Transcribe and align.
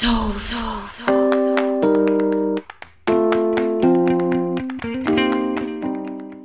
Soul. 0.00 0.30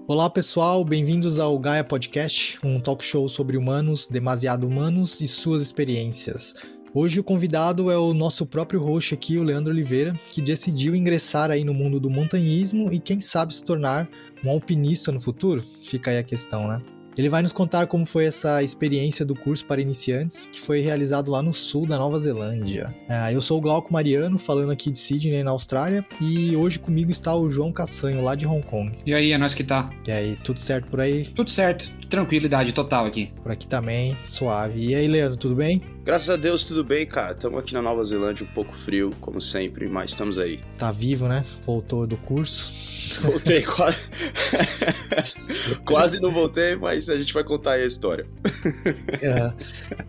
Olá 0.05 0.29
pessoal, 0.29 0.83
bem-vindos 0.83 1.39
ao 1.39 1.57
Gaia 1.57 1.81
Podcast, 1.81 2.59
um 2.61 2.81
talk 2.81 3.01
show 3.01 3.29
sobre 3.29 3.55
humanos, 3.55 4.07
demasiado 4.07 4.67
humanos 4.67 5.21
e 5.21 5.27
suas 5.29 5.61
experiências. 5.61 6.55
Hoje 6.93 7.21
o 7.21 7.23
convidado 7.23 7.89
é 7.89 7.97
o 7.97 8.13
nosso 8.13 8.45
próprio 8.45 8.81
host 8.81 9.13
aqui, 9.13 9.37
o 9.37 9.43
Leandro 9.43 9.71
Oliveira, 9.71 10.19
que 10.27 10.41
decidiu 10.41 10.93
ingressar 10.93 11.49
aí 11.49 11.63
no 11.63 11.73
mundo 11.73 11.97
do 11.97 12.09
montanhismo 12.09 12.91
e 12.91 12.99
quem 12.99 13.21
sabe 13.21 13.55
se 13.55 13.63
tornar 13.63 14.09
um 14.43 14.49
alpinista 14.49 15.13
no 15.13 15.21
futuro? 15.21 15.63
Fica 15.81 16.11
aí 16.11 16.17
a 16.17 16.23
questão, 16.23 16.67
né? 16.67 16.81
Ele 17.17 17.29
vai 17.29 17.41
nos 17.41 17.53
contar 17.53 17.87
como 17.87 18.05
foi 18.05 18.25
essa 18.25 18.61
experiência 18.61 19.25
do 19.25 19.33
curso 19.33 19.65
para 19.65 19.79
iniciantes, 19.79 20.47
que 20.51 20.59
foi 20.59 20.81
realizado 20.81 21.31
lá 21.31 21.41
no 21.41 21.53
sul 21.53 21.87
da 21.87 21.97
Nova 21.97 22.19
Zelândia. 22.19 22.93
É, 23.07 23.33
eu 23.33 23.39
sou 23.39 23.57
o 23.57 23.61
Glauco 23.61 23.91
Mariano, 23.93 24.37
falando 24.37 24.71
aqui 24.71 24.91
de 24.91 24.99
Sydney, 24.99 25.41
na 25.41 25.51
Austrália, 25.51 26.05
e 26.19 26.55
hoje 26.55 26.77
comigo 26.77 27.09
está 27.09 27.33
o 27.33 27.49
João 27.49 27.71
Cassanho, 27.71 28.21
lá 28.21 28.35
de 28.35 28.45
Hong 28.45 28.65
Kong. 28.65 28.97
E 29.05 29.13
aí, 29.13 29.31
é 29.31 29.37
nós 29.37 29.53
que 29.53 29.63
tá? 29.63 29.89
E 30.05 30.11
aí, 30.11 30.37
tudo 30.43 30.59
certo 30.59 30.89
por 30.89 30.99
aí? 30.99 31.25
Tudo 31.25 31.49
certo, 31.49 31.89
tranquilidade 32.09 32.73
total 32.73 33.05
aqui. 33.05 33.31
Por 33.41 33.51
aqui 33.51 33.65
também, 33.65 34.17
suave. 34.23 34.89
E 34.89 34.93
aí, 34.93 35.07
Leandro, 35.07 35.37
tudo 35.37 35.55
bem? 35.55 35.81
Graças 36.03 36.29
a 36.29 36.35
Deus, 36.35 36.67
tudo 36.67 36.83
bem, 36.83 37.05
cara. 37.05 37.31
Estamos 37.31 37.57
aqui 37.57 37.73
na 37.73 37.81
Nova 37.81 38.03
Zelândia, 38.03 38.45
um 38.45 38.53
pouco 38.53 38.75
frio, 38.85 39.11
como 39.19 39.41
sempre, 39.41 39.87
mas 39.87 40.11
estamos 40.11 40.37
aí. 40.37 40.59
Tá 40.77 40.91
vivo, 40.91 41.27
né? 41.27 41.43
Voltou 41.63 42.05
do 42.05 42.15
curso. 42.17 42.71
Voltei, 43.21 43.63
quase. 43.65 43.97
quase 45.83 46.21
não 46.21 46.31
voltei, 46.31 46.75
mas 46.75 47.04
a 47.09 47.17
gente 47.17 47.33
vai 47.33 47.43
contar 47.43 47.73
aí 47.73 47.83
a 47.83 47.85
história. 47.85 48.25
É. 49.21 49.53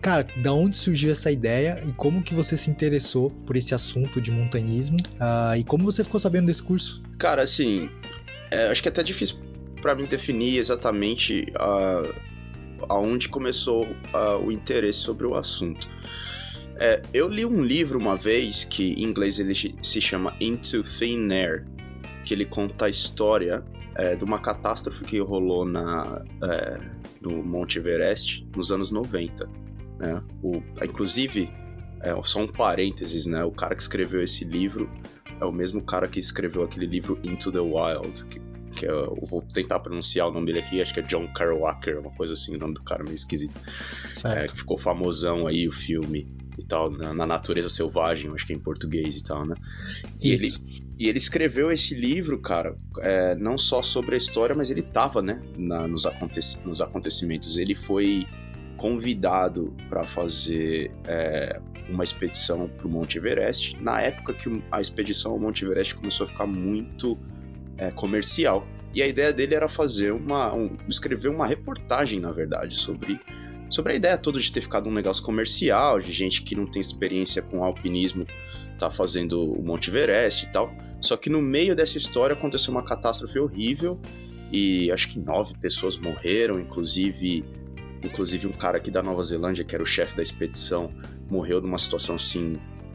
Cara, 0.01 0.27
da 0.41 0.53
onde 0.53 0.75
surgiu 0.77 1.11
essa 1.11 1.31
ideia 1.31 1.81
e 1.87 1.91
como 1.93 2.21
que 2.21 2.33
você 2.33 2.57
se 2.57 2.69
interessou 2.69 3.29
por 3.29 3.55
esse 3.55 3.73
assunto 3.73 4.19
de 4.19 4.31
montanhismo? 4.31 4.99
Uh, 4.99 5.57
e 5.57 5.63
como 5.63 5.83
você 5.83 6.03
ficou 6.03 6.19
sabendo 6.19 6.47
desse 6.47 6.61
curso? 6.61 7.01
Cara, 7.17 7.41
assim, 7.41 7.89
é, 8.51 8.67
acho 8.67 8.81
que 8.81 8.89
é 8.89 8.91
até 8.91 9.01
difícil 9.01 9.37
para 9.81 9.95
mim 9.95 10.05
definir 10.05 10.57
exatamente 10.57 11.47
uh, 11.55 12.13
aonde 12.89 13.29
começou 13.29 13.83
uh, 13.85 14.45
o 14.45 14.51
interesse 14.51 14.99
sobre 14.99 15.25
o 15.25 15.35
assunto. 15.35 15.87
É, 16.79 17.01
eu 17.13 17.27
li 17.27 17.45
um 17.45 17.63
livro 17.63 17.97
uma 17.97 18.15
vez 18.15 18.63
que 18.63 18.93
em 18.93 19.03
inglês 19.03 19.39
ele 19.39 19.53
se 19.81 20.01
chama 20.01 20.35
Into 20.39 20.83
Thin 20.83 21.31
Air, 21.31 21.65
que 22.23 22.33
ele 22.33 22.45
conta 22.45 22.85
a 22.85 22.89
história 22.89 23.63
é, 23.97 24.15
de 24.15 24.23
uma 24.23 24.39
catástrofe 24.39 25.03
que 25.03 25.19
rolou 25.19 25.65
na, 25.65 26.23
é, 26.43 26.77
no 27.19 27.43
Monte 27.43 27.79
Everest 27.79 28.47
nos 28.55 28.71
anos 28.71 28.91
90. 28.91 29.49
Né? 29.99 30.23
O, 30.43 30.61
inclusive, 30.83 31.49
é, 32.01 32.15
só 32.23 32.41
um 32.41 32.47
parênteses, 32.47 33.25
né? 33.25 33.43
o 33.43 33.51
cara 33.51 33.75
que 33.75 33.81
escreveu 33.81 34.23
esse 34.23 34.45
livro 34.45 34.89
é 35.41 35.45
o 35.45 35.51
mesmo 35.51 35.81
cara 35.81 36.07
que 36.07 36.19
escreveu 36.19 36.63
aquele 36.63 36.85
livro 36.85 37.19
Into 37.23 37.51
the 37.51 37.59
Wild, 37.59 38.25
que 38.25 38.39
que 38.77 38.85
é, 38.85 38.91
eu 38.91 39.17
vou 39.27 39.41
tentar 39.41 39.79
pronunciar 39.79 40.27
o 40.27 40.31
nome 40.31 40.45
dele 40.45 40.59
aqui, 40.59 40.79
acho 40.79 40.93
que 40.93 40.99
é 40.99 41.03
John 41.03 41.27
Carwacker, 41.33 41.99
uma 41.99 42.11
coisa 42.11 42.33
assim, 42.33 42.55
o 42.55 42.59
nome 42.59 42.75
do 42.75 42.83
cara 42.83 43.03
meio 43.03 43.15
esquisito. 43.15 43.59
É, 44.23 44.45
que 44.45 44.55
ficou 44.55 44.77
famosão 44.77 45.47
aí 45.47 45.67
o 45.67 45.71
filme 45.71 46.27
e 46.57 46.63
tal, 46.63 46.91
na, 46.91 47.13
na, 47.13 47.25
Natureza 47.25 47.69
Selvagem, 47.69 48.31
acho 48.33 48.45
que 48.45 48.53
é 48.53 48.55
em 48.55 48.59
português 48.59 49.17
e 49.17 49.23
tal, 49.23 49.45
né? 49.45 49.55
E 50.21 50.33
Isso. 50.33 50.61
ele, 50.63 50.76
e 50.99 51.07
ele 51.07 51.17
escreveu 51.19 51.71
esse 51.71 51.93
livro, 51.93 52.39
cara, 52.39 52.75
é, 52.99 53.35
não 53.35 53.57
só 53.57 53.81
sobre 53.83 54.15
a 54.15 54.17
história, 54.17 54.55
mas 54.55 54.71
ele 54.71 54.81
tava, 54.81 55.21
né, 55.21 55.39
na, 55.55 55.87
nos, 55.87 56.07
aconteci 56.07 56.59
nos 56.65 56.81
acontecimentos. 56.81 57.59
Ele 57.59 57.75
foi 57.75 58.25
convidado 58.77 59.75
para 59.89 60.03
fazer 60.03 60.91
é, 61.05 61.59
uma 61.87 62.03
expedição 62.03 62.67
para 62.67 62.87
o 62.87 62.89
Monte 62.89 63.17
Everest, 63.19 63.77
na 63.81 64.01
época 64.01 64.33
que 64.33 64.61
a 64.71 64.81
expedição 64.81 65.33
ao 65.33 65.39
Monte 65.39 65.63
Everest 65.63 65.93
começou 65.95 66.25
a 66.25 66.27
ficar 66.27 66.47
muito 66.47 67.17
é, 67.77 67.91
comercial. 67.91 68.67
E 68.91 69.03
a 69.03 69.07
ideia 69.07 69.31
dele 69.31 69.53
era 69.53 69.69
fazer 69.69 70.11
uma. 70.11 70.55
Um, 70.55 70.77
escrever 70.87 71.27
uma 71.27 71.45
reportagem, 71.45 72.19
na 72.19 72.31
verdade, 72.31 72.75
sobre, 72.75 73.19
sobre 73.69 73.93
a 73.93 73.95
ideia 73.95 74.17
toda 74.17 74.39
de 74.39 74.51
ter 74.51 74.61
ficado 74.61 74.89
um 74.89 74.93
negócio 74.93 75.21
comercial, 75.21 75.99
de 75.99 76.11
gente 76.11 76.41
que 76.41 76.55
não 76.55 76.65
tem 76.65 76.79
experiência 76.79 77.43
com 77.43 77.63
alpinismo 77.63 78.25
tá 78.77 78.91
fazendo 78.91 79.51
o 79.53 79.61
Monte 79.63 79.89
Everest 79.89 80.45
e 80.45 80.49
tal. 80.49 80.73
Só 80.99 81.15
que 81.15 81.29
no 81.29 81.41
meio 81.41 81.75
dessa 81.75 81.97
história 81.97 82.33
aconteceu 82.33 82.71
uma 82.71 82.83
catástrofe 82.83 83.37
horrível 83.39 83.99
e 84.51 84.91
acho 84.91 85.09
que 85.09 85.19
nove 85.19 85.53
pessoas 85.57 85.97
morreram, 85.97 86.59
inclusive 86.59 87.43
inclusive 88.03 88.47
um 88.47 88.51
cara 88.51 88.77
aqui 88.77 88.91
da 88.91 89.01
Nova 89.01 89.21
Zelândia, 89.23 89.63
que 89.63 89.73
era 89.73 89.83
o 89.83 89.85
chefe 89.85 90.15
da 90.15 90.21
expedição, 90.21 90.91
morreu 91.29 91.61
numa 91.61 91.77
situação 91.77 92.15
assim 92.15 92.53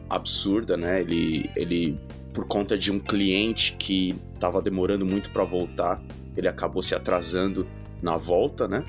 absurda, 0.09 0.77
né? 0.77 1.01
Ele, 1.01 1.49
ele 1.55 1.99
por 2.33 2.47
conta 2.47 2.77
de 2.77 2.91
um 2.91 2.99
cliente 2.99 3.75
que 3.77 4.15
estava 4.33 4.61
demorando 4.61 5.05
muito 5.05 5.29
para 5.29 5.43
voltar, 5.43 6.01
ele 6.35 6.47
acabou 6.47 6.81
se 6.81 6.95
atrasando 6.95 7.67
na 8.01 8.17
volta, 8.17 8.67
né? 8.67 8.85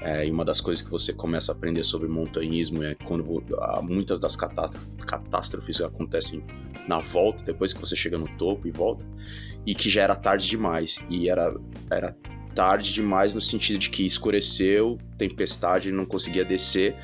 É, 0.00 0.26
e 0.26 0.30
uma 0.30 0.44
das 0.44 0.60
coisas 0.60 0.84
que 0.84 0.90
você 0.90 1.12
começa 1.12 1.50
a 1.52 1.54
aprender 1.54 1.82
sobre 1.82 2.08
montanhismo 2.08 2.84
é 2.84 2.94
quando 3.04 3.24
muitas 3.82 4.20
das 4.20 4.36
catástrofes 4.36 5.80
acontecem 5.80 6.44
na 6.86 6.98
volta, 7.00 7.44
depois 7.44 7.72
que 7.72 7.80
você 7.80 7.96
chega 7.96 8.16
no 8.16 8.28
topo 8.36 8.68
e 8.68 8.70
volta, 8.70 9.04
e 9.66 9.74
que 9.74 9.90
já 9.90 10.02
era 10.02 10.14
tarde 10.14 10.46
demais. 10.46 10.98
E 11.10 11.28
era, 11.28 11.54
era 11.90 12.16
tarde 12.54 12.92
demais 12.92 13.34
no 13.34 13.40
sentido 13.40 13.78
de 13.78 13.90
que 13.90 14.06
escureceu, 14.06 14.98
tempestade, 15.16 15.88
ele 15.88 15.96
não 15.96 16.06
conseguia 16.06 16.44
descer 16.44 16.96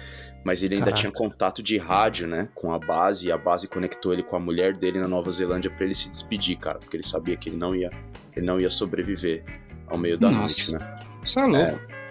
mas 0.45 0.63
ele 0.63 0.75
ainda 0.75 0.87
Caraca. 0.87 1.01
tinha 1.01 1.11
contato 1.11 1.63
de 1.63 1.79
rádio, 1.79 2.29
né, 2.29 2.49
com 2.55 2.71
a 2.71 2.79
base, 2.79 3.29
e 3.29 3.33
a 3.33 3.39
base 3.39 3.67
conectou 3.67 4.13
ele 4.13 4.23
com 4.23 4.37
a 4.37 4.39
mulher 4.39 4.77
dele 4.77 5.01
na 5.01 5.09
Nova 5.09 5.31
Zelândia 5.31 5.71
para 5.71 5.87
ele 5.87 5.95
se 5.95 6.11
despedir, 6.11 6.59
cara, 6.59 6.79
porque 6.79 6.99
ele 6.99 7.03
sabia 7.03 7.35
que 7.35 7.49
ele 7.49 7.57
não 7.57 7.75
ia, 7.75 7.91
ele 8.37 8.45
não 8.45 8.61
ia 8.61 8.69
sobreviver 8.69 9.43
ao 9.87 9.97
meio 9.97 10.19
da 10.19 10.31
Nossa. 10.31 10.73
noite, 10.73 10.85
né? 10.85 10.97
Isso 11.25 11.41
é 11.41 11.47
louco. 11.47 11.81
É. 11.91 12.04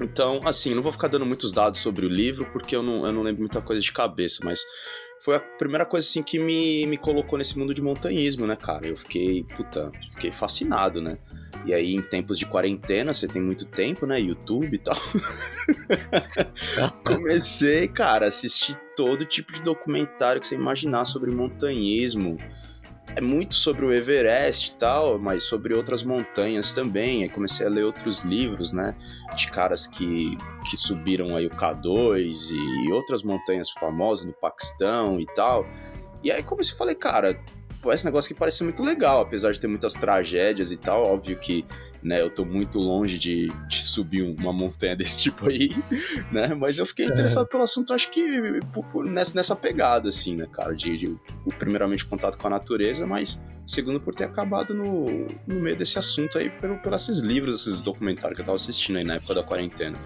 Então, 0.00 0.40
assim, 0.44 0.74
não 0.74 0.82
vou 0.82 0.92
ficar 0.92 1.08
dando 1.08 1.26
muitos 1.26 1.52
dados 1.52 1.80
sobre 1.80 2.06
o 2.06 2.08
livro, 2.08 2.46
porque 2.52 2.74
eu 2.74 2.82
não, 2.82 3.06
eu 3.06 3.12
não 3.12 3.22
lembro 3.22 3.40
muita 3.40 3.60
coisa 3.60 3.80
de 3.80 3.92
cabeça, 3.92 4.40
mas 4.44 4.64
foi 5.22 5.36
a 5.36 5.40
primeira 5.40 5.86
coisa, 5.86 6.06
assim, 6.06 6.22
que 6.22 6.38
me, 6.38 6.84
me 6.86 6.96
colocou 6.96 7.38
nesse 7.38 7.58
mundo 7.58 7.72
de 7.72 7.80
montanhismo, 7.80 8.46
né, 8.46 8.56
cara? 8.56 8.88
Eu 8.88 8.96
fiquei, 8.96 9.44
puta, 9.44 9.90
fiquei 10.10 10.32
fascinado, 10.32 11.00
né? 11.00 11.16
E 11.64 11.72
aí, 11.72 11.94
em 11.94 12.02
tempos 12.02 12.38
de 12.38 12.46
quarentena, 12.46 13.14
você 13.14 13.28
tem 13.28 13.40
muito 13.40 13.64
tempo, 13.66 14.04
né? 14.04 14.20
YouTube 14.20 14.74
e 14.74 14.78
tal. 14.78 14.96
Comecei, 17.06 17.86
cara, 17.86 18.24
a 18.24 18.28
assistir 18.28 18.76
todo 18.96 19.24
tipo 19.24 19.52
de 19.52 19.62
documentário 19.62 20.40
que 20.40 20.46
você 20.46 20.56
imaginar 20.56 21.04
sobre 21.04 21.30
montanhismo. 21.30 22.36
É 23.14 23.20
muito 23.20 23.54
sobre 23.54 23.84
o 23.84 23.92
Everest 23.92 24.70
e 24.70 24.74
tal, 24.74 25.18
mas 25.18 25.42
sobre 25.42 25.74
outras 25.74 26.02
montanhas 26.02 26.74
também. 26.74 27.22
Aí 27.22 27.28
comecei 27.28 27.66
a 27.66 27.68
ler 27.68 27.84
outros 27.84 28.22
livros, 28.22 28.72
né? 28.72 28.94
De 29.36 29.50
caras 29.50 29.86
que, 29.86 30.36
que 30.70 30.76
subiram 30.76 31.36
aí 31.36 31.46
o 31.46 31.50
K2 31.50 32.52
e 32.52 32.92
outras 32.92 33.22
montanhas 33.22 33.70
famosas 33.70 34.24
no 34.24 34.32
Paquistão 34.32 35.20
e 35.20 35.26
tal. 35.34 35.66
E 36.22 36.30
aí 36.30 36.42
comecei 36.42 36.74
a 36.74 36.78
falar, 36.78 36.94
cara, 36.94 37.38
esse 37.90 38.04
negócio 38.04 38.32
que 38.32 38.38
parece 38.38 38.62
muito 38.62 38.82
legal, 38.82 39.22
apesar 39.22 39.52
de 39.52 39.60
ter 39.60 39.66
muitas 39.66 39.92
tragédias 39.92 40.70
e 40.70 40.76
tal. 40.76 41.02
Óbvio 41.02 41.38
que 41.38 41.66
né, 42.02 42.20
eu 42.20 42.30
tô 42.30 42.44
muito 42.44 42.78
longe 42.78 43.18
de, 43.18 43.48
de 43.68 43.82
subir 43.82 44.22
uma 44.22 44.52
montanha 44.52 44.94
desse 44.96 45.22
tipo 45.22 45.48
aí, 45.48 45.70
né? 46.30 46.54
Mas 46.54 46.78
eu 46.78 46.86
fiquei 46.86 47.06
interessado 47.06 47.46
é. 47.46 47.48
pelo 47.48 47.62
assunto, 47.62 47.92
acho 47.92 48.10
que 48.10 48.22
nessa, 49.04 49.34
nessa 49.34 49.56
pegada, 49.56 50.08
assim, 50.08 50.34
né, 50.34 50.46
cara? 50.52 50.74
De, 50.74 50.96
de, 50.98 51.16
primeiramente, 51.58 52.04
contato 52.04 52.36
com 52.38 52.46
a 52.46 52.50
natureza, 52.50 53.06
mas 53.06 53.40
segundo, 53.66 54.00
por 54.00 54.14
ter 54.14 54.24
acabado 54.24 54.74
no, 54.74 55.06
no 55.46 55.60
meio 55.60 55.76
desse 55.76 55.98
assunto 55.98 56.38
aí, 56.38 56.50
pelo, 56.50 56.78
por 56.78 56.92
esses 56.92 57.20
livros, 57.20 57.66
esses 57.66 57.80
documentários 57.80 58.36
que 58.36 58.42
eu 58.42 58.46
tava 58.46 58.56
assistindo 58.56 58.96
aí 58.96 59.04
na 59.04 59.14
época 59.14 59.34
da 59.34 59.42
quarentena. 59.42 59.96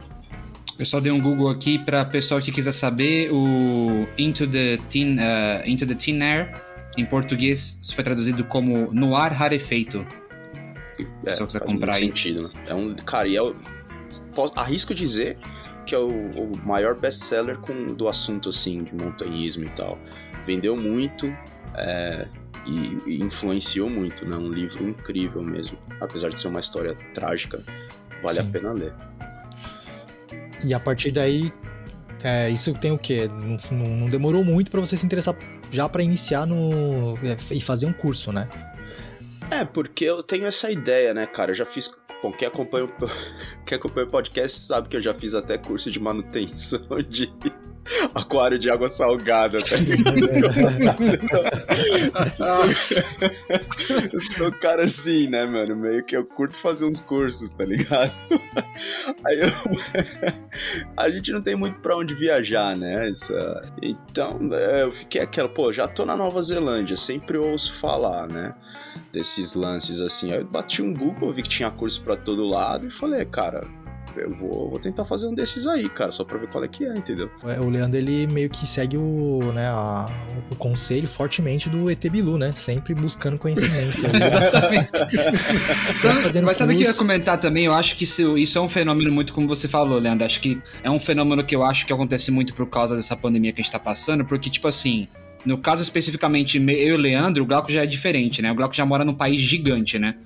Eu 0.79 0.85
só 0.85 1.01
dei 1.01 1.11
um 1.11 1.21
Google 1.21 1.49
aqui 1.49 1.79
para 1.79 2.05
pessoal 2.05 2.41
que 2.41 2.53
quiser 2.53 2.73
saber 2.73 3.31
o 3.33 4.07
Into 4.19 4.47
the 4.47 4.77
Teen, 4.91 5.19
uh, 5.19 5.67
Into 5.67 5.87
the 5.87 5.95
Teen 5.95 6.23
Air 6.23 6.53
em 6.99 7.05
português, 7.05 7.79
isso 7.83 7.95
foi 7.95 8.03
traduzido 8.03 8.45
como 8.45 8.91
No 8.93 9.17
Ar 9.17 9.33
Rarefeito. 9.33 10.07
É, 11.25 11.31
Se 11.31 11.41
você 11.41 11.59
quiser 11.59 11.73
comprar 11.73 11.95
aí. 11.95 12.01
sentido, 12.01 12.43
né? 12.45 12.51
É 12.67 12.75
um, 12.75 12.95
cara, 12.95 13.29
e 13.29 13.37
é 13.37 13.43
o, 13.43 13.55
arrisco 14.55 14.95
dizer 14.95 15.39
que 15.85 15.95
é 15.95 15.99
o, 15.99 16.09
o 16.09 16.53
maior 16.65 16.97
best-seller 16.97 17.59
do 17.97 18.09
assunto, 18.09 18.49
assim, 18.49 18.83
de 18.83 18.95
montanhismo 18.95 19.65
e 19.65 19.69
tal. 19.71 19.99
Vendeu 20.45 20.77
muito 20.77 21.27
é, 21.75 22.27
e, 22.67 22.97
e, 23.07 23.25
influenciou 23.25 23.89
muito, 23.89 24.27
né? 24.27 24.37
Um 24.37 24.51
livro 24.51 24.89
incrível 24.89 25.43
mesmo. 25.43 25.79
Apesar 26.01 26.31
de 26.31 26.41
ser 26.41 26.49
uma 26.49 26.61
história 26.61 26.97
trágica, 27.15 27.63
vale 28.23 28.41
Sim. 28.41 28.49
a 28.49 28.53
pena 28.53 28.73
ler. 28.73 28.93
E 30.65 30.75
a 30.75 30.81
partir 30.81 31.13
daí, 31.13 31.53
é, 32.25 32.51
isso 32.51 32.73
tem 32.75 32.91
o 32.91 32.99
quê? 32.99 33.29
Não, 33.29 33.57
não, 33.79 33.97
não 33.97 34.07
demorou 34.07 34.45
muito 34.45 34.71
para 34.71 34.81
você 34.81 34.97
se 34.97 35.07
interessar 35.07 35.37
já 35.71 35.89
para 35.89 36.03
iniciar 36.03 36.47
no 36.47 37.15
é, 37.23 37.55
e 37.55 37.61
fazer 37.61 37.87
um 37.87 37.93
curso, 37.93 38.33
né? 38.33 38.49
É, 39.51 39.65
porque 39.65 40.05
eu 40.05 40.23
tenho 40.23 40.47
essa 40.47 40.71
ideia, 40.71 41.15
né, 41.15 41.27
cara? 41.27 41.53
Eu 41.53 41.55
já 41.55 41.67
fiz. 41.67 41.97
Bom, 42.23 42.33
quem 42.33 42.49
acompanha, 42.49 42.87
o... 42.87 42.89
quem 43.65 43.77
acompanha 43.79 44.07
o 44.07 44.11
podcast 44.11 44.61
sabe 44.61 44.89
que 44.89 44.97
eu 44.97 45.03
já 45.03 45.15
fiz 45.15 45.35
até 45.35 45.57
curso 45.57 45.91
de 45.91 46.01
manutenção 46.01 46.81
de, 47.09 47.33
aquário 48.15 48.59
de 48.59 48.71
água 48.71 48.89
salgada, 48.89 49.59
tá 49.59 49.77
eu 54.13 54.21
sou 54.21 54.53
cara 54.53 54.83
assim, 54.83 55.29
né, 55.29 55.45
mano? 55.45 55.77
Meio 55.77 56.05
que 56.05 56.17
eu 56.17 56.25
curto 56.25 56.57
fazer 56.57 56.85
uns 56.85 57.01
cursos, 57.01 57.53
tá 57.53 57.65
ligado? 57.65 58.13
Aí 59.25 59.41
eu... 59.41 59.51
a 60.97 61.09
gente 61.11 61.33
não 61.33 61.41
tem 61.41 61.57
muito 61.57 61.79
pra 61.81 61.97
onde 61.97 62.15
viajar, 62.15 62.77
né? 62.77 63.09
Essa... 63.09 63.63
Então, 63.83 64.39
é, 64.53 64.83
eu 64.83 64.93
fiquei 64.93 65.21
aquela, 65.21 65.49
pô, 65.49 65.73
já 65.73 65.87
tô 65.87 66.05
na 66.05 66.17
Nova 66.17 66.41
Zelândia, 66.43 66.97
sempre 66.97 67.39
ouço 67.39 67.75
falar, 67.75 68.29
né? 68.29 68.55
Desses 69.13 69.55
lances 69.55 70.01
assim. 70.01 70.33
Aí 70.33 70.41
eu 70.41 70.47
bati 70.47 70.83
um 70.83 70.93
Google, 70.93 71.33
vi 71.33 71.43
que 71.43 71.49
tinha 71.49 71.71
curso 71.71 72.03
pra 72.03 72.17
todo 72.17 72.45
lado 72.45 72.87
e 72.87 72.91
falei, 72.91 73.25
cara, 73.25 73.67
eu 74.17 74.35
vou, 74.35 74.71
vou 74.71 74.79
tentar 74.79 75.05
fazer 75.05 75.27
um 75.27 75.35
desses 75.35 75.67
aí, 75.67 75.89
cara, 75.89 76.11
só 76.11 76.25
pra 76.25 76.39
ver 76.39 76.49
qual 76.49 76.65
é 76.65 76.69
que 76.69 76.85
é, 76.85 76.97
entendeu? 76.97 77.31
É, 77.45 77.61
o 77.61 77.69
Leandro, 77.69 77.99
ele 77.99 78.27
meio 78.27 78.49
que 78.49 78.67
segue 78.67 78.97
o, 78.97 79.53
né, 79.53 79.67
a, 79.67 80.09
o 80.51 80.57
conselho 80.57 81.07
fortemente 81.07 81.69
do 81.69 81.91
ET 81.91 82.05
Bilu, 82.09 82.39
né? 82.39 82.53
Sempre 82.53 82.95
buscando 82.95 83.39
conhecimento. 83.39 83.97
Exatamente. 84.07 84.91
Mas 86.45 86.57
sabe 86.57 86.75
o 86.75 86.77
que 86.77 86.85
eu 86.85 86.89
ia 86.89 86.95
comentar 86.95 87.39
também? 87.39 87.65
Eu 87.65 87.75
acho 87.75 87.97
que 87.97 88.05
isso, 88.05 88.37
isso 88.37 88.59
é 88.59 88.61
um 88.61 88.69
fenômeno 88.69 89.11
muito 89.13 89.33
como 89.33 89.47
você 89.47 89.69
falou, 89.69 89.99
Leandro. 89.99 90.25
Acho 90.25 90.41
que 90.41 90.61
é 90.83 90.91
um 90.91 90.99
fenômeno 90.99 91.45
que 91.45 91.55
eu 91.55 91.65
acho 91.65 91.87
que 91.87 91.93
acontece 91.93 92.31
muito 92.31 92.55
por 92.55 92.67
causa 92.67 92.97
dessa 92.97 93.17
pandemia 93.17 93.53
que 93.53 93.61
a 93.61 93.65
gente 93.65 93.73
tá 93.73 93.79
passando, 93.79 94.25
porque, 94.25 94.49
tipo 94.51 94.69
assim, 94.69 95.09
no 95.45 95.59
caso 95.59 95.83
especificamente, 95.83 96.59
eu 96.59 96.67
e 96.67 96.93
o 96.93 96.97
Leandro, 96.97 97.45
o 97.45 97.47
Glauco 97.47 97.71
já 97.71 97.85
é 97.85 97.87
diferente, 97.87 98.43
né? 98.43 98.51
O 98.51 98.55
Glauco 98.55 98.75
já 98.75 98.85
mora 98.85 99.05
num 99.05 99.15
país 99.15 99.41
gigante, 99.41 99.99
né? 99.99 100.17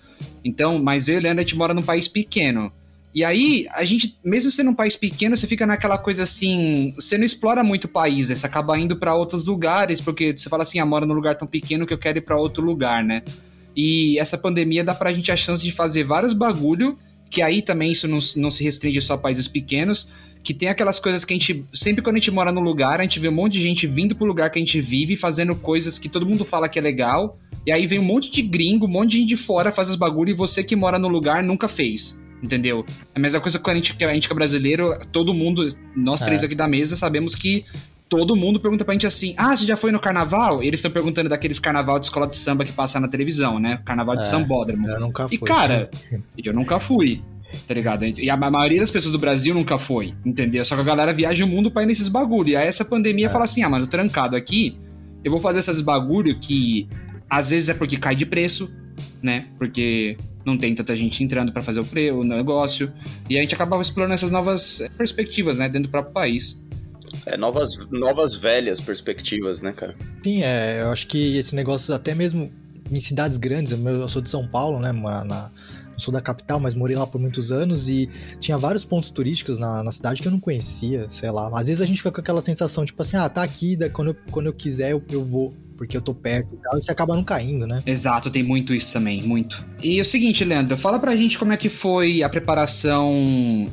Então, 0.45 0.83
mas 0.83 1.09
eu 1.09 1.17
e 1.17 1.19
o 1.19 1.23
Leandro, 1.23 1.41
a 1.41 1.45
gente 1.45 1.57
mora 1.57 1.75
num 1.75 1.83
país 1.83 2.09
pequeno. 2.09 2.73
E 3.13 3.25
aí, 3.25 3.67
a 3.73 3.85
gente, 3.85 4.17
mesmo 4.25 4.51
sendo 4.51 4.71
um 4.71 4.75
país 4.75 4.97
pequeno, 4.97 5.37
você 5.37 5.47
fica 5.47 5.67
naquela 5.67 5.99
coisa 5.99 6.23
assim, 6.23 6.93
você 6.95 7.19
não 7.19 7.25
explora 7.25 7.63
muito 7.63 7.85
o 7.85 7.89
país, 7.89 8.29
né? 8.29 8.37
você 8.37 8.47
acaba 8.47 8.79
indo 8.79 8.97
para 8.97 9.15
outros 9.15 9.49
lugares, 9.49 10.01
porque 10.01 10.33
você 10.37 10.49
fala 10.49 10.63
assim, 10.63 10.79
ah, 10.79 10.87
moro 10.87 11.05
num 11.07 11.15
lugar 11.15 11.35
tão 11.35 11.49
pequeno 11.49 11.87
que 11.87 11.93
eu 11.93 11.99
quero 11.99 12.19
ir 12.19 12.21
para 12.21 12.37
outro 12.37 12.65
lugar, 12.65 13.03
né? 13.03 13.23
E 13.77 14.17
essa 14.19 14.39
pandemia 14.39 14.85
dá 14.85 14.95
pra 14.95 15.13
gente 15.13 15.33
a 15.33 15.37
chance 15.37 15.63
de 15.63 15.73
fazer 15.73 16.05
vários 16.05 16.33
bagulho, 16.33 16.97
que 17.29 17.43
aí 17.43 17.63
também 17.63 17.91
isso 17.91 18.07
não, 18.07 18.19
não 18.37 18.51
se 18.51 18.63
restringe 18.63 19.01
só 19.01 19.15
a 19.15 19.19
países 19.19 19.49
pequenos, 19.49 20.09
que 20.43 20.55
tem 20.55 20.69
aquelas 20.69 20.99
coisas 21.01 21.25
que 21.25 21.35
a 21.35 21.37
gente, 21.37 21.65
sempre 21.73 22.03
quando 22.03 22.17
a 22.17 22.19
gente 22.19 22.31
mora 22.31 22.53
no 22.53 22.61
lugar, 22.61 23.01
a 23.01 23.03
gente 23.03 23.19
vê 23.19 23.29
um 23.29 23.33
monte 23.33 23.55
de 23.55 23.63
gente 23.63 23.87
vindo 23.87 24.15
pro 24.15 24.25
lugar 24.25 24.51
que 24.51 24.59
a 24.59 24.63
gente 24.63 24.81
vive, 24.81 25.17
fazendo 25.17 25.55
coisas 25.57 25.99
que 25.99 26.09
todo 26.09 26.25
mundo 26.27 26.45
fala 26.45 26.69
que 26.69 26.79
é 26.79 26.83
legal, 26.83 27.39
e 27.67 27.73
aí 27.73 27.87
vem 27.87 27.99
um 27.99 28.05
monte 28.05 28.31
de 28.31 28.41
gringo, 28.43 28.87
um 28.87 28.89
monte 28.89 29.13
de 29.13 29.19
gente 29.19 29.29
de 29.29 29.37
fora 29.37 29.73
faz 29.73 29.91
os 29.91 29.97
bagulho 29.97 30.31
e 30.31 30.35
você 30.35 30.63
que 30.63 30.75
mora 30.75 30.99
no 30.99 31.09
lugar 31.09 31.43
nunca 31.43 31.69
fez. 31.69 32.20
Entendeu? 32.43 32.85
É 33.15 33.19
a 33.19 33.21
mesma 33.21 33.41
coisa 33.41 33.59
que 33.59 33.71
a 33.71 33.75
gente, 33.75 34.05
a 34.05 34.15
gente 34.15 34.27
que 34.27 34.33
é 34.33 34.37
brasileiro, 34.37 34.99
todo 35.13 35.35
mundo, 35.35 35.67
nós 35.95 36.21
três 36.21 36.43
é. 36.43 36.47
aqui 36.47 36.55
da 36.55 36.67
mesa, 36.67 36.97
sabemos 36.97 37.35
que 37.35 37.65
todo 38.11 38.35
mundo 38.35 38.59
pergunta 38.59 38.85
pra 38.85 38.93
gente 38.93 39.07
assim: 39.07 39.35
ah, 39.39 39.57
você 39.57 39.65
já 39.65 39.77
foi 39.77 39.93
no 39.93 40.01
carnaval? 40.01 40.63
E 40.63 40.67
eles 40.67 40.81
estão 40.81 40.91
perguntando 40.91 41.29
daqueles 41.29 41.59
carnaval 41.59 41.99
de 41.99 42.07
escola 42.07 42.27
de 42.27 42.35
samba 42.35 42.65
que 42.65 42.73
passa 42.73 42.99
na 42.99 43.09
televisão, 43.09 43.59
né? 43.59 43.79
Carnaval 43.85 44.17
de 44.17 44.25
é, 44.25 44.27
sambódromo. 44.27 44.89
Eu 44.89 45.01
nunca 45.01 45.29
fui. 45.29 45.37
E 45.37 45.41
cara, 45.41 45.91
eu 46.37 46.53
nunca 46.53 46.79
fui. 46.79 47.23
Tá 47.67 47.75
ligado? 47.75 48.05
E 48.05 48.31
a 48.31 48.37
maioria 48.37 48.79
das 48.79 48.93
pessoas 48.93 49.11
do 49.11 49.19
Brasil 49.19 49.53
nunca 49.53 49.77
foi, 49.77 50.15
entendeu? 50.25 50.65
Só 50.65 50.77
que 50.77 50.83
a 50.83 50.85
galera 50.85 51.13
viaja 51.13 51.45
o 51.45 51.49
mundo 51.49 51.69
pra 51.69 51.83
ir 51.83 51.87
nesses 51.87 52.09
bagulho. 52.09 52.51
E 52.51 52.57
aí 52.57 52.69
essa 52.69 52.85
pandemia 52.85 53.27
é. 53.27 53.29
fala 53.29 53.45
assim: 53.45 53.63
ah, 53.63 53.69
mas 53.69 53.81
eu 53.81 53.89
trancado 53.89 54.37
aqui, 54.37 54.79
eu 55.25 55.33
vou 55.33 55.41
fazer 55.41 55.59
esses 55.59 55.81
bagulho 55.81 56.39
que 56.39 56.89
às 57.29 57.51
vezes 57.51 57.69
é 57.69 57.75
porque 57.75 57.97
cai 57.97 58.15
de 58.15 58.25
preço, 58.25 58.73
né? 59.21 59.47
Porque 59.59 60.17
não 60.45 60.57
tem 60.57 60.75
tanta 60.75 60.95
gente 60.95 61.23
entrando 61.23 61.53
para 61.53 61.63
fazer 61.63 61.81
o, 61.81 61.85
pre, 61.85 62.11
o 62.11 62.25
negócio. 62.25 62.93
E 63.29 63.39
a 63.39 63.41
gente 63.41 63.55
acabava 63.55 63.83
explorando 63.83 64.15
essas 64.15 64.31
novas 64.31 64.83
perspectivas, 64.97 65.59
né, 65.59 65.69
dentro 65.69 65.89
do 65.89 65.91
próprio 65.91 66.13
país. 66.13 66.63
É, 67.27 67.37
novas, 67.37 67.77
novas 67.91 68.37
velhas 68.37 68.81
perspectivas, 68.81 69.63
né, 69.63 69.73
cara? 69.73 69.97
Sim, 70.23 70.43
é, 70.43 70.83
eu 70.83 70.91
acho 70.91 71.07
que 71.07 71.37
esse 71.37 71.55
negócio, 71.55 71.93
até 71.95 72.15
mesmo 72.15 72.51
em 72.91 73.01
cidades 73.01 73.39
grandes, 73.39 73.73
eu 73.73 74.09
sou 74.09 74.23
de 74.23 74.29
São 74.29 74.47
Paulo, 74.47 74.81
né, 74.81 74.93
morar 74.93 75.25
na, 75.25 75.51
sou 76.01 76.13
da 76.13 76.21
capital, 76.21 76.59
mas 76.59 76.75
morei 76.75 76.97
lá 76.97 77.07
por 77.07 77.21
muitos 77.21 77.53
anos 77.53 77.89
e 77.89 78.09
tinha 78.39 78.59
vários 78.59 78.85
pontos 78.85 79.11
turísticos 79.11 79.59
na, 79.59 79.83
na 79.85 79.93
cidade 79.93 80.21
que 80.21 80.27
eu 80.27 80.33
não 80.33 80.41
conhecia, 80.41 81.09
sei 81.09 81.31
lá. 81.31 81.51
Às 81.55 81.69
vezes 81.69 81.83
a 81.83 81.87
gente 81.87 81.99
fica 81.99 82.11
com 82.11 82.21
aquela 82.21 82.41
sensação, 82.41 82.85
tipo 82.85 83.01
assim, 83.03 83.17
ah, 83.17 83.29
tá 83.29 83.43
aqui, 83.43 83.77
quando 83.91 84.09
eu, 84.09 84.17
quando 84.31 84.47
eu 84.47 84.53
quiser 84.53 84.93
eu, 84.93 85.03
eu 85.11 85.23
vou 85.23 85.55
porque 85.81 85.97
eu 85.97 86.03
tô 86.03 86.15
perto 86.15 86.55
e 86.55 86.59
tal, 86.59 86.77
e 86.77 86.83
você 86.83 86.93
acaba 86.93 87.17
não 87.17 87.25
caindo, 87.25 87.67
né? 87.67 87.83
Exato, 87.87 88.31
tem 88.31 88.43
muito 88.43 88.75
isso 88.75 88.93
também, 88.93 89.23
muito. 89.23 89.65
E 89.83 89.99
o 89.99 90.05
seguinte, 90.05 90.45
Leandro, 90.45 90.77
fala 90.77 90.99
pra 90.99 91.17
gente 91.17 91.39
como 91.39 91.55
é 91.55 91.57
que 91.57 91.71
foi 91.71 92.23
a 92.23 92.29
preparação. 92.29 93.11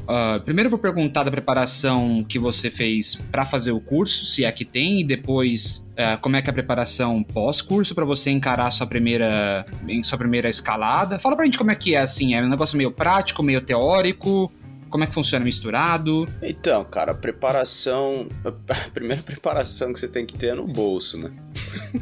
Uh, 0.03 0.41
primeiro 0.45 0.67
eu 0.67 0.71
vou 0.71 0.79
perguntar 0.79 1.25
da 1.25 1.31
preparação 1.31 2.23
que 2.23 2.39
você 2.39 2.71
fez 2.71 3.15
para 3.29 3.45
fazer 3.45 3.73
o 3.73 3.81
curso, 3.81 4.23
se 4.23 4.45
é 4.45 4.51
que 4.53 4.63
tem, 4.63 5.01
e 5.01 5.03
depois 5.03 5.85
uh, 5.95 6.17
como 6.21 6.37
é 6.37 6.41
que 6.41 6.49
é 6.49 6.51
a 6.51 6.53
preparação 6.53 7.21
pós-curso 7.21 7.93
para 7.93 8.05
você 8.05 8.31
encarar 8.31 8.71
sua 8.71 8.87
primeira, 8.87 9.65
sua 10.01 10.17
primeira 10.17 10.47
escalada. 10.47 11.19
Fala 11.19 11.35
pra 11.35 11.43
gente 11.43 11.57
como 11.57 11.71
é 11.71 11.75
que 11.75 11.93
é, 11.93 11.99
assim, 11.99 12.33
é 12.33 12.41
um 12.41 12.47
negócio 12.47 12.77
meio 12.77 12.89
prático, 12.89 13.43
meio 13.43 13.59
teórico. 13.59 14.49
Como 14.89 15.03
é 15.03 15.07
que 15.07 15.13
funciona 15.13 15.43
misturado? 15.43 16.27
Então, 16.41 16.83
cara, 16.85 17.11
a 17.11 17.15
preparação. 17.15 18.29
A 18.43 18.51
primeira 18.91 19.21
preparação 19.21 19.91
que 19.91 19.99
você 19.99 20.07
tem 20.07 20.25
que 20.25 20.37
ter 20.37 20.47
é 20.47 20.55
no 20.55 20.65
bolso, 20.65 21.17
né? 21.17 21.31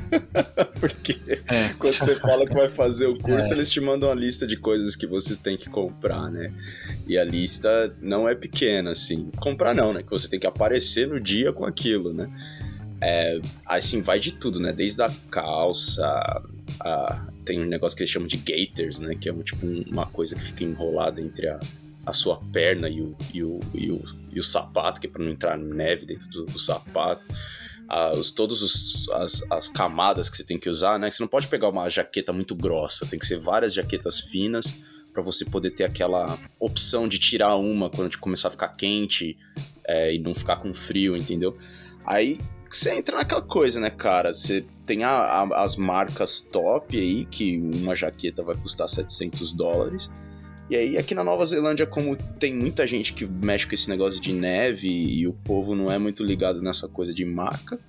Porque 0.79 1.19
é. 1.47 1.69
quando 1.79 1.93
você 1.93 2.15
fala 2.19 2.45
que 2.45 2.53
vai 2.53 2.69
fazer 2.69 3.07
o 3.07 3.17
curso, 3.17 3.47
é. 3.47 3.51
eles 3.51 3.69
te 3.69 3.81
mandam 3.81 4.09
uma 4.09 4.15
lista 4.15 4.45
de 4.45 4.57
coisas 4.57 4.95
que 4.95 5.07
você 5.07 5.35
tem 5.35 5.57
que 5.57 5.69
comprar, 5.69 6.29
né? 6.29 6.53
E 7.07 7.17
a 7.17 7.23
lista 7.23 7.95
não 8.01 8.29
é 8.29 8.35
pequena, 8.35 8.91
assim. 8.91 9.31
Comprar 9.37 9.73
não, 9.73 9.93
né? 9.93 10.03
Que 10.03 10.09
você 10.09 10.29
tem 10.29 10.39
que 10.39 10.47
aparecer 10.47 11.07
no 11.07 11.19
dia 11.19 11.51
com 11.51 11.65
aquilo, 11.65 12.13
né? 12.13 12.29
É, 13.01 13.39
assim, 13.65 14.01
vai 14.01 14.19
de 14.19 14.33
tudo, 14.33 14.59
né? 14.59 14.71
Desde 14.71 15.01
a 15.01 15.11
calça, 15.29 16.05
a, 16.79 17.27
tem 17.43 17.61
um 17.61 17.65
negócio 17.65 17.97
que 17.97 18.03
eles 18.03 18.11
chamam 18.11 18.27
de 18.27 18.37
gaiters, 18.37 18.99
né? 18.99 19.15
Que 19.15 19.29
é 19.29 19.33
tipo 19.43 19.65
uma 19.65 20.05
coisa 20.05 20.35
que 20.35 20.41
fica 20.41 20.63
enrolada 20.63 21.21
entre 21.21 21.47
a 21.47 21.59
a 22.05 22.13
sua 22.13 22.39
perna 22.51 22.87
e 22.89 23.01
o, 23.01 23.17
e 23.33 23.43
o, 23.43 23.59
e 23.73 23.91
o, 23.91 24.03
e 24.31 24.39
o 24.39 24.43
sapato, 24.43 25.01
que 25.01 25.07
é 25.07 25.09
para 25.09 25.23
não 25.23 25.31
entrar 25.31 25.57
neve 25.57 26.05
dentro 26.05 26.29
do, 26.29 26.45
do 26.45 26.59
sapato. 26.59 27.25
Ah, 27.87 28.13
os, 28.13 28.31
todos 28.31 28.61
os, 28.61 29.09
as, 29.09 29.43
as 29.51 29.69
camadas 29.69 30.29
que 30.29 30.37
você 30.37 30.43
tem 30.43 30.59
que 30.59 30.69
usar, 30.69 30.99
né? 30.99 31.09
Você 31.09 31.21
não 31.21 31.27
pode 31.27 31.47
pegar 31.47 31.69
uma 31.69 31.87
jaqueta 31.89 32.33
muito 32.33 32.55
grossa, 32.55 33.05
tem 33.05 33.19
que 33.19 33.25
ser 33.25 33.39
várias 33.39 33.73
jaquetas 33.73 34.19
finas 34.19 34.75
para 35.13 35.21
você 35.21 35.45
poder 35.45 35.71
ter 35.71 35.85
aquela 35.85 36.37
opção 36.59 37.07
de 37.07 37.17
tirar 37.17 37.55
uma 37.55 37.89
quando 37.89 38.17
começar 38.17 38.49
a 38.49 38.51
ficar 38.51 38.69
quente 38.69 39.37
é, 39.87 40.13
e 40.13 40.19
não 40.19 40.35
ficar 40.35 40.57
com 40.57 40.73
frio, 40.73 41.15
entendeu? 41.15 41.57
Aí 42.05 42.39
você 42.69 42.93
entra 42.93 43.17
naquela 43.17 43.41
coisa, 43.41 43.79
né, 43.79 43.89
cara? 43.89 44.33
Você 44.33 44.65
tem 44.85 45.03
a, 45.03 45.11
a, 45.11 45.63
as 45.63 45.77
marcas 45.77 46.41
top 46.41 46.97
aí, 46.97 47.25
que 47.25 47.57
uma 47.57 47.95
jaqueta 47.95 48.43
vai 48.43 48.55
custar 48.57 48.89
700 48.89 49.53
dólares. 49.53 50.11
E 50.69 50.75
aí, 50.75 50.97
aqui 50.97 51.13
na 51.13 51.23
Nova 51.23 51.45
Zelândia, 51.45 51.85
como 51.85 52.15
tem 52.15 52.53
muita 52.53 52.87
gente 52.87 53.13
que 53.13 53.25
mexe 53.25 53.67
com 53.67 53.75
esse 53.75 53.87
negócio 53.89 54.19
de 54.19 54.33
neve 54.33 54.87
e 54.87 55.27
o 55.27 55.33
povo 55.33 55.75
não 55.75 55.91
é 55.91 55.99
muito 55.99 56.23
ligado 56.23 56.61
nessa 56.61 56.87
coisa 56.87 57.13
de 57.13 57.23
marca, 57.23 57.79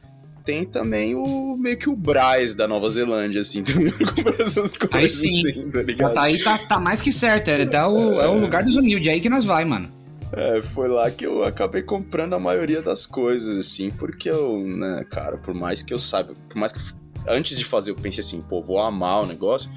tem 0.45 0.65
também 0.65 1.15
o 1.15 1.57
meio 1.57 1.77
que 1.77 1.89
o 1.89 1.97
Braz 1.97 2.55
da 2.55 2.69
Nova 2.69 2.89
Zelândia, 2.91 3.41
assim, 3.41 3.63
também 3.65 3.93
essas 4.39 4.77
coisas. 4.77 4.91
Aí 4.93 5.11
sim. 5.11 5.51
Assim, 5.51 5.71
tá 5.71 5.83
ligado? 5.83 6.15
Tá 6.15 6.23
aí 6.23 6.43
tá, 6.43 6.57
tá 6.59 6.79
mais 6.79 7.01
que 7.01 7.13
certo. 7.13 7.49
É, 7.49 7.67
tá 7.67 7.89
o, 7.89 8.21
é. 8.21 8.27
é 8.27 8.29
o 8.29 8.39
lugar 8.39 8.63
dos 8.63 8.77
humildes, 8.77 9.09
é 9.09 9.13
aí 9.13 9.21
que 9.21 9.29
nós 9.29 9.45
vai, 9.45 9.65
mano. 9.65 9.91
É, 10.33 10.61
foi 10.61 10.89
lá 10.89 11.11
que 11.11 11.27
eu 11.27 11.45
acabei 11.45 11.83
comprando 11.83 12.35
a 12.35 12.39
maioria 12.39 12.83
das 12.83 13.07
coisas, 13.07 13.57
assim, 13.57 13.91
porque 13.91 14.29
eu, 14.29 14.59
né, 14.59 15.05
cara, 15.11 15.37
por 15.37 15.55
mais 15.55 15.83
que 15.83 15.95
eu 15.95 15.99
saiba, 15.99 16.35
por 16.49 16.59
mais 16.59 16.73
que 16.73 16.81
antes 17.29 17.59
de 17.59 17.65
fazer 17.65 17.91
eu 17.91 17.97
pense 17.97 18.21
assim, 18.21 18.41
pô, 18.41 18.61
vou 18.61 18.79
amar 18.79 19.23
o 19.23 19.27
negócio, 19.27 19.71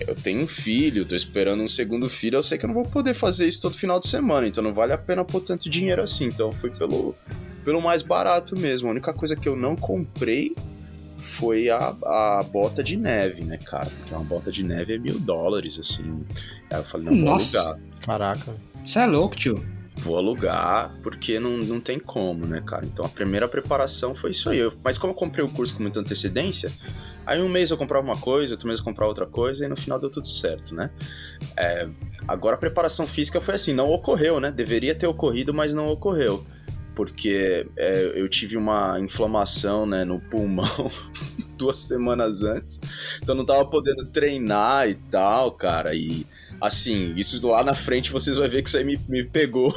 eu 0.00 0.14
tenho 0.14 0.42
um 0.42 0.46
filho, 0.46 1.04
tô 1.04 1.14
esperando 1.14 1.62
um 1.62 1.68
segundo 1.68 2.08
filho, 2.08 2.36
eu 2.36 2.42
sei 2.42 2.58
que 2.58 2.64
eu 2.64 2.68
não 2.68 2.74
vou 2.74 2.84
poder 2.84 3.14
fazer 3.14 3.46
isso 3.46 3.60
todo 3.62 3.76
final 3.76 4.00
de 4.00 4.08
semana, 4.08 4.46
então 4.46 4.62
não 4.62 4.72
vale 4.72 4.92
a 4.92 4.98
pena 4.98 5.24
pôr 5.24 5.40
tanto 5.40 5.68
dinheiro 5.68 6.02
assim. 6.02 6.26
Então 6.26 6.48
eu 6.48 6.52
fui 6.52 6.70
pelo, 6.70 7.14
pelo 7.64 7.80
mais 7.80 8.02
barato 8.02 8.56
mesmo. 8.56 8.88
A 8.88 8.92
única 8.92 9.12
coisa 9.12 9.36
que 9.36 9.48
eu 9.48 9.56
não 9.56 9.76
comprei 9.76 10.54
foi 11.18 11.68
a, 11.68 11.94
a 12.04 12.42
bota 12.42 12.82
de 12.82 12.96
neve, 12.96 13.44
né, 13.44 13.58
cara? 13.58 13.90
Porque 13.90 14.14
uma 14.14 14.24
bota 14.24 14.50
de 14.50 14.64
neve 14.64 14.94
é 14.94 14.98
mil 14.98 15.18
dólares, 15.18 15.78
assim. 15.78 16.22
Aí 16.70 16.78
eu 16.78 16.84
falei, 16.84 17.10
não, 17.10 17.16
Nossa. 17.16 17.58
vou 17.58 17.68
alugar. 17.68 17.86
Caraca. 18.04 18.56
Você 18.84 18.98
é 18.98 19.06
louco, 19.06 19.36
tio 19.36 19.79
vou 19.96 20.16
alugar, 20.16 20.94
porque 21.02 21.38
não, 21.38 21.58
não 21.58 21.80
tem 21.80 21.98
como, 21.98 22.46
né, 22.46 22.62
cara? 22.64 22.86
Então 22.86 23.04
a 23.04 23.08
primeira 23.08 23.48
preparação 23.48 24.14
foi 24.14 24.30
isso 24.30 24.48
aí. 24.48 24.58
Eu, 24.58 24.72
mas 24.82 24.96
como 24.96 25.12
eu 25.12 25.16
comprei 25.16 25.44
o 25.44 25.48
curso 25.48 25.74
com 25.74 25.82
muita 25.82 26.00
antecedência, 26.00 26.72
aí 27.26 27.40
um 27.40 27.48
mês 27.48 27.70
eu 27.70 27.76
comprava 27.76 28.04
uma 28.04 28.16
coisa, 28.16 28.54
outro 28.54 28.66
mês 28.66 28.78
eu 28.78 28.84
comprava 28.84 29.10
outra 29.10 29.26
coisa, 29.26 29.64
e 29.64 29.68
no 29.68 29.76
final 29.76 29.98
deu 29.98 30.10
tudo 30.10 30.26
certo, 30.26 30.74
né? 30.74 30.90
É, 31.56 31.88
agora 32.26 32.56
a 32.56 32.58
preparação 32.58 33.06
física 33.06 33.40
foi 33.40 33.54
assim, 33.54 33.72
não 33.72 33.90
ocorreu, 33.90 34.40
né? 34.40 34.50
Deveria 34.50 34.94
ter 34.94 35.06
ocorrido, 35.06 35.52
mas 35.52 35.74
não 35.74 35.88
ocorreu. 35.88 36.44
Porque 37.00 37.66
é, 37.78 38.12
eu 38.14 38.28
tive 38.28 38.58
uma 38.58 39.00
inflamação 39.00 39.86
né, 39.86 40.04
no 40.04 40.20
pulmão 40.20 40.90
duas 41.56 41.78
semanas 41.78 42.44
antes, 42.44 42.78
então 43.22 43.34
não 43.34 43.46
tava 43.46 43.64
podendo 43.64 44.04
treinar 44.04 44.86
e 44.86 44.96
tal, 45.10 45.52
cara, 45.52 45.94
e 45.94 46.26
assim, 46.60 47.14
isso 47.16 47.46
lá 47.46 47.62
na 47.62 47.74
frente 47.74 48.12
vocês 48.12 48.36
vão 48.36 48.46
ver 48.46 48.60
que 48.60 48.68
isso 48.68 48.76
aí 48.76 48.84
me, 48.84 49.00
me 49.08 49.24
pegou. 49.24 49.74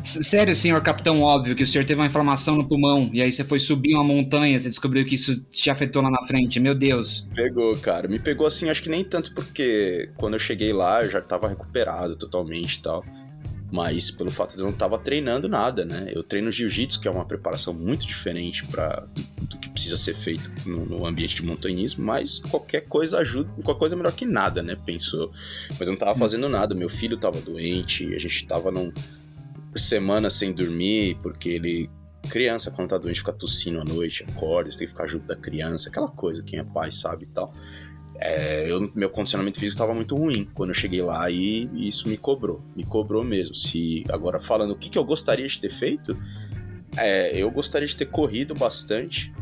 Sério, 0.00 0.54
senhor 0.54 0.80
capitão 0.80 1.22
óbvio, 1.22 1.56
que 1.56 1.64
o 1.64 1.66
senhor 1.66 1.84
teve 1.84 2.00
uma 2.00 2.06
inflamação 2.06 2.54
no 2.54 2.68
pulmão 2.68 3.10
e 3.12 3.20
aí 3.20 3.32
você 3.32 3.42
foi 3.42 3.58
subir 3.58 3.94
uma 3.94 4.04
montanha, 4.04 4.60
você 4.60 4.68
descobriu 4.68 5.04
que 5.04 5.16
isso 5.16 5.40
te 5.50 5.70
afetou 5.70 6.02
lá 6.02 6.08
na 6.08 6.22
frente. 6.22 6.60
Meu 6.60 6.76
Deus. 6.76 7.28
Pegou, 7.34 7.76
cara. 7.78 8.06
Me 8.06 8.20
pegou 8.20 8.46
assim, 8.46 8.70
acho 8.70 8.80
que 8.80 8.88
nem 8.88 9.02
tanto 9.02 9.34
porque 9.34 10.08
quando 10.16 10.34
eu 10.34 10.38
cheguei 10.38 10.72
lá 10.72 11.02
eu 11.02 11.10
já 11.10 11.20
tava 11.20 11.48
recuperado 11.48 12.14
totalmente 12.14 12.76
e 12.76 12.82
tal. 12.82 13.04
Mas 13.70 14.10
pelo 14.10 14.30
fato 14.30 14.54
de 14.54 14.60
eu 14.60 14.66
não 14.66 14.72
tava 14.72 14.98
treinando 14.98 15.48
nada, 15.48 15.84
né? 15.84 16.10
Eu 16.14 16.22
treino 16.22 16.50
jiu-jitsu, 16.50 17.00
que 17.00 17.06
é 17.06 17.10
uma 17.10 17.26
preparação 17.26 17.74
muito 17.74 18.06
diferente 18.06 18.66
para 18.66 19.06
do, 19.14 19.46
do, 19.46 19.58
que 19.58 19.68
precisa 19.68 19.96
ser 19.96 20.14
feito 20.14 20.50
no, 20.64 20.86
no, 20.86 21.06
ambiente 21.06 21.36
de 21.36 21.42
montanhismo, 21.42 22.04
mas 22.04 22.38
qualquer 22.38 22.82
coisa 22.82 23.18
ajuda, 23.18 23.50
qualquer 23.62 23.78
coisa 23.78 23.94
é 23.94 23.98
melhor 23.98 24.12
que 24.12 24.24
nada, 24.24 24.62
né? 24.62 24.74
Pensou. 24.86 25.30
Mas 25.78 25.86
eu 25.86 25.92
não 25.92 25.98
tava 25.98 26.14
hum. 26.14 26.18
fazendo 26.18 26.48
nada, 26.48 26.74
meu 26.74 26.88
filho 26.88 27.18
tava 27.18 27.40
doente, 27.40 28.14
a 28.14 28.18
gente 28.18 28.46
tava 28.46 28.70
num 28.70 28.90
semana 29.76 30.30
sem 30.30 30.52
dormir, 30.52 31.18
porque 31.22 31.50
ele 31.50 31.90
criança 32.28 32.70
quando 32.70 32.90
tá 32.90 32.98
doente 32.98 33.20
fica 33.20 33.32
tossindo 33.32 33.80
à 33.80 33.84
noite, 33.84 34.24
acorda, 34.24 34.70
você 34.70 34.78
tem 34.78 34.86
que 34.86 34.92
ficar 34.92 35.06
junto 35.06 35.26
da 35.26 35.36
criança, 35.36 35.88
aquela 35.88 36.08
coisa, 36.08 36.42
quem 36.42 36.58
é 36.58 36.64
pai 36.64 36.90
sabe 36.90 37.24
e 37.24 37.28
tal. 37.28 37.54
É, 38.20 38.68
eu, 38.68 38.90
meu 38.94 39.08
condicionamento 39.08 39.60
físico 39.60 39.74
estava 39.74 39.94
muito 39.94 40.16
ruim 40.16 40.48
quando 40.52 40.70
eu 40.70 40.74
cheguei 40.74 41.00
lá 41.00 41.30
e, 41.30 41.70
isso 41.74 42.08
me 42.08 42.16
cobrou, 42.16 42.60
me 42.74 42.84
cobrou 42.84 43.22
mesmo. 43.22 43.54
Se 43.54 44.04
agora 44.08 44.40
falando 44.40 44.72
o 44.72 44.76
que, 44.76 44.90
que 44.90 44.98
eu 44.98 45.04
gostaria 45.04 45.46
de 45.46 45.60
ter 45.60 45.70
feito, 45.70 46.16
é, 46.96 47.36
eu 47.40 47.50
gostaria 47.50 47.86
de 47.86 47.96
ter 47.96 48.06
corrido 48.06 48.54
bastante, 48.54 49.32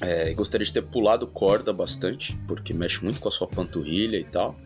é, 0.00 0.32
gostaria 0.32 0.64
de 0.64 0.72
ter 0.72 0.82
pulado 0.82 1.26
corda 1.26 1.72
bastante, 1.72 2.38
porque 2.46 2.72
mexe 2.72 3.04
muito 3.04 3.20
com 3.20 3.28
a 3.28 3.32
sua 3.32 3.46
panturrilha 3.46 4.16
e 4.16 4.24
tal. 4.24 4.56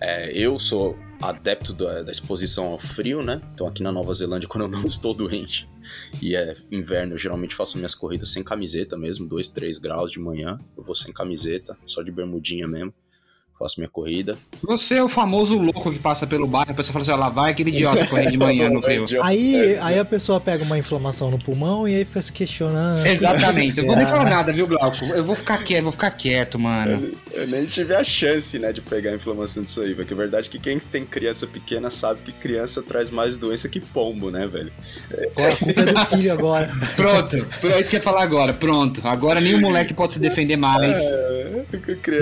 É, 0.00 0.32
eu 0.32 0.58
sou 0.58 0.98
adepto 1.20 1.72
da, 1.72 2.02
da, 2.02 2.10
exposição 2.10 2.66
ao 2.66 2.78
frio, 2.78 3.22
né? 3.22 3.40
Então 3.54 3.66
aqui 3.66 3.82
na 3.82 3.92
Nova 3.92 4.12
Zelândia, 4.12 4.48
quando 4.48 4.64
eu 4.64 4.68
não 4.68 4.86
estou 4.86 5.14
doente 5.14 5.68
e 6.20 6.34
é 6.34 6.54
inverno, 6.70 7.14
eu 7.14 7.18
geralmente 7.18 7.54
faço 7.54 7.76
minhas 7.76 7.94
corridas 7.94 8.32
sem 8.32 8.42
camiseta 8.42 8.96
mesmo, 8.96 9.26
2, 9.26 9.48
3 9.50 9.78
graus 9.78 10.10
de 10.10 10.18
manhã, 10.18 10.58
eu 10.76 10.82
vou 10.82 10.94
sem 10.94 11.12
camiseta, 11.12 11.76
só 11.86 12.02
de 12.02 12.10
bermudinha 12.10 12.66
mesmo 12.66 12.92
faço 13.58 13.80
minha 13.80 13.88
corrida. 13.88 14.36
Você 14.62 14.96
é 14.96 15.02
o 15.02 15.08
famoso 15.08 15.58
louco 15.58 15.90
que 15.90 15.98
passa 15.98 16.26
pelo 16.26 16.46
bairro, 16.46 16.70
a 16.70 16.74
pessoa 16.74 16.92
fala 16.92 17.02
assim, 17.02 17.12
ó, 17.12 17.16
lá 17.16 17.28
vai 17.28 17.52
aquele 17.52 17.70
idiota 17.70 18.04
correr 18.06 18.30
de 18.30 18.38
manhã 18.38 18.68
no 18.68 18.82
frio. 18.82 19.06
Aí, 19.22 19.78
aí 19.80 19.98
a 19.98 20.04
pessoa 20.04 20.40
pega 20.40 20.62
uma 20.62 20.78
inflamação 20.78 21.30
no 21.30 21.38
pulmão 21.38 21.88
e 21.88 21.94
aí 21.94 22.04
fica 22.04 22.20
se 22.20 22.32
questionando. 22.32 23.06
Exatamente, 23.06 23.78
eu 23.78 23.86
vou 23.86 23.96
nem 23.96 24.06
falar 24.06 24.28
nada, 24.28 24.52
viu, 24.52 24.66
Glauco? 24.66 25.04
Eu 25.06 25.24
vou 25.24 25.34
ficar 25.34 25.62
quieto, 25.64 25.82
vou 25.84 25.92
ficar 25.92 26.10
quieto, 26.10 26.58
mano. 26.58 27.12
Eu, 27.32 27.42
eu, 27.42 27.48
nem 27.48 27.64
tive 27.64 27.94
a 27.94 28.04
chance, 28.04 28.58
né, 28.58 28.72
de 28.72 28.80
pegar 28.80 29.12
a 29.12 29.14
inflamação 29.14 29.62
disso 29.62 29.80
aí, 29.80 29.94
porque 29.94 30.12
a 30.12 30.16
verdade 30.16 30.48
é 30.48 30.50
que 30.50 30.58
quem 30.58 30.78
tem 30.78 31.04
criança 31.04 31.46
pequena 31.46 31.88
sabe 31.90 32.20
que 32.24 32.32
criança 32.32 32.82
traz 32.82 33.10
mais 33.10 33.38
doença 33.38 33.68
que 33.68 33.80
pombo, 33.80 34.30
né, 34.30 34.46
velho? 34.46 34.72
a 35.10 35.56
culpa 35.56 35.80
é 35.80 35.92
do 35.92 36.06
filho 36.06 36.32
agora. 36.32 36.70
Pronto, 36.94 37.46
é 37.64 37.80
isso 37.80 37.90
que 37.90 37.96
eu 37.96 38.00
ia 38.00 38.04
falar 38.04 38.22
agora, 38.22 38.52
pronto. 38.52 39.00
Agora 39.04 39.40
nem 39.40 39.54
o 39.54 39.60
moleque 39.60 39.94
pode 39.94 40.14
se 40.14 40.18
defender 40.18 40.56
mais. 40.56 40.98
É, 40.98 41.64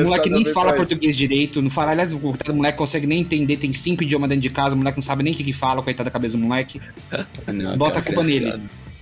o 0.01 0.05
moleque 0.05 0.31
nem 0.31 0.45
fala 0.47 0.73
português 0.75 1.17
de 1.17 1.24
direito, 1.27 1.63
não 1.63 1.71
fala. 1.71 1.93
Aliás, 1.93 2.13
o 2.13 2.21
moleque 2.53 2.79
consegue 2.79 3.07
nem 3.07 3.21
entender, 3.21 3.57
tem 3.57 3.73
cinco 3.73 4.03
idiomas 4.03 4.29
dentro 4.29 4.43
de 4.43 4.51
casa, 4.51 4.75
o 4.75 4.79
moleque 4.79 4.99
não 4.99 5.03
sabe 5.03 5.23
nem 5.23 5.33
o 5.33 5.37
que, 5.37 5.45
que 5.45 5.53
fala, 5.53 5.83
coitado 5.83 6.05
da 6.05 6.11
cabeça 6.11 6.37
do 6.37 6.43
moleque. 6.45 6.81
Não, 7.47 7.77
Bota 7.77 8.01
cara, 8.01 8.03
a 8.03 8.07
culpa 8.07 8.25
nele 8.25 8.53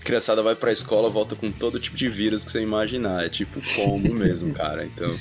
criançada 0.03 0.43
vai 0.43 0.55
pra 0.55 0.71
escola, 0.71 1.09
volta 1.09 1.35
com 1.35 1.51
todo 1.51 1.81
tipo 1.81 1.97
de 1.97 2.09
vírus 2.09 2.45
que 2.45 2.51
você 2.51 2.63
imaginar. 2.63 3.25
É 3.25 3.29
tipo 3.29 3.61
como 3.75 4.13
mesmo, 4.15 4.53
cara. 4.53 4.85
Então, 4.85 5.15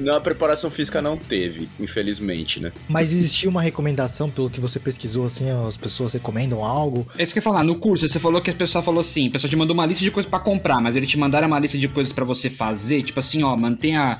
na 0.00 0.20
preparação 0.20 0.70
física 0.70 1.02
não 1.02 1.16
teve, 1.16 1.68
infelizmente, 1.78 2.60
né? 2.60 2.72
Mas 2.88 3.12
existia 3.12 3.50
uma 3.50 3.60
recomendação, 3.60 4.30
pelo 4.30 4.48
que 4.48 4.60
você 4.60 4.78
pesquisou, 4.78 5.26
assim, 5.26 5.50
as 5.50 5.76
pessoas 5.76 6.12
recomendam 6.12 6.64
algo? 6.64 7.06
É 7.18 7.22
isso 7.22 7.32
que 7.32 7.38
eu 7.38 7.42
ia 7.42 7.44
falar, 7.44 7.64
no 7.64 7.76
curso 7.76 8.08
você 8.08 8.18
falou 8.18 8.40
que 8.40 8.50
a 8.50 8.54
pessoa 8.54 8.82
falou 8.82 9.00
assim, 9.00 9.28
a 9.28 9.30
pessoa 9.32 9.50
te 9.50 9.56
mandou 9.56 9.74
uma 9.74 9.84
lista 9.84 10.04
de 10.04 10.10
coisas 10.10 10.30
para 10.30 10.40
comprar, 10.40 10.80
mas 10.80 10.96
ele 10.96 11.06
te 11.06 11.18
mandaram 11.18 11.48
uma 11.48 11.58
lista 11.58 11.76
de 11.76 11.88
coisas 11.88 12.12
para 12.12 12.24
você 12.24 12.48
fazer, 12.48 13.02
tipo 13.02 13.18
assim, 13.18 13.42
ó, 13.42 13.56
mantenha 13.56 14.18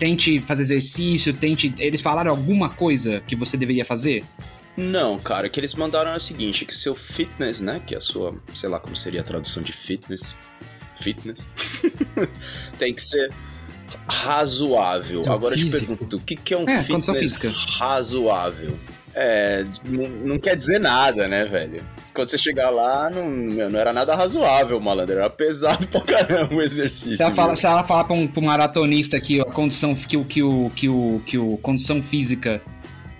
tente 0.00 0.40
fazer 0.40 0.62
exercício, 0.62 1.34
tente. 1.34 1.72
Eles 1.78 2.00
falaram 2.00 2.30
alguma 2.30 2.70
coisa 2.70 3.20
que 3.26 3.36
você 3.36 3.56
deveria 3.56 3.84
fazer? 3.84 4.24
Não, 4.76 5.18
cara, 5.18 5.46
o 5.46 5.50
que 5.50 5.60
eles 5.60 5.74
mandaram 5.74 6.12
é 6.12 6.16
o 6.16 6.20
seguinte, 6.20 6.64
que 6.64 6.74
seu 6.74 6.94
fitness, 6.94 7.60
né, 7.60 7.82
que 7.86 7.94
é 7.94 7.98
a 7.98 8.00
sua, 8.00 8.34
sei 8.54 8.68
lá 8.68 8.80
como 8.80 8.96
seria 8.96 9.20
a 9.20 9.24
tradução 9.24 9.62
de 9.62 9.72
fitness, 9.72 10.34
fitness, 10.98 11.46
tem 12.78 12.94
que 12.94 13.02
ser 13.02 13.30
razoável. 14.08 15.22
Agora 15.30 15.54
físico. 15.54 15.76
eu 15.76 15.80
te 15.80 15.86
pergunto, 15.86 16.16
o 16.16 16.20
que, 16.20 16.36
que 16.36 16.54
é 16.54 16.58
um 16.58 16.68
é, 16.68 16.82
fitness 16.82 17.36
razoável? 17.78 18.78
É, 19.14 19.64
não, 19.84 20.08
não, 20.08 20.38
quer 20.38 20.56
dizer 20.56 20.78
nada, 20.78 21.26
né, 21.26 21.44
velho? 21.44 21.84
Quando 22.14 22.28
você 22.28 22.38
chegar 22.38 22.70
lá, 22.70 23.10
não, 23.10 23.28
não 23.28 23.78
era 23.78 23.92
nada 23.92 24.14
razoável, 24.14 24.80
malandro. 24.80 25.16
Era 25.16 25.28
pesado 25.28 25.86
pra 25.88 26.00
caramba 26.00 26.54
o 26.54 26.62
exercício. 26.62 27.16
Se 27.16 27.22
ela, 27.22 27.34
fala, 27.34 27.56
se 27.56 27.66
ela 27.66 27.82
falar 27.82 28.04
pra 28.04 28.14
um, 28.14 28.26
pra 28.26 28.40
um 28.40 28.46
maratonista 28.46 29.16
ó, 29.16 29.42
a 29.42 29.52
condição, 29.52 29.94
que, 29.94 30.16
o, 30.16 30.24
que, 30.24 30.42
o, 30.42 30.70
que, 30.74 30.88
o, 30.88 31.22
que 31.26 31.38
o 31.38 31.56
condição 31.58 32.00
física 32.00 32.62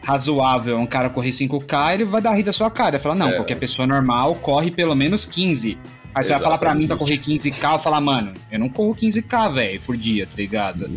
razoável 0.03 0.77
é 0.77 0.81
um 0.81 0.87
cara 0.87 1.11
correr 1.11 1.31
5K, 1.31 1.95
ele 1.95 2.05
vai 2.05 2.23
dar 2.23 2.33
rir 2.33 2.43
da 2.43 2.53
sua 2.53 2.71
cara. 2.71 2.97
Ele 2.97 3.03
fala, 3.03 3.15
não, 3.15 3.29
é. 3.29 3.33
qualquer 3.33 3.57
pessoa 3.57 3.87
normal 3.87 4.35
corre 4.37 4.71
pelo 4.71 4.95
menos 4.95 5.25
15. 5.25 5.77
Aí 6.15 6.25
você 6.25 6.33
vai 6.33 6.41
falar 6.41 6.59
pra 6.59 6.75
mim 6.75 6.87
pra 6.87 6.97
correr 6.97 7.19
15k, 7.19 7.73
eu 7.73 7.79
falar, 7.79 8.01
mano, 8.01 8.33
eu 8.51 8.59
não 8.59 8.69
corro 8.69 8.95
15k, 8.95 9.53
velho, 9.53 9.81
por 9.83 9.97
dia, 9.97 10.27
tá 10.27 10.37
ligado? 10.37 10.91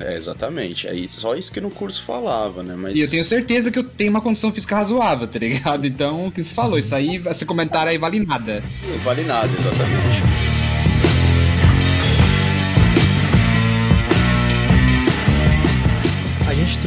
É, 0.00 0.16
exatamente. 0.16 0.88
Aí 0.88 1.08
só 1.08 1.36
isso 1.36 1.52
que 1.52 1.60
no 1.60 1.70
curso 1.70 2.02
falava, 2.02 2.62
né? 2.62 2.74
Mas... 2.76 2.98
E 2.98 3.02
eu 3.02 3.08
tenho 3.08 3.24
certeza 3.24 3.70
que 3.70 3.78
eu 3.78 3.84
tenho 3.84 4.10
uma 4.10 4.20
condição 4.20 4.52
física 4.52 4.76
razoável, 4.76 5.26
tá 5.28 5.38
ligado? 5.38 5.86
Então, 5.86 6.26
o 6.26 6.32
que 6.32 6.42
você 6.42 6.54
falou, 6.54 6.78
isso 6.78 6.94
aí, 6.94 7.22
esse 7.26 7.44
comentário 7.44 7.90
aí 7.90 7.98
vale 7.98 8.24
nada. 8.24 8.62
Não 8.88 8.98
vale 8.98 9.22
nada, 9.22 9.50
exatamente. 9.56 10.47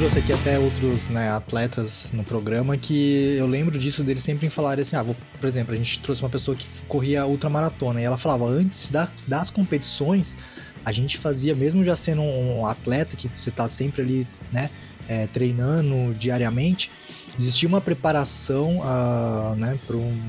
Trouxe 0.01 0.17
aqui 0.17 0.33
até 0.33 0.57
outros 0.57 1.09
né, 1.09 1.29
atletas 1.29 2.11
no 2.11 2.23
programa 2.23 2.75
que 2.75 3.35
eu 3.37 3.45
lembro 3.45 3.77
disso 3.77 4.03
deles 4.03 4.23
sempre 4.23 4.49
falarem 4.49 4.81
assim, 4.81 4.95
ah, 4.95 5.03
vou, 5.03 5.15
por 5.39 5.45
exemplo, 5.45 5.75
a 5.75 5.77
gente 5.77 5.99
trouxe 5.99 6.23
uma 6.23 6.29
pessoa 6.29 6.57
que 6.57 6.65
corria 6.87 7.23
ultramaratona 7.27 8.01
e 8.01 8.03
ela 8.03 8.17
falava, 8.17 8.45
antes 8.45 8.89
da, 8.89 9.07
das 9.27 9.51
competições, 9.51 10.39
a 10.83 10.91
gente 10.91 11.19
fazia, 11.19 11.53
mesmo 11.53 11.85
já 11.85 11.95
sendo 11.95 12.23
um 12.23 12.65
atleta, 12.65 13.15
que 13.15 13.29
você 13.37 13.51
tá 13.51 13.69
sempre 13.69 14.01
ali, 14.01 14.27
né, 14.51 14.71
é, 15.07 15.27
treinando 15.27 16.15
diariamente, 16.15 16.89
existia 17.37 17.69
uma 17.69 17.79
preparação, 17.79 18.79
uh, 18.79 19.55
né, 19.55 19.77
para 19.85 19.97
um 19.97 20.19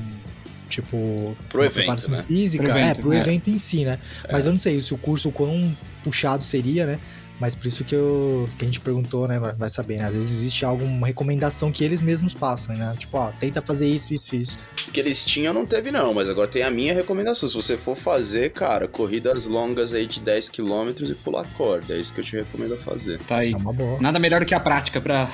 tipo 0.69 1.35
pro 1.49 1.61
evento, 1.61 1.73
preparação 1.73 2.11
né? 2.11 2.21
física, 2.21 2.63
pro 2.63 2.77
é, 2.77 2.79
evento, 2.79 2.99
é, 2.99 3.01
pro 3.01 3.13
é. 3.13 3.17
evento 3.17 3.49
em 3.49 3.57
si, 3.57 3.85
né? 3.85 3.99
É. 4.23 4.31
Mas 4.31 4.45
eu 4.45 4.51
não 4.51 4.59
sei 4.59 4.79
se 4.79 4.93
o 4.93 4.97
curso 4.97 5.31
quão 5.31 5.75
puxado 6.03 6.43
seria, 6.43 6.85
né? 6.85 6.97
Mas 7.43 7.55
por 7.55 7.67
isso 7.67 7.83
que, 7.83 7.93
eu, 7.93 8.47
que 8.57 8.63
a 8.63 8.65
gente 8.65 8.79
perguntou, 8.79 9.27
né? 9.27 9.37
Vai 9.37 9.69
saber, 9.69 9.97
né? 9.97 10.05
Às 10.05 10.15
vezes 10.15 10.31
existe 10.31 10.63
alguma 10.63 11.07
recomendação 11.07 11.73
que 11.73 11.83
eles 11.83 12.01
mesmos 12.01 12.33
passam, 12.33 12.73
né? 12.73 12.95
Tipo, 12.97 13.17
ó, 13.17 13.33
tenta 13.37 13.61
fazer 13.61 13.85
isso, 13.85 14.13
isso, 14.13 14.33
isso. 14.33 14.57
Que 14.93 14.97
eles 14.97 15.25
tinham 15.25 15.53
não 15.53 15.65
teve 15.65 15.91
não, 15.91 16.13
mas 16.13 16.29
agora 16.29 16.47
tem 16.47 16.63
a 16.63 16.71
minha 16.71 16.93
recomendação. 16.93 17.49
Se 17.49 17.55
você 17.55 17.75
for 17.75 17.97
fazer, 17.97 18.53
cara, 18.53 18.87
corridas 18.87 19.45
longas 19.45 19.93
aí 19.93 20.07
de 20.07 20.21
10 20.21 20.47
km 20.47 20.93
e 21.01 21.13
pular 21.15 21.45
corda, 21.57 21.93
é 21.93 21.97
isso 21.97 22.13
que 22.13 22.21
eu 22.21 22.23
te 22.23 22.37
recomendo 22.37 22.77
fazer. 22.77 23.19
Tá 23.27 23.39
aí. 23.39 23.51
É 23.51 23.57
uma 23.57 23.73
boa. 23.73 23.99
Nada 23.99 24.19
melhor 24.19 24.39
do 24.39 24.45
que 24.45 24.55
a 24.55 24.59
prática 24.61 25.01
pra... 25.01 25.27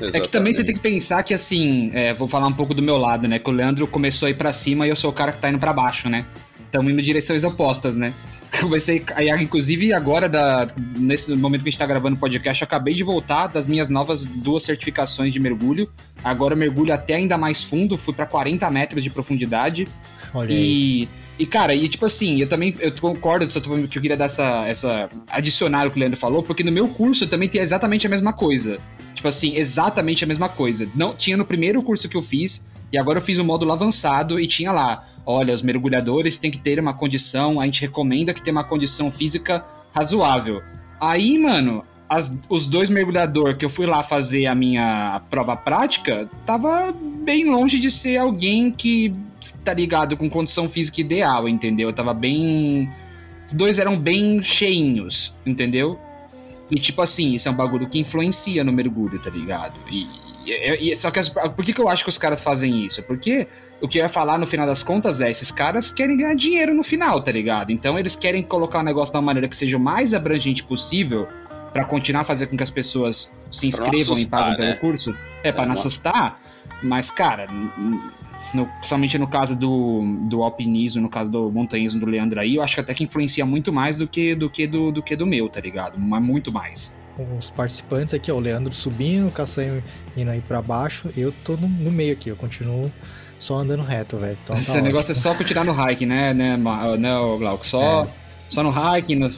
É, 0.00 0.10
é 0.18 0.20
que 0.20 0.28
também 0.28 0.52
você 0.52 0.64
tem 0.64 0.74
que 0.74 0.80
pensar 0.80 1.22
que, 1.22 1.32
assim, 1.32 1.92
é, 1.94 2.12
vou 2.12 2.26
falar 2.26 2.48
um 2.48 2.52
pouco 2.52 2.74
do 2.74 2.82
meu 2.82 2.96
lado, 2.96 3.28
né? 3.28 3.38
Que 3.38 3.48
o 3.48 3.52
Leandro 3.52 3.86
começou 3.86 4.26
a 4.26 4.30
ir 4.30 4.34
pra 4.34 4.52
cima 4.52 4.84
e 4.84 4.90
eu 4.90 4.96
sou 4.96 5.10
o 5.10 5.14
cara 5.14 5.30
que 5.30 5.38
tá 5.38 5.48
indo 5.48 5.60
pra 5.60 5.72
baixo, 5.72 6.08
né? 6.08 6.26
Estamos 6.66 6.90
indo 6.90 7.00
em 7.00 7.04
direções 7.04 7.44
opostas, 7.44 7.96
né? 7.96 8.12
comecei, 8.60 9.04
inclusive 9.40 9.92
agora, 9.92 10.28
da, 10.28 10.66
nesse 10.98 11.34
momento 11.34 11.62
que 11.62 11.68
a 11.68 11.70
gente 11.70 11.78
tá 11.78 11.86
gravando 11.86 12.16
o 12.16 12.18
podcast, 12.18 12.62
eu 12.62 12.66
acabei 12.66 12.94
de 12.94 13.04
voltar 13.04 13.46
das 13.46 13.66
minhas 13.66 13.88
novas 13.88 14.26
duas 14.26 14.64
certificações 14.64 15.32
de 15.32 15.38
mergulho. 15.38 15.90
Agora 16.22 16.54
eu 16.54 16.58
mergulho 16.58 16.92
até 16.92 17.14
ainda 17.14 17.38
mais 17.38 17.62
fundo, 17.62 17.96
fui 17.96 18.12
para 18.12 18.26
40 18.26 18.68
metros 18.70 19.04
de 19.04 19.10
profundidade. 19.10 19.86
Olha 20.34 20.52
e, 20.52 20.56
aí. 20.56 21.08
e, 21.38 21.46
cara, 21.46 21.74
e 21.74 21.88
tipo 21.88 22.04
assim, 22.06 22.40
eu 22.40 22.48
também 22.48 22.74
eu 22.80 22.92
concordo 23.00 23.46
que 23.46 23.58
eu 23.98 24.02
queria 24.02 24.16
dar 24.16 24.26
essa, 24.26 24.66
essa. 24.66 25.10
adicionar 25.28 25.86
o 25.86 25.90
que 25.90 25.98
o 25.98 26.00
Leandro 26.00 26.18
falou, 26.18 26.42
porque 26.42 26.64
no 26.64 26.72
meu 26.72 26.88
curso 26.88 27.26
também 27.26 27.48
tem 27.48 27.60
exatamente 27.60 28.06
a 28.06 28.10
mesma 28.10 28.32
coisa. 28.32 28.78
Tipo 29.14 29.28
assim, 29.28 29.56
exatamente 29.56 30.24
a 30.24 30.26
mesma 30.26 30.48
coisa. 30.48 30.88
Não 30.94 31.14
Tinha 31.14 31.36
no 31.36 31.44
primeiro 31.44 31.82
curso 31.82 32.08
que 32.08 32.16
eu 32.16 32.22
fiz, 32.22 32.68
e 32.92 32.98
agora 32.98 33.18
eu 33.18 33.22
fiz 33.22 33.38
o 33.38 33.44
módulo 33.44 33.72
avançado 33.72 34.40
e 34.40 34.46
tinha 34.46 34.72
lá 34.72 35.06
olha, 35.24 35.52
os 35.54 35.62
mergulhadores 35.62 36.38
têm 36.38 36.50
que 36.50 36.58
ter 36.58 36.78
uma 36.78 36.94
condição, 36.94 37.60
a 37.60 37.64
gente 37.64 37.80
recomenda 37.80 38.32
que 38.34 38.42
tenha 38.42 38.52
uma 38.52 38.64
condição 38.64 39.10
física 39.10 39.64
razoável. 39.92 40.62
Aí, 41.00 41.38
mano, 41.38 41.84
as, 42.08 42.36
os 42.48 42.66
dois 42.66 42.90
mergulhadores 42.90 43.56
que 43.56 43.64
eu 43.64 43.70
fui 43.70 43.86
lá 43.86 44.02
fazer 44.02 44.46
a 44.46 44.54
minha 44.54 45.22
prova 45.30 45.56
prática, 45.56 46.28
tava 46.44 46.92
bem 46.92 47.44
longe 47.48 47.78
de 47.78 47.90
ser 47.90 48.16
alguém 48.16 48.70
que 48.70 49.14
tá 49.64 49.72
ligado 49.72 50.16
com 50.16 50.28
condição 50.28 50.68
física 50.68 51.00
ideal, 51.00 51.48
entendeu? 51.48 51.92
Tava 51.92 52.12
bem. 52.12 52.90
Os 53.46 53.52
dois 53.52 53.78
eram 53.78 53.96
bem 53.96 54.42
cheinhos, 54.42 55.34
entendeu? 55.46 55.98
E 56.70 56.76
tipo 56.76 57.00
assim, 57.02 57.34
isso 57.34 57.48
é 57.48 57.50
um 57.50 57.54
bagulho 57.54 57.88
que 57.88 57.98
influencia 57.98 58.62
no 58.62 58.72
mergulho, 58.72 59.18
tá 59.20 59.30
ligado? 59.30 59.74
E, 59.90 60.06
e, 60.44 60.92
e, 60.92 60.96
só 60.96 61.10
que 61.10 61.18
as, 61.18 61.28
por 61.28 61.64
que, 61.64 61.72
que 61.72 61.80
eu 61.80 61.88
acho 61.88 62.02
que 62.02 62.08
os 62.08 62.18
caras 62.18 62.42
fazem 62.42 62.84
isso? 62.84 63.02
Porque 63.02 63.46
o 63.80 63.88
que 63.88 63.98
eu 63.98 64.02
ia 64.02 64.08
falar 64.08 64.38
no 64.38 64.46
final 64.46 64.66
das 64.66 64.82
contas 64.82 65.20
é: 65.20 65.30
esses 65.30 65.50
caras 65.50 65.90
querem 65.90 66.16
ganhar 66.16 66.34
dinheiro 66.34 66.74
no 66.74 66.82
final, 66.82 67.22
tá 67.22 67.32
ligado? 67.32 67.70
Então 67.70 67.98
eles 67.98 68.16
querem 68.16 68.42
colocar 68.42 68.80
o 68.80 68.82
negócio 68.82 69.12
de 69.12 69.18
uma 69.18 69.22
maneira 69.22 69.48
que 69.48 69.56
seja 69.56 69.76
o 69.76 69.80
mais 69.80 70.14
abrangente 70.14 70.62
possível 70.64 71.26
para 71.72 71.84
continuar 71.84 72.22
a 72.22 72.24
fazer 72.24 72.46
com 72.46 72.56
que 72.56 72.62
as 72.62 72.70
pessoas 72.70 73.32
se 73.50 73.66
inscrevam 73.66 74.14
assustar, 74.14 74.20
e 74.22 74.28
paguem 74.28 74.58
né? 74.58 74.74
pelo 74.74 74.80
curso. 74.80 75.14
É, 75.42 75.52
para 75.52 75.62
é, 75.62 75.66
não 75.66 75.72
assustar. 75.72 76.40
Mas, 76.82 77.10
cara, 77.10 77.46
no, 78.54 78.66
principalmente 78.66 79.18
no 79.18 79.28
caso 79.28 79.54
do, 79.54 80.02
do 80.28 80.42
alpinismo, 80.42 81.02
no 81.02 81.08
caso 81.08 81.30
do 81.30 81.50
montanhismo 81.50 82.00
do 82.00 82.06
Leandro 82.06 82.40
aí, 82.40 82.56
eu 82.56 82.62
acho 82.62 82.74
que 82.74 82.80
até 82.80 82.94
que 82.94 83.04
influencia 83.04 83.44
muito 83.44 83.72
mais 83.72 83.98
do 83.98 84.08
que 84.08 84.34
do, 84.34 84.48
que 84.48 84.66
do, 84.66 84.90
do, 84.90 85.02
que 85.02 85.14
do 85.14 85.26
meu, 85.26 85.48
tá 85.48 85.60
ligado? 85.60 85.98
Mas 85.98 86.22
muito 86.22 86.50
mais. 86.50 86.98
Os 87.38 87.50
participantes 87.50 88.14
aqui, 88.14 88.30
ó, 88.32 88.36
o 88.36 88.40
Leandro 88.40 88.72
subindo, 88.72 89.28
o 89.28 89.30
Caçanho 89.30 89.82
indo 90.16 90.30
aí 90.30 90.40
pra 90.40 90.62
baixo, 90.62 91.10
eu 91.16 91.32
tô 91.44 91.56
no, 91.56 91.68
no 91.68 91.90
meio 91.90 92.12
aqui, 92.12 92.30
eu 92.30 92.36
continuo 92.36 92.90
só 93.38 93.58
andando 93.58 93.82
reto, 93.82 94.16
velho. 94.16 94.38
Então, 94.42 94.54
tá 94.54 94.62
Esse 94.62 94.70
ótimo. 94.70 94.84
negócio 94.86 95.12
é 95.12 95.14
só 95.14 95.34
continuar 95.34 95.64
no 95.64 95.72
hiking, 95.72 96.06
né, 96.06 96.32
né, 96.32 96.56
né 96.56 97.10
Glauco? 97.38 97.66
Só, 97.66 98.04
é. 98.04 98.08
só 98.48 98.62
no 98.62 98.70
hiking, 98.70 99.16
no, 99.16 99.30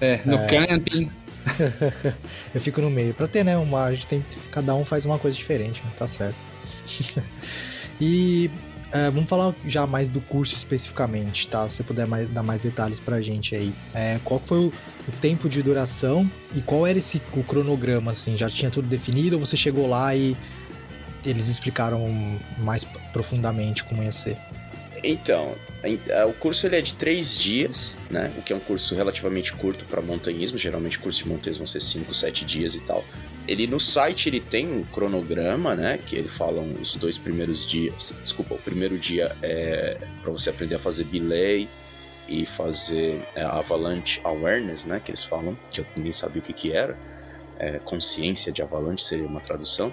é, 0.00 0.20
no 0.24 0.36
é. 0.36 0.46
camping. 0.46 1.10
eu 2.54 2.60
fico 2.60 2.80
no 2.80 2.90
meio. 2.90 3.14
Pra 3.14 3.26
ter, 3.26 3.44
né? 3.44 3.56
Uma, 3.56 3.84
a 3.84 3.92
gente 3.92 4.06
tem. 4.06 4.24
Cada 4.50 4.74
um 4.74 4.84
faz 4.84 5.04
uma 5.04 5.18
coisa 5.18 5.36
diferente, 5.36 5.82
né? 5.84 5.90
tá 5.98 6.06
certo. 6.06 6.36
e 8.00 8.50
é, 8.92 9.10
vamos 9.10 9.28
falar 9.28 9.54
já 9.66 9.86
mais 9.86 10.08
do 10.08 10.20
curso 10.20 10.54
especificamente, 10.54 11.46
tá? 11.48 11.68
Se 11.68 11.76
você 11.76 11.82
puder 11.82 12.06
mais, 12.06 12.26
dar 12.28 12.42
mais 12.42 12.60
detalhes 12.60 12.98
pra 12.98 13.20
gente 13.20 13.54
aí. 13.54 13.72
É, 13.94 14.18
qual 14.24 14.40
foi 14.40 14.58
o, 14.58 14.72
o, 15.08 15.12
tempo 15.20 15.48
de 15.48 15.62
duração 15.62 16.28
e 16.54 16.62
qual 16.62 16.86
era 16.86 16.98
esse 16.98 17.20
o 17.34 17.44
cronograma, 17.44 18.12
assim? 18.12 18.36
Já 18.36 18.48
tinha 18.48 18.70
tudo 18.70 18.88
definido 18.88 19.36
ou 19.36 19.44
você 19.44 19.56
chegou 19.56 19.86
lá 19.86 20.14
e 20.14 20.36
eles 21.24 21.48
explicaram 21.48 22.06
mais 22.58 22.84
profundamente 23.12 23.84
como 23.84 24.02
ia 24.02 24.12
ser? 24.12 24.38
Então, 25.04 25.50
o 26.28 26.32
curso 26.32 26.66
ele 26.66 26.76
é 26.76 26.80
de 26.80 26.94
três 26.94 27.38
dias, 27.38 27.94
né? 28.10 28.32
O 28.36 28.42
que 28.42 28.52
é 28.52 28.56
um 28.56 28.60
curso 28.60 28.94
relativamente 28.94 29.52
curto 29.52 29.84
para 29.84 30.00
montanhismo. 30.00 30.58
Geralmente, 30.58 30.98
curso 30.98 31.24
de 31.24 31.30
montanhismo 31.30 31.60
vão 31.60 31.66
ser 31.66 31.80
cinco, 31.80 32.12
sete 32.14 32.44
dias 32.44 32.74
e 32.74 32.80
tal. 32.80 33.04
Ele 33.48 33.66
no 33.66 33.80
site 33.80 34.28
ele 34.28 34.40
tem 34.40 34.70
um 34.70 34.84
cronograma, 34.84 35.74
né? 35.74 35.98
Que 36.06 36.16
ele 36.16 36.28
fala 36.28 36.60
os 36.60 36.94
dois 36.96 37.16
primeiros 37.16 37.66
dias. 37.66 38.14
Desculpa, 38.22 38.54
o 38.54 38.58
primeiro 38.58 38.98
dia 38.98 39.34
é 39.42 39.96
para 40.22 40.30
você 40.30 40.50
aprender 40.50 40.74
a 40.74 40.78
fazer 40.78 41.04
belay 41.04 41.66
e 42.28 42.44
fazer 42.44 43.26
é, 43.34 43.42
avalanche 43.42 44.20
awareness, 44.22 44.84
né? 44.84 45.00
Que 45.02 45.10
eles 45.10 45.24
falam, 45.24 45.58
que 45.70 45.80
eu 45.80 45.86
nem 45.96 46.12
sabia 46.12 46.42
o 46.42 46.44
que 46.44 46.52
que 46.52 46.72
era. 46.72 46.96
É, 47.58 47.78
consciência 47.78 48.52
de 48.52 48.60
avalanche 48.60 49.04
seria 49.04 49.26
uma 49.26 49.40
tradução. 49.40 49.92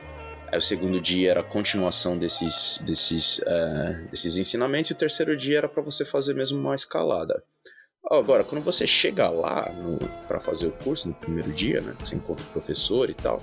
Aí 0.52 0.58
o 0.58 0.62
segundo 0.62 1.00
dia 1.00 1.32
era 1.32 1.40
a 1.40 1.44
continuação 1.44 2.18
desses, 2.18 2.80
desses, 2.86 3.40
uh, 3.40 4.08
desses 4.12 4.38
ensinamentos, 4.38 4.92
e 4.92 4.94
o 4.94 4.98
terceiro 4.98 5.36
dia 5.36 5.58
era 5.60 5.68
para 5.68 5.82
você 5.82 6.06
fazer 6.06 6.36
mesmo 6.36 6.60
uma 6.60 6.76
escalada. 6.76 7.44
Agora, 8.10 8.44
quando 8.44 8.64
você 8.64 8.86
chega 8.86 9.30
lá 9.30 9.72
para 10.28 10.40
fazer 10.40 10.68
o 10.68 10.72
curso 10.72 11.08
no 11.08 11.14
primeiro 11.16 11.52
dia, 11.52 11.82
né? 11.82 11.96
Você 12.00 12.16
encontra 12.16 12.46
o 12.46 12.50
professor 12.50 13.10
e 13.10 13.16
tal. 13.16 13.42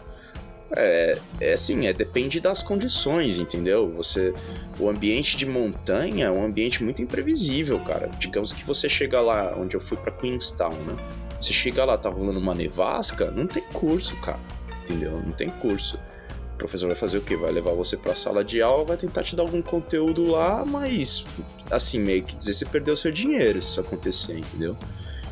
É, 0.74 1.18
é 1.40 1.52
assim, 1.52 1.86
é, 1.86 1.92
depende 1.92 2.40
das 2.40 2.62
condições, 2.62 3.38
entendeu? 3.38 3.92
Você, 3.96 4.32
o 4.78 4.88
ambiente 4.88 5.36
de 5.36 5.44
montanha 5.44 6.26
é 6.26 6.30
um 6.30 6.44
ambiente 6.44 6.82
muito 6.82 7.02
imprevisível, 7.02 7.78
cara. 7.80 8.08
Digamos 8.18 8.52
que 8.52 8.64
você 8.64 8.88
chega 8.88 9.20
lá, 9.20 9.54
onde 9.58 9.76
eu 9.76 9.80
fui 9.80 9.96
para 9.96 10.12
Queenstown, 10.12 10.72
né? 10.72 10.96
Você 11.40 11.52
chega 11.52 11.84
lá, 11.84 11.98
tá 11.98 12.08
rolando 12.08 12.38
uma 12.38 12.54
nevasca, 12.54 13.30
não 13.32 13.48
tem 13.48 13.64
curso, 13.72 14.16
cara, 14.20 14.38
entendeu? 14.84 15.20
Não 15.20 15.32
tem 15.32 15.50
curso 15.50 15.98
professor 16.62 16.86
vai 16.86 16.96
fazer 16.96 17.18
o 17.18 17.22
quê? 17.22 17.36
Vai 17.36 17.50
levar 17.50 17.72
você 17.72 17.96
para 17.96 18.12
a 18.12 18.14
sala 18.14 18.44
de 18.44 18.62
aula, 18.62 18.84
vai 18.84 18.96
tentar 18.96 19.24
te 19.24 19.34
dar 19.34 19.42
algum 19.42 19.60
conteúdo 19.60 20.30
lá, 20.30 20.64
mas 20.64 21.24
assim, 21.70 21.98
meio 21.98 22.22
que 22.22 22.36
dizer 22.36 22.54
você 22.54 22.64
perdeu 22.64 22.96
seu 22.96 23.10
dinheiro 23.10 23.60
se 23.60 23.72
isso 23.72 23.80
acontecer, 23.80 24.38
entendeu? 24.38 24.76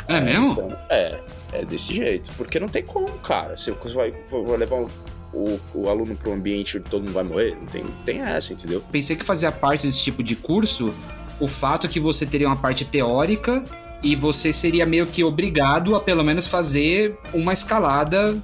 É, 0.09 0.17
é 0.17 0.21
mesmo? 0.21 0.53
Então, 0.53 0.77
é, 0.91 1.21
é 1.53 1.65
desse 1.65 1.95
jeito. 1.95 2.31
Porque 2.37 2.59
não 2.59 2.69
tem 2.69 2.83
como, 2.83 3.09
cara. 3.19 3.57
Você 3.57 3.73
vai, 3.95 4.13
vai 4.31 4.57
levar 4.57 4.87
o, 5.33 5.61
o 5.73 5.89
aluno 5.89 6.17
para 6.17 6.31
um 6.31 6.35
ambiente 6.35 6.79
onde 6.79 6.91
todo 6.91 7.03
mundo 7.03 7.13
vai 7.13 7.23
morrer, 7.23 7.55
não 7.55 7.67
tem, 7.67 7.85
tem 8.05 8.21
essa, 8.21 8.53
entendeu? 8.53 8.83
Pensei 8.91 9.15
que 9.15 9.25
fazia 9.25 9.53
parte 9.53 9.87
desse 9.87 10.03
tipo 10.03 10.23
de 10.23 10.35
curso 10.35 10.93
o 11.39 11.47
fato 11.47 11.89
que 11.89 12.01
você 12.01 12.27
teria 12.27 12.49
uma 12.49 12.57
parte 12.57 12.85
teórica 12.85 13.65
e 14.03 14.17
você 14.17 14.53
seria 14.53 14.85
meio 14.85 15.07
que 15.07 15.23
obrigado 15.23 15.95
a 15.95 16.01
pelo 16.01 16.25
menos 16.25 16.47
fazer 16.47 17.19
uma 17.33 17.53
escalada 17.53 18.37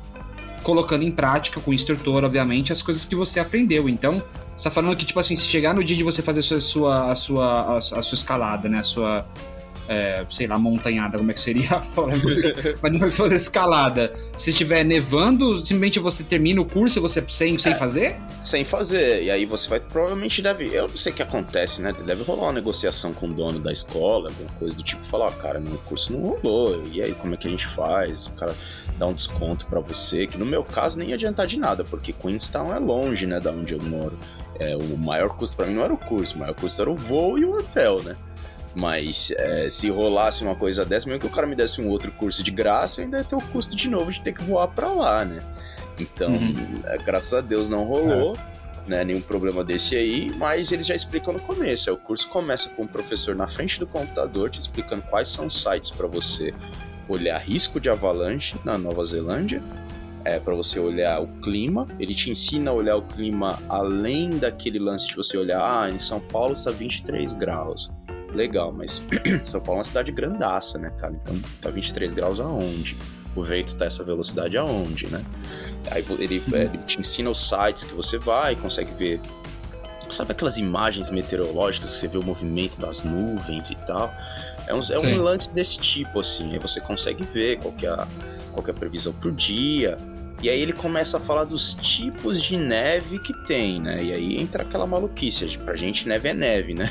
colocando 0.66 1.04
em 1.04 1.12
prática 1.12 1.60
com 1.60 1.70
o 1.70 1.74
instrutor, 1.74 2.24
obviamente, 2.24 2.72
as 2.72 2.82
coisas 2.82 3.04
que 3.04 3.14
você 3.14 3.38
aprendeu. 3.38 3.88
Então, 3.88 4.20
você 4.56 4.64
tá 4.64 4.70
falando 4.70 4.96
que, 4.96 5.06
tipo 5.06 5.20
assim, 5.20 5.36
se 5.36 5.44
chegar 5.44 5.72
no 5.72 5.84
dia 5.84 5.96
de 5.96 6.02
você 6.02 6.22
fazer 6.22 6.40
a 6.40 6.60
sua, 6.60 7.08
a 7.12 7.14
sua, 7.14 7.60
a, 7.60 7.76
a 7.76 7.80
sua 7.80 8.14
escalada, 8.14 8.68
né? 8.68 8.80
A 8.80 8.82
sua, 8.82 9.24
é, 9.88 10.24
sei 10.28 10.46
lá, 10.46 10.58
montanhada, 10.58 11.18
como 11.18 11.30
é 11.30 11.34
que 11.34 11.40
seria? 11.40 11.68
Mas 12.82 12.98
não 12.98 13.10
se 13.10 13.16
fazer 13.16 13.36
escalada. 13.36 14.12
Se 14.36 14.50
estiver 14.50 14.84
nevando, 14.84 15.56
simplesmente 15.58 15.98
você 15.98 16.24
termina 16.24 16.60
o 16.60 16.64
curso 16.64 16.98
e 16.98 17.02
você 17.02 17.24
sem, 17.28 17.58
sem 17.58 17.72
é, 17.72 17.76
fazer? 17.76 18.16
Sem 18.42 18.64
fazer. 18.64 19.22
E 19.24 19.30
aí 19.30 19.44
você 19.44 19.68
vai, 19.68 19.80
provavelmente 19.80 20.42
deve, 20.42 20.66
eu 20.74 20.88
não 20.88 20.96
sei 20.96 21.12
o 21.12 21.14
que 21.14 21.22
acontece, 21.22 21.82
né? 21.82 21.94
Deve 22.04 22.22
rolar 22.22 22.44
uma 22.44 22.52
negociação 22.52 23.12
com 23.12 23.28
o 23.28 23.34
dono 23.34 23.58
da 23.58 23.72
escola, 23.72 24.28
alguma 24.28 24.50
coisa 24.58 24.76
do 24.76 24.82
tipo, 24.82 25.04
falar, 25.04 25.30
cara, 25.32 25.60
meu 25.60 25.78
curso 25.78 26.12
não 26.12 26.20
rolou. 26.20 26.82
E 26.92 27.02
aí, 27.02 27.14
como 27.14 27.34
é 27.34 27.36
que 27.36 27.46
a 27.46 27.50
gente 27.50 27.66
faz? 27.66 28.26
O 28.26 28.32
cara 28.32 28.54
dar 28.98 29.06
um 29.06 29.12
desconto 29.12 29.66
para 29.66 29.80
você, 29.80 30.26
que 30.26 30.38
no 30.38 30.46
meu 30.46 30.64
caso 30.64 30.98
nem 30.98 31.08
ia 31.08 31.14
adiantar 31.14 31.46
de 31.46 31.58
nada, 31.58 31.84
porque 31.84 32.12
Queenstown 32.12 32.74
é 32.74 32.78
longe, 32.78 33.26
né, 33.26 33.38
da 33.38 33.50
onde 33.50 33.74
eu 33.74 33.82
moro. 33.82 34.18
É, 34.58 34.74
o 34.74 34.96
maior 34.96 35.28
custo 35.36 35.54
para 35.54 35.66
mim 35.66 35.74
não 35.74 35.84
era 35.84 35.92
o 35.92 35.98
curso, 35.98 36.36
o 36.36 36.38
maior 36.38 36.54
custo 36.54 36.80
era 36.80 36.90
o 36.90 36.96
voo 36.96 37.38
e 37.38 37.44
o 37.44 37.58
hotel, 37.58 38.02
né? 38.02 38.16
Mas 38.76 39.32
é, 39.38 39.70
se 39.70 39.88
rolasse 39.88 40.44
uma 40.44 40.54
coisa 40.54 40.84
dessa, 40.84 41.08
mesmo 41.08 41.20
que 41.20 41.26
o 41.26 41.30
cara 41.30 41.46
me 41.46 41.56
desse 41.56 41.80
um 41.80 41.88
outro 41.88 42.12
curso 42.12 42.42
de 42.42 42.50
graça, 42.50 43.00
ainda 43.00 43.18
ia 43.18 43.24
ter 43.24 43.34
o 43.34 43.40
custo 43.40 43.74
de 43.74 43.88
novo 43.88 44.12
de 44.12 44.20
ter 44.20 44.34
que 44.34 44.42
voar 44.42 44.68
para 44.68 44.88
lá, 44.88 45.24
né? 45.24 45.42
Então, 45.98 46.30
uhum. 46.30 46.82
é, 46.84 46.98
graças 46.98 47.32
a 47.32 47.40
Deus 47.40 47.70
não 47.70 47.84
rolou. 47.84 48.36
É. 48.52 48.56
Né, 48.86 49.02
nenhum 49.02 49.20
problema 49.20 49.64
desse 49.64 49.96
aí, 49.96 50.32
mas 50.36 50.70
eles 50.70 50.86
já 50.86 50.94
explicam 50.94 51.34
no 51.34 51.40
começo. 51.40 51.92
o 51.92 51.96
curso 51.96 52.28
começa 52.28 52.68
com 52.68 52.84
o 52.84 52.88
professor 52.88 53.34
na 53.34 53.48
frente 53.48 53.80
do 53.80 53.86
computador 53.88 54.48
te 54.48 54.60
explicando 54.60 55.02
quais 55.02 55.26
são 55.26 55.46
os 55.46 55.60
sites 55.60 55.90
para 55.90 56.06
você 56.06 56.54
olhar 57.08 57.36
risco 57.38 57.80
de 57.80 57.90
avalanche 57.90 58.54
na 58.64 58.78
Nova 58.78 59.04
Zelândia, 59.04 59.60
é 60.24 60.38
para 60.38 60.54
você 60.54 60.78
olhar 60.78 61.20
o 61.20 61.26
clima. 61.40 61.86
Ele 61.98 62.14
te 62.14 62.30
ensina 62.30 62.70
a 62.70 62.74
olhar 62.74 62.96
o 62.96 63.02
clima 63.02 63.58
além 63.68 64.30
daquele 64.30 64.78
lance 64.78 65.06
de 65.06 65.16
você 65.16 65.36
olhar, 65.36 65.60
ah, 65.60 65.90
em 65.90 65.98
São 65.98 66.20
Paulo 66.20 66.52
está 66.52 66.70
23 66.70 67.34
graus. 67.34 67.92
Legal, 68.32 68.72
mas 68.72 69.04
São 69.44 69.60
Paulo 69.60 69.78
é 69.78 69.78
uma 69.78 69.84
cidade 69.84 70.12
grandaça, 70.12 70.78
né, 70.78 70.90
cara? 70.98 71.14
Então 71.22 71.40
tá 71.60 71.70
23 71.70 72.12
graus 72.12 72.40
aonde? 72.40 72.96
O 73.34 73.42
vento 73.42 73.76
tá 73.76 73.84
essa 73.84 74.02
velocidade 74.02 74.56
aonde, 74.56 75.06
né? 75.08 75.24
Aí 75.90 76.04
ele, 76.18 76.42
uhum. 76.48 76.56
ele 76.56 76.78
te 76.78 76.98
ensina 76.98 77.30
os 77.30 77.48
sites 77.48 77.84
que 77.84 77.94
você 77.94 78.18
vai, 78.18 78.56
consegue 78.56 78.92
ver 78.94 79.20
Sabe 80.08 80.32
aquelas 80.32 80.56
imagens 80.56 81.10
meteorológicas 81.10 81.90
que 81.90 81.96
você 81.98 82.08
vê 82.08 82.18
o 82.18 82.22
movimento 82.22 82.78
das 82.80 83.02
nuvens 83.02 83.70
e 83.70 83.74
tal? 83.74 84.14
É 84.66 84.74
um, 84.74 84.80
é 84.80 84.98
um 84.98 85.22
lance 85.22 85.50
desse 85.50 85.78
tipo, 85.78 86.20
assim. 86.20 86.52
Aí 86.52 86.58
você 86.58 86.80
consegue 86.80 87.24
ver 87.24 87.58
qual 87.58 87.72
que, 87.72 87.86
é 87.86 87.90
a, 87.90 88.06
qual 88.52 88.62
que 88.62 88.70
é 88.70 88.74
a 88.74 88.76
previsão 88.76 89.12
pro 89.12 89.32
dia. 89.32 89.98
E 90.42 90.50
aí 90.50 90.60
ele 90.60 90.72
começa 90.72 91.16
a 91.16 91.20
falar 91.20 91.44
dos 91.44 91.74
tipos 91.74 92.42
de 92.42 92.56
neve 92.56 93.18
que 93.18 93.32
tem, 93.46 93.80
né? 93.80 94.02
E 94.02 94.12
aí 94.12 94.36
entra 94.36 94.62
aquela 94.62 94.86
maluquice. 94.86 95.56
Pra 95.58 95.74
gente, 95.74 96.06
neve 96.06 96.28
é 96.28 96.34
neve, 96.34 96.74
né? 96.74 96.90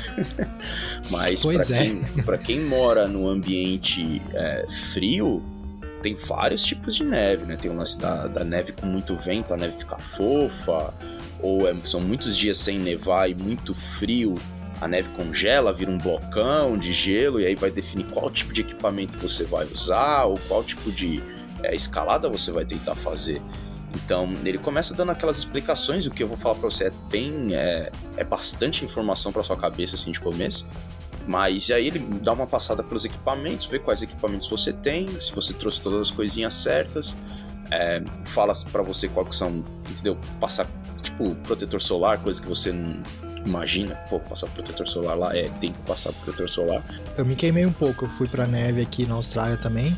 Mas 1.10 1.42
pra, 1.44 1.54
é. 1.54 1.58
quem, 1.58 2.04
pra 2.24 2.38
quem 2.38 2.60
mora 2.60 3.06
no 3.06 3.28
ambiente 3.28 4.20
é, 4.34 4.66
frio, 4.92 5.42
tem 6.02 6.14
vários 6.14 6.64
tipos 6.64 6.94
de 6.94 7.04
neve, 7.04 7.44
né? 7.46 7.56
Tem 7.56 7.70
o 7.70 7.74
lance 7.74 8.00
da, 8.00 8.26
da 8.26 8.44
neve 8.44 8.72
com 8.72 8.86
muito 8.86 9.16
vento, 9.16 9.54
a 9.54 9.56
neve 9.56 9.78
fica 9.78 9.96
fofa, 9.96 10.92
ou 11.40 11.68
é, 11.68 11.74
são 11.84 12.00
muitos 12.00 12.36
dias 12.36 12.58
sem 12.58 12.78
nevar 12.78 13.30
e 13.30 13.34
muito 13.34 13.74
frio, 13.74 14.34
a 14.80 14.88
neve 14.88 15.08
congela, 15.10 15.72
vira 15.72 15.90
um 15.90 15.98
blocão 15.98 16.76
de 16.76 16.92
gelo, 16.92 17.40
e 17.40 17.46
aí 17.46 17.54
vai 17.54 17.70
definir 17.70 18.04
qual 18.06 18.28
tipo 18.30 18.52
de 18.52 18.60
equipamento 18.60 19.16
você 19.18 19.44
vai 19.44 19.64
usar, 19.66 20.24
ou 20.24 20.38
qual 20.48 20.62
tipo 20.62 20.90
de 20.90 21.22
é, 21.66 21.74
escalada 21.74 22.28
você 22.28 22.50
vai 22.50 22.64
tentar 22.64 22.94
fazer. 22.94 23.42
Então, 23.94 24.32
ele 24.44 24.58
começa 24.58 24.94
dando 24.94 25.10
aquelas 25.10 25.38
explicações, 25.38 26.06
o 26.06 26.10
que 26.10 26.22
eu 26.22 26.28
vou 26.28 26.36
falar 26.36 26.56
para 26.56 26.68
você 26.68 26.86
é 26.88 26.92
bem. 27.10 27.48
É, 27.52 27.90
é 28.16 28.24
bastante 28.24 28.84
informação 28.84 29.32
para 29.32 29.42
sua 29.42 29.56
cabeça 29.56 29.94
assim 29.96 30.12
de 30.12 30.20
começo. 30.20 30.66
Mas 31.26 31.70
aí 31.70 31.88
ele 31.88 31.98
dá 31.98 32.32
uma 32.32 32.46
passada 32.46 32.82
pelos 32.82 33.04
equipamentos, 33.04 33.66
vê 33.66 33.78
quais 33.78 34.02
equipamentos 34.02 34.46
você 34.46 34.72
tem, 34.72 35.08
se 35.18 35.34
você 35.34 35.52
trouxe 35.52 35.80
todas 35.80 36.02
as 36.02 36.10
coisinhas 36.10 36.54
certas, 36.54 37.16
é, 37.72 38.00
fala 38.26 38.52
para 38.70 38.82
você 38.82 39.08
quais 39.08 39.34
são, 39.34 39.64
entendeu? 39.90 40.16
Passar, 40.38 40.68
tipo, 41.02 41.34
protetor 41.36 41.82
solar, 41.82 42.18
coisa 42.22 42.40
que 42.40 42.46
você 42.46 42.70
não 42.70 43.02
imagina, 43.44 43.94
pô, 44.08 44.20
passar 44.20 44.48
protetor 44.48 44.86
solar 44.86 45.16
lá, 45.16 45.36
é, 45.36 45.48
tem 45.60 45.72
que 45.72 45.78
passar 45.80 46.12
protetor 46.12 46.48
solar. 46.48 46.84
Eu 47.16 47.24
me 47.24 47.34
queimei 47.34 47.66
um 47.66 47.72
pouco, 47.72 48.04
eu 48.04 48.08
fui 48.08 48.28
pra 48.28 48.46
neve 48.46 48.82
aqui 48.82 49.04
na 49.04 49.14
Austrália 49.14 49.56
também, 49.56 49.96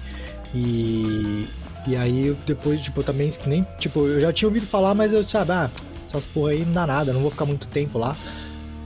e, 0.55 1.47
e 1.87 1.97
aí 1.97 2.37
depois, 2.47 2.81
tipo, 2.81 3.03
também, 3.03 3.31
que 3.31 3.49
nem, 3.49 3.67
tipo, 3.79 4.07
eu 4.07 4.21
já 4.21 4.33
tinha 4.33 4.49
ouvido 4.49 4.67
falar, 4.67 4.95
mas 4.95 5.13
eu, 5.13 5.25
sabe, 5.25 5.53
ah, 5.53 5.71
essas 6.05 6.25
porra 6.27 6.53
aí 6.53 6.65
não 6.65 6.73
dá 6.73 6.87
nada, 6.87 7.13
não 7.13 7.21
vou 7.21 7.31
ficar 7.31 7.45
muito 7.45 7.69
tempo 7.69 7.99
lá. 7.99 8.17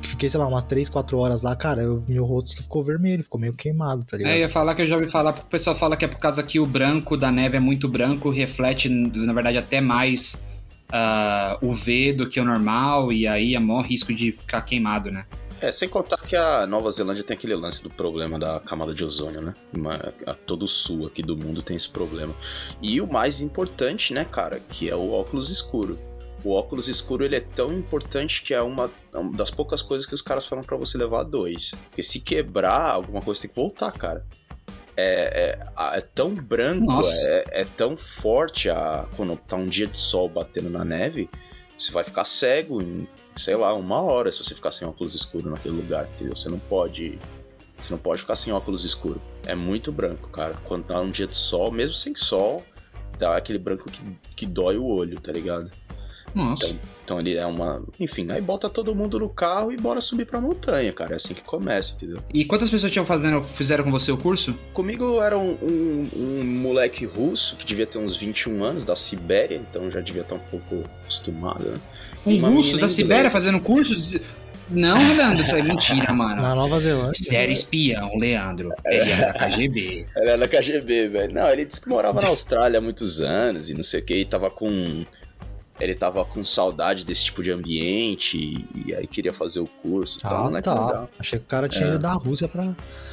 Fiquei, 0.02 0.28
sei 0.28 0.40
lá, 0.40 0.48
umas 0.48 0.64
3, 0.64 0.88
4 0.88 1.16
horas 1.16 1.42
lá, 1.42 1.54
cara, 1.54 1.82
eu, 1.82 2.02
meu 2.08 2.24
rosto 2.24 2.60
ficou 2.60 2.82
vermelho, 2.82 3.22
ficou 3.22 3.40
meio 3.40 3.52
queimado, 3.52 4.04
tá 4.04 4.16
ligado? 4.16 4.32
É, 4.32 4.40
ia 4.40 4.48
falar 4.48 4.74
que 4.74 4.82
eu 4.82 4.86
já 4.86 4.96
ouvi 4.96 5.06
falar, 5.06 5.32
porque 5.32 5.46
o 5.46 5.50
pessoal 5.50 5.76
fala 5.76 5.96
que 5.96 6.04
é 6.04 6.08
por 6.08 6.18
causa 6.18 6.42
que 6.42 6.58
o 6.58 6.66
branco 6.66 7.16
da 7.16 7.30
neve 7.30 7.56
é 7.56 7.60
muito 7.60 7.88
branco, 7.88 8.28
reflete, 8.28 8.88
na 8.88 9.32
verdade, 9.32 9.58
até 9.58 9.80
mais 9.80 10.44
uh, 10.88 10.92
ah, 10.92 11.58
UV 11.62 12.14
do 12.14 12.28
que 12.28 12.40
o 12.40 12.44
normal, 12.44 13.12
e 13.12 13.28
aí 13.28 13.54
é 13.54 13.60
maior 13.60 13.82
risco 13.82 14.12
de 14.12 14.32
ficar 14.32 14.62
queimado, 14.62 15.10
né? 15.10 15.24
É, 15.62 15.70
sem 15.70 15.88
contar 15.88 16.16
que 16.16 16.34
a 16.34 16.66
Nova 16.66 16.90
Zelândia 16.90 17.22
tem 17.22 17.36
aquele 17.36 17.54
lance 17.54 17.84
do 17.84 17.88
problema 17.88 18.36
da 18.36 18.58
camada 18.58 18.92
de 18.92 19.04
ozônio, 19.04 19.40
né? 19.40 19.54
A, 20.26 20.34
todo 20.34 20.64
o 20.64 20.68
sul 20.68 21.06
aqui 21.06 21.22
do 21.22 21.36
mundo 21.36 21.62
tem 21.62 21.76
esse 21.76 21.88
problema. 21.88 22.34
E 22.82 23.00
o 23.00 23.06
mais 23.06 23.40
importante, 23.40 24.12
né, 24.12 24.24
cara, 24.24 24.58
que 24.58 24.90
é 24.90 24.96
o 24.96 25.12
óculos 25.12 25.50
escuro. 25.50 25.96
O 26.42 26.50
óculos 26.50 26.88
escuro 26.88 27.24
ele 27.24 27.36
é 27.36 27.40
tão 27.40 27.72
importante 27.72 28.42
que 28.42 28.52
é 28.52 28.60
uma, 28.60 28.90
uma 29.14 29.36
das 29.36 29.52
poucas 29.52 29.80
coisas 29.80 30.04
que 30.04 30.14
os 30.14 30.20
caras 30.20 30.44
falam 30.44 30.64
para 30.64 30.76
você 30.76 30.98
levar 30.98 31.22
dois. 31.22 31.70
Porque 31.88 32.02
se 32.02 32.18
quebrar, 32.18 32.90
alguma 32.90 33.22
coisa 33.22 33.42
tem 33.42 33.50
que 33.50 33.54
voltar, 33.54 33.92
cara. 33.92 34.26
É, 34.96 35.54
é, 35.78 35.96
é 35.96 36.00
tão 36.00 36.34
branco, 36.34 37.00
é, 37.24 37.44
é, 37.60 37.64
tão 37.64 37.96
forte 37.96 38.68
a, 38.68 39.06
quando 39.16 39.36
tá 39.36 39.54
um 39.54 39.66
dia 39.66 39.86
de 39.86 39.96
sol 39.96 40.28
batendo 40.28 40.68
na 40.68 40.84
neve, 40.84 41.30
você 41.78 41.92
vai 41.92 42.02
ficar 42.02 42.24
cego 42.24 42.82
em 42.82 43.06
sei 43.36 43.56
lá, 43.56 43.74
uma 43.74 44.00
hora 44.00 44.30
se 44.30 44.42
você 44.42 44.54
ficar 44.54 44.70
sem 44.70 44.86
óculos 44.86 45.14
escuro 45.14 45.50
naquele 45.50 45.76
lugar, 45.76 46.08
entendeu? 46.14 46.36
Você 46.36 46.48
não 46.48 46.58
pode. 46.58 47.18
Você 47.80 47.90
não 47.90 47.98
pode 47.98 48.20
ficar 48.20 48.36
sem 48.36 48.52
óculos 48.52 48.84
escuro. 48.84 49.20
É 49.44 49.54
muito 49.54 49.90
branco, 49.90 50.28
cara. 50.28 50.54
Quando 50.64 50.84
tá 50.84 51.00
um 51.00 51.10
dia 51.10 51.26
de 51.26 51.34
sol, 51.34 51.72
mesmo 51.72 51.94
sem 51.94 52.14
sol, 52.14 52.64
dá 53.18 53.36
aquele 53.36 53.58
branco 53.58 53.90
que, 53.90 54.00
que 54.36 54.46
dói 54.46 54.76
o 54.76 54.84
olho, 54.84 55.20
tá 55.20 55.32
ligado? 55.32 55.70
Nossa. 56.34 56.66
Então, 56.66 56.78
então 57.04 57.20
ele 57.20 57.36
é 57.36 57.44
uma. 57.44 57.82
Enfim, 57.98 58.28
aí 58.30 58.40
bota 58.40 58.68
todo 58.68 58.94
mundo 58.94 59.18
no 59.18 59.28
carro 59.28 59.72
e 59.72 59.76
bora 59.76 60.00
subir 60.00 60.24
pra 60.24 60.40
montanha, 60.40 60.92
cara. 60.92 61.12
É 61.12 61.16
assim 61.16 61.34
que 61.34 61.42
começa, 61.42 61.94
entendeu? 61.94 62.22
E 62.32 62.44
quantas 62.44 62.70
pessoas 62.70 62.92
tinham 62.92 63.04
fazendo, 63.04 63.42
fizeram 63.42 63.84
com 63.84 63.90
você 63.90 64.12
o 64.12 64.16
curso? 64.16 64.54
Comigo 64.72 65.20
era 65.20 65.36
um, 65.36 65.58
um, 65.62 66.08
um 66.16 66.44
moleque 66.44 67.04
russo 67.04 67.56
que 67.56 67.66
devia 67.66 67.86
ter 67.86 67.98
uns 67.98 68.14
21 68.16 68.64
anos, 68.64 68.84
da 68.84 68.94
Sibéria, 68.94 69.56
então 69.56 69.90
já 69.90 70.00
devia 70.00 70.22
estar 70.22 70.36
um 70.36 70.40
pouco 70.40 70.84
acostumado, 71.02 71.64
né? 71.64 71.76
Um 72.24 72.38
russo 72.54 72.78
da 72.78 72.88
Sibéria 72.88 73.30
fazendo 73.30 73.60
curso 73.60 73.96
de... 73.96 74.20
Não, 74.70 74.96
Leandro, 75.16 75.42
isso 75.42 75.54
é 75.54 75.62
mentira, 75.62 76.12
mano. 76.14 76.40
Na 76.40 76.54
Nova 76.54 76.80
Zelândia. 76.80 77.12
Você 77.14 77.36
era 77.36 77.52
espião, 77.52 78.16
Leandro. 78.16 78.72
Ele 78.86 79.10
era 79.10 79.32
da 79.32 79.38
KGB. 79.38 80.06
Ele 80.16 80.28
era 80.28 80.38
da 80.38 80.48
KGB, 80.48 81.08
velho. 81.08 81.34
Não, 81.34 81.48
ele 81.50 81.64
disse 81.64 81.80
que 81.80 81.88
morava 81.88 82.20
na 82.20 82.28
Austrália 82.28 82.78
há 82.78 82.80
muitos 82.80 83.20
anos 83.20 83.68
e 83.68 83.74
não 83.74 83.82
sei 83.82 84.00
o 84.00 84.04
que, 84.04 84.14
e 84.14 84.24
tava 84.24 84.50
com. 84.50 85.04
Ele 85.80 85.94
tava 85.94 86.24
com 86.24 86.44
saudade 86.44 87.04
desse 87.04 87.24
tipo 87.24 87.42
de 87.42 87.50
ambiente 87.50 88.64
e, 88.86 88.94
aí 88.94 89.06
queria 89.06 89.32
fazer 89.32 89.60
o 89.60 89.66
curso. 89.66 90.18
Ah, 90.22 90.28
tal, 90.28 90.50
né, 90.50 90.62
tá. 90.62 91.08
Achei 91.18 91.38
que 91.38 91.44
o 91.44 91.48
cara 91.48 91.68
tinha 91.68 91.86
é. 91.86 91.88
ido 91.88 91.98
da 91.98 92.12
Rússia 92.12 92.46
pra. 92.46 92.62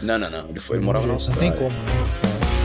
Não, 0.01 0.19
não, 0.19 0.29
não. 0.29 0.49
Ele 0.49 0.59
foi, 0.59 0.77
ele 0.77 0.85
morava 0.85 1.07
na 1.07 1.13
Austrália. 1.13 1.49
Não 1.49 1.57
tem 1.57 1.67
como, 1.67 1.83
né? 1.83 2.58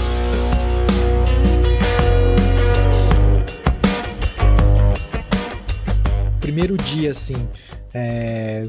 Primeiro 6.55 6.77
dia, 6.77 7.11
assim, 7.11 7.49
é, 7.93 8.69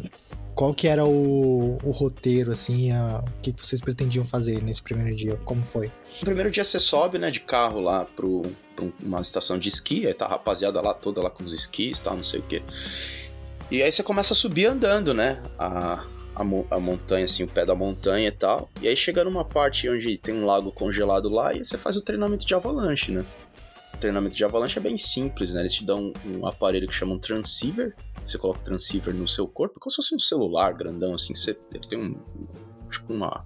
qual 0.55 0.73
que 0.73 0.87
era 0.87 1.05
o, 1.05 1.77
o 1.83 1.91
roteiro, 1.91 2.51
assim, 2.51 2.91
a, 2.91 3.23
o 3.23 3.43
que, 3.43 3.53
que 3.53 3.63
vocês 3.63 3.79
pretendiam 3.79 4.25
fazer 4.25 4.59
nesse 4.63 4.81
primeiro 4.81 5.15
dia? 5.15 5.39
Como 5.45 5.63
foi? 5.63 5.91
No 6.19 6.25
primeiro 6.25 6.49
dia 6.49 6.63
você 6.63 6.79
sobe, 6.79 7.19
né, 7.19 7.29
de 7.29 7.41
carro 7.41 7.79
lá 7.79 8.03
pro, 8.03 8.41
pro 8.75 8.91
uma 9.03 9.21
estação 9.21 9.59
de 9.59 9.69
esqui, 9.69 10.07
aí 10.07 10.15
tá 10.15 10.25
a 10.25 10.29
rapaziada 10.29 10.81
lá 10.81 10.95
toda 10.95 11.21
lá 11.21 11.29
com 11.29 11.43
os 11.43 11.53
esquis 11.53 11.99
tal, 11.99 12.17
não 12.17 12.23
sei 12.23 12.39
o 12.39 12.43
quê. 12.43 12.63
E 13.69 13.83
aí 13.83 13.91
você 13.91 14.01
começa 14.01 14.33
a 14.33 14.35
subir 14.35 14.65
andando, 14.65 15.13
né, 15.13 15.39
a, 15.59 16.03
a, 16.35 16.41
a, 16.71 16.79
montanha, 16.79 17.25
assim, 17.25 17.43
o 17.43 17.47
pé 17.47 17.65
da 17.65 17.75
montanha 17.75 18.29
e 18.29 18.31
tal. 18.31 18.67
E 18.81 18.87
aí 18.87 18.97
chega 18.97 19.23
numa 19.23 19.45
parte 19.45 19.87
onde 19.87 20.17
tem 20.17 20.33
um 20.33 20.43
lago 20.43 20.71
congelado 20.71 21.29
lá 21.29 21.53
e 21.53 21.63
você 21.63 21.77
faz 21.77 21.95
o 21.97 22.01
treinamento 22.01 22.47
de 22.47 22.55
avalanche, 22.55 23.11
né? 23.11 23.23
Treinamento 23.99 24.36
de 24.36 24.43
avalanche 24.43 24.77
é 24.77 24.81
bem 24.81 24.97
simples, 24.97 25.53
né? 25.53 25.62
Eles 25.62 25.73
te 25.73 25.86
dão 25.86 26.12
um 26.25 26.45
aparelho 26.45 26.88
que 26.88 26.93
chamam 26.93 27.17
transceiver. 27.17 27.95
Você 28.25 28.38
coloca 28.38 28.60
o 28.60 28.63
transceiver 28.63 29.13
no 29.13 29.27
seu 29.27 29.47
corpo, 29.47 29.79
como 29.79 29.91
se 29.91 29.97
fosse 29.97 30.15
um 30.15 30.19
celular 30.19 30.73
grandão, 30.73 31.13
assim. 31.13 31.34
Você, 31.34 31.58
ele 31.73 31.88
tem 31.88 31.99
um. 31.99 32.15
Tipo 32.89 33.13
uma. 33.13 33.45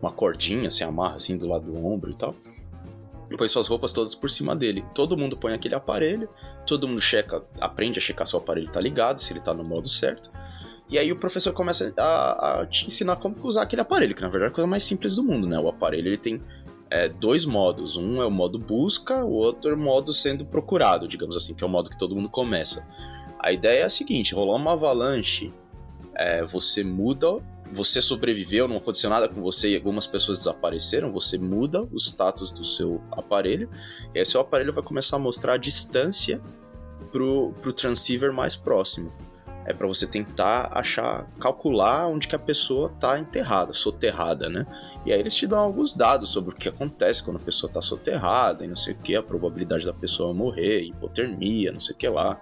Uma 0.00 0.12
cordinha, 0.12 0.68
se 0.68 0.82
amarra 0.82 1.14
assim 1.14 1.36
do 1.36 1.46
lado 1.46 1.70
do 1.70 1.86
ombro 1.86 2.10
e 2.10 2.14
tal. 2.14 2.34
E 3.30 3.36
põe 3.36 3.46
suas 3.48 3.68
roupas 3.68 3.92
todas 3.92 4.14
por 4.14 4.28
cima 4.28 4.54
dele. 4.54 4.84
Todo 4.94 5.16
mundo 5.16 5.36
põe 5.36 5.54
aquele 5.54 5.76
aparelho, 5.76 6.28
todo 6.66 6.88
mundo 6.88 7.00
checa, 7.00 7.42
aprende 7.60 7.98
a 7.98 8.02
checar 8.02 8.26
se 8.26 8.34
o 8.34 8.38
aparelho 8.38 8.70
tá 8.70 8.80
ligado, 8.80 9.20
se 9.20 9.32
ele 9.32 9.40
tá 9.40 9.54
no 9.54 9.62
modo 9.62 9.88
certo. 9.88 10.28
E 10.92 10.98
aí 10.98 11.10
o 11.10 11.16
professor 11.16 11.54
começa 11.54 11.94
a, 11.96 12.60
a, 12.60 12.66
te 12.66 12.84
ensinar 12.84 13.16
como 13.16 13.34
usar 13.42 13.62
aquele 13.62 13.80
aparelho, 13.80 14.14
que 14.14 14.20
na 14.20 14.28
verdade 14.28 14.50
é 14.50 14.52
a 14.52 14.54
coisa 14.54 14.68
mais 14.68 14.82
simples 14.82 15.16
do 15.16 15.24
mundo, 15.24 15.46
né? 15.46 15.58
O 15.58 15.68
aparelho 15.68 16.08
ele 16.08 16.18
tem 16.18 16.42
é, 16.92 17.08
dois 17.08 17.46
modos. 17.46 17.96
Um 17.96 18.20
é 18.20 18.26
o 18.26 18.30
modo 18.30 18.58
busca, 18.58 19.24
o 19.24 19.30
outro 19.30 19.70
é 19.70 19.74
o 19.74 19.78
modo 19.78 20.12
sendo 20.12 20.44
procurado, 20.44 21.08
digamos 21.08 21.34
assim, 21.34 21.54
que 21.54 21.64
é 21.64 21.66
o 21.66 21.70
modo 21.70 21.88
que 21.88 21.96
todo 21.96 22.14
mundo 22.14 22.28
começa. 22.28 22.86
A 23.38 23.50
ideia 23.50 23.80
é 23.80 23.84
a 23.84 23.90
seguinte: 23.90 24.34
rolar 24.34 24.56
uma 24.56 24.72
avalanche, 24.72 25.50
é, 26.14 26.44
você 26.44 26.84
muda, 26.84 27.42
você 27.72 28.02
sobreviveu, 28.02 28.68
não 28.68 28.76
aconteceu 28.76 29.08
nada 29.08 29.26
com 29.26 29.40
você 29.40 29.70
e 29.70 29.76
algumas 29.76 30.06
pessoas 30.06 30.38
desapareceram, 30.38 31.10
você 31.10 31.38
muda 31.38 31.82
o 31.90 31.96
status 31.96 32.52
do 32.52 32.62
seu 32.64 33.00
aparelho, 33.10 33.70
e 34.14 34.18
aí 34.18 34.26
seu 34.26 34.42
aparelho 34.42 34.74
vai 34.74 34.82
começar 34.82 35.16
a 35.16 35.18
mostrar 35.18 35.54
a 35.54 35.56
distância 35.56 36.42
pro, 37.10 37.54
pro 37.62 37.72
transceiver 37.72 38.34
mais 38.34 38.54
próximo 38.54 39.10
é 39.64 39.72
para 39.72 39.86
você 39.86 40.06
tentar 40.06 40.70
achar, 40.72 41.26
calcular 41.38 42.08
onde 42.08 42.26
que 42.26 42.34
a 42.34 42.38
pessoa 42.38 42.90
está 42.92 43.18
enterrada, 43.18 43.72
soterrada, 43.72 44.48
né? 44.48 44.66
E 45.06 45.12
aí 45.12 45.20
eles 45.20 45.34
te 45.34 45.46
dão 45.46 45.58
alguns 45.58 45.94
dados 45.94 46.30
sobre 46.30 46.54
o 46.54 46.56
que 46.56 46.68
acontece 46.68 47.22
quando 47.22 47.36
a 47.36 47.40
pessoa 47.40 47.68
está 47.68 47.80
soterrada 47.80 48.64
e 48.64 48.68
não 48.68 48.76
sei 48.76 48.94
o 48.94 48.98
que, 48.98 49.14
a 49.14 49.22
probabilidade 49.22 49.84
da 49.84 49.92
pessoa 49.92 50.34
morrer, 50.34 50.82
hipotermia, 50.82 51.72
não 51.72 51.80
sei 51.80 51.94
o 51.94 51.98
que 51.98 52.08
lá. 52.08 52.40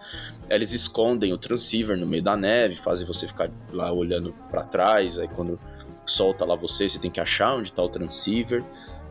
Eles 0.49 0.73
escondem 0.73 1.33
o 1.33 1.39
transceiver 1.39 1.97
no 1.97 2.07
meio 2.07 2.23
da 2.23 2.37
neve, 2.37 2.77
fazem 2.77 3.07
você 3.07 3.27
ficar 3.27 3.51
lá 3.73 3.93
olhando 3.93 4.35
para 4.51 4.63
trás, 4.63 5.19
aí 5.19 5.29
quando 5.29 5.59
solta 6.07 6.45
lá 6.45 6.55
você, 6.55 6.89
você 6.89 6.99
tem 6.99 7.11
que 7.11 7.21
achar 7.21 7.55
onde 7.55 7.69
está 7.69 7.83
o 7.83 7.89
transceiver 7.89 8.65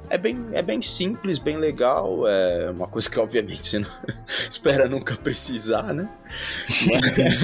é 0.09 0.17
bem, 0.17 0.47
é 0.53 0.61
bem 0.61 0.81
simples, 0.81 1.37
bem 1.37 1.57
legal. 1.57 2.27
É 2.27 2.71
uma 2.71 2.87
coisa 2.87 3.09
que, 3.09 3.19
obviamente, 3.19 3.67
você 3.67 3.79
não 3.79 3.89
espera 4.49 4.87
nunca 4.87 5.15
precisar, 5.15 5.93
né? 5.93 6.09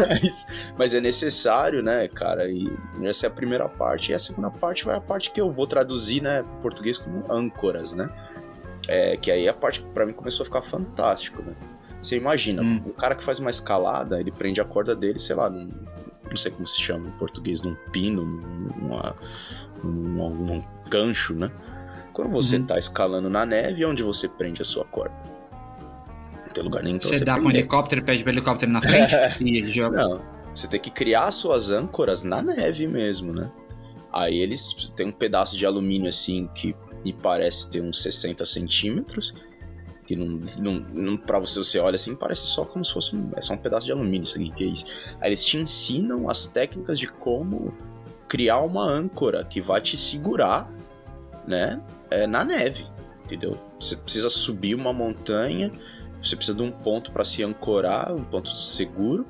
Mas, 0.08 0.48
mas, 0.78 0.96
é 0.96 1.00
necessário, 1.00 1.84
né, 1.84 2.08
cara? 2.08 2.50
E 2.50 2.70
essa 3.04 3.28
é 3.28 3.30
a 3.30 3.32
primeira 3.32 3.70
parte. 3.70 4.12
E 4.12 4.16
a 4.16 4.20
segunda 4.20 4.50
parte 4.50 4.84
vai 4.84 4.96
a 4.96 5.02
parte 5.02 5.32
que 5.32 5.40
eu 5.40 5.52
vou 5.52 5.68
traduzir, 5.68 6.22
né, 6.22 6.42
em 6.42 6.62
português 6.62 6.98
como 6.98 7.24
âncoras, 7.32 7.94
né? 7.94 8.10
É, 8.88 9.18
que 9.18 9.32
aí 9.32 9.48
é 9.48 9.50
a 9.50 9.54
parte 9.54 9.82
que 9.82 9.90
pra 9.90 10.06
mim 10.06 10.14
começou 10.14 10.44
a 10.44 10.46
ficar 10.46 10.62
fantástico, 10.62 11.42
né? 11.42 11.54
Você 12.02 12.18
imagina, 12.18 12.62
hum. 12.62 12.84
um 12.86 12.92
cara 12.92 13.16
que 13.16 13.24
faz 13.24 13.40
uma 13.40 13.50
escalada, 13.50 14.20
ele 14.20 14.32
prende 14.32 14.62
a 14.62 14.66
corda 14.66 14.96
dele, 14.96 15.20
sei 15.20 15.36
lá, 15.36 15.50
num, 15.50 15.72
não 16.30 16.38
sei 16.38 16.52
como 16.52 16.68
se 16.68 16.80
chama 16.80 17.08
em 17.08 17.12
português, 17.14 17.64
num 17.64 17.76
pino, 17.92 18.24
numa, 18.24 19.16
num, 19.84 20.30
num 20.30 20.64
gancho, 20.88 21.34
né? 21.34 21.52
Quando 22.16 22.32
você 22.32 22.56
uhum. 22.56 22.66
tá 22.66 22.80
escalando 22.80 23.30
na 23.30 23.46
neve, 23.46 23.86
onde 23.86 24.02
você 24.02 24.30
prende 24.30 24.62
a 24.62 24.66
sua 24.66 24.86
corda? 24.86 25.14
Não 26.46 26.54
tem 26.54 26.64
lugar 26.64 26.82
nenhum 26.82 26.98
pra 26.98 27.10
você, 27.10 27.18
você 27.18 27.26
dá 27.26 27.34
prender. 27.34 27.52
um 27.52 27.58
helicóptero, 27.58 28.04
pede 28.06 28.24
pro 28.24 28.32
helicóptero 28.32 28.72
na 28.72 28.82
frente 28.82 29.14
e 29.44 29.58
ele 29.58 29.70
joga. 29.70 29.98
Não, 29.98 30.22
você 30.54 30.66
tem 30.66 30.80
que 30.80 30.90
criar 30.90 31.30
suas 31.32 31.72
âncoras 31.72 32.24
na 32.24 32.42
neve 32.42 32.88
mesmo, 32.88 33.34
né? 33.34 33.52
Aí 34.14 34.40
eles 34.40 34.74
têm 34.96 35.08
um 35.08 35.12
pedaço 35.12 35.58
de 35.58 35.66
alumínio 35.66 36.08
assim 36.08 36.50
que 36.56 36.74
me 37.04 37.12
parece 37.12 37.70
ter 37.70 37.82
uns 37.82 38.02
60 38.02 38.46
centímetros. 38.46 39.34
Que 40.08 40.16
não, 40.16 40.40
não, 40.58 40.74
não 40.94 41.18
pra 41.18 41.38
você, 41.38 41.60
você 41.60 41.80
olha 41.80 41.96
assim, 41.96 42.16
parece 42.16 42.48
só 42.48 42.64
como 42.64 42.86
se 42.86 42.94
fosse 42.94 43.14
um, 43.14 43.32
é 43.36 43.42
só 43.42 43.56
um 43.56 43.58
pedaço 43.58 43.88
de 43.88 43.92
alumínio 43.92 44.24
isso 44.24 44.38
aqui, 44.38 44.52
que 44.52 44.64
é 44.64 44.68
isso. 44.68 44.86
Aí 45.20 45.28
eles 45.28 45.44
te 45.44 45.58
ensinam 45.58 46.30
as 46.30 46.48
técnicas 46.48 46.98
de 46.98 47.08
como 47.08 47.74
criar 48.26 48.62
uma 48.62 48.86
âncora 48.86 49.44
que 49.44 49.60
vai 49.60 49.82
te 49.82 49.98
segurar, 49.98 50.72
né? 51.46 51.82
É, 52.16 52.26
na 52.26 52.44
neve, 52.46 52.86
entendeu? 53.26 53.58
Você 53.80 53.98
precisa 53.98 54.30
subir 54.30 54.74
uma 54.74 54.94
montanha, 54.94 55.72
você 56.22 56.36
precisa 56.36 56.58
de 56.58 56.64
um 56.64 56.72
ponto 56.72 57.12
para 57.12 57.26
se 57.26 57.44
ancorar, 57.44 58.14
um 58.14 58.24
ponto 58.24 58.50
seguro. 58.58 59.28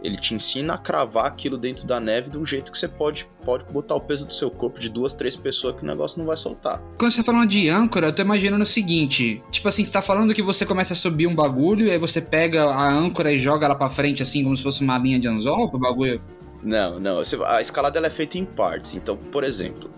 Ele 0.00 0.16
te 0.16 0.32
ensina 0.32 0.74
a 0.74 0.78
cravar 0.78 1.26
aquilo 1.26 1.58
dentro 1.58 1.84
da 1.84 1.98
neve 1.98 2.30
de 2.30 2.38
um 2.38 2.46
jeito 2.46 2.70
que 2.70 2.78
você 2.78 2.86
pode, 2.86 3.28
pode 3.44 3.64
botar 3.64 3.96
o 3.96 4.00
peso 4.00 4.24
do 4.24 4.32
seu 4.32 4.48
corpo 4.48 4.78
de 4.78 4.88
duas, 4.88 5.12
três 5.12 5.34
pessoas 5.34 5.74
que 5.74 5.82
o 5.82 5.86
negócio 5.86 6.20
não 6.20 6.26
vai 6.26 6.36
soltar. 6.36 6.80
Quando 6.96 7.10
você 7.10 7.20
tá 7.20 7.24
falando 7.24 7.48
de 7.48 7.68
âncora, 7.68 8.06
eu 8.06 8.14
tô 8.14 8.22
imaginando 8.22 8.62
o 8.62 8.66
seguinte: 8.66 9.42
tipo 9.50 9.66
assim, 9.66 9.82
você 9.82 9.90
tá 9.90 10.00
falando 10.00 10.32
que 10.32 10.40
você 10.40 10.64
começa 10.64 10.92
a 10.92 10.96
subir 10.96 11.26
um 11.26 11.34
bagulho, 11.34 11.86
e 11.86 11.90
aí 11.90 11.98
você 11.98 12.20
pega 12.20 12.66
a 12.66 12.88
âncora 12.88 13.32
e 13.32 13.38
joga 13.40 13.66
ela 13.66 13.74
pra 13.74 13.90
frente, 13.90 14.22
assim, 14.22 14.44
como 14.44 14.56
se 14.56 14.62
fosse 14.62 14.84
uma 14.84 14.96
linha 14.96 15.18
de 15.18 15.26
anzol 15.26 15.68
pro 15.68 15.80
bagulho. 15.80 16.22
Não, 16.62 17.00
não. 17.00 17.20
A 17.46 17.60
escalada 17.60 17.98
ela 17.98 18.06
é 18.06 18.10
feita 18.10 18.38
em 18.38 18.44
partes. 18.44 18.94
Então, 18.94 19.16
por 19.16 19.42
exemplo, 19.42 19.90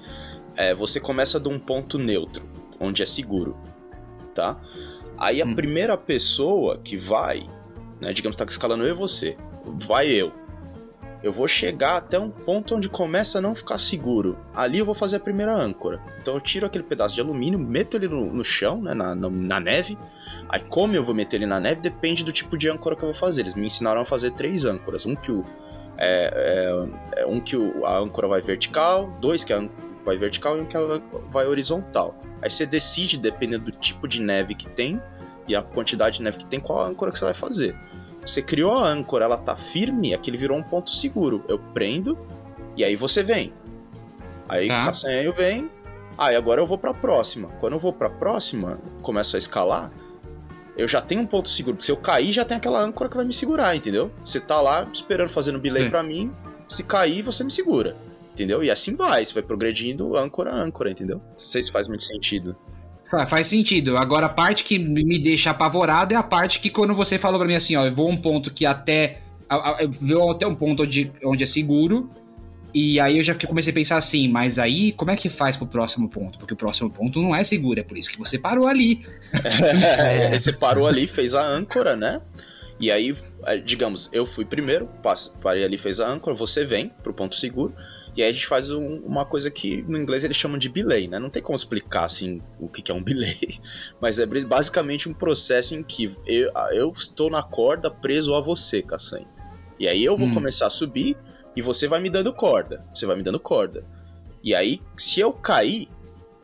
é, 0.61 0.75
você 0.75 1.01
começa 1.01 1.41
de 1.41 1.49
um 1.49 1.59
ponto 1.59 1.97
neutro, 1.97 2.45
onde 2.79 3.03
é 3.03 3.07
seguro, 3.07 3.57
tá? 4.35 4.61
Aí 5.17 5.41
a 5.41 5.47
hum. 5.47 5.55
primeira 5.55 5.97
pessoa 5.97 6.77
que 6.77 6.99
vai, 6.99 7.47
né, 7.99 8.13
digamos 8.13 8.37
que 8.37 8.45
tá 8.45 8.51
escalando 8.51 8.85
eu 8.85 8.91
e 8.91 8.93
você, 8.99 9.39
vai 9.65 10.09
eu. 10.09 10.31
Eu 11.23 11.33
vou 11.33 11.49
chegar 11.49 11.97
até 11.97 12.19
um 12.19 12.31
ponto 12.31 12.75
onde 12.75 12.91
começa 12.91 13.39
a 13.39 13.41
não 13.41 13.55
ficar 13.55 13.79
seguro. 13.79 14.39
Ali 14.55 14.79
eu 14.79 14.87
vou 14.87 14.95
fazer 14.95 15.17
a 15.17 15.21
primeira 15.21 15.55
âncora. 15.55 16.01
Então 16.21 16.35
eu 16.35 16.41
tiro 16.41 16.65
aquele 16.65 16.85
pedaço 16.85 17.15
de 17.15 17.21
alumínio, 17.21 17.59
meto 17.59 17.97
ele 17.97 18.09
no, 18.09 18.33
no 18.33 18.43
chão, 18.43 18.81
né, 18.81 18.95
na, 18.95 19.15
na, 19.15 19.29
na, 19.29 19.61
neve. 19.61 19.99
Aí 20.49 20.61
como 20.61 20.95
eu 20.95 21.05
vou 21.05 21.15
meter 21.15 21.37
ele 21.37 21.47
na 21.47 21.61
neve 21.61 21.83
depende 21.83 22.25
do 22.25 22.33
tipo 22.33 22.57
de 22.57 22.71
âncora 22.71 22.97
que 22.97 23.03
eu 23.03 23.11
vou 23.11 23.19
fazer. 23.19 23.43
Eles 23.43 23.55
me 23.55 23.67
ensinaram 23.67 24.01
a 24.01 24.05
fazer 24.05 24.31
três 24.33 24.65
âncoras. 24.65 25.05
Um 25.05 25.15
que 25.15 25.31
o, 25.31 25.45
é, 25.99 26.87
é, 27.15 27.23
é 27.23 27.27
um 27.27 27.39
que 27.39 27.55
o, 27.55 27.85
a 27.85 27.99
âncora 27.99 28.27
vai 28.27 28.41
vertical, 28.41 29.11
dois 29.21 29.45
que 29.45 29.53
a 29.53 29.59
âncora 29.59 29.90
vai 30.05 30.17
vertical 30.17 30.57
e 30.57 30.61
um 30.61 30.67
que 30.67 30.77
vai 31.31 31.47
horizontal. 31.47 32.15
Aí 32.43 32.51
você 32.51 32.65
decide, 32.65 33.19
dependendo 33.19 33.67
do 33.67 33.73
tipo 33.73 34.09
de 34.09 34.21
neve 34.21 34.55
que 34.55 34.69
tem 34.69 35.01
e 35.47 35.55
a 35.55 35.63
quantidade 35.63 36.19
de 36.19 36.23
neve 36.23 36.39
que 36.39 36.47
tem, 36.47 36.61
qual 36.61 36.85
âncora 36.85 37.13
que 37.13 37.19
você 37.19 37.25
vai 37.25 37.35
fazer. 37.35 37.77
Você 38.25 38.43
criou 38.43 38.73
a 38.73 38.89
âncora, 38.89 39.25
ela 39.25 39.37
tá 39.37 39.57
firme, 39.57 40.15
aquele 40.15 40.37
virou 40.37 40.57
um 40.57 40.63
ponto 40.63 40.91
seguro. 40.91 41.45
Eu 41.49 41.59
prendo 41.59 42.19
e 42.77 42.85
aí 42.85 42.97
você 42.97 43.23
vem. 43.23 43.53
Aí 44.49 44.69
tá. 44.69 44.91
o 45.29 45.33
vem. 45.33 45.71
Aí 46.19 46.35
ah, 46.35 46.39
agora 46.39 46.61
eu 46.61 46.67
vou 46.67 46.77
para 46.77 46.91
a 46.91 46.95
próxima. 46.95 47.49
Quando 47.61 47.75
eu 47.75 47.79
vou 47.79 47.93
para 47.93 48.09
a 48.09 48.11
próxima, 48.11 48.79
começo 49.01 49.37
a 49.37 49.39
escalar, 49.39 49.91
eu 50.77 50.87
já 50.87 51.01
tenho 51.01 51.23
um 51.23 51.27
ponto 51.27 51.49
seguro. 51.49 51.77
Porque 51.77 51.87
se 51.87 51.93
eu 51.93 51.97
cair, 51.97 52.33
já 52.33 52.45
tem 52.45 52.57
aquela 52.57 52.81
âncora 52.81 53.09
que 53.09 53.17
vai 53.17 53.25
me 53.25 53.33
segurar, 53.33 53.75
entendeu? 53.75 54.11
Você 54.25 54.39
tá 54.39 54.61
lá 54.61 54.87
esperando 54.93 55.31
fazendo 55.31 55.59
belay 55.59 55.89
para 55.89 56.03
mim. 56.03 56.33
Se 56.69 56.85
cair, 56.85 57.23
você 57.23 57.43
me 57.43 57.51
segura. 57.51 57.97
Entendeu? 58.41 58.65
E 58.65 58.71
assim 58.71 58.97
vai, 58.97 59.23
você 59.23 59.35
vai 59.35 59.43
progredindo 59.43 60.17
âncora 60.17 60.51
a 60.51 60.57
âncora, 60.57 60.91
entendeu? 60.91 61.19
Não 61.19 61.39
sei 61.39 61.63
se 61.63 61.71
faz 61.71 61.87
muito 61.87 62.03
sentido. 62.03 62.57
Faz 63.29 63.49
sentido. 63.49 63.99
Agora, 63.99 64.27
a 64.27 64.29
parte 64.31 64.65
que 64.65 64.79
me 64.79 65.19
deixa 65.19 65.51
apavorado 65.51 66.15
é 66.15 66.17
a 66.17 66.23
parte 66.23 66.59
que 66.59 66.71
quando 66.71 66.95
você 66.95 67.19
falou 67.19 67.39
pra 67.39 67.47
mim 67.47 67.55
assim, 67.55 67.77
ó, 67.77 67.85
eu 67.85 67.95
vou 67.95 68.09
um 68.09 68.17
ponto 68.17 68.51
que 68.51 68.65
até. 68.65 69.19
Eu 69.79 69.91
vou 69.91 70.31
até 70.31 70.47
um 70.47 70.55
ponto 70.55 70.85
onde, 70.85 71.13
onde 71.23 71.43
é 71.43 71.47
seguro. 71.47 72.09
E 72.73 72.99
aí 72.99 73.19
eu 73.19 73.23
já 73.23 73.35
comecei 73.35 73.73
a 73.73 73.75
pensar 73.75 73.99
assim, 73.99 74.27
mas 74.27 74.59
aí 74.59 74.93
como 74.93 75.11
é 75.11 75.17
que 75.17 75.29
faz 75.29 75.55
pro 75.55 75.67
próximo 75.67 76.09
ponto? 76.09 76.39
Porque 76.39 76.55
o 76.55 76.57
próximo 76.57 76.89
ponto 76.89 77.21
não 77.21 77.37
é 77.37 77.45
seguro, 77.45 77.79
é 77.79 77.83
por 77.83 77.99
isso 77.99 78.09
que 78.11 78.17
você 78.17 78.39
parou 78.39 78.67
ali. 78.67 79.05
É, 79.45 80.39
você 80.39 80.51
parou 80.51 80.87
ali, 80.87 81.07
fez 81.07 81.35
a 81.35 81.47
âncora, 81.47 81.95
né? 81.95 82.23
E 82.79 82.91
aí, 82.91 83.15
é, 83.45 83.59
digamos, 83.59 84.09
eu 84.13 84.25
fui 84.25 84.47
primeiro, 84.47 84.89
parei 85.43 85.63
ali, 85.63 85.77
fez 85.77 86.01
a 86.01 86.09
âncora, 86.09 86.35
você 86.35 86.65
vem 86.65 86.91
pro 87.03 87.13
ponto 87.13 87.37
seguro. 87.37 87.75
E 88.21 88.23
aí 88.23 88.29
a 88.29 88.33
gente 88.33 88.47
faz 88.47 88.71
um, 88.71 88.97
uma 88.97 89.25
coisa 89.25 89.51
que 89.51 89.81
no 89.89 89.97
inglês 89.97 90.25
eles 90.25 90.37
chamam 90.37 90.59
de 90.59 90.69
belay, 90.69 91.09
né? 91.09 91.19
Não 91.19 91.31
tem 91.31 91.43
como 91.43 91.57
explicar 91.57 92.05
assim 92.05 92.43
o 92.59 92.69
que, 92.69 92.83
que 92.83 92.93
é 92.93 92.95
um 92.95 93.03
belay, 93.03 93.59
mas 93.99 94.19
é 94.19 94.27
basicamente 94.27 95.09
um 95.09 95.15
processo 95.15 95.75
em 95.75 95.83
que 95.83 96.15
eu, 96.27 96.53
eu 96.71 96.93
estou 96.95 97.31
na 97.31 97.43
corda 97.43 97.91
preso 97.91 98.35
a 98.35 98.41
você, 98.43 98.83
Kassan. 98.83 99.23
E 99.79 99.89
aí 99.89 100.05
eu 100.05 100.19
vou 100.19 100.29
hum. 100.29 100.35
começar 100.35 100.67
a 100.67 100.71
subir 100.71 101.17
e 101.57 101.63
você 101.63 101.89
vai 101.89 101.99
me 101.99 102.11
dando 102.11 102.31
corda. 102.31 102.85
Você 102.95 103.07
vai 103.07 103.17
me 103.17 103.23
dando 103.23 103.41
corda. 103.41 103.87
E 104.45 104.55
aí, 104.55 104.83
se 104.99 105.19
eu 105.21 105.33
cair, 105.33 105.89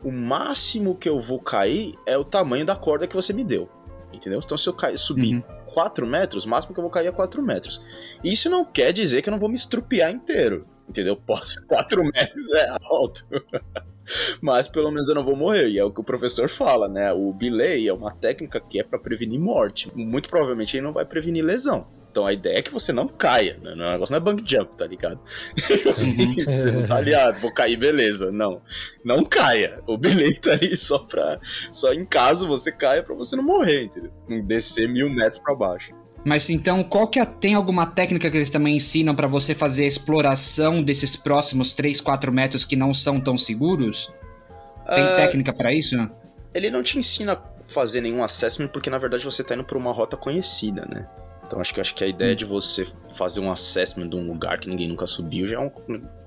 o 0.03 0.11
máximo 0.11 0.95
que 0.95 1.07
eu 1.07 1.19
vou 1.19 1.39
cair 1.39 1.93
é 2.07 2.17
o 2.17 2.23
tamanho 2.23 2.65
da 2.65 2.75
corda 2.75 3.05
que 3.05 3.15
você 3.15 3.33
me 3.33 3.43
deu. 3.43 3.69
Entendeu? 4.11 4.41
Então, 4.43 4.57
se 4.57 4.67
eu 4.67 4.73
cair, 4.73 4.97
subir 4.97 5.35
uhum. 5.35 5.43
4 5.67 6.07
metros, 6.07 6.43
o 6.43 6.49
máximo 6.49 6.73
que 6.73 6.79
eu 6.79 6.83
vou 6.83 6.91
cair 6.91 7.05
é 7.05 7.11
4 7.11 7.39
metros. 7.43 7.85
Isso 8.23 8.49
não 8.49 8.65
quer 8.65 8.91
dizer 8.91 9.21
que 9.21 9.29
eu 9.29 9.31
não 9.31 9.39
vou 9.39 9.47
me 9.47 9.53
estrupiar 9.53 10.09
inteiro 10.09 10.65
entendeu? 10.87 11.15
Posso, 11.15 11.63
4 11.67 12.03
metros 12.03 12.51
é 12.51 12.69
alto. 12.83 13.27
Mas 14.41 14.67
pelo 14.67 14.91
menos 14.91 15.09
eu 15.09 15.15
não 15.15 15.23
vou 15.23 15.35
morrer. 15.35 15.67
E 15.69 15.77
é 15.77 15.83
o 15.83 15.91
que 15.91 15.99
o 15.99 16.03
professor 16.03 16.49
fala, 16.49 16.87
né? 16.87 17.11
O 17.11 17.33
belay 17.33 17.87
é 17.87 17.93
uma 17.93 18.11
técnica 18.11 18.59
que 18.59 18.79
é 18.79 18.83
para 18.83 18.99
prevenir 18.99 19.39
morte. 19.39 19.91
Muito 19.93 20.29
provavelmente 20.29 20.77
ele 20.77 20.85
não 20.85 20.93
vai 20.93 21.05
prevenir 21.05 21.43
lesão. 21.43 21.87
Então 22.09 22.25
a 22.25 22.33
ideia 22.33 22.57
é 22.57 22.61
que 22.63 22.71
você 22.71 22.91
não 22.91 23.07
caia, 23.07 23.59
né? 23.61 23.73
O 23.73 23.75
negócio 23.75 24.11
não 24.11 24.17
é 24.17 24.19
bang 24.19 24.41
jump, 24.43 24.75
tá 24.75 24.87
ligado? 24.87 25.19
assim, 25.85 26.33
você 26.41 26.71
não 26.71 26.87
tá 26.87 26.99
ligado, 26.99 27.39
vou 27.39 27.51
cair, 27.51 27.77
beleza. 27.77 28.31
Não. 28.31 28.61
Não 29.05 29.23
caia. 29.23 29.81
O 29.85 29.97
belay 29.97 30.33
tá 30.33 30.57
aí 30.59 30.75
só 30.75 30.99
pra. 30.99 31.39
Só 31.71 31.93
em 31.93 32.05
caso 32.05 32.47
você 32.47 32.71
caia 32.71 33.03
pra 33.03 33.13
você 33.13 33.35
não 33.35 33.43
morrer, 33.43 33.83
entendeu? 33.83 34.11
Descer 34.45 34.87
mil 34.87 35.09
metros 35.09 35.43
pra 35.43 35.53
baixo. 35.53 35.93
Mas 36.27 36.49
então, 36.49 36.83
qual 36.83 37.07
que 37.07 37.21
é, 37.21 37.25
tem 37.25 37.53
alguma 37.53 37.85
técnica 37.85 38.29
que 38.29 38.35
eles 38.35 38.49
também 38.49 38.75
ensinam 38.75 39.15
para 39.15 39.29
você 39.29 39.55
fazer 39.55 39.85
a 39.85 39.87
exploração 39.87 40.83
desses 40.83 41.15
próximos 41.15 41.73
3, 41.73 42.01
4 42.01 42.33
metros 42.33 42.65
que 42.65 42.75
não 42.75 42.93
são 42.93 43.17
tão 43.17 43.37
seguros? 43.37 44.13
Tem 44.93 45.05
uh, 45.05 45.15
técnica 45.15 45.53
para 45.53 45.73
isso? 45.73 45.95
Ele 46.53 46.69
não 46.69 46.83
te 46.83 46.97
ensina 46.97 47.31
a 47.31 47.71
fazer 47.71 48.01
nenhum 48.01 48.21
assessment 48.21 48.67
porque 48.67 48.89
na 48.89 48.97
verdade 48.97 49.23
você 49.23 49.41
tá 49.41 49.55
indo 49.55 49.63
por 49.63 49.77
uma 49.77 49.93
rota 49.93 50.17
conhecida, 50.17 50.85
né? 50.85 51.07
Então 51.45 51.61
acho 51.61 51.73
que 51.73 51.79
acho 51.79 51.95
que 51.95 52.03
a 52.03 52.07
ideia 52.07 52.33
hum. 52.33 52.35
de 52.35 52.43
você 52.43 52.85
fazer 53.15 53.39
um 53.39 53.49
assessment 53.49 54.09
de 54.09 54.17
um 54.17 54.27
lugar 54.27 54.59
que 54.59 54.67
ninguém 54.67 54.89
nunca 54.89 55.07
subiu 55.07 55.47
já 55.47 55.55
é 55.55 55.59
um, 55.59 55.71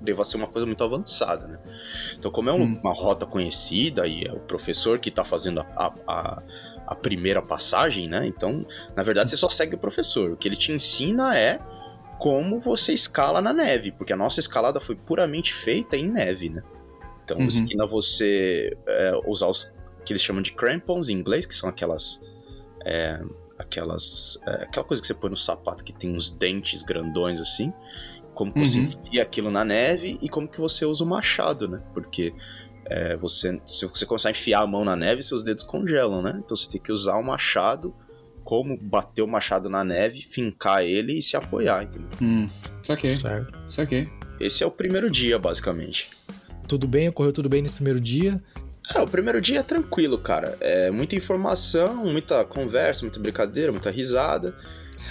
deva 0.01 0.25
ser 0.25 0.39
uma 0.39 0.47
coisa 0.47 0.65
muito 0.65 0.83
avançada, 0.83 1.47
né? 1.47 1.59
Então 2.19 2.31
como 2.31 2.49
é 2.49 2.55
um, 2.55 2.63
hum. 2.63 2.81
uma 2.83 2.95
rota 2.95 3.27
conhecida 3.27 4.07
e 4.07 4.25
é 4.25 4.33
o 4.33 4.41
professor 4.41 4.99
que 4.99 5.11
tá 5.11 5.27
fazendo 5.27 5.61
a, 5.61 5.67
a, 5.77 5.93
a 6.07 6.43
a 6.91 6.95
primeira 6.97 7.41
passagem, 7.41 8.09
né? 8.09 8.27
Então, 8.27 8.67
na 8.97 9.05
verdade, 9.05 9.31
você 9.31 9.37
só 9.37 9.49
segue 9.49 9.77
o 9.77 9.79
professor. 9.79 10.33
O 10.33 10.37
que 10.37 10.49
ele 10.49 10.57
te 10.57 10.73
ensina 10.73 11.39
é 11.39 11.61
como 12.19 12.59
você 12.59 12.93
escala 12.93 13.41
na 13.41 13.53
neve, 13.53 13.93
porque 13.93 14.13
a 14.13 14.17
nossa 14.17 14.41
escalada 14.41 14.81
foi 14.81 14.97
puramente 14.97 15.55
feita 15.55 15.97
em 15.97 16.11
neve, 16.11 16.51
né? 16.51 16.65
Então, 17.25 17.39
uhum. 17.39 17.45
ensina 17.45 17.87
você 17.87 18.77
é, 18.89 19.13
usar 19.25 19.47
os 19.47 19.73
que 20.05 20.13
eles 20.13 20.21
chamam 20.21 20.43
de 20.43 20.53
crampons 20.53 21.09
em 21.09 21.15
inglês, 21.15 21.47
que 21.47 21.55
são 21.55 21.69
aquelas 21.69 22.21
é, 22.85 23.21
aquelas 23.57 24.41
é, 24.45 24.65
aquela 24.65 24.85
coisa 24.85 25.01
que 25.01 25.07
você 25.07 25.15
põe 25.15 25.31
no 25.31 25.37
sapato 25.37 25.85
que 25.85 25.93
tem 25.93 26.13
uns 26.13 26.33
dentes 26.33 26.83
grandões 26.83 27.41
assim, 27.41 27.73
como 28.35 28.53
uhum. 28.57 28.65
você 28.65 28.81
enfia 28.81 29.23
aquilo 29.23 29.49
na 29.49 29.65
neve 29.65 30.19
e 30.21 30.29
como 30.29 30.49
que 30.49 30.61
você 30.61 30.85
usa 30.85 31.05
o 31.05 31.07
machado, 31.07 31.69
né? 31.69 31.81
Porque 31.95 32.35
é, 32.91 33.17
você, 33.17 33.61
se 33.65 33.87
você 33.87 34.05
começar 34.05 34.31
a 34.31 34.33
enfiar 34.33 34.63
a 34.63 34.67
mão 34.67 34.85
na 34.85 34.97
neve, 34.97 35.23
seus 35.23 35.45
dedos 35.45 35.63
congelam, 35.63 36.21
né? 36.21 36.41
Então 36.45 36.57
você 36.57 36.69
tem 36.69 36.81
que 36.81 36.91
usar 36.91 37.15
o 37.17 37.23
machado, 37.23 37.95
como 38.43 38.77
bater 38.77 39.23
o 39.23 39.29
machado 39.29 39.71
na 39.71 39.85
neve, 39.85 40.23
fincar 40.23 40.83
ele 40.83 41.17
e 41.17 41.23
se 41.23 41.37
apoiar, 41.37 41.85
entendeu? 41.85 42.09
Hum, 42.21 42.49
saquei. 42.83 43.15
Certo. 43.15 43.57
Saquei. 43.69 44.09
Esse 44.41 44.65
é 44.65 44.67
o 44.67 44.73
primeiro 44.73 45.09
dia, 45.09 45.39
basicamente. 45.39 46.11
Tudo 46.67 46.89
bem? 46.89 47.09
Ocorreu 47.09 47.33
tudo 47.33 47.49
bem 47.49 47.63
nesse 47.63 47.77
primeiro 47.77 48.01
dia? 48.01 48.43
É, 48.93 49.01
o 49.01 49.07
primeiro 49.07 49.41
dia 49.41 49.61
é 49.61 49.63
tranquilo, 49.63 50.19
cara. 50.19 50.57
É 50.61 50.91
muita 50.91 51.15
informação, 51.15 51.95
muita 52.07 52.45
conversa, 52.45 53.03
muita 53.03 53.21
brincadeira, 53.21 53.71
muita 53.71 53.91
risada. 53.91 54.53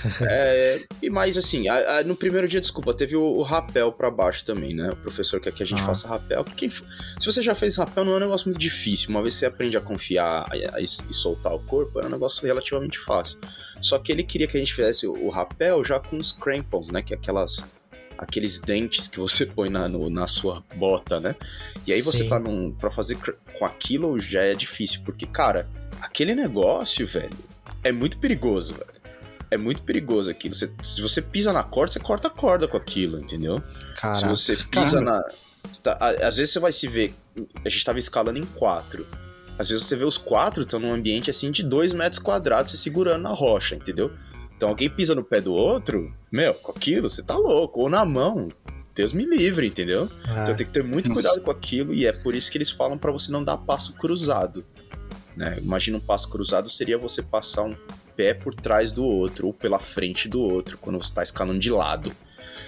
é, 0.29 0.83
e 1.01 1.09
mais 1.09 1.37
assim, 1.37 1.67
a, 1.67 1.97
a, 1.97 2.03
no 2.03 2.15
primeiro 2.15 2.47
dia, 2.47 2.59
desculpa, 2.59 2.93
teve 2.93 3.15
o, 3.15 3.21
o 3.21 3.41
rapel 3.41 3.91
para 3.91 4.09
baixo 4.09 4.45
também, 4.45 4.73
né? 4.73 4.89
O 4.89 4.95
professor 4.95 5.39
quer 5.39 5.51
que 5.51 5.63
a 5.63 5.65
gente 5.65 5.81
ah. 5.81 5.85
faça 5.85 6.07
rapel. 6.07 6.43
Porque 6.43 6.69
se 6.69 7.25
você 7.25 7.41
já 7.41 7.55
fez 7.55 7.75
rapel, 7.75 8.05
não 8.05 8.13
é 8.13 8.17
um 8.17 8.19
negócio 8.19 8.47
muito 8.47 8.59
difícil. 8.59 9.09
Uma 9.09 9.21
vez 9.21 9.33
você 9.35 9.45
aprende 9.45 9.77
a 9.77 9.81
confiar 9.81 10.47
e, 10.79 10.87
soltar 10.87 11.53
o 11.53 11.59
corpo, 11.59 11.99
é 11.99 12.05
um 12.05 12.09
negócio 12.09 12.45
relativamente 12.45 12.97
fácil. 12.99 13.37
Só 13.81 13.97
que 13.97 14.11
ele 14.11 14.23
queria 14.23 14.47
que 14.47 14.57
a 14.57 14.59
gente 14.59 14.73
fizesse 14.73 15.07
o, 15.07 15.13
o 15.13 15.29
rapel 15.29 15.83
já 15.83 15.99
com 15.99 16.17
os 16.17 16.31
crampons, 16.31 16.89
né? 16.89 17.01
Que 17.01 17.13
é 17.13 17.17
aquelas 17.17 17.65
aqueles 18.17 18.59
dentes 18.59 19.07
que 19.07 19.17
você 19.17 19.45
põe 19.45 19.69
na, 19.69 19.87
no, 19.87 20.09
na 20.09 20.27
sua 20.27 20.61
bota, 20.75 21.21
né? 21.21 21.35
E 21.87 21.93
aí 21.93 22.01
você 22.01 22.23
Sim. 22.23 22.29
tá 22.29 22.39
num. 22.39 22.71
Pra 22.71 22.91
fazer 22.91 23.17
com 23.57 23.65
aquilo 23.65 24.19
já 24.19 24.43
é 24.43 24.53
difícil, 24.53 25.01
porque, 25.05 25.25
cara, 25.25 25.67
aquele 26.01 26.35
negócio, 26.35 27.07
velho, 27.07 27.37
é 27.83 27.91
muito 27.91 28.17
perigoso, 28.17 28.73
velho 28.73 28.98
é 29.51 29.57
muito 29.57 29.81
perigoso 29.81 30.29
aquilo. 30.29 30.53
Você, 30.53 30.71
se 30.83 31.01
você 31.01 31.21
pisa 31.21 31.51
na 31.51 31.63
corda, 31.63 31.93
você 31.93 31.99
corta 31.99 32.27
a 32.27 32.31
corda 32.31 32.67
com 32.67 32.77
aquilo, 32.77 33.19
entendeu? 33.19 33.61
Caraca. 33.95 34.19
Se 34.19 34.25
você 34.25 34.55
pisa 34.55 34.99
Caramba. 34.99 35.11
na. 35.11 35.23
Tá, 35.83 35.97
às 36.21 36.37
vezes 36.37 36.53
você 36.53 36.59
vai 36.59 36.71
se 36.71 36.87
ver. 36.87 37.13
A 37.63 37.69
gente 37.69 37.83
tava 37.83 37.99
escalando 37.99 38.39
em 38.39 38.43
quatro. 38.43 39.05
Às 39.57 39.69
vezes 39.69 39.85
você 39.85 39.95
vê 39.95 40.05
os 40.05 40.17
quatro 40.17 40.61
estão 40.61 40.79
num 40.79 40.93
ambiente 40.93 41.29
assim 41.29 41.51
de 41.51 41.63
dois 41.63 41.93
metros 41.93 42.21
quadrados 42.21 42.71
se 42.71 42.77
segurando 42.77 43.23
na 43.23 43.33
rocha, 43.33 43.75
entendeu? 43.75 44.11
Então 44.55 44.69
alguém 44.69 44.89
pisa 44.89 45.13
no 45.13 45.23
pé 45.23 45.41
do 45.41 45.53
outro, 45.53 46.13
meu, 46.31 46.53
com 46.53 46.71
aquilo, 46.71 47.09
você 47.09 47.23
tá 47.23 47.35
louco. 47.35 47.81
Ou 47.81 47.89
na 47.89 48.05
mão. 48.05 48.47
Deus 48.95 49.13
me 49.13 49.25
livre, 49.25 49.67
entendeu? 49.67 50.09
Ah, 50.25 50.43
então 50.43 50.55
tem 50.55 50.65
que 50.65 50.73
ter 50.73 50.83
muito 50.83 51.09
nossa. 51.09 51.21
cuidado 51.21 51.43
com 51.45 51.51
aquilo 51.51 51.93
e 51.93 52.05
é 52.05 52.11
por 52.11 52.35
isso 52.35 52.51
que 52.51 52.57
eles 52.57 52.69
falam 52.69 52.97
para 52.97 53.11
você 53.11 53.31
não 53.31 53.43
dar 53.43 53.57
passo 53.57 53.93
cruzado. 53.93 54.65
Né? 55.35 55.57
Imagina 55.61 55.97
um 55.97 56.01
passo 56.01 56.29
cruzado 56.29 56.69
seria 56.69 56.97
você 56.97 57.21
passar 57.21 57.63
um 57.63 57.75
pé 58.19 58.33
por 58.33 58.53
trás 58.53 58.91
do 58.91 59.05
outro 59.05 59.47
ou 59.47 59.53
pela 59.53 59.79
frente 59.79 60.27
do 60.27 60.41
outro 60.41 60.77
quando 60.77 61.01
você 61.01 61.09
está 61.09 61.23
escalando 61.23 61.57
de 61.57 61.71
lado. 61.71 62.11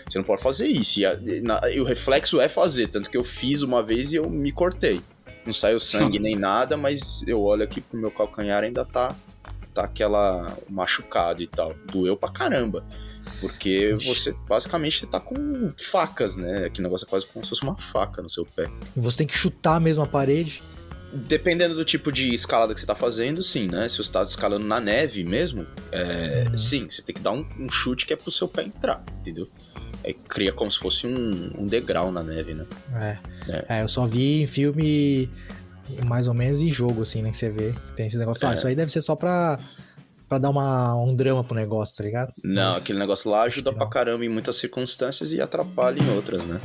Você 0.08 0.18
não 0.18 0.24
pode 0.24 0.42
fazer 0.42 0.68
isso. 0.68 1.02
E, 1.02 1.06
a, 1.06 1.18
na, 1.44 1.70
e, 1.70 1.82
o 1.82 1.84
reflexo 1.84 2.40
é 2.40 2.48
fazer, 2.48 2.88
tanto 2.88 3.10
que 3.10 3.18
eu 3.18 3.24
fiz 3.24 3.62
uma 3.62 3.84
vez 3.84 4.14
e 4.14 4.16
eu 4.16 4.30
me 4.30 4.54
cortei. 4.54 5.02
Não 5.46 5.52
saiu 5.52 5.78
sangue 5.78 6.18
Nossa. 6.18 6.30
nem 6.30 6.36
nada, 6.38 6.78
mas 6.78 7.28
eu 7.28 7.42
olho 7.42 7.64
aqui 7.64 7.82
pro 7.82 8.00
meu 8.00 8.10
calcanhar 8.10 8.64
ainda 8.64 8.86
tá 8.86 9.14
tá 9.74 9.84
aquela 9.84 10.58
machucado 10.70 11.42
e 11.42 11.48
tal. 11.48 11.74
Doeu 11.92 12.16
pra 12.16 12.32
caramba. 12.32 12.86
Porque 13.42 13.98
você 14.06 14.34
basicamente 14.48 15.06
tá 15.06 15.20
com 15.20 15.72
facas, 15.78 16.38
né? 16.38 16.66
Aquele 16.66 16.84
negócio 16.84 17.06
é 17.06 17.10
quase 17.10 17.26
como 17.28 17.44
se 17.44 17.50
fosse 17.50 17.64
uma 17.64 17.76
faca 17.76 18.22
no 18.22 18.30
seu 18.30 18.46
pé. 18.46 18.70
E 18.96 19.00
você 19.00 19.18
tem 19.18 19.28
que 19.28 19.38
chutar 19.38 19.82
mesmo 19.82 20.04
a 20.04 20.08
parede. 20.08 20.62
Dependendo 21.14 21.76
do 21.76 21.84
tipo 21.84 22.12
de 22.12 22.34
escalada 22.34 22.74
que 22.74 22.80
você 22.80 22.86
tá 22.86 22.96
fazendo, 22.96 23.42
sim, 23.44 23.68
né? 23.68 23.88
Se 23.88 23.98
você 23.98 24.12
tá 24.12 24.24
escalando 24.24 24.66
na 24.66 24.80
neve 24.80 25.24
mesmo, 25.24 25.66
é, 25.92 26.46
uhum. 26.50 26.58
sim, 26.58 26.88
você 26.90 27.02
tem 27.02 27.16
que 27.16 27.22
dar 27.22 27.32
um, 27.32 27.46
um, 27.60 27.70
chute 27.70 28.06
que 28.06 28.14
é 28.14 28.16
pro 28.16 28.32
seu 28.32 28.48
pé 28.48 28.64
entrar, 28.64 29.04
entendeu? 29.20 29.48
Aí 30.04 30.14
cria 30.14 30.52
como 30.52 30.72
se 30.72 30.80
fosse 30.80 31.06
um, 31.06 31.52
um 31.60 31.66
degrau 31.66 32.12
na 32.12 32.24
neve, 32.24 32.54
né? 32.54 32.66
É. 32.96 33.18
é. 33.48 33.66
é. 33.78 33.84
eu 33.84 33.88
só 33.88 34.06
vi 34.08 34.42
em 34.42 34.46
filme 34.46 35.30
mais 36.06 36.28
ou 36.28 36.34
menos 36.34 36.62
em 36.62 36.70
jogo, 36.70 37.02
assim, 37.02 37.22
né? 37.22 37.32
Que 37.32 37.38
você 37.38 37.50
vê. 37.50 37.74
Tem 37.96 38.08
esse 38.08 38.18
negócio. 38.18 38.48
Ah, 38.48 38.52
é. 38.52 38.56
isso 38.56 38.68
aí 38.68 38.76
deve 38.76 38.92
ser 38.92 39.02
só 39.02 39.16
pra, 39.16 39.60
pra 40.28 40.38
dar 40.38 40.50
uma, 40.50 40.96
um 40.96 41.14
drama 41.14 41.44
pro 41.44 41.56
negócio, 41.56 41.96
tá 41.96 42.04
ligado? 42.04 42.34
Não, 42.44 42.72
Mas, 42.72 42.84
aquele 42.84 43.00
negócio 43.00 43.30
lá 43.30 43.44
ajuda 43.44 43.74
pra 43.74 43.88
caramba 43.88 44.26
em 44.26 44.30
muitas 44.30 44.56
circunstâncias 44.56 45.34
e 45.34 45.42
atrapalha 45.42 46.02
em 46.02 46.16
outras, 46.16 46.44
né? 46.46 46.60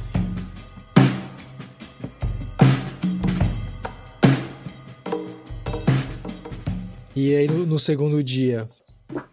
E 7.17 7.35
aí 7.35 7.49
no, 7.49 7.65
no, 7.65 7.79
segundo 7.79 8.23
dia? 8.23 8.69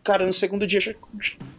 Cara, 0.01 0.25
no 0.25 0.31
segundo 0.31 0.65
dia 0.65 0.79
já, 0.79 0.93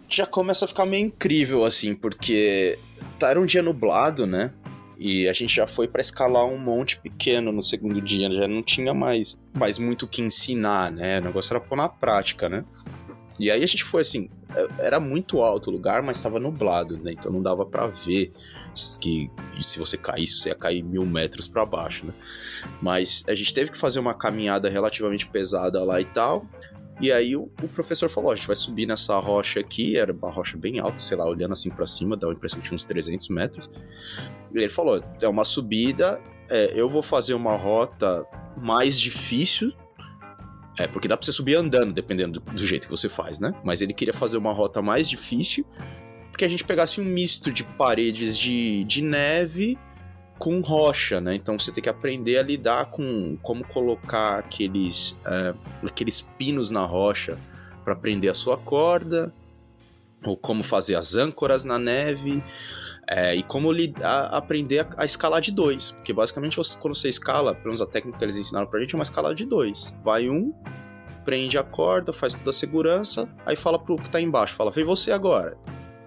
já 0.08 0.26
começa 0.26 0.64
a 0.64 0.68
ficar 0.68 0.86
meio 0.86 1.04
incrível, 1.04 1.66
assim, 1.66 1.94
porque 1.94 2.78
tá, 3.18 3.28
era 3.28 3.38
um 3.38 3.44
dia 3.44 3.62
nublado, 3.62 4.26
né? 4.26 4.50
E 4.98 5.28
a 5.28 5.34
gente 5.34 5.54
já 5.54 5.66
foi 5.66 5.86
para 5.86 6.00
escalar 6.00 6.46
um 6.46 6.56
monte 6.56 6.98
pequeno 6.98 7.52
no 7.52 7.62
segundo 7.62 8.00
dia, 8.00 8.30
já 8.30 8.48
não 8.48 8.62
tinha 8.62 8.94
mais, 8.94 9.38
mais 9.52 9.78
muito 9.78 10.04
o 10.06 10.08
que 10.08 10.22
ensinar, 10.22 10.90
né? 10.90 11.20
O 11.20 11.24
negócio 11.24 11.52
era 11.52 11.60
pôr 11.60 11.76
na 11.76 11.90
prática, 11.90 12.48
né? 12.48 12.64
E 13.38 13.50
aí 13.50 13.62
a 13.62 13.66
gente 13.66 13.84
foi 13.84 14.00
assim, 14.00 14.30
é, 14.56 14.86
era 14.86 14.98
muito 14.98 15.42
alto 15.42 15.68
o 15.68 15.72
lugar, 15.74 16.02
mas 16.02 16.16
estava 16.16 16.40
nublado, 16.40 16.96
né? 16.96 17.12
Então 17.12 17.30
não 17.30 17.42
dava 17.42 17.66
para 17.66 17.88
ver 17.88 18.32
que 19.00 19.30
se 19.60 19.78
você 19.78 19.96
caísse, 19.96 20.40
você 20.40 20.48
ia 20.48 20.54
cair 20.54 20.82
mil 20.82 21.06
metros 21.06 21.46
para 21.46 21.64
baixo, 21.64 22.06
né? 22.06 22.12
Mas 22.82 23.24
a 23.28 23.34
gente 23.34 23.54
teve 23.54 23.70
que 23.70 23.78
fazer 23.78 23.98
uma 23.98 24.14
caminhada 24.14 24.68
relativamente 24.68 25.26
pesada 25.26 25.82
lá 25.84 26.00
e 26.00 26.04
tal. 26.04 26.46
E 27.00 27.10
aí 27.10 27.36
o, 27.36 27.50
o 27.62 27.68
professor 27.68 28.08
falou: 28.08 28.30
a 28.30 28.34
gente 28.34 28.46
vai 28.46 28.56
subir 28.56 28.86
nessa 28.86 29.18
rocha 29.18 29.60
aqui, 29.60 29.96
era 29.96 30.12
uma 30.12 30.30
rocha 30.30 30.56
bem 30.56 30.78
alta, 30.78 30.98
sei 30.98 31.16
lá, 31.16 31.24
olhando 31.24 31.52
assim 31.52 31.70
para 31.70 31.86
cima, 31.86 32.16
dá 32.16 32.28
a 32.28 32.32
impressão 32.32 32.60
que 32.60 32.66
tinha 32.66 32.76
uns 32.76 32.84
300 32.84 33.28
metros. 33.28 33.70
E 34.52 34.58
ele 34.58 34.68
falou: 34.68 35.00
é 35.20 35.28
uma 35.28 35.44
subida, 35.44 36.20
é, 36.48 36.72
eu 36.74 36.88
vou 36.88 37.02
fazer 37.02 37.34
uma 37.34 37.56
rota 37.56 38.24
mais 38.56 38.98
difícil. 38.98 39.72
É, 40.76 40.88
porque 40.88 41.06
dá 41.06 41.16
pra 41.16 41.24
você 41.24 41.30
subir 41.30 41.54
andando, 41.54 41.92
dependendo 41.92 42.40
do, 42.40 42.52
do 42.52 42.66
jeito 42.66 42.88
que 42.88 42.90
você 42.90 43.08
faz, 43.08 43.38
né? 43.38 43.54
Mas 43.62 43.80
ele 43.80 43.94
queria 43.94 44.12
fazer 44.12 44.36
uma 44.36 44.52
rota 44.52 44.82
mais 44.82 45.08
difícil 45.08 45.64
que 46.36 46.44
a 46.44 46.48
gente 46.48 46.64
pegasse 46.64 47.00
um 47.00 47.04
misto 47.04 47.52
de 47.52 47.64
paredes 47.64 48.38
de, 48.38 48.84
de 48.84 49.02
neve 49.02 49.78
com 50.38 50.60
rocha, 50.60 51.20
né? 51.20 51.34
Então 51.34 51.58
você 51.58 51.72
tem 51.72 51.82
que 51.82 51.88
aprender 51.88 52.38
a 52.38 52.42
lidar 52.42 52.86
com 52.86 53.36
como 53.42 53.64
colocar 53.66 54.38
aqueles, 54.38 55.16
é, 55.24 55.54
aqueles 55.86 56.20
pinos 56.20 56.70
na 56.70 56.84
rocha 56.84 57.38
para 57.84 57.94
prender 57.94 58.30
a 58.30 58.34
sua 58.34 58.56
corda, 58.56 59.32
ou 60.24 60.36
como 60.36 60.62
fazer 60.62 60.96
as 60.96 61.14
âncoras 61.14 61.64
na 61.64 61.78
neve, 61.78 62.42
é, 63.06 63.34
e 63.34 63.42
como 63.42 63.70
lidar, 63.70 64.26
aprender 64.26 64.80
a, 64.80 64.88
a, 64.98 65.04
escalar 65.04 65.40
de 65.40 65.52
dois. 65.52 65.92
Porque 65.92 66.12
basicamente 66.12 66.56
você, 66.56 66.78
quando 66.78 66.96
você 66.96 67.08
escala, 67.08 67.54
pelo 67.54 67.66
menos 67.66 67.82
a 67.82 67.86
técnica 67.86 68.18
que 68.18 68.24
eles 68.24 68.36
ensinaram 68.36 68.66
pra 68.66 68.80
gente 68.80 68.94
é 68.94 68.98
uma 68.98 69.04
escalada 69.04 69.34
de 69.34 69.44
dois. 69.44 69.94
Vai 70.02 70.28
um, 70.28 70.52
prende 71.24 71.58
a 71.58 71.62
corda, 71.62 72.12
faz 72.12 72.34
toda 72.34 72.50
a 72.50 72.52
segurança, 72.52 73.28
aí 73.46 73.56
fala 73.56 73.78
pro 73.78 73.96
que 73.96 74.10
tá 74.10 74.20
embaixo, 74.20 74.54
fala, 74.54 74.70
vem 74.70 74.84
você 74.84 75.12
agora. 75.12 75.56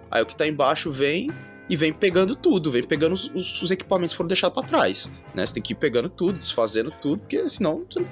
Aí 0.10 0.22
o 0.22 0.26
que 0.26 0.36
tá 0.36 0.48
embaixo 0.48 0.92
vem 0.92 1.30
e 1.70 1.76
vem 1.76 1.92
pegando 1.92 2.36
tudo, 2.36 2.72
vem 2.72 2.84
pegando 2.84 3.14
os, 3.14 3.30
os, 3.34 3.62
os 3.62 3.72
equipamentos 3.72 4.14
que 4.14 4.18
foram 4.18 4.28
deixados 4.28 4.56
para 4.56 4.68
trás, 4.68 5.12
né? 5.36 5.46
Você 5.46 5.56
tem 5.56 5.64
que 5.64 5.74
ir 5.74 5.76
pegando 5.76 6.10
tudo, 6.10 6.38
desfazendo 6.38 6.92
tudo, 7.02 7.20
porque 7.20 7.48
senão 7.50 7.86
você, 7.90 8.06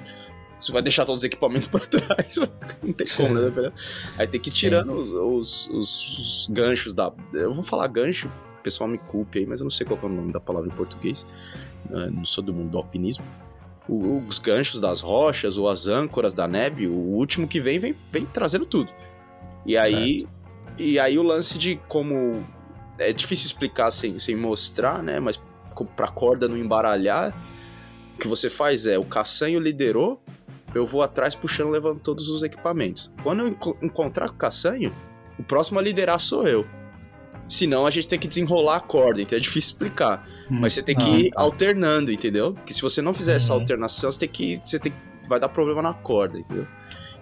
você 0.60 0.72
vai 0.72 0.82
deixar 0.82 1.06
todos 1.06 1.22
os 1.22 1.24
equipamentos 1.24 1.68
para 1.68 1.86
trás, 1.86 2.36
não 2.82 2.92
tem 2.92 3.06
como, 3.16 3.34
né? 3.34 3.72
Aí 4.18 4.26
tem 4.26 4.40
que 4.40 4.50
ir 4.50 4.52
tirando 4.52 4.92
os, 4.92 5.12
os, 5.12 5.68
os, 5.68 6.48
ganchos 6.50 6.92
da... 6.92 7.12
Eu 7.32 7.54
vou 7.54 7.62
falar 7.62 7.86
gancho, 7.86 8.28
o 8.58 8.62
pessoal 8.62 8.88
me 8.88 8.98
culpe 8.98 9.38
aí, 9.38 9.46
mas 9.46 9.60
eu 9.60 9.64
não 9.64 9.70
sei 9.70 9.86
qual 9.86 9.98
é 10.02 10.06
o 10.06 10.08
nome 10.08 10.32
da 10.32 10.40
palavra 10.40 10.68
em 10.68 10.76
português, 10.76 11.26
né? 11.88 12.10
não 12.12 12.26
sou 12.26 12.44
do 12.44 12.52
mundo 12.52 12.70
do 12.70 12.78
alpinismo. 12.78 13.24
Os 13.88 14.40
ganchos 14.40 14.80
das 14.80 15.00
rochas 15.00 15.56
ou 15.56 15.68
as 15.68 15.86
âncoras 15.86 16.34
da 16.34 16.48
neve, 16.48 16.88
o 16.88 16.92
último 16.92 17.46
que 17.46 17.60
vem, 17.60 17.78
vem, 17.78 17.94
vem 18.10 18.26
trazendo 18.26 18.66
tudo. 18.66 18.90
E 19.64 19.76
aí, 19.76 20.20
certo. 20.20 20.35
E 20.78 20.98
aí 20.98 21.18
o 21.18 21.22
lance 21.22 21.58
de 21.58 21.76
como. 21.88 22.44
É 22.98 23.12
difícil 23.12 23.46
explicar 23.46 23.90
sem, 23.90 24.18
sem 24.18 24.34
mostrar, 24.34 25.02
né? 25.02 25.20
Mas 25.20 25.40
pra 25.84 26.08
corda 26.08 26.48
não 26.48 26.56
embaralhar, 26.56 27.34
o 28.14 28.18
que 28.18 28.28
você 28.28 28.48
faz 28.48 28.86
é: 28.86 28.98
o 28.98 29.04
caçanho 29.04 29.60
liderou, 29.60 30.20
eu 30.74 30.86
vou 30.86 31.02
atrás 31.02 31.34
puxando, 31.34 31.70
levando 31.70 32.00
todos 32.00 32.28
os 32.28 32.42
equipamentos. 32.42 33.10
Quando 33.22 33.40
eu 33.40 33.48
enco 33.48 33.76
encontrar 33.82 34.28
com 34.28 34.34
o 34.34 34.38
caçanho, 34.38 34.94
o 35.38 35.42
próximo 35.42 35.78
a 35.78 35.82
liderar 35.82 36.20
sou 36.20 36.46
eu. 36.46 36.66
Senão 37.48 37.86
a 37.86 37.90
gente 37.90 38.08
tem 38.08 38.18
que 38.18 38.26
desenrolar 38.26 38.76
a 38.76 38.80
corda, 38.80 39.22
então 39.22 39.36
é 39.36 39.40
difícil 39.40 39.72
explicar. 39.72 40.26
Hum. 40.50 40.58
Mas 40.60 40.72
você 40.72 40.82
tem 40.82 40.96
que 40.96 41.04
ah, 41.04 41.18
ir 41.18 41.30
tá. 41.30 41.42
alternando, 41.42 42.10
entendeu? 42.10 42.54
Porque 42.54 42.72
se 42.72 42.82
você 42.82 43.00
não 43.00 43.14
fizer 43.14 43.32
uhum. 43.32 43.36
essa 43.36 43.52
alternação, 43.52 44.10
você 44.10 44.20
tem 44.20 44.28
que. 44.28 44.60
Você 44.64 44.78
tem, 44.78 44.92
vai 45.28 45.38
dar 45.38 45.48
problema 45.48 45.80
na 45.80 45.94
corda, 45.94 46.38
entendeu? 46.38 46.66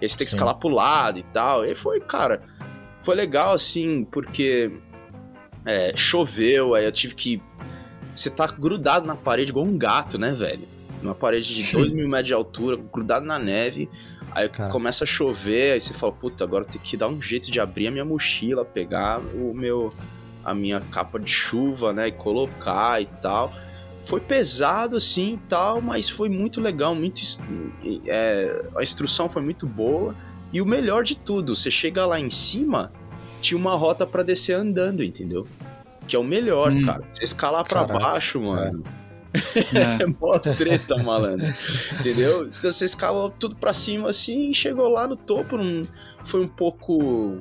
E 0.01 0.05
aí 0.05 0.09
você 0.09 0.17
tem 0.17 0.25
que 0.25 0.31
Sim. 0.31 0.37
escalar 0.37 0.55
pro 0.55 0.69
lado 0.69 1.19
e 1.19 1.23
tal. 1.25 1.65
E 1.65 1.75
foi, 1.75 2.01
cara 2.01 2.43
foi 3.05 3.15
legal, 3.15 3.53
assim, 3.53 4.05
porque 4.05 4.73
é, 5.65 5.93
choveu, 5.97 6.75
aí 6.75 6.85
eu 6.85 6.93
tive 6.93 7.15
que. 7.15 7.43
Você 8.15 8.31
tá 8.31 8.47
grudado 8.47 9.07
na 9.07 9.15
parede 9.15 9.51
igual 9.51 9.67
um 9.67 9.77
gato, 9.77 10.19
né, 10.19 10.33
velho? 10.33 10.67
Uma 11.03 11.15
parede 11.15 11.55
de 11.55 11.73
2 11.73 11.93
mil 11.93 12.09
metros 12.09 12.29
de 12.29 12.35
altura, 12.35 12.77
grudado 12.77 13.27
na 13.27 13.39
neve. 13.39 13.91
Aí 14.31 14.49
Cara. 14.49 14.71
começa 14.71 15.05
a 15.05 15.07
chover, 15.07 15.73
aí 15.73 15.81
você 15.81 15.93
fala, 15.93 16.13
puta, 16.13 16.43
agora 16.43 16.65
eu 16.65 16.69
tenho 16.69 16.83
que 16.83 16.97
dar 16.97 17.09
um 17.09 17.21
jeito 17.21 17.51
de 17.51 17.61
abrir 17.61 17.89
a 17.89 17.91
minha 17.91 18.05
mochila, 18.05 18.65
pegar 18.65 19.21
o 19.21 19.53
meu. 19.53 19.93
a 20.45 20.55
minha 20.55 20.81
capa 20.81 21.19
de 21.19 21.31
chuva, 21.31 21.93
né? 21.93 22.09
E 22.09 22.13
colocar 22.13 23.03
e 23.03 23.07
tal. 23.07 23.53
Foi 24.05 24.21
pesado, 24.21 24.97
assim 24.97 25.35
e 25.35 25.49
tal, 25.49 25.81
mas 25.81 26.09
foi 26.09 26.29
muito 26.29 26.61
legal, 26.61 26.95
muito. 26.95 27.21
É, 28.07 28.69
a 28.77 28.83
instrução 28.83 29.29
foi 29.29 29.43
muito 29.43 29.67
boa. 29.67 30.15
E 30.55 30.63
o 30.63 30.65
melhor 30.65 31.03
de 31.03 31.17
tudo, 31.17 31.57
você 31.57 31.69
chega 31.69 32.07
lá 32.07 32.21
em 32.21 32.31
cima, 32.31 32.93
tinha 33.41 33.59
uma 33.59 33.75
rota 33.75 34.07
para 34.07 34.23
descer 34.23 34.55
andando, 34.55 35.03
entendeu? 35.03 35.49
Que 36.07 36.15
é 36.15 36.19
o 36.19 36.23
melhor, 36.23 36.71
hum. 36.71 36.85
cara. 36.85 37.03
Você 37.11 37.25
escalar 37.25 37.65
para 37.65 37.83
baixo, 37.83 38.41
mano. 38.41 38.85
É, 39.75 40.05
é 40.05 40.07
mó 40.07 40.39
treta, 40.39 40.97
malandro. 41.03 41.53
Entendeu? 41.99 42.47
Então 42.47 42.71
você 42.71 42.85
escalou 42.85 43.31
tudo 43.31 43.57
pra 43.57 43.73
cima 43.73 44.11
assim 44.11 44.51
e 44.51 44.55
chegou 44.55 44.89
lá 44.89 45.09
no 45.09 45.17
topo. 45.17 45.57
Num... 45.57 45.89
Foi 46.23 46.41
um 46.41 46.49
pouco. 46.49 47.37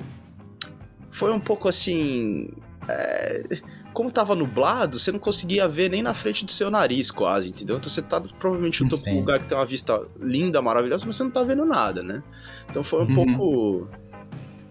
Foi 1.11 1.31
um 1.31 1.39
pouco 1.39 1.69
assim. 1.69 2.49
É 2.87 3.61
como 3.93 4.11
tava 4.11 4.35
nublado, 4.35 4.97
você 4.97 5.11
não 5.11 5.19
conseguia 5.19 5.67
ver 5.67 5.89
nem 5.89 6.01
na 6.01 6.13
frente 6.13 6.43
do 6.43 6.51
seu 6.51 6.69
nariz, 6.71 7.11
quase, 7.11 7.49
entendeu? 7.49 7.77
Então 7.77 7.89
você 7.89 8.01
tá 8.01 8.19
provavelmente 8.19 8.83
no 8.83 8.89
topo 8.89 9.03
do 9.03 9.15
lugar 9.15 9.39
que 9.39 9.45
tem 9.45 9.57
uma 9.57 9.65
vista 9.65 10.01
linda, 10.19 10.61
maravilhosa, 10.61 11.05
mas 11.05 11.15
você 11.15 11.23
não 11.23 11.31
tá 11.31 11.43
vendo 11.43 11.63
nada, 11.63 12.01
né? 12.01 12.23
Então 12.69 12.83
foi 12.83 13.03
um 13.03 13.07
uhum. 13.07 13.15
pouco 13.15 13.87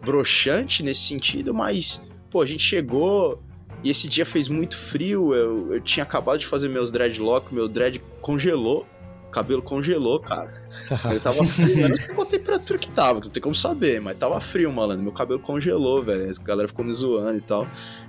broxante 0.04 0.82
nesse 0.82 1.02
sentido, 1.02 1.54
mas, 1.54 2.02
pô, 2.28 2.42
a 2.42 2.46
gente 2.46 2.62
chegou 2.62 3.40
e 3.84 3.90
esse 3.90 4.08
dia 4.08 4.26
fez 4.26 4.48
muito 4.48 4.76
frio, 4.76 5.34
eu, 5.34 5.74
eu 5.74 5.80
tinha 5.80 6.02
acabado 6.02 6.38
de 6.38 6.46
fazer 6.46 6.68
meus 6.68 6.90
dreadlock, 6.90 7.52
meu 7.54 7.68
dread 7.68 8.02
congelou, 8.20 8.86
cabelo 9.32 9.62
congelou, 9.62 10.20
cara. 10.20 10.62
Ele 11.10 11.18
tava 11.18 11.44
frio, 11.44 11.80
eu 11.80 11.88
não 11.88 11.96
sei 11.96 12.14
qual 12.14 12.26
temperatura 12.26 12.78
que 12.78 12.88
tava, 12.90 13.20
não 13.20 13.30
tem 13.30 13.42
como 13.42 13.54
saber, 13.54 14.00
mas 14.00 14.16
tava 14.16 14.40
frio, 14.40 14.72
malandro. 14.72 15.02
Meu 15.02 15.12
cabelo 15.12 15.40
congelou, 15.40 16.02
velho. 16.02 16.30
A 16.30 16.44
galera 16.44 16.68
ficou 16.68 16.84
me 16.84 16.92
zoando 16.92 17.38
e 17.38 17.40
tal. 17.40 17.66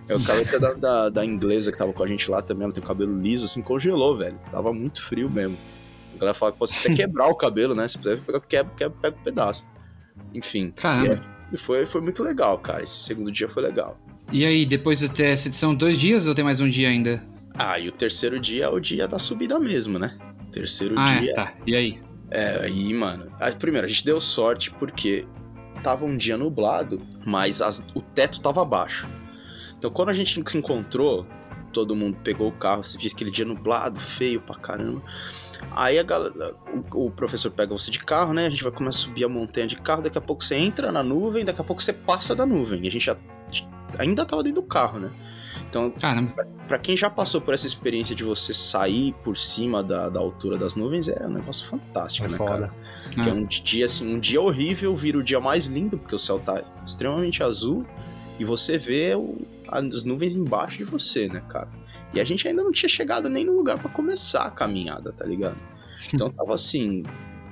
É 0.08 0.16
o 0.16 0.20
cara 0.22 0.60
da, 0.60 0.74
da, 0.74 1.10
da, 1.10 1.26
inglesa 1.26 1.72
que 1.72 1.78
tava 1.78 1.94
com 1.94 2.04
a 2.04 2.08
gente 2.08 2.30
lá 2.30 2.42
também, 2.42 2.66
ela 2.66 2.74
tem 2.74 2.84
o 2.84 2.86
cabelo 2.86 3.20
liso, 3.20 3.46
assim, 3.46 3.62
congelou, 3.62 4.18
velho. 4.18 4.38
Tava 4.52 4.74
muito 4.74 5.02
frio 5.02 5.30
mesmo. 5.30 5.58
A 6.14 6.20
galera 6.20 6.34
fala 6.34 6.52
que 6.52 6.58
pode 6.58 6.72
até 6.78 6.94
quebrar 6.96 7.28
o 7.28 7.36
cabelo, 7.36 7.74
né? 7.74 7.88
Se 7.88 7.98
puder 7.98 8.20
pegar, 8.20 8.42
quebra, 8.42 8.74
quebra, 8.76 8.98
pega 9.02 9.18
um 9.18 9.24
pedaço. 9.24 9.66
Enfim. 10.34 10.72
Caramba. 10.72 11.22
E, 11.52 11.58
foi, 11.58 11.86
foi 11.86 12.02
muito 12.02 12.24
legal, 12.24 12.58
cara. 12.60 12.84
Esse 12.84 13.02
segundo 13.02 13.32
dia 13.32 13.48
foi 13.48 13.64
legal. 13.64 13.98
E 14.32 14.46
aí, 14.46 14.66
depois 14.66 15.02
essa 15.04 15.48
edição, 15.48 15.74
dois 15.74 16.00
dias 16.00 16.28
ou 16.28 16.36
tem 16.36 16.44
mais 16.44 16.60
um 16.60 16.68
dia 16.68 16.90
ainda? 16.90 17.22
Ah, 17.56 17.80
e 17.80 17.88
o 17.88 17.92
terceiro 17.92 18.40
dia 18.40 18.66
é 18.66 18.70
o 18.70 18.80
dia 18.80 19.08
da 19.08 19.20
subida 19.20 19.60
mesmo, 19.60 20.00
né? 20.00 20.18
Terceiro 20.54 20.96
ah, 20.98 21.16
é, 21.16 21.20
dia. 21.20 21.32
É, 21.32 21.34
tá. 21.34 21.54
E 21.66 21.76
aí? 21.76 22.02
É, 22.30 22.66
aí, 22.66 22.94
mano. 22.94 23.32
Primeiro, 23.60 23.86
a 23.86 23.90
gente 23.90 24.06
deu 24.06 24.20
sorte 24.22 24.72
porque 24.72 25.26
tava 25.84 26.06
um 26.06 26.16
dia 26.16 26.38
nublado, 26.38 26.98
mas 27.26 27.62
as, 27.62 27.86
o 27.94 28.02
teto 28.02 28.42
tava 28.42 28.64
baixo. 28.64 29.08
Então 29.78 29.92
quando 29.92 30.10
a 30.10 30.14
gente 30.14 30.42
se 30.50 30.58
encontrou, 30.58 31.28
todo 31.74 31.96
mundo 31.96 32.18
pegou 32.24 32.48
o 32.48 32.52
carro, 32.52 32.84
se 32.84 32.98
fez 32.98 33.14
aquele 33.14 33.30
dia 33.30 33.46
nublado, 33.46 34.00
feio 34.00 34.40
pra 34.40 34.56
caramba. 34.56 35.02
Aí 35.72 36.00
a 36.00 36.04
galera, 36.04 36.56
o, 36.94 37.06
o, 37.06 37.12
professor 37.12 37.52
pega 37.52 37.74
você 37.74 37.92
de 37.92 38.00
carro, 38.00 38.34
né? 38.34 38.46
A 38.46 38.50
gente 38.50 38.64
vai 38.64 38.72
começar 38.72 39.00
a 39.00 39.02
subir 39.04 39.24
a 39.24 39.30
montanha 39.30 39.68
de 39.68 39.76
carro, 39.76 40.02
daqui 40.02 40.18
a 40.18 40.22
pouco 40.22 40.44
você 40.44 40.56
entra 40.56 40.92
na 40.92 41.04
nuvem, 41.04 41.44
daqui 41.44 41.62
a 41.62 41.64
pouco 41.64 41.82
você 41.82 41.94
passa 41.94 42.36
da 42.36 42.46
nuvem. 42.46 42.84
E 42.84 42.88
a 42.88 42.92
gente 42.92 43.06
já 43.06 43.18
ainda 43.98 44.26
tava 44.26 44.44
dentro 44.44 44.62
do 44.62 44.68
carro, 44.68 45.00
né? 45.00 45.12
Então, 45.74 45.92
para 46.68 46.78
quem 46.78 46.96
já 46.96 47.10
passou 47.10 47.42
por 47.42 47.52
essa 47.52 47.66
experiência 47.66 48.16
de 48.16 48.24
você 48.24 48.54
sair 48.54 49.12
por 49.24 49.36
cima 49.36 49.82
da, 49.82 50.08
da 50.08 50.20
altura 50.20 50.56
das 50.56 50.76
nuvens, 50.76 51.08
é 51.08 51.26
um 51.26 51.32
negócio 51.32 51.66
fantástico, 51.66 52.28
é 52.28 52.30
né, 52.30 52.38
foda. 52.38 52.52
cara? 52.52 52.76
É. 53.18 53.24
Que 53.24 53.30
é 53.30 53.34
um 53.34 53.44
dia 53.44 53.86
assim, 53.86 54.14
um 54.14 54.20
dia 54.20 54.40
horrível 54.40 54.96
vira 54.96 55.18
o 55.18 55.24
dia 55.24 55.40
mais 55.40 55.66
lindo, 55.66 55.98
porque 55.98 56.14
o 56.14 56.20
céu 56.20 56.38
tá 56.38 56.64
extremamente 56.86 57.42
azul 57.42 57.84
e 58.40 58.46
você 58.46 58.78
vê 58.78 59.16
o, 59.16 59.36
as 59.68 60.06
nuvens 60.06 60.36
embaixo 60.36 60.78
de 60.78 60.84
você, 60.84 61.28
né, 61.28 61.42
cara? 61.50 61.70
E 62.14 62.22
a 62.22 62.24
gente 62.24 62.48
ainda 62.48 62.64
não 62.64 62.72
tinha 62.72 62.90
chegado 62.90 63.28
nem 63.28 63.44
no 63.44 63.56
lugar 63.56 63.80
para 63.80 63.90
começar 63.90 64.44
a 64.44 64.52
caminhada, 64.52 65.12
tá 65.12 65.26
ligado? 65.26 65.58
Então 66.14 66.30
tava 66.30 66.54
assim, 66.54 67.02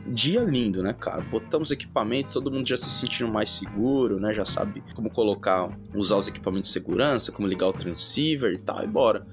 dia 0.07 0.41
lindo, 0.41 0.81
né, 0.81 0.93
cara? 0.93 1.21
Botamos 1.21 1.71
equipamentos, 1.71 2.33
todo 2.33 2.51
mundo 2.51 2.67
já 2.67 2.77
se 2.77 2.89
sentindo 2.89 3.31
mais 3.31 3.49
seguro, 3.49 4.19
né? 4.19 4.33
Já 4.33 4.45
sabe 4.45 4.83
como 4.95 5.09
colocar, 5.09 5.69
usar 5.93 6.17
os 6.17 6.27
equipamentos 6.27 6.69
de 6.69 6.73
segurança, 6.73 7.31
como 7.31 7.47
ligar 7.47 7.67
o 7.67 7.73
transceiver 7.73 8.53
e 8.53 8.57
tal, 8.57 8.83
e 8.83 8.87
bora. 8.87 9.25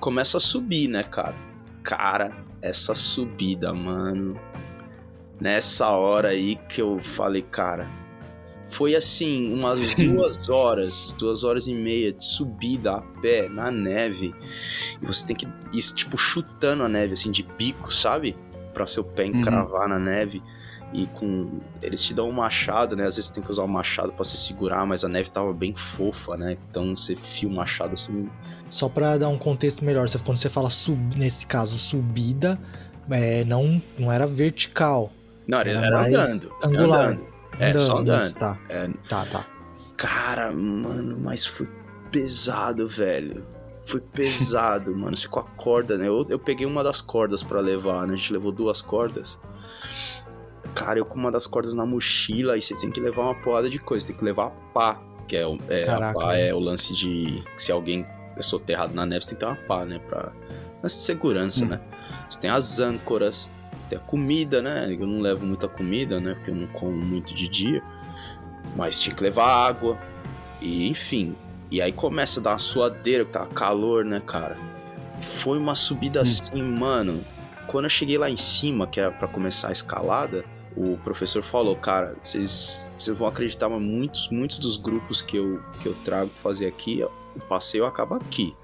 Começa 0.00 0.38
a 0.38 0.40
subir, 0.40 0.88
né, 0.88 1.02
cara? 1.02 1.34
Cara, 1.82 2.32
essa 2.60 2.94
subida, 2.94 3.72
mano. 3.72 4.38
Nessa 5.40 5.90
hora 5.90 6.28
aí 6.28 6.56
que 6.68 6.80
eu 6.80 6.98
falei, 6.98 7.42
cara, 7.42 7.88
foi 8.70 8.94
assim, 8.94 9.52
umas 9.52 9.94
duas 9.94 10.48
horas, 10.48 11.14
duas 11.18 11.44
horas 11.44 11.66
e 11.66 11.74
meia 11.74 12.12
de 12.12 12.24
subida 12.24 12.94
a 12.94 13.00
pé 13.00 13.48
na 13.48 13.70
neve. 13.70 14.34
E 15.00 15.06
você 15.06 15.26
tem 15.26 15.36
que 15.36 15.46
ir, 15.72 15.82
tipo, 15.94 16.16
chutando 16.16 16.82
a 16.82 16.88
neve, 16.88 17.12
assim, 17.12 17.30
de 17.30 17.42
bico, 17.42 17.92
sabe? 17.92 18.36
Para 18.74 18.86
seu 18.86 19.04
pé 19.04 19.22
uhum. 19.22 19.38
encravar 19.38 19.82
uhum. 19.82 19.88
na 19.88 19.98
neve. 19.98 20.42
E 20.92 21.06
com. 21.06 21.60
Eles 21.82 22.02
te 22.02 22.14
dão 22.14 22.28
um 22.28 22.32
machado, 22.32 22.94
né? 22.94 23.04
Às 23.04 23.16
vezes 23.16 23.28
você 23.28 23.34
tem 23.34 23.42
que 23.42 23.50
usar 23.50 23.62
o 23.62 23.64
um 23.64 23.68
machado 23.68 24.12
para 24.12 24.24
se 24.24 24.36
segurar, 24.36 24.86
mas 24.86 25.04
a 25.04 25.08
neve 25.08 25.30
tava 25.30 25.52
bem 25.52 25.74
fofa, 25.74 26.36
né? 26.36 26.56
Então 26.70 26.94
você 26.94 27.16
fia 27.16 27.48
o 27.48 27.52
machado 27.52 27.94
assim. 27.94 28.28
Só 28.70 28.88
para 28.88 29.18
dar 29.18 29.28
um 29.28 29.38
contexto 29.38 29.84
melhor, 29.84 30.06
quando 30.24 30.36
você 30.36 30.48
fala 30.48 30.70
sub, 30.70 31.18
nesse 31.18 31.46
caso, 31.46 31.76
subida, 31.78 32.60
é, 33.10 33.44
não, 33.44 33.82
não 33.98 34.10
era 34.10 34.26
vertical. 34.26 35.10
Não, 35.46 35.60
era, 35.60 35.70
era 35.70 36.06
andando. 36.06 36.52
Angular. 36.64 37.08
Andando. 37.08 37.26
É, 37.58 37.68
andando, 37.70 37.80
só 37.80 37.98
andando. 37.98 38.20
Isso, 38.20 38.36
tá. 38.36 38.58
É... 38.68 38.88
tá, 39.08 39.26
tá. 39.26 39.46
Cara, 39.96 40.52
mano, 40.52 41.18
mas 41.18 41.44
foi 41.46 41.68
pesado, 42.10 42.86
velho. 42.86 43.44
Foi 43.84 44.00
pesado, 44.00 44.94
mano. 44.96 45.16
Com 45.30 45.40
a 45.40 45.42
corda, 45.42 45.98
né? 45.98 46.08
Eu, 46.08 46.26
eu 46.28 46.38
peguei 46.38 46.66
uma 46.66 46.82
das 46.82 47.00
cordas 47.00 47.42
para 47.42 47.60
levar, 47.60 48.06
né? 48.06 48.14
A 48.14 48.16
gente 48.16 48.32
levou 48.32 48.50
duas 48.50 48.80
cordas. 48.80 49.38
Cara, 50.74 50.98
eu 50.98 51.04
com 51.04 51.18
uma 51.18 51.30
das 51.30 51.46
cordas 51.46 51.74
na 51.74 51.86
mochila, 51.86 52.56
e 52.56 52.62
você 52.62 52.74
tem 52.74 52.90
que 52.90 53.00
levar 53.00 53.22
uma 53.22 53.34
porrada 53.34 53.68
de 53.68 53.78
coisa. 53.78 54.06
Tem 54.06 54.16
que 54.16 54.24
levar 54.24 54.46
a 54.46 54.50
pá, 54.50 55.00
que 55.28 55.36
é, 55.36 55.46
o, 55.46 55.58
é, 55.68 55.84
Caraca, 55.84 56.18
a 56.18 56.22
pá 56.22 56.36
é 56.36 56.52
o 56.52 56.58
lance 56.58 56.92
de. 56.94 57.44
Se 57.56 57.70
alguém 57.70 58.06
é 58.36 58.42
soterrado 58.42 58.94
na 58.94 59.06
neve, 59.06 59.24
você 59.24 59.34
tem 59.34 59.38
que 59.38 59.44
ter 59.44 59.50
uma 59.50 59.68
pá, 59.68 59.84
né? 59.84 59.98
Pra. 59.98 60.32
De 60.82 60.90
segurança, 60.90 61.64
hum. 61.64 61.68
né? 61.68 61.80
Você 62.28 62.40
tem 62.40 62.50
as 62.50 62.80
âncoras, 62.80 63.50
você 63.80 63.90
tem 63.90 63.98
a 63.98 64.00
comida, 64.00 64.60
né? 64.60 64.86
Eu 64.90 65.06
não 65.06 65.20
levo 65.20 65.46
muita 65.46 65.68
comida, 65.68 66.20
né? 66.20 66.34
Porque 66.34 66.50
eu 66.50 66.54
não 66.54 66.66
como 66.68 66.92
muito 66.92 67.34
de 67.34 67.48
dia. 67.48 67.82
Mas 68.76 69.00
tinha 69.00 69.14
que 69.14 69.22
levar 69.22 69.46
água. 69.46 69.98
E 70.60 70.88
enfim, 70.88 71.36
e 71.74 71.82
aí 71.82 71.90
começa 71.90 72.38
a 72.38 72.42
dar 72.44 72.50
uma 72.50 72.58
suadeira, 72.60 73.24
que 73.24 73.32
tá 73.32 73.44
calor, 73.46 74.04
né, 74.04 74.22
cara? 74.24 74.56
Foi 75.40 75.58
uma 75.58 75.74
subida 75.74 76.20
hum. 76.20 76.22
assim, 76.22 76.62
mano. 76.62 77.24
Quando 77.66 77.86
eu 77.86 77.90
cheguei 77.90 78.16
lá 78.16 78.30
em 78.30 78.36
cima, 78.36 78.86
que 78.86 79.00
era 79.00 79.10
para 79.10 79.26
começar 79.26 79.70
a 79.70 79.72
escalada, 79.72 80.44
o 80.76 80.96
professor 80.98 81.42
falou, 81.42 81.74
cara, 81.74 82.14
vocês 82.22 82.88
vão 83.16 83.26
acreditar, 83.26 83.68
mas 83.68 83.82
muitos, 83.82 84.28
muitos 84.28 84.60
dos 84.60 84.76
grupos 84.76 85.20
que 85.20 85.36
eu, 85.36 85.60
que 85.80 85.88
eu 85.88 85.94
trago 86.04 86.30
pra 86.30 86.42
fazer 86.42 86.68
aqui, 86.68 87.02
o 87.34 87.40
passeio 87.40 87.86
acaba 87.86 88.18
aqui. 88.18 88.54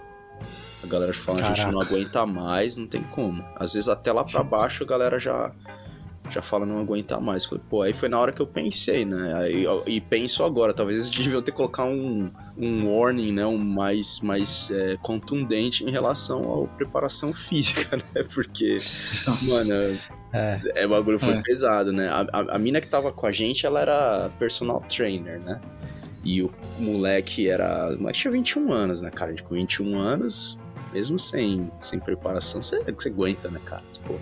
A 0.80 0.86
galera 0.86 1.12
fala, 1.12 1.40
a 1.40 1.52
gente 1.52 1.72
não 1.72 1.80
aguenta 1.80 2.24
mais, 2.24 2.76
não 2.76 2.86
tem 2.86 3.02
como. 3.02 3.44
Às 3.56 3.74
vezes 3.74 3.88
até 3.88 4.12
lá 4.12 4.22
para 4.22 4.44
baixo 4.44 4.84
a 4.84 4.86
galera 4.86 5.18
já 5.18 5.50
já 6.30 6.42
fala 6.42 6.64
não 6.64 6.78
aguenta 6.78 7.18
mais. 7.20 7.44
Falei, 7.44 7.62
pô, 7.68 7.82
aí 7.82 7.92
foi 7.92 8.08
na 8.08 8.18
hora 8.18 8.32
que 8.32 8.40
eu 8.40 8.46
pensei, 8.46 9.04
né? 9.04 9.34
Aí, 9.36 9.66
e 9.86 10.00
penso 10.00 10.44
agora, 10.44 10.72
talvez 10.72 11.06
eles 11.06 11.10
deviam 11.10 11.42
ter 11.42 11.52
colocar 11.52 11.84
um, 11.84 12.30
um 12.56 12.88
warning, 12.88 13.32
né? 13.32 13.46
Um 13.46 13.58
mais, 13.58 14.20
mais 14.20 14.70
é, 14.70 14.96
contundente 15.02 15.84
em 15.84 15.90
relação 15.90 16.64
à 16.64 16.66
preparação 16.76 17.32
física, 17.34 17.96
né? 17.96 18.24
Porque, 18.34 18.74
Nossa. 18.74 19.64
mano, 19.64 19.98
é. 20.32 20.60
é, 20.76 20.86
o 20.86 20.90
bagulho 20.90 21.18
foi 21.18 21.34
é. 21.34 21.42
pesado, 21.42 21.92
né? 21.92 22.08
A, 22.08 22.26
a, 22.32 22.56
a 22.56 22.58
mina 22.58 22.80
que 22.80 22.88
tava 22.88 23.12
com 23.12 23.26
a 23.26 23.32
gente, 23.32 23.66
ela 23.66 23.80
era 23.80 24.30
personal 24.38 24.82
trainer, 24.88 25.40
né? 25.40 25.60
E 26.22 26.42
o 26.42 26.50
moleque 26.78 27.48
era. 27.48 27.94
O 27.94 27.98
moleque 27.98 28.20
tinha 28.20 28.32
21 28.32 28.72
anos, 28.72 29.00
né, 29.00 29.10
cara? 29.10 29.34
Com 29.42 29.54
21 29.54 29.98
anos, 29.98 30.58
mesmo 30.92 31.18
sem, 31.18 31.70
sem 31.78 31.98
preparação, 31.98 32.62
você, 32.62 32.82
você 32.82 33.08
aguenta, 33.08 33.48
né, 33.50 33.60
cara? 33.64 33.82
Tipo, 33.90 34.20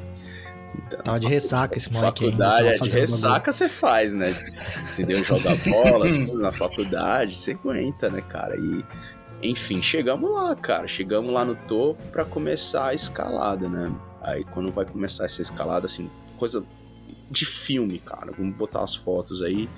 então, 0.74 1.00
tava 1.02 1.20
de 1.20 1.26
ressaca 1.26 1.76
esse 1.76 1.92
moleque 1.92 2.24
faculdade, 2.24 2.68
ainda. 2.68 2.84
É, 2.84 2.88
de 2.88 2.88
ressaca 2.88 3.52
você 3.52 3.68
faz, 3.68 4.12
né? 4.12 4.34
Entendeu? 4.92 5.24
Joga 5.24 5.54
bola, 5.56 6.08
tudo 6.26 6.38
na 6.38 6.52
faculdade, 6.52 7.36
você 7.36 7.52
aguenta, 7.52 8.08
né, 8.08 8.20
cara? 8.20 8.56
E, 8.56 8.84
enfim, 9.42 9.82
chegamos 9.82 10.30
lá, 10.30 10.54
cara. 10.54 10.86
Chegamos 10.86 11.32
lá 11.32 11.44
no 11.44 11.54
topo 11.54 12.02
para 12.08 12.24
começar 12.24 12.88
a 12.88 12.94
escalada, 12.94 13.68
né? 13.68 13.92
Aí 14.22 14.44
quando 14.44 14.72
vai 14.72 14.84
começar 14.84 15.24
essa 15.24 15.42
escalada, 15.42 15.86
assim, 15.86 16.10
coisa 16.36 16.64
de 17.30 17.44
filme, 17.44 17.98
cara. 17.98 18.32
Vamos 18.36 18.56
botar 18.56 18.82
as 18.82 18.94
fotos 18.94 19.42
aí 19.42 19.68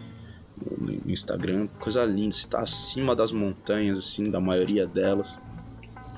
no 0.79 1.11
Instagram. 1.11 1.67
Coisa 1.79 2.05
linda. 2.05 2.33
Você 2.33 2.47
tá 2.47 2.61
acima 2.61 3.15
das 3.15 3.33
montanhas, 3.33 3.99
assim, 3.99 4.31
da 4.31 4.41
maioria 4.41 4.87
delas 4.87 5.39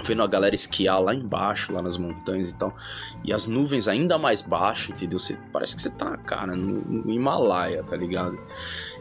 vendo 0.02 0.22
a 0.22 0.26
galera 0.26 0.54
esquiar 0.54 1.00
lá 1.00 1.14
embaixo, 1.14 1.72
lá 1.72 1.82
nas 1.82 1.96
montanhas 1.96 2.50
e 2.50 2.56
tal. 2.56 2.76
E 3.24 3.32
as 3.32 3.46
nuvens 3.46 3.88
ainda 3.88 4.18
mais 4.18 4.42
baixo, 4.42 4.92
entendeu? 4.92 5.18
Você, 5.18 5.38
parece 5.52 5.74
que 5.76 5.82
você 5.82 5.90
tá, 5.90 6.16
cara, 6.16 6.54
no, 6.56 6.80
no 6.80 7.10
Himalaia, 7.12 7.82
tá 7.82 7.96
ligado? 7.96 8.38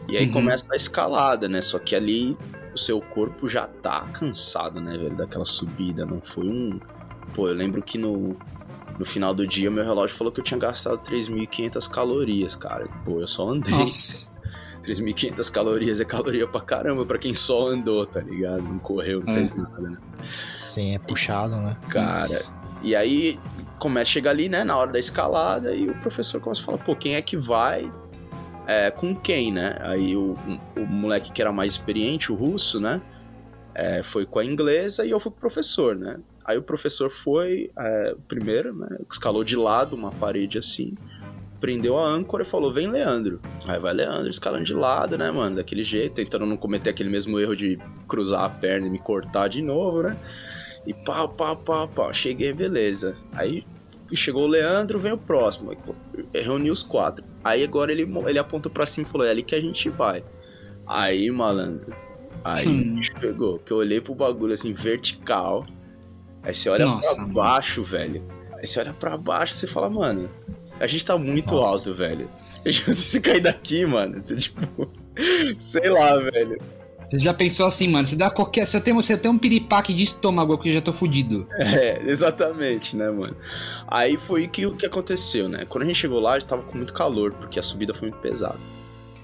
E 0.08 0.16
aí 0.16 0.26
uhum. 0.26 0.32
começa 0.32 0.66
a 0.72 0.76
escalada, 0.76 1.48
né? 1.48 1.60
Só 1.60 1.78
que 1.78 1.94
ali 1.94 2.36
o 2.74 2.78
seu 2.78 3.00
corpo 3.00 3.48
já 3.48 3.66
tá 3.66 4.00
cansado, 4.12 4.80
né, 4.80 4.96
velho? 4.96 5.16
Daquela 5.16 5.44
subida. 5.44 6.04
Não 6.04 6.20
foi 6.20 6.48
um. 6.48 6.80
Pô, 7.34 7.48
eu 7.48 7.54
lembro 7.54 7.82
que 7.82 7.98
no, 7.98 8.36
no 8.98 9.04
final 9.04 9.34
do 9.34 9.46
dia 9.46 9.70
meu 9.70 9.84
relógio 9.84 10.16
falou 10.16 10.32
que 10.32 10.40
eu 10.40 10.44
tinha 10.44 10.58
gastado 10.58 10.98
3.500 10.98 11.88
calorias, 11.88 12.56
cara. 12.56 12.88
Pô, 13.04 13.20
eu 13.20 13.26
só 13.26 13.48
andei. 13.48 13.70
Nossa. 13.70 14.31
3.500 14.82 15.50
calorias 15.50 16.00
é 16.00 16.04
caloria 16.04 16.46
pra 16.46 16.60
caramba 16.60 17.06
pra 17.06 17.18
quem 17.18 17.32
só 17.32 17.68
andou, 17.68 18.04
tá 18.04 18.20
ligado? 18.20 18.62
Não 18.62 18.78
correu, 18.78 19.22
não 19.24 19.32
é. 19.32 19.38
fez 19.38 19.54
nada, 19.54 19.80
né? 19.80 19.96
Sim, 20.32 20.94
é 20.94 20.98
puxado, 20.98 21.56
né? 21.56 21.76
Cara, 21.88 22.44
e 22.82 22.94
aí 22.96 23.38
começa 23.78 24.10
a 24.10 24.12
chegar 24.12 24.30
ali, 24.30 24.48
né, 24.48 24.64
na 24.64 24.76
hora 24.76 24.92
da 24.92 24.98
escalada, 24.98 25.74
e 25.74 25.88
o 25.88 25.94
professor 26.00 26.40
começa 26.40 26.62
a 26.62 26.64
falar, 26.64 26.78
pô, 26.78 26.94
quem 26.96 27.14
é 27.14 27.22
que 27.22 27.36
vai 27.36 27.90
é, 28.66 28.90
com 28.90 29.14
quem, 29.14 29.52
né? 29.52 29.76
Aí 29.80 30.16
o, 30.16 30.36
o 30.76 30.86
moleque 30.86 31.32
que 31.32 31.40
era 31.40 31.52
mais 31.52 31.72
experiente, 31.72 32.32
o 32.32 32.34
russo, 32.34 32.80
né? 32.80 33.00
É, 33.74 34.02
foi 34.02 34.26
com 34.26 34.38
a 34.38 34.44
inglesa 34.44 35.04
e 35.06 35.10
eu 35.10 35.18
fui 35.18 35.30
com 35.30 35.38
o 35.38 35.40
professor, 35.40 35.96
né? 35.96 36.18
Aí 36.44 36.58
o 36.58 36.62
professor 36.62 37.10
foi 37.10 37.70
é, 37.76 38.14
primeiro, 38.28 38.74
né? 38.74 38.98
Escalou 39.10 39.44
de 39.44 39.56
lado 39.56 39.96
uma 39.96 40.10
parede 40.10 40.58
assim 40.58 40.94
prendeu 41.62 41.96
a 41.96 42.04
âncora 42.04 42.42
e 42.42 42.46
falou: 42.46 42.72
Vem, 42.72 42.90
Leandro. 42.90 43.40
Aí 43.66 43.78
vai 43.78 43.94
Leandro 43.94 44.28
escalando 44.28 44.64
de 44.64 44.74
lado, 44.74 45.16
né, 45.16 45.30
mano? 45.30 45.56
Daquele 45.56 45.84
jeito, 45.84 46.16
tentando 46.16 46.44
não 46.44 46.56
cometer 46.56 46.90
aquele 46.90 47.08
mesmo 47.08 47.38
erro 47.38 47.54
de 47.54 47.78
cruzar 48.08 48.42
a 48.42 48.50
perna 48.50 48.88
e 48.88 48.90
me 48.90 48.98
cortar 48.98 49.48
de 49.48 49.62
novo, 49.62 50.02
né? 50.02 50.16
E 50.84 50.92
pá, 50.92 51.28
pá, 51.28 51.54
pá, 51.54 51.86
pá. 51.86 52.12
Cheguei, 52.12 52.52
beleza. 52.52 53.16
Aí 53.32 53.64
chegou 54.12 54.42
o 54.42 54.48
Leandro, 54.48 54.98
vem 54.98 55.12
o 55.12 55.16
próximo. 55.16 55.74
Reuniu 56.34 56.72
os 56.72 56.82
quatro. 56.82 57.24
Aí 57.44 57.62
agora 57.62 57.92
ele, 57.92 58.02
ele 58.26 58.38
apontou 58.40 58.70
pra 58.70 58.84
cima 58.84 59.06
e 59.06 59.10
falou: 59.10 59.24
É 59.24 59.30
ali 59.30 59.44
que 59.44 59.54
a 59.54 59.60
gente 59.60 59.88
vai. 59.88 60.24
Aí, 60.84 61.30
malandro. 61.30 61.94
Aí 62.44 62.66
hum. 62.66 63.00
pegou. 63.20 63.60
Que 63.60 63.72
eu 63.72 63.76
olhei 63.76 64.00
pro 64.00 64.16
bagulho 64.16 64.52
assim, 64.52 64.72
vertical. 64.72 65.64
Aí 66.42 66.52
você 66.52 66.68
olha 66.68 66.84
Nossa, 66.84 67.14
pra 67.14 67.24
baixo, 67.24 67.84
velho. 67.84 68.20
Aí 68.54 68.66
você 68.66 68.80
olha 68.80 68.92
pra 68.92 69.16
baixo 69.16 69.54
e 69.54 69.56
você 69.56 69.68
fala, 69.68 69.88
mano, 69.88 70.28
a 70.82 70.86
gente 70.88 71.06
tá 71.06 71.16
muito 71.16 71.54
Nossa. 71.54 71.68
alto, 71.68 71.94
velho. 71.94 72.28
Se 72.66 72.92
você 72.92 73.20
cair 73.20 73.40
daqui, 73.40 73.86
mano, 73.86 74.20
você 74.22 74.36
tipo. 74.36 74.90
sei 75.56 75.88
lá, 75.88 76.18
velho. 76.18 76.60
Você 77.06 77.20
já 77.20 77.32
pensou 77.32 77.66
assim, 77.66 77.88
mano? 77.88 78.04
Você 78.04 78.16
dá 78.16 78.30
qualquer. 78.30 78.66
Se 78.66 78.76
eu 78.76 78.80
tenho, 78.80 79.00
se 79.00 79.12
eu 79.12 79.18
tenho 79.18 79.34
um 79.34 79.38
piripaque 79.38 79.94
de 79.94 80.02
estômago 80.02 80.54
aqui, 80.54 80.70
eu 80.70 80.74
já 80.74 80.80
tô 80.80 80.92
fudido. 80.92 81.46
É, 81.52 82.02
exatamente, 82.10 82.96
né, 82.96 83.10
mano? 83.10 83.36
Aí 83.86 84.16
foi 84.16 84.48
que, 84.48 84.66
o 84.66 84.74
que 84.74 84.84
aconteceu, 84.84 85.48
né? 85.48 85.64
Quando 85.66 85.84
a 85.84 85.86
gente 85.86 85.98
chegou 85.98 86.18
lá, 86.18 86.38
já 86.38 86.46
tava 86.46 86.62
com 86.62 86.76
muito 86.76 86.92
calor, 86.92 87.32
porque 87.32 87.60
a 87.60 87.62
subida 87.62 87.94
foi 87.94 88.08
muito 88.08 88.20
pesada. 88.20 88.58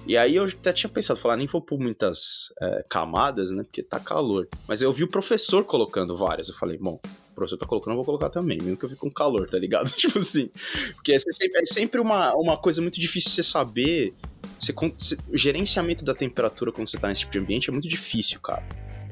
E 0.06 0.16
aí 0.16 0.36
eu 0.36 0.44
até 0.44 0.72
tinha 0.72 0.88
pensado, 0.88 1.18
falar, 1.18 1.36
nem 1.36 1.46
vou 1.46 1.60
por 1.60 1.78
muitas 1.78 2.52
é, 2.62 2.84
camadas, 2.88 3.50
né? 3.50 3.64
Porque 3.64 3.82
tá 3.82 3.98
calor. 3.98 4.46
Mas 4.68 4.80
eu 4.80 4.92
vi 4.92 5.02
o 5.02 5.08
professor 5.08 5.64
colocando 5.64 6.16
várias. 6.16 6.48
Eu 6.48 6.54
falei, 6.54 6.78
bom, 6.78 7.00
professor 7.38 7.56
tá 7.56 7.66
colocando, 7.66 7.92
eu 7.92 7.96
vou 7.96 8.04
colocar 8.04 8.28
também, 8.28 8.58
mesmo 8.58 8.76
que 8.76 8.84
eu 8.84 8.88
fique 8.88 9.00
com 9.00 9.10
calor, 9.10 9.48
tá 9.48 9.58
ligado? 9.58 9.90
tipo 9.96 10.18
assim. 10.18 10.50
Porque 10.94 11.12
é 11.12 11.18
sempre, 11.18 11.60
é 11.60 11.64
sempre 11.64 12.00
uma, 12.00 12.34
uma 12.34 12.56
coisa 12.56 12.82
muito 12.82 13.00
difícil 13.00 13.30
você 13.30 13.42
saber. 13.42 14.14
Você, 14.58 14.72
você, 14.72 15.16
o 15.28 15.36
gerenciamento 15.36 16.04
da 16.04 16.14
temperatura 16.14 16.72
quando 16.72 16.88
você 16.88 16.98
tá 16.98 17.08
nesse 17.08 17.20
tipo 17.20 17.32
de 17.32 17.38
ambiente 17.38 17.70
é 17.70 17.72
muito 17.72 17.88
difícil, 17.88 18.40
cara. 18.40 18.66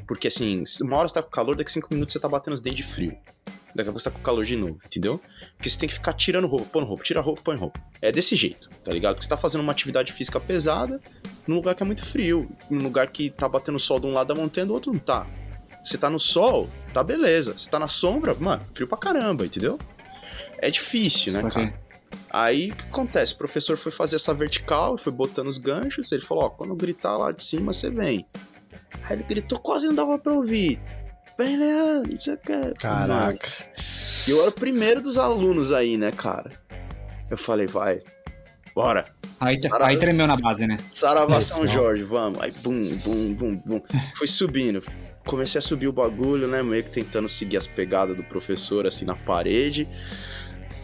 Porque 0.07 0.29
assim, 0.29 0.63
uma 0.83 0.97
hora 0.97 1.09
você 1.09 1.15
tá 1.15 1.23
com 1.23 1.31
calor, 1.31 1.57
daqui 1.57 1.71
cinco 1.71 1.89
minutos 1.93 2.13
você 2.13 2.21
tá 2.21 2.29
batendo 2.29 2.55
os 2.55 2.61
dentes 2.61 2.85
de 2.85 2.93
frio. 2.93 3.17
Daqui 3.75 3.91
a 3.91 3.93
pouco 3.93 4.01
você 4.01 4.11
tá 4.11 4.17
com 4.17 4.23
calor 4.23 4.45
de 4.45 4.57
novo, 4.57 4.79
entendeu? 4.87 5.21
Porque 5.57 5.69
você 5.69 5.79
tem 5.79 5.89
que 5.89 5.95
ficar 5.95 6.15
tirando 6.15 6.47
roupa, 6.47 6.65
pondo 6.65 6.87
roupa, 6.87 7.03
tira 7.03 7.21
roupa, 7.21 7.43
põe 7.43 7.57
roupa. 7.57 7.79
É 8.01 8.11
desse 8.11 8.35
jeito, 8.35 8.71
tá 8.83 8.91
ligado? 8.91 9.15
Porque 9.15 9.25
você 9.25 9.29
tá 9.29 9.37
fazendo 9.37 9.61
uma 9.61 9.73
atividade 9.73 10.13
física 10.13 10.41
pesada 10.41 11.01
num 11.47 11.57
lugar 11.57 11.75
que 11.75 11.83
é 11.83 11.87
muito 11.87 12.05
frio, 12.05 12.49
num 12.71 12.83
lugar 12.83 13.09
que 13.11 13.29
tá 13.29 13.47
batendo 13.49 13.79
sol 13.79 14.01
de 14.01 14.07
um 14.07 14.15
lado 14.15 14.29
da 14.29 14.35
montanha 14.35 14.67
do 14.67 14.73
outro 14.73 14.93
não 14.93 14.99
tá. 14.99 15.27
Você 15.87 15.97
tá 15.97 16.11
no 16.11 16.19
sol, 16.19 16.69
tá 16.93 17.05
beleza. 17.05 17.57
Você 17.57 17.71
tá 17.71 17.79
na 17.79 17.87
sombra, 17.87 18.35
mano, 18.35 18.65
frio 18.75 18.89
pra 18.89 18.99
caramba, 18.99 19.47
entendeu? 19.47 19.79
É 20.59 20.69
difícil, 20.69 21.33
né, 21.33 21.49
cara? 21.49 21.73
Aí 22.29 22.71
o 22.71 22.77
que 22.77 22.85
acontece? 22.85 23.35
O 23.35 23.37
professor 23.37 23.77
foi 23.77 23.93
fazer 23.93 24.17
essa 24.17 24.35
vertical, 24.35 24.99
foi 24.99 25.13
botando 25.13 25.47
os 25.47 25.59
ganchos. 25.59 26.11
Ele 26.11 26.23
falou: 26.23 26.45
Ó, 26.45 26.51
quando 26.51 26.75
gritar 26.75 27.17
lá 27.17 27.31
de 27.31 27.45
cima, 27.45 27.73
você 27.73 27.89
vem. 27.89 28.27
Aí 29.05 29.13
ele 29.17 29.23
gritou, 29.23 29.61
quase 29.61 29.87
não 29.87 29.95
dava 29.95 30.19
pra 30.19 30.33
ouvir. 30.33 30.81
Vem, 31.39 31.57
Leandro, 31.57 32.13
não 32.13 32.21
sei 32.21 32.35
o 32.35 32.39
que. 32.39 32.75
Caraca. 32.81 33.49
E 34.27 34.31
eu 34.31 34.41
era 34.41 34.51
o 34.51 34.53
primeiro 34.53 35.01
dos 35.01 35.19
alunos 35.19 35.73
aí, 35.73 35.97
né, 35.97 36.11
cara? 36.11 36.51
Eu 37.31 37.39
falei, 37.39 37.67
vai, 37.67 38.03
bora. 38.75 39.05
Aí, 39.39 39.57
aí 39.83 39.97
tremeu 39.99 40.27
na 40.27 40.37
base, 40.37 40.67
né? 40.67 40.79
Saravá 40.89 41.41
São 41.41 41.65
Jorge, 41.67 42.03
vamos. 42.03 42.41
Aí, 42.41 42.51
bum, 42.51 42.81
bum, 42.97 43.35
bum, 43.35 43.57
bum. 43.65 43.83
Fui 44.17 44.27
subindo. 44.27 44.83
Comecei 45.27 45.59
a 45.59 45.63
subir 45.63 45.89
o 45.89 45.93
bagulho, 45.93 46.47
né? 46.47 46.63
Meio 46.63 46.85
que 46.85 46.91
tentando 46.91 47.29
seguir 47.29 47.57
as 47.57 47.67
pegadas 47.67 48.17
do 48.17 48.23
professor, 48.23 48.87
assim, 48.87 49.05
na 49.05 49.17
parede. 49.17 49.89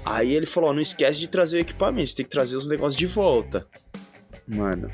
Aí 0.05 0.35
ele 0.35 0.47
falou: 0.47 0.71
ó, 0.71 0.73
não 0.73 0.81
esquece 0.81 1.21
de 1.21 1.29
trazer 1.29 1.59
o 1.59 1.61
equipamento, 1.61 2.09
você 2.09 2.17
tem 2.17 2.25
que 2.25 2.31
trazer 2.31 2.57
os 2.57 2.69
negócios 2.69 2.97
de 2.97 3.07
volta. 3.07 3.67
Mano, 4.47 4.91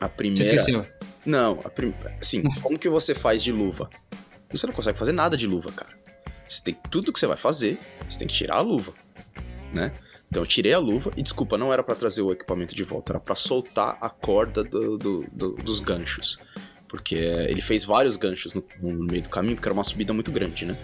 a 0.00 0.08
primeira. 0.08 0.44
Você 0.44 0.56
esqueceu? 0.56 0.86
Não, 1.26 1.60
a 1.64 1.68
prim... 1.68 1.92
assim, 2.20 2.42
como 2.62 2.78
que 2.78 2.88
você 2.88 3.14
faz 3.14 3.42
de 3.42 3.52
luva? 3.52 3.90
Você 4.50 4.66
não 4.66 4.72
consegue 4.72 4.98
fazer 4.98 5.12
nada 5.12 5.36
de 5.36 5.46
luva, 5.46 5.70
cara. 5.72 5.90
Você 6.48 6.62
tem 6.62 6.76
tudo 6.90 7.12
que 7.12 7.18
você 7.18 7.26
vai 7.26 7.36
fazer, 7.36 7.76
você 8.08 8.18
tem 8.18 8.28
que 8.28 8.34
tirar 8.34 8.56
a 8.56 8.60
luva, 8.60 8.94
né? 9.72 9.92
Então 10.28 10.42
eu 10.42 10.46
tirei 10.46 10.72
a 10.72 10.78
luva 10.78 11.10
e 11.16 11.22
desculpa, 11.22 11.58
não 11.58 11.72
era 11.72 11.82
para 11.82 11.94
trazer 11.94 12.22
o 12.22 12.32
equipamento 12.32 12.74
de 12.74 12.84
volta, 12.84 13.12
era 13.12 13.20
para 13.20 13.34
soltar 13.34 13.98
a 14.00 14.08
corda 14.08 14.62
do, 14.62 14.96
do, 14.96 15.26
do, 15.30 15.52
dos 15.56 15.80
ganchos. 15.80 16.38
Porque 16.88 17.14
ele 17.14 17.60
fez 17.60 17.84
vários 17.84 18.16
ganchos 18.16 18.54
no, 18.54 18.64
no, 18.80 19.04
meio 19.04 19.22
do 19.22 19.28
caminho, 19.28 19.54
porque 19.56 19.68
era 19.68 19.74
uma 19.74 19.84
subida 19.84 20.12
muito 20.12 20.32
grande, 20.32 20.64
né? 20.64 20.76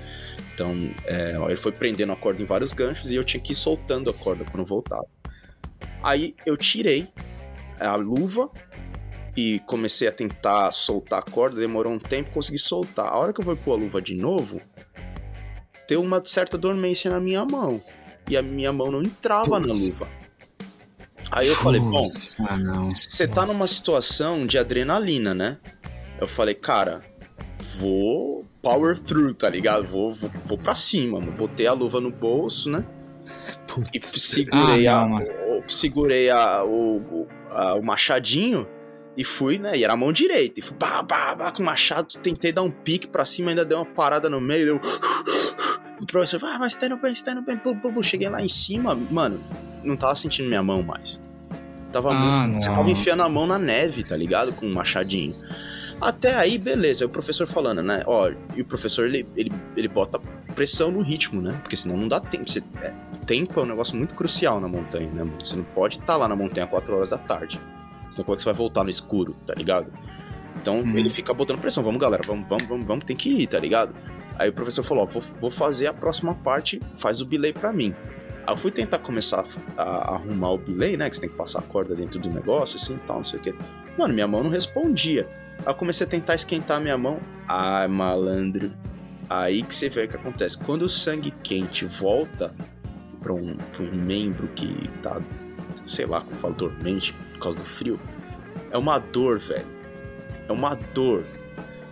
Então, 0.52 0.74
é, 1.06 1.36
ele 1.48 1.56
foi 1.56 1.72
prendendo 1.72 2.12
a 2.12 2.16
corda 2.16 2.42
em 2.42 2.44
vários 2.44 2.72
ganchos 2.72 3.10
e 3.10 3.14
eu 3.14 3.24
tinha 3.24 3.40
que 3.40 3.52
ir 3.52 3.54
soltando 3.54 4.10
a 4.10 4.14
corda 4.14 4.44
quando 4.44 4.66
voltava. 4.66 5.06
Aí 6.02 6.34
eu 6.44 6.56
tirei 6.56 7.08
a 7.80 7.96
luva 7.96 8.50
e 9.36 9.58
comecei 9.60 10.06
a 10.06 10.12
tentar 10.12 10.70
soltar 10.70 11.20
a 11.20 11.22
corda, 11.22 11.58
demorou 11.58 11.92
um 11.92 11.98
tempo, 11.98 12.30
consegui 12.30 12.58
soltar. 12.58 13.06
A 13.06 13.18
hora 13.18 13.32
que 13.32 13.40
eu 13.40 13.44
vou 13.44 13.56
pôr 13.56 13.72
a 13.72 13.76
luva 13.76 14.00
de 14.00 14.14
novo, 14.14 14.60
deu 15.88 16.02
uma 16.02 16.24
certa 16.24 16.56
dormência 16.56 17.10
na 17.10 17.18
minha 17.18 17.44
mão. 17.44 17.82
E 18.28 18.36
a 18.36 18.42
minha 18.42 18.72
mão 18.72 18.90
não 18.90 19.02
entrava 19.02 19.60
Puts. 19.60 19.66
na 19.66 19.74
luva. 19.74 20.24
Aí 21.30 21.48
eu 21.48 21.56
falei, 21.56 21.80
bom, 21.80 22.06
você 22.06 23.26
tá 23.26 23.44
numa 23.44 23.66
situação 23.66 24.46
de 24.46 24.56
adrenalina, 24.56 25.34
né? 25.34 25.58
Eu 26.24 26.28
falei, 26.28 26.54
cara, 26.54 27.02
vou 27.78 28.46
power 28.62 28.98
through, 28.98 29.34
tá 29.34 29.48
ligado? 29.48 29.86
Vou, 29.86 30.14
vou, 30.14 30.30
vou 30.46 30.58
pra 30.58 30.74
cima, 30.74 31.20
mano. 31.20 31.32
Botei 31.32 31.66
a 31.66 31.72
luva 31.74 32.00
no 32.00 32.10
bolso, 32.10 32.70
né? 32.70 32.82
Putz. 33.66 34.14
E 34.14 34.18
segurei, 34.18 34.86
ah, 34.86 35.06
não, 35.06 35.18
a, 35.18 35.68
segurei 35.68 36.30
a, 36.30 36.64
o, 36.64 37.26
a, 37.50 37.74
o 37.74 37.82
machadinho 37.82 38.66
e 39.14 39.22
fui, 39.22 39.58
né? 39.58 39.76
E 39.76 39.84
era 39.84 39.92
a 39.92 39.96
mão 39.96 40.12
direita. 40.12 40.60
E 40.60 40.62
fui 40.62 40.74
bah, 40.78 41.02
bah, 41.02 41.52
com 41.52 41.62
o 41.62 41.66
machado, 41.66 42.08
tentei 42.22 42.52
dar 42.52 42.62
um 42.62 42.70
pique 42.70 43.06
pra 43.06 43.26
cima, 43.26 43.50
ainda 43.50 43.64
deu 43.64 43.76
uma 43.76 43.86
parada 43.86 44.30
no 44.30 44.40
meio. 44.40 44.64
Deu... 44.64 44.80
O 46.00 46.06
professor, 46.06 46.44
ah, 46.44 46.58
mas 46.58 46.76
tá 46.76 46.86
indo 46.86 46.96
bem, 46.96 47.14
tá 47.14 47.32
indo 47.32 47.42
bem. 47.42 47.56
Pum, 47.56 47.78
pum, 47.78 47.92
pum. 47.92 48.02
Cheguei 48.02 48.28
lá 48.28 48.42
em 48.42 48.48
cima, 48.48 48.94
mano, 48.94 49.40
não 49.82 49.96
tava 49.96 50.14
sentindo 50.16 50.48
minha 50.48 50.62
mão 50.62 50.82
mais. 50.82 51.20
Tava 51.92 52.10
ah, 52.10 52.46
muito. 52.46 52.60
Você 52.60 52.68
tava 52.68 52.90
enfiando 52.90 53.22
a 53.22 53.28
mão 53.28 53.46
na 53.46 53.58
neve, 53.58 54.02
tá 54.02 54.16
ligado? 54.16 54.52
Com 54.52 54.66
um 54.66 54.72
machadinho. 54.72 55.36
Até 56.00 56.34
aí, 56.34 56.58
beleza, 56.58 57.04
é 57.04 57.06
o 57.06 57.10
professor 57.10 57.46
falando, 57.46 57.82
né? 57.82 58.02
Ó, 58.06 58.30
e 58.54 58.60
o 58.60 58.64
professor 58.64 59.06
ele, 59.06 59.26
ele, 59.36 59.52
ele 59.76 59.88
bota 59.88 60.20
pressão 60.54 60.90
no 60.90 61.02
ritmo, 61.02 61.40
né? 61.40 61.58
Porque 61.62 61.76
senão 61.76 61.96
não 61.96 62.08
dá 62.08 62.20
tempo. 62.20 62.48
Você, 62.48 62.62
é, 62.82 62.92
tempo 63.26 63.58
é 63.58 63.62
um 63.62 63.66
negócio 63.66 63.96
muito 63.96 64.14
crucial 64.14 64.60
na 64.60 64.68
montanha, 64.68 65.10
né? 65.10 65.26
Você 65.38 65.56
não 65.56 65.64
pode 65.64 65.94
estar 65.94 66.06
tá 66.06 66.16
lá 66.16 66.28
na 66.28 66.36
montanha 66.36 66.66
4 66.66 66.94
horas 66.94 67.10
da 67.10 67.18
tarde. 67.18 67.60
Senão 68.10 68.24
como 68.24 68.34
é 68.34 68.36
que 68.36 68.42
você 68.42 68.46
vai 68.46 68.54
voltar 68.54 68.84
no 68.84 68.90
escuro, 68.90 69.34
tá 69.46 69.54
ligado? 69.54 69.92
Então 70.56 70.80
hum. 70.80 70.96
ele 70.96 71.10
fica 71.10 71.34
botando 71.34 71.58
pressão, 71.58 71.82
vamos 71.82 72.00
galera, 72.00 72.22
vamos, 72.26 72.48
vamos, 72.48 72.64
vamos, 72.64 72.86
vamos, 72.86 73.04
tem 73.04 73.16
que 73.16 73.30
ir, 73.30 73.46
tá 73.46 73.58
ligado? 73.58 73.94
Aí 74.38 74.48
o 74.48 74.52
professor 74.52 74.84
falou, 74.84 75.04
ó, 75.04 75.06
vou, 75.06 75.22
vou 75.40 75.50
fazer 75.50 75.86
a 75.86 75.92
próxima 75.92 76.34
parte, 76.34 76.80
faz 76.96 77.20
o 77.20 77.26
belay 77.26 77.52
para 77.52 77.72
mim. 77.72 77.94
Aí 78.46 78.52
eu 78.52 78.56
fui 78.56 78.70
tentar 78.70 78.98
começar 78.98 79.44
a, 79.76 79.82
a, 79.82 80.14
arrumar 80.14 80.52
o 80.52 80.58
belay, 80.58 80.96
né? 80.96 81.08
Que 81.08 81.16
você 81.16 81.22
tem 81.22 81.30
que 81.30 81.36
passar 81.36 81.60
a 81.60 81.62
corda 81.62 81.94
dentro 81.94 82.18
do 82.20 82.28
negócio, 82.28 82.76
assim, 82.76 82.98
tal, 83.06 83.18
não 83.18 83.24
sei 83.24 83.38
o 83.38 83.42
que. 83.42 83.54
Mano, 83.98 84.12
minha 84.12 84.28
mão 84.28 84.42
não 84.42 84.50
respondia. 84.50 85.26
Aí 85.60 85.72
eu 85.72 85.74
comecei 85.74 86.06
a 86.06 86.10
tentar 86.10 86.34
esquentar 86.34 86.80
minha 86.80 86.98
mão. 86.98 87.18
Ai, 87.48 87.88
malandro. 87.88 88.70
Aí 89.28 89.62
que 89.62 89.74
você 89.74 89.88
vê 89.88 90.04
o 90.04 90.08
que 90.08 90.16
acontece. 90.16 90.58
Quando 90.58 90.82
o 90.82 90.88
sangue 90.88 91.32
quente 91.42 91.86
volta 91.86 92.54
para 93.20 93.32
um, 93.32 93.56
um 93.80 93.96
membro 93.96 94.46
que 94.48 94.90
tá, 95.00 95.20
sei 95.86 96.04
lá, 96.04 96.20
como 96.20 96.36
falo, 96.36 96.54
dormente 96.54 97.14
por 97.32 97.38
causa 97.40 97.58
do 97.58 97.64
frio, 97.64 97.98
é 98.70 98.76
uma 98.76 98.98
dor, 98.98 99.38
velho. 99.38 99.66
É 100.48 100.52
uma 100.52 100.74
dor. 100.94 101.24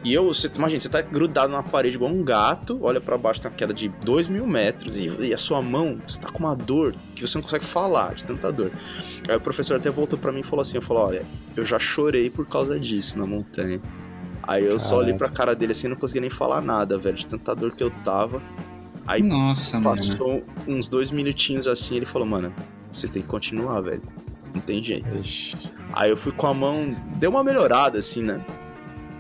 E 0.04 0.12
eu, 0.12 0.26
você 0.26 0.50
imagina, 0.56 0.80
você 0.80 0.88
tá 0.88 1.00
grudado 1.00 1.52
na 1.52 1.62
parede 1.62 1.94
igual 1.94 2.10
um 2.10 2.24
gato, 2.24 2.78
olha 2.82 3.00
para 3.00 3.16
baixo, 3.16 3.40
tem 3.40 3.50
uma 3.50 3.56
queda 3.56 3.72
de 3.72 3.88
2 3.88 4.26
mil 4.26 4.46
metros, 4.46 4.98
e, 4.98 5.06
e, 5.06 5.32
a 5.32 5.38
sua 5.38 5.62
mão, 5.62 5.98
você 6.04 6.20
tá 6.20 6.28
com 6.28 6.40
uma 6.40 6.56
dor 6.56 6.94
que 7.14 7.24
você 7.24 7.38
não 7.38 7.42
consegue 7.42 7.64
falar, 7.64 8.14
de 8.14 8.24
tanta 8.24 8.50
dor. 8.50 8.72
Aí 9.28 9.36
o 9.36 9.40
professor 9.40 9.76
até 9.76 9.90
voltou 9.90 10.18
para 10.18 10.32
mim 10.32 10.40
e 10.40 10.42
falou 10.42 10.62
assim: 10.62 10.76
eu 10.76 10.82
falei, 10.82 11.02
olha, 11.02 11.26
eu 11.56 11.64
já 11.64 11.78
chorei 11.78 12.28
por 12.30 12.46
causa 12.46 12.78
disso 12.80 13.16
na 13.16 13.26
montanha. 13.26 13.80
Aí 14.42 14.62
eu 14.62 14.70
Caraca. 14.70 14.78
só 14.80 14.96
olhei 14.98 15.14
pra 15.14 15.28
cara 15.28 15.54
dele 15.54 15.70
assim 15.70 15.86
não 15.86 15.94
conseguia 15.94 16.22
nem 16.22 16.30
falar 16.30 16.60
nada, 16.60 16.98
velho, 16.98 17.16
de 17.16 17.26
tanta 17.26 17.54
dor 17.54 17.70
que 17.72 17.84
eu 17.84 17.90
tava. 18.04 18.42
Aí 19.06 19.22
Nossa, 19.22 19.80
passou 19.80 20.28
mano. 20.28 20.44
uns 20.66 20.88
dois 20.88 21.10
minutinhos 21.10 21.66
assim, 21.66 21.96
ele 21.96 22.06
falou, 22.06 22.26
mano, 22.26 22.52
você 22.90 23.06
tem 23.06 23.22
que 23.22 23.28
continuar, 23.28 23.80
velho. 23.80 24.02
Não 24.52 24.60
tem 24.60 24.82
jeito. 24.82 25.16
Ixi. 25.16 25.56
Aí 25.92 26.10
eu 26.10 26.16
fui 26.16 26.32
com 26.32 26.46
a 26.46 26.54
mão, 26.54 26.94
deu 27.16 27.30
uma 27.30 27.42
melhorada, 27.44 27.98
assim, 27.98 28.22
né? 28.22 28.40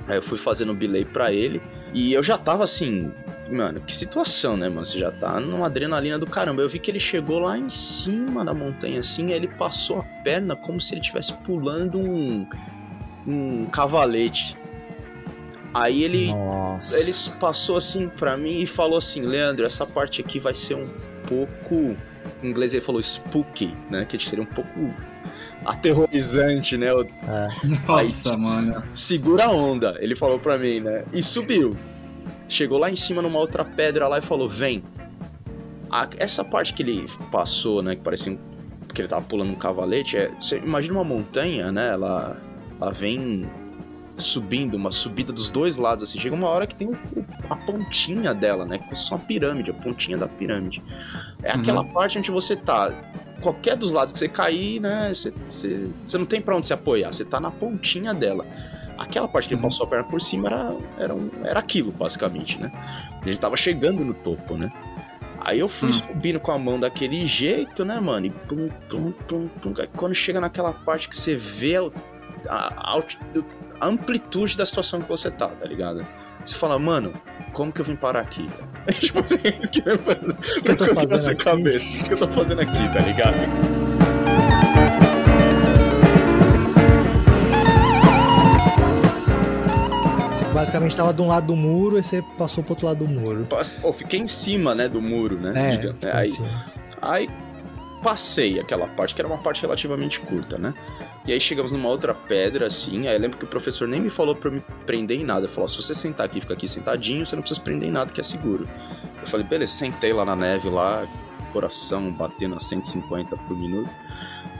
Aí 0.06 0.16
eu 0.16 0.22
fui 0.22 0.38
fazendo 0.38 0.72
o 0.72 0.74
bilhete 0.74 1.10
pra 1.10 1.32
ele. 1.32 1.62
E 1.92 2.12
eu 2.12 2.22
já 2.22 2.38
tava 2.38 2.64
assim, 2.64 3.12
mano, 3.50 3.80
que 3.80 3.94
situação, 3.94 4.56
né, 4.56 4.68
mano? 4.68 4.84
Você 4.84 4.98
já 4.98 5.10
tá 5.10 5.38
numa 5.38 5.66
adrenalina 5.66 6.18
do 6.18 6.26
caramba. 6.26 6.62
Eu 6.62 6.68
vi 6.68 6.78
que 6.78 6.90
ele 6.90 7.00
chegou 7.00 7.38
lá 7.38 7.58
em 7.58 7.68
cima 7.68 8.44
da 8.44 8.54
montanha, 8.54 9.00
assim, 9.00 9.26
aí 9.26 9.34
ele 9.34 9.48
passou 9.48 9.98
a 9.98 10.02
perna 10.22 10.56
como 10.56 10.80
se 10.80 10.94
ele 10.94 11.00
estivesse 11.00 11.32
pulando 11.34 11.98
um, 11.98 12.46
um 13.26 13.66
cavalete. 13.66 14.56
Aí 15.74 16.04
ele, 16.04 16.28
ele 16.28 17.12
passou 17.40 17.76
assim 17.76 18.08
pra 18.08 18.36
mim 18.36 18.60
e 18.60 18.66
falou 18.66 18.98
assim: 18.98 19.22
Leandro, 19.22 19.64
essa 19.64 19.86
parte 19.86 20.20
aqui 20.20 20.38
vai 20.38 20.54
ser 20.54 20.74
um 20.74 20.86
pouco. 21.26 21.96
Em 22.42 22.48
inglês 22.48 22.74
ele 22.74 22.84
falou 22.84 23.00
spooky, 23.00 23.74
né? 23.88 24.04
Que 24.04 24.18
seria 24.18 24.42
um 24.42 24.46
pouco 24.46 24.92
aterrorizante, 25.64 26.76
né? 26.76 26.88
É. 26.88 27.48
Nossa, 27.86 28.34
Aí, 28.34 28.36
mano. 28.40 28.82
Segura 28.92 29.46
a 29.46 29.50
onda, 29.50 29.96
ele 30.00 30.14
falou 30.16 30.38
pra 30.38 30.58
mim, 30.58 30.80
né? 30.80 31.04
E 31.12 31.22
subiu. 31.22 31.76
Chegou 32.48 32.78
lá 32.78 32.90
em 32.90 32.96
cima 32.96 33.22
numa 33.22 33.38
outra 33.38 33.64
pedra 33.64 34.08
lá 34.08 34.18
e 34.18 34.22
falou: 34.22 34.48
vem. 34.48 34.82
A, 35.90 36.08
essa 36.16 36.42
parte 36.42 36.72
que 36.72 36.82
ele 36.82 37.06
passou, 37.30 37.82
né? 37.82 37.94
Que 37.94 38.02
parecia 38.02 38.38
que 38.92 39.00
ele 39.00 39.08
tava 39.08 39.22
pulando 39.22 39.50
um 39.50 39.54
cavalete. 39.54 40.16
É, 40.16 40.30
você 40.40 40.58
imagina 40.58 40.94
uma 40.94 41.04
montanha, 41.04 41.72
né? 41.72 41.88
Ela, 41.88 42.36
ela 42.80 42.90
vem 42.90 43.48
subindo, 44.16 44.74
uma 44.74 44.90
subida 44.90 45.32
dos 45.32 45.50
dois 45.50 45.76
lados, 45.76 46.08
assim. 46.08 46.18
Chega 46.18 46.34
uma 46.34 46.48
hora 46.48 46.66
que 46.66 46.74
tem 46.74 46.88
o, 46.88 46.96
a 47.48 47.56
pontinha 47.56 48.34
dela, 48.34 48.64
né? 48.64 48.78
Como 48.78 48.94
se 48.94 49.02
fosse 49.02 49.12
uma 49.12 49.20
pirâmide, 49.20 49.70
a 49.70 49.74
pontinha 49.74 50.16
da 50.16 50.28
pirâmide. 50.28 50.82
É 51.42 51.52
aquela 51.52 51.82
uhum. 51.82 51.92
parte 51.92 52.18
onde 52.18 52.30
você 52.30 52.54
tá 52.56 52.92
qualquer 53.42 53.76
dos 53.76 53.92
lados 53.92 54.12
que 54.12 54.18
você 54.18 54.28
cair, 54.28 54.80
né, 54.80 55.12
você, 55.12 55.32
você, 55.48 55.88
você 56.06 56.16
não 56.16 56.24
tem 56.24 56.40
para 56.40 56.56
onde 56.56 56.66
se 56.66 56.72
apoiar, 56.72 57.12
você 57.12 57.24
tá 57.24 57.40
na 57.40 57.50
pontinha 57.50 58.14
dela. 58.14 58.46
Aquela 58.96 59.26
parte 59.26 59.48
que 59.48 59.54
ele 59.54 59.60
uhum. 59.62 59.68
passou 59.68 59.86
a 59.86 59.88
perna 59.90 60.04
por 60.04 60.22
cima 60.22 60.48
era, 60.48 60.76
era, 60.98 61.14
um, 61.14 61.30
era 61.44 61.60
aquilo, 61.60 61.90
basicamente, 61.90 62.60
né? 62.60 62.70
Ele 63.26 63.36
tava 63.36 63.56
chegando 63.56 64.04
no 64.04 64.14
topo, 64.14 64.56
né? 64.56 64.70
Aí 65.40 65.58
eu 65.58 65.68
fui 65.68 65.88
hum. 65.88 65.92
subindo 65.92 66.38
com 66.38 66.52
a 66.52 66.58
mão 66.58 66.78
daquele 66.78 67.26
jeito, 67.26 67.84
né, 67.84 67.98
mano? 67.98 68.26
E 68.26 68.30
pum, 68.30 68.68
pum, 68.88 69.12
pum, 69.26 69.48
pum. 69.60 69.74
Quando 69.96 70.14
chega 70.14 70.40
naquela 70.40 70.72
parte 70.72 71.08
que 71.08 71.16
você 71.16 71.34
vê 71.34 71.76
a, 72.48 72.94
a, 72.94 73.02
a 73.80 73.86
amplitude 73.86 74.56
da 74.56 74.64
situação 74.64 75.02
que 75.02 75.08
você 75.08 75.30
tá, 75.30 75.48
tá 75.48 75.66
ligado? 75.66 76.06
Você 76.44 76.54
fala, 76.54 76.78
mano, 76.78 77.12
como 77.52 77.72
que 77.72 77.80
eu 77.80 77.84
vim 77.84 77.96
parar 77.96 78.20
aqui? 78.20 78.48
tipo 78.98 79.20
assim, 79.20 79.38
isso 79.60 79.70
que 79.70 79.80
vai 79.80 79.96
fazer. 79.96 80.32
O 80.32 80.62
que 80.62 80.70
eu 80.70 80.76
tô 80.76 80.94
fazendo 80.94 81.24
na 81.24 81.34
cabeça? 81.34 82.00
O 82.00 82.04
que 82.04 82.12
eu 82.14 82.18
tô 82.18 82.28
fazendo 82.28 82.60
aqui, 82.60 82.92
tá 82.92 83.00
ligado? 83.00 83.82
basicamente 90.52 90.94
tava 90.94 91.14
de 91.14 91.22
um 91.22 91.28
lado 91.28 91.46
do 91.46 91.56
muro 91.56 91.98
e 91.98 92.02
você 92.02 92.22
passou 92.38 92.62
pro 92.62 92.72
outro 92.72 92.86
lado 92.86 93.04
do 93.04 93.08
muro. 93.08 93.48
Oh, 93.82 93.92
fiquei 93.92 94.20
em 94.20 94.26
cima, 94.26 94.74
né, 94.74 94.86
do 94.86 95.00
muro, 95.00 95.40
né? 95.40 95.52
É, 95.56 96.06
é 96.06 96.16
aí, 96.16 96.30
aí 97.00 97.30
passei 98.02 98.58
aquela 98.58 98.86
parte, 98.86 99.14
que 99.14 99.20
era 99.20 99.28
uma 99.28 99.38
parte 99.38 99.62
relativamente 99.62 100.20
curta, 100.20 100.58
né? 100.58 100.74
E 101.24 101.32
aí 101.32 101.40
chegamos 101.40 101.70
numa 101.72 101.88
outra 101.88 102.12
pedra, 102.12 102.66
assim. 102.66 103.06
Aí 103.06 103.16
lembro 103.16 103.38
que 103.38 103.44
o 103.44 103.46
professor 103.46 103.86
nem 103.86 104.00
me 104.00 104.10
falou 104.10 104.34
pra 104.34 104.48
eu 104.48 104.54
me 104.54 104.62
prender 104.84 105.20
em 105.20 105.24
nada. 105.24 105.48
Falou: 105.48 105.68
se 105.68 105.76
você 105.76 105.94
sentar 105.94 106.26
aqui 106.26 106.40
fica 106.40 106.54
aqui 106.54 106.66
sentadinho, 106.66 107.24
você 107.24 107.36
não 107.36 107.42
precisa 107.42 107.60
prender 107.60 107.88
em 107.88 107.92
nada, 107.92 108.12
que 108.12 108.20
é 108.20 108.24
seguro. 108.24 108.68
Eu 109.20 109.26
falei: 109.28 109.46
beleza, 109.46 109.72
sentei 109.72 110.12
lá 110.12 110.24
na 110.24 110.34
neve, 110.34 110.68
lá, 110.68 111.06
coração 111.52 112.10
batendo 112.12 112.56
a 112.56 112.60
150 112.60 113.36
por 113.36 113.56
minuto. 113.56 113.90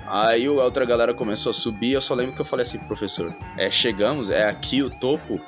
Aí 0.06 0.46
a 0.46 0.50
outra 0.52 0.84
galera 0.84 1.12
começou 1.12 1.50
a 1.50 1.54
subir. 1.54 1.92
Eu 1.92 2.00
só 2.00 2.14
lembro 2.14 2.34
que 2.34 2.40
eu 2.40 2.46
falei 2.46 2.62
assim: 2.62 2.78
professor, 2.78 3.34
é, 3.58 3.68
chegamos, 3.68 4.30
é 4.30 4.48
aqui 4.48 4.82
o 4.82 4.90
topo. 4.90 5.40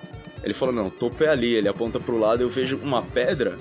Ele 0.42 0.52
falou: 0.52 0.74
não, 0.74 0.86
o 0.86 0.90
topo 0.90 1.22
é 1.22 1.28
ali. 1.28 1.54
Ele 1.54 1.68
aponta 1.68 2.00
pro 2.00 2.18
lado, 2.18 2.42
eu 2.42 2.50
vejo 2.50 2.76
uma 2.78 3.02
pedra 3.02 3.56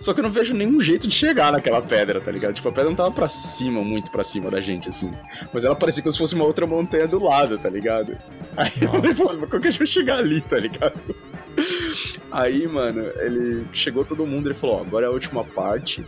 só 0.00 0.12
que 0.12 0.20
eu 0.20 0.24
não 0.24 0.30
vejo 0.30 0.54
nenhum 0.54 0.80
jeito 0.80 1.08
de 1.08 1.14
chegar 1.14 1.52
naquela 1.52 1.82
pedra, 1.82 2.20
tá 2.20 2.30
ligado? 2.30 2.54
Tipo, 2.54 2.68
a 2.68 2.72
pedra 2.72 2.88
não 2.88 2.96
tava 2.96 3.10
pra 3.10 3.28
cima, 3.28 3.82
muito 3.82 4.10
pra 4.10 4.22
cima 4.22 4.50
da 4.50 4.60
gente, 4.60 4.88
assim. 4.88 5.10
Mas 5.52 5.64
ela 5.64 5.74
parecia 5.74 6.02
como 6.02 6.12
se 6.12 6.18
fosse 6.18 6.34
uma 6.34 6.44
outra 6.44 6.66
montanha 6.66 7.06
do 7.06 7.22
lado, 7.22 7.58
tá 7.58 7.68
ligado? 7.68 8.16
Aí 8.56 8.72
Nossa. 8.80 9.06
eu 9.06 9.14
falei, 9.14 9.38
mas 9.40 9.50
como 9.50 9.62
que 9.62 9.68
a 9.68 9.70
gente 9.70 9.78
vai 9.78 9.86
chegar 9.86 10.18
ali, 10.18 10.40
tá 10.40 10.58
ligado? 10.58 10.94
Aí, 12.30 12.66
mano, 12.68 13.00
ele 13.16 13.66
chegou 13.72 14.04
todo 14.04 14.26
mundo, 14.26 14.48
ele 14.48 14.54
falou, 14.54 14.76
ó, 14.76 14.80
agora 14.82 15.06
é 15.06 15.08
a 15.08 15.12
última 15.12 15.44
parte, 15.44 16.04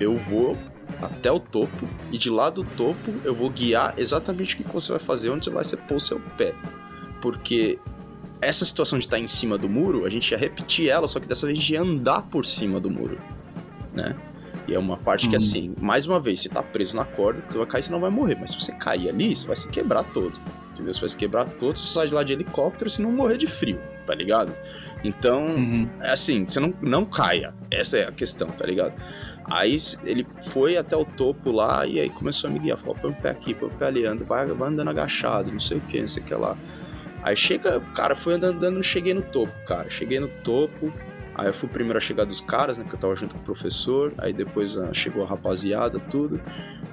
eu 0.00 0.16
vou 0.16 0.56
até 1.02 1.30
o 1.30 1.40
topo, 1.40 1.88
e 2.12 2.18
de 2.18 2.30
lá 2.30 2.48
do 2.50 2.62
topo 2.62 3.12
eu 3.24 3.34
vou 3.34 3.50
guiar 3.50 3.94
exatamente 3.96 4.54
o 4.54 4.58
que 4.58 4.72
você 4.72 4.92
vai 4.92 5.00
fazer, 5.00 5.30
onde 5.30 5.50
você 5.50 5.76
vai 5.76 5.86
pôr 5.86 5.96
o 5.96 6.00
seu 6.00 6.20
pé. 6.38 6.54
Porque 7.20 7.78
essa 8.46 8.64
situação 8.64 8.98
de 8.98 9.06
estar 9.06 9.18
em 9.18 9.26
cima 9.26 9.56
do 9.58 9.68
muro, 9.68 10.04
a 10.04 10.10
gente 10.10 10.30
ia 10.30 10.38
repetir 10.38 10.88
ela, 10.88 11.08
só 11.08 11.20
que 11.20 11.26
dessa 11.26 11.46
vez 11.46 11.58
a 11.58 11.60
gente 11.60 11.72
ia 11.72 11.82
andar 11.82 12.22
por 12.22 12.44
cima 12.46 12.80
do 12.80 12.90
muro, 12.90 13.18
né? 13.92 14.16
E 14.66 14.74
é 14.74 14.78
uma 14.78 14.96
parte 14.96 15.28
que, 15.28 15.36
uhum. 15.36 15.42
assim, 15.42 15.74
mais 15.80 16.06
uma 16.06 16.18
vez, 16.18 16.40
você 16.40 16.48
tá 16.48 16.62
preso 16.62 16.96
na 16.96 17.04
corda, 17.04 17.42
você 17.46 17.58
vai 17.58 17.66
cair, 17.66 17.82
você 17.82 17.92
não 17.92 18.00
vai 18.00 18.10
morrer. 18.10 18.36
Mas 18.40 18.52
se 18.52 18.60
você 18.60 18.72
cair 18.72 19.10
ali, 19.10 19.36
você 19.36 19.46
vai 19.46 19.56
se 19.56 19.68
quebrar 19.68 20.04
todo. 20.04 20.38
Entendeu? 20.72 20.94
Você 20.94 21.00
vai 21.00 21.08
se 21.10 21.16
quebrar 21.16 21.46
todo, 21.46 21.78
você 21.78 21.92
sai 21.92 22.08
de 22.08 22.14
lá 22.14 22.22
de 22.22 22.32
helicóptero, 22.32 22.88
se 22.88 23.02
não 23.02 23.12
morrer 23.12 23.36
de 23.36 23.46
frio, 23.46 23.78
tá 24.06 24.14
ligado? 24.14 24.56
Então, 25.04 25.42
uhum. 25.44 25.88
Assim, 26.00 26.46
você 26.46 26.58
não, 26.58 26.72
não 26.80 27.04
caia. 27.04 27.54
Essa 27.70 27.98
é 27.98 28.08
a 28.08 28.12
questão, 28.12 28.48
tá 28.48 28.64
ligado? 28.64 28.94
Aí 29.50 29.76
ele 30.04 30.26
foi 30.50 30.78
até 30.78 30.96
o 30.96 31.04
topo 31.04 31.52
lá 31.52 31.86
e 31.86 32.00
aí 32.00 32.08
começou 32.08 32.48
a 32.48 32.52
me 32.52 32.58
guiar. 32.58 32.78
Falou, 32.78 32.94
põe 32.94 33.10
o 33.10 33.14
pé 33.14 33.30
aqui, 33.30 33.52
põe 33.52 33.68
o 33.68 33.72
pé 33.72 33.86
ali, 33.86 34.06
anda, 34.06 34.24
vai, 34.24 34.46
vai 34.46 34.68
andando 34.68 34.88
agachado, 34.88 35.52
não 35.52 35.60
sei 35.60 35.76
o 35.76 35.80
que, 35.82 36.00
não 36.00 36.08
sei 36.08 36.22
o 36.22 36.26
que 36.26 36.34
lá. 36.34 36.56
Aí 37.24 37.34
chega, 37.34 37.80
cara, 37.94 38.14
foi 38.14 38.34
andando, 38.34 38.58
andando, 38.58 38.82
cheguei 38.82 39.14
no 39.14 39.22
topo, 39.22 39.52
cara. 39.66 39.88
Cheguei 39.88 40.20
no 40.20 40.28
topo. 40.28 40.92
Aí 41.34 41.46
eu 41.46 41.54
fui 41.54 41.66
o 41.66 41.72
primeiro 41.72 41.96
a 41.96 42.00
chegar 42.00 42.24
dos 42.26 42.42
caras, 42.42 42.76
né? 42.76 42.84
Porque 42.84 42.96
eu 42.96 43.00
tava 43.00 43.16
junto 43.16 43.34
com 43.34 43.40
o 43.40 43.44
professor. 43.44 44.12
Aí 44.18 44.30
depois 44.34 44.76
uh, 44.76 44.92
chegou 44.92 45.24
a 45.24 45.26
rapaziada, 45.26 45.98
tudo. 45.98 46.38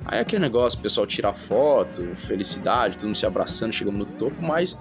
Aí 0.06 0.22
aquele 0.22 0.42
negócio, 0.42 0.80
o 0.80 0.82
pessoal 0.82 1.06
tirar 1.06 1.34
foto, 1.34 2.16
felicidade, 2.16 2.98
todo 2.98 3.08
mundo 3.08 3.18
se 3.18 3.26
abraçando, 3.26 3.74
chegamos 3.74 4.00
no 4.00 4.06
topo, 4.06 4.42
mas 4.42 4.80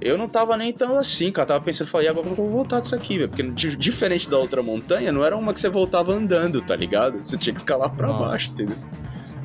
eu 0.00 0.16
não 0.16 0.26
tava 0.26 0.56
nem 0.56 0.72
tão 0.72 0.96
assim, 0.96 1.30
cara. 1.30 1.44
Eu 1.44 1.48
tava 1.48 1.64
pensando, 1.64 1.88
falei, 1.88 2.08
agora 2.08 2.26
eu 2.26 2.34
vou 2.34 2.48
voltar 2.48 2.80
disso 2.80 2.94
aqui, 2.94 3.18
velho. 3.18 3.28
Porque 3.28 3.42
diferente 3.76 4.28
da 4.28 4.38
outra 4.38 4.62
montanha, 4.62 5.12
não 5.12 5.22
era 5.22 5.36
uma 5.36 5.52
que 5.52 5.60
você 5.60 5.68
voltava 5.68 6.12
andando, 6.12 6.62
tá 6.62 6.74
ligado? 6.74 7.18
Você 7.18 7.36
tinha 7.36 7.52
que 7.52 7.60
escalar 7.60 7.94
pra 7.94 8.08
Nossa. 8.08 8.24
baixo, 8.24 8.50
entendeu? 8.52 8.76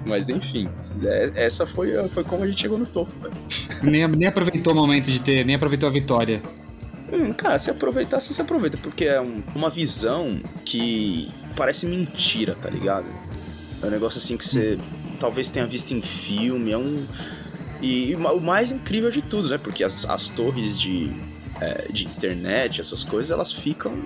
Mas 0.06 0.30
enfim, 0.30 0.70
é, 1.04 1.32
essa 1.36 1.66
foi, 1.66 1.92
foi 2.10 2.24
como 2.24 2.44
a 2.44 2.48
gente 2.48 2.62
chegou 2.62 2.78
no 2.78 2.86
topo. 2.86 3.12
Nem, 3.82 4.08
nem 4.08 4.28
aproveitou 4.28 4.74
o 4.74 4.76
momento 4.76 5.10
de 5.12 5.22
ter, 5.22 5.46
nem 5.46 5.56
aproveitou 5.56 5.88
a 5.88 5.92
vitória. 5.92 6.42
Hum, 7.12 7.32
cara, 7.32 7.60
se 7.60 7.70
aproveitar, 7.70 8.20
se 8.20 8.42
aproveita, 8.42 8.78
porque 8.78 9.06
é 9.06 9.22
um, 9.22 9.44
uma 9.54 9.70
visão 9.70 10.42
que 10.66 11.32
parece 11.56 11.86
mentira, 11.86 12.56
tá 12.56 12.70
ligado? 12.70 13.06
É 13.82 13.86
um 13.86 13.90
negócio 13.90 14.18
assim 14.18 14.36
que 14.36 14.44
você 14.44 14.76
hum. 14.76 15.16
talvez 15.20 15.52
tenha 15.52 15.66
visto 15.66 15.94
em 15.94 16.02
filme, 16.02 16.72
é 16.72 16.78
um. 16.78 17.08
E, 17.82 18.16
o 18.16 18.40
mais 18.40 18.72
incrível 18.72 19.12
de 19.12 19.22
tudo, 19.22 19.50
né? 19.50 19.58
Porque 19.58 19.84
as, 19.84 20.10
as 20.10 20.30
torres 20.30 20.80
de, 20.80 21.12
é, 21.62 21.92
de 21.92 22.06
internet, 22.06 22.82
essas 22.82 23.04
coisas, 23.04 23.30
elas 23.30 23.52
ficam 23.52 24.04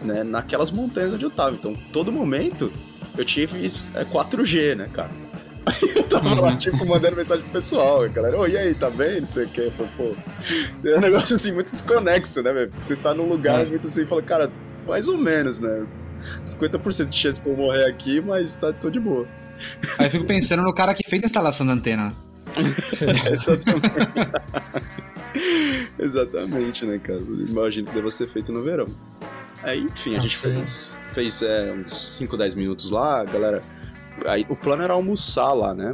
né, 0.00 0.22
naquelas 0.22 0.70
montanhas 0.70 1.12
onde 1.12 1.24
eu 1.24 1.30
tava. 1.30 1.56
Então, 1.56 1.72
todo 1.92 2.12
momento 2.12 2.72
eu 3.18 3.24
tive 3.24 3.58
é, 3.58 4.04
4G, 4.04 4.76
né, 4.76 4.88
cara? 4.92 5.10
Aí 5.66 5.92
eu 5.96 6.04
tava 6.04 6.28
uhum. 6.28 6.40
lá, 6.40 6.56
tipo, 6.56 6.86
mandando 6.86 7.16
mensagem 7.16 7.42
pro 7.44 7.52
pessoal, 7.54 8.08
galera, 8.08 8.38
ô, 8.38 8.42
oh, 8.42 8.46
e 8.46 8.56
aí, 8.56 8.74
tá 8.74 8.88
bem? 8.88 9.20
Não 9.20 9.26
sei 9.26 9.46
o 9.46 9.48
que. 9.48 9.70
Pô, 9.96 10.14
é 10.84 10.96
um 10.96 11.00
negócio 11.00 11.34
assim, 11.34 11.52
muito 11.52 11.72
desconexo, 11.72 12.42
né, 12.42 12.52
velho? 12.52 12.72
Você 12.78 12.94
tá 12.94 13.12
num 13.12 13.28
lugar 13.28 13.62
é. 13.62 13.64
muito 13.64 13.86
assim, 13.86 14.06
fala, 14.06 14.22
cara, 14.22 14.50
mais 14.86 15.08
ou 15.08 15.18
menos, 15.18 15.58
né? 15.58 15.84
50% 16.44 17.06
de 17.06 17.16
chance 17.16 17.40
pra 17.40 17.50
eu 17.50 17.56
morrer 17.56 17.84
aqui, 17.86 18.20
mas 18.20 18.56
tá, 18.56 18.72
tô 18.72 18.88
de 18.88 19.00
boa. 19.00 19.26
Aí 19.98 20.06
eu 20.06 20.10
fico 20.10 20.24
pensando 20.24 20.62
no 20.62 20.72
cara 20.72 20.94
que 20.94 21.02
fez 21.08 21.22
a 21.24 21.26
instalação 21.26 21.66
da 21.66 21.72
antena. 21.72 22.12
Exatamente. 23.32 23.90
Exatamente, 25.98 26.86
né, 26.86 26.98
cara? 26.98 27.20
Imagino 27.20 27.88
que 27.88 27.94
deva 27.94 28.10
ser 28.10 28.28
feito 28.28 28.52
no 28.52 28.62
verão. 28.62 28.86
Aí, 29.62 29.80
enfim, 29.82 30.16
a 30.16 30.20
gente 30.20 30.36
fez, 30.36 30.96
fez 31.12 31.42
é, 31.42 31.72
uns 31.72 31.92
5, 31.92 32.36
10 32.36 32.54
minutos 32.54 32.90
lá, 32.90 33.20
a 33.20 33.24
galera 33.24 33.62
Aí, 34.24 34.46
o 34.48 34.56
plano 34.56 34.82
era 34.82 34.94
almoçar 34.94 35.52
lá, 35.52 35.74
né? 35.74 35.92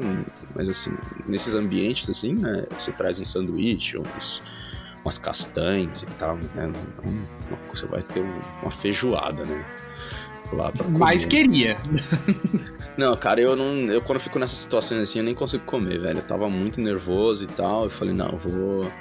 Mas 0.55 0.69
assim, 0.69 0.93
nesses 1.27 1.55
ambientes, 1.55 2.09
assim, 2.09 2.35
né? 2.35 2.67
Você 2.79 2.93
traz 2.93 3.21
um 3.21 3.25
sanduíche, 3.25 3.99
uns, 3.99 4.41
umas 5.05 5.19
castanhas 5.19 6.03
e 6.03 6.07
tal, 6.07 6.37
né? 6.55 6.73
Você 7.71 7.87
vai 7.87 8.03
ter 8.03 8.25
uma 8.63 8.71
feijoada, 8.71 9.45
né? 9.45 9.65
Lá 10.53 10.71
pra 10.71 10.87
Mas 10.87 11.25
queria. 11.25 11.77
Não, 12.97 13.17
cara, 13.17 13.41
eu 13.41 13.57
não. 13.57 13.91
Eu 13.91 14.03
quando 14.03 14.21
fico 14.21 14.39
nessas 14.39 14.59
situações 14.59 15.01
assim, 15.01 15.21
eu 15.21 15.25
nem 15.25 15.35
consigo 15.35 15.65
comer, 15.65 15.99
velho. 15.99 16.19
Eu 16.19 16.25
tava 16.25 16.47
muito 16.47 16.79
nervoso 16.79 17.45
e 17.45 17.47
tal. 17.47 17.85
Eu 17.85 17.91
falei, 17.91 18.13
não, 18.13 18.29
eu 18.33 18.39
vou 18.39 18.93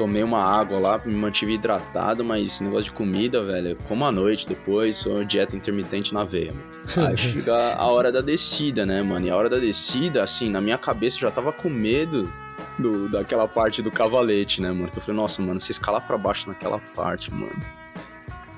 tomei 0.00 0.22
uma 0.22 0.42
água 0.42 0.78
lá, 0.78 1.02
me 1.04 1.14
mantive 1.14 1.52
hidratado, 1.52 2.24
mas 2.24 2.58
negócio 2.62 2.84
de 2.84 2.92
comida, 2.92 3.44
velho, 3.44 3.76
como 3.86 4.02
à 4.06 4.10
noite 4.10 4.48
depois, 4.48 4.96
sou 4.96 5.22
dieta 5.26 5.54
intermitente 5.54 6.14
na 6.14 6.24
veia, 6.24 6.54
mano. 6.54 7.06
Aí 7.06 7.16
chega 7.20 7.74
a 7.74 7.84
hora 7.84 8.10
da 8.10 8.22
descida, 8.22 8.86
né, 8.86 9.02
mano? 9.02 9.26
E 9.26 9.30
a 9.30 9.36
hora 9.36 9.50
da 9.50 9.58
descida, 9.58 10.22
assim, 10.22 10.48
na 10.48 10.58
minha 10.58 10.78
cabeça 10.78 11.16
eu 11.16 11.20
já 11.20 11.30
tava 11.30 11.52
com 11.52 11.68
medo 11.68 12.32
do, 12.78 13.10
daquela 13.10 13.46
parte 13.46 13.82
do 13.82 13.90
cavalete, 13.90 14.62
né, 14.62 14.72
mano? 14.72 14.90
Que 14.90 14.96
eu 14.96 15.02
falei, 15.02 15.20
nossa, 15.20 15.42
mano, 15.42 15.60
se 15.60 15.70
escalar 15.70 16.06
pra 16.06 16.16
baixo 16.16 16.48
naquela 16.48 16.78
parte, 16.96 17.30
mano. 17.30 17.62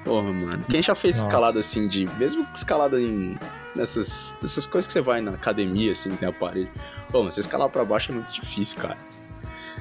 Porra, 0.05 0.33
mano. 0.33 0.65
Quem 0.69 0.81
já 0.81 0.95
fez 0.95 1.17
nossa. 1.17 1.27
escalada 1.27 1.59
assim 1.59 1.89
de. 1.89 2.07
Mesmo 2.19 2.47
escalada 2.55 3.01
em. 3.01 3.37
Nessas, 3.75 4.37
nessas 4.41 4.67
coisas 4.67 4.87
que 4.87 4.93
você 4.93 5.01
vai 5.01 5.21
na 5.21 5.33
academia, 5.33 5.91
assim, 5.91 6.15
tem 6.15 6.29
aparelho. 6.29 6.69
Pô, 7.11 7.25
mas 7.25 7.35
você 7.35 7.41
escalar 7.41 7.69
pra 7.69 7.85
baixo 7.85 8.13
é 8.13 8.15
muito 8.15 8.33
difícil, 8.33 8.79
cara. 8.79 8.99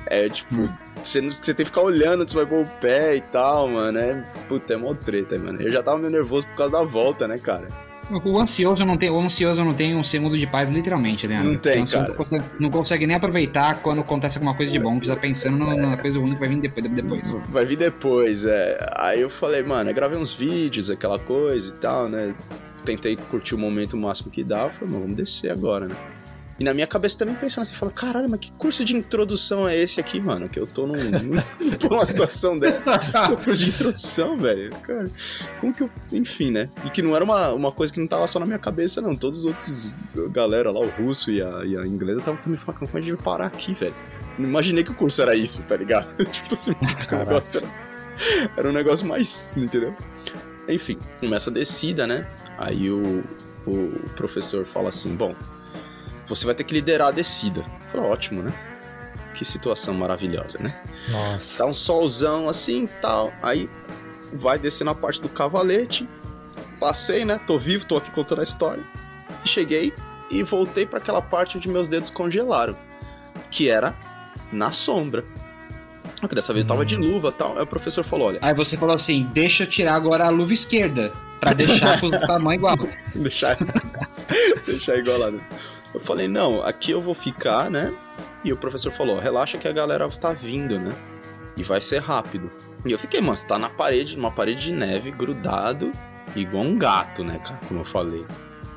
É 0.07 0.29
tipo, 0.29 0.55
hum. 0.55 0.69
você, 1.01 1.21
você 1.21 1.53
tem 1.53 1.63
que 1.63 1.69
ficar 1.69 1.81
olhando 1.81 2.21
onde 2.21 2.31
você 2.31 2.37
vai 2.37 2.45
pôr 2.45 2.63
o 2.63 2.69
pé 2.79 3.15
e 3.15 3.21
tal, 3.21 3.69
mano. 3.69 3.97
É, 3.99 4.23
puta, 4.47 4.73
é 4.73 4.77
mó 4.77 4.93
treta, 4.93 5.37
mano. 5.37 5.61
Eu 5.61 5.71
já 5.71 5.81
tava 5.83 5.97
meio 5.97 6.11
nervoso 6.11 6.47
por 6.47 6.55
causa 6.55 6.73
da 6.73 6.83
volta, 6.83 7.27
né, 7.27 7.37
cara? 7.37 7.67
O 8.25 8.37
ansioso 8.39 8.85
não 8.85 8.97
tem, 8.97 9.09
o 9.09 9.19
ansioso 9.19 9.63
não 9.63 9.73
tem 9.73 9.95
um 9.95 10.03
segundo 10.03 10.37
de 10.37 10.45
paz, 10.45 10.69
literalmente, 10.69 11.27
né? 11.27 11.41
Não 11.41 11.57
tem, 11.57 11.85
cara. 11.85 12.09
Não 12.09 12.15
consegue, 12.15 12.45
não 12.59 12.69
consegue, 12.69 13.07
nem 13.07 13.15
aproveitar 13.15 13.81
quando 13.81 14.01
acontece 14.01 14.37
alguma 14.37 14.53
coisa 14.53 14.71
de 14.71 14.77
bom, 14.79 14.97
precisa 14.97 15.17
pensando 15.17 15.57
na 15.57 15.95
coisa 15.95 16.19
ruim 16.19 16.31
que 16.31 16.39
vai 16.39 16.49
vir 16.49 16.59
depois, 16.59 16.91
depois. 16.91 17.41
Vai 17.47 17.65
vir 17.65 17.77
depois, 17.77 18.45
é. 18.45 18.77
Aí 18.97 19.21
eu 19.21 19.29
falei, 19.29 19.63
mano, 19.63 19.89
eu 19.89 19.93
gravei 19.93 20.17
uns 20.17 20.33
vídeos, 20.33 20.89
aquela 20.89 21.17
coisa 21.19 21.69
e 21.69 21.73
tal, 21.73 22.09
né? 22.09 22.35
Tentei 22.83 23.15
curtir 23.15 23.55
o 23.55 23.57
momento 23.57 23.95
máximo 23.95 24.29
que 24.29 24.43
dá. 24.43 24.69
Falei, 24.69 24.89
mano, 24.89 25.01
vamos 25.03 25.15
descer 25.15 25.51
agora, 25.51 25.87
né? 25.87 25.95
E 26.61 26.63
na 26.63 26.75
minha 26.75 26.85
cabeça 26.85 27.17
também 27.17 27.33
pensando 27.33 27.63
assim, 27.63 27.73
fala, 27.73 27.91
caralho, 27.91 28.29
mas 28.29 28.39
que 28.39 28.51
curso 28.51 28.85
de 28.85 28.95
introdução 28.95 29.67
é 29.67 29.75
esse 29.75 29.99
aqui, 29.99 30.19
mano? 30.19 30.47
Que 30.47 30.59
eu 30.59 30.67
tô 30.67 30.85
num, 30.85 30.93
numa 31.89 32.05
situação 32.05 32.55
dessa. 32.55 32.97
Esse 33.01 33.31
é 33.31 33.35
curso 33.35 33.63
de 33.63 33.69
introdução, 33.71 34.37
velho. 34.37 34.69
Cara, 34.83 35.09
como 35.59 35.73
que 35.73 35.81
eu. 35.81 35.89
Enfim, 36.11 36.51
né? 36.51 36.69
E 36.85 36.91
que 36.91 37.01
não 37.01 37.15
era 37.15 37.25
uma, 37.25 37.51
uma 37.51 37.71
coisa 37.71 37.91
que 37.91 37.99
não 37.99 38.05
tava 38.05 38.27
só 38.27 38.39
na 38.39 38.45
minha 38.45 38.59
cabeça, 38.59 39.01
não. 39.01 39.15
Todos 39.15 39.39
os 39.39 39.45
outros, 39.45 39.95
galera 40.29 40.69
lá, 40.69 40.79
o 40.81 40.87
russo 40.87 41.31
e 41.31 41.41
a, 41.41 41.65
e 41.65 41.75
a 41.75 41.83
inglesa, 41.83 42.19
estavam 42.19 42.39
também 42.39 42.59
falando, 42.59 42.77
como 42.77 42.91
a 42.93 43.01
gente 43.01 43.13
vai 43.13 43.23
parar 43.23 43.47
aqui, 43.47 43.73
velho? 43.73 43.95
Não 44.37 44.47
imaginei 44.47 44.83
que 44.83 44.91
o 44.91 44.95
curso 44.95 45.19
era 45.19 45.35
isso, 45.35 45.65
tá 45.65 45.75
ligado? 45.75 46.13
tipo 46.29 46.53
assim, 46.53 46.73
o 46.73 47.15
negócio 47.17 47.57
era, 47.57 48.51
era 48.55 48.69
um 48.69 48.73
negócio 48.73 49.07
mais, 49.07 49.57
entendeu? 49.57 49.95
Enfim, 50.69 50.99
começa 51.19 51.49
a 51.49 51.53
descida, 51.53 52.05
né? 52.05 52.27
Aí 52.59 52.91
o, 52.91 53.23
o 53.65 53.99
professor 54.15 54.63
fala 54.63 54.89
assim, 54.89 55.15
bom, 55.15 55.35
você 56.33 56.45
vai 56.45 56.55
ter 56.55 56.63
que 56.63 56.73
liderar 56.73 57.09
a 57.09 57.11
descida. 57.11 57.65
Falei, 57.91 58.07
ótimo, 58.09 58.41
né? 58.41 58.53
Que 59.33 59.43
situação 59.43 59.93
maravilhosa, 59.93 60.59
né? 60.59 60.81
Nossa. 61.09 61.57
Tá 61.57 61.65
um 61.65 61.73
solzão 61.73 62.47
assim 62.47 62.87
tal. 63.01 63.33
Aí 63.41 63.69
vai 64.33 64.57
descer 64.57 64.83
na 64.83 64.95
parte 64.95 65.21
do 65.21 65.27
cavalete. 65.27 66.07
Passei, 66.79 67.25
né? 67.25 67.39
Tô 67.45 67.59
vivo, 67.59 67.85
tô 67.85 67.97
aqui 67.97 68.09
contando 68.11 68.39
a 68.39 68.43
história. 68.43 68.83
Cheguei 69.43 69.93
e 70.29 70.41
voltei 70.43 70.85
para 70.85 70.99
aquela 70.99 71.21
parte 71.21 71.57
onde 71.57 71.67
meus 71.67 71.89
dedos 71.89 72.09
congelaram, 72.09 72.75
que 73.49 73.69
era 73.69 73.93
na 74.51 74.71
sombra. 74.71 75.25
Porque 76.19 76.35
dessa 76.35 76.53
vez 76.53 76.63
eu 76.63 76.67
tava 76.67 76.85
de 76.85 76.95
hum. 76.95 76.99
luva 76.99 77.29
e 77.29 77.31
tal. 77.33 77.57
Aí 77.57 77.63
o 77.63 77.67
professor 77.67 78.03
falou: 78.03 78.27
olha. 78.27 78.37
Aí 78.41 78.53
você 78.53 78.77
falou 78.77 78.95
assim: 78.95 79.29
deixa 79.33 79.63
eu 79.63 79.67
tirar 79.67 79.95
agora 79.95 80.25
a 80.25 80.29
luva 80.29 80.53
esquerda. 80.53 81.11
Pra 81.39 81.53
deixar 81.53 81.99
com 81.99 82.05
o 82.05 82.11
tamanho 82.27 82.59
igual. 82.59 82.77
deixar, 83.15 83.57
deixar 84.65 84.97
igualado. 84.97 85.41
Eu 85.93 85.99
falei: 85.99 86.27
não, 86.27 86.63
aqui 86.63 86.91
eu 86.91 87.01
vou 87.01 87.13
ficar, 87.13 87.69
né? 87.69 87.93
E 88.43 88.51
o 88.51 88.57
professor 88.57 88.91
falou: 88.91 89.17
relaxa 89.19 89.57
que 89.57 89.67
a 89.67 89.71
galera 89.71 90.07
tá 90.09 90.33
vindo, 90.33 90.79
né? 90.79 90.91
E 91.57 91.63
vai 91.63 91.81
ser 91.81 91.99
rápido. 91.99 92.49
E 92.85 92.91
eu 92.91 92.97
fiquei, 92.99 93.19
mano, 93.21 93.35
você 93.35 93.45
tá 93.45 93.59
na 93.59 93.69
parede, 93.69 94.15
numa 94.15 94.31
parede 94.31 94.63
de 94.63 94.73
neve, 94.73 95.11
grudado, 95.11 95.91
igual 96.35 96.63
um 96.63 96.77
gato, 96.77 97.23
né, 97.23 97.39
cara? 97.39 97.59
Como 97.67 97.81
eu 97.81 97.85
falei. 97.85 98.25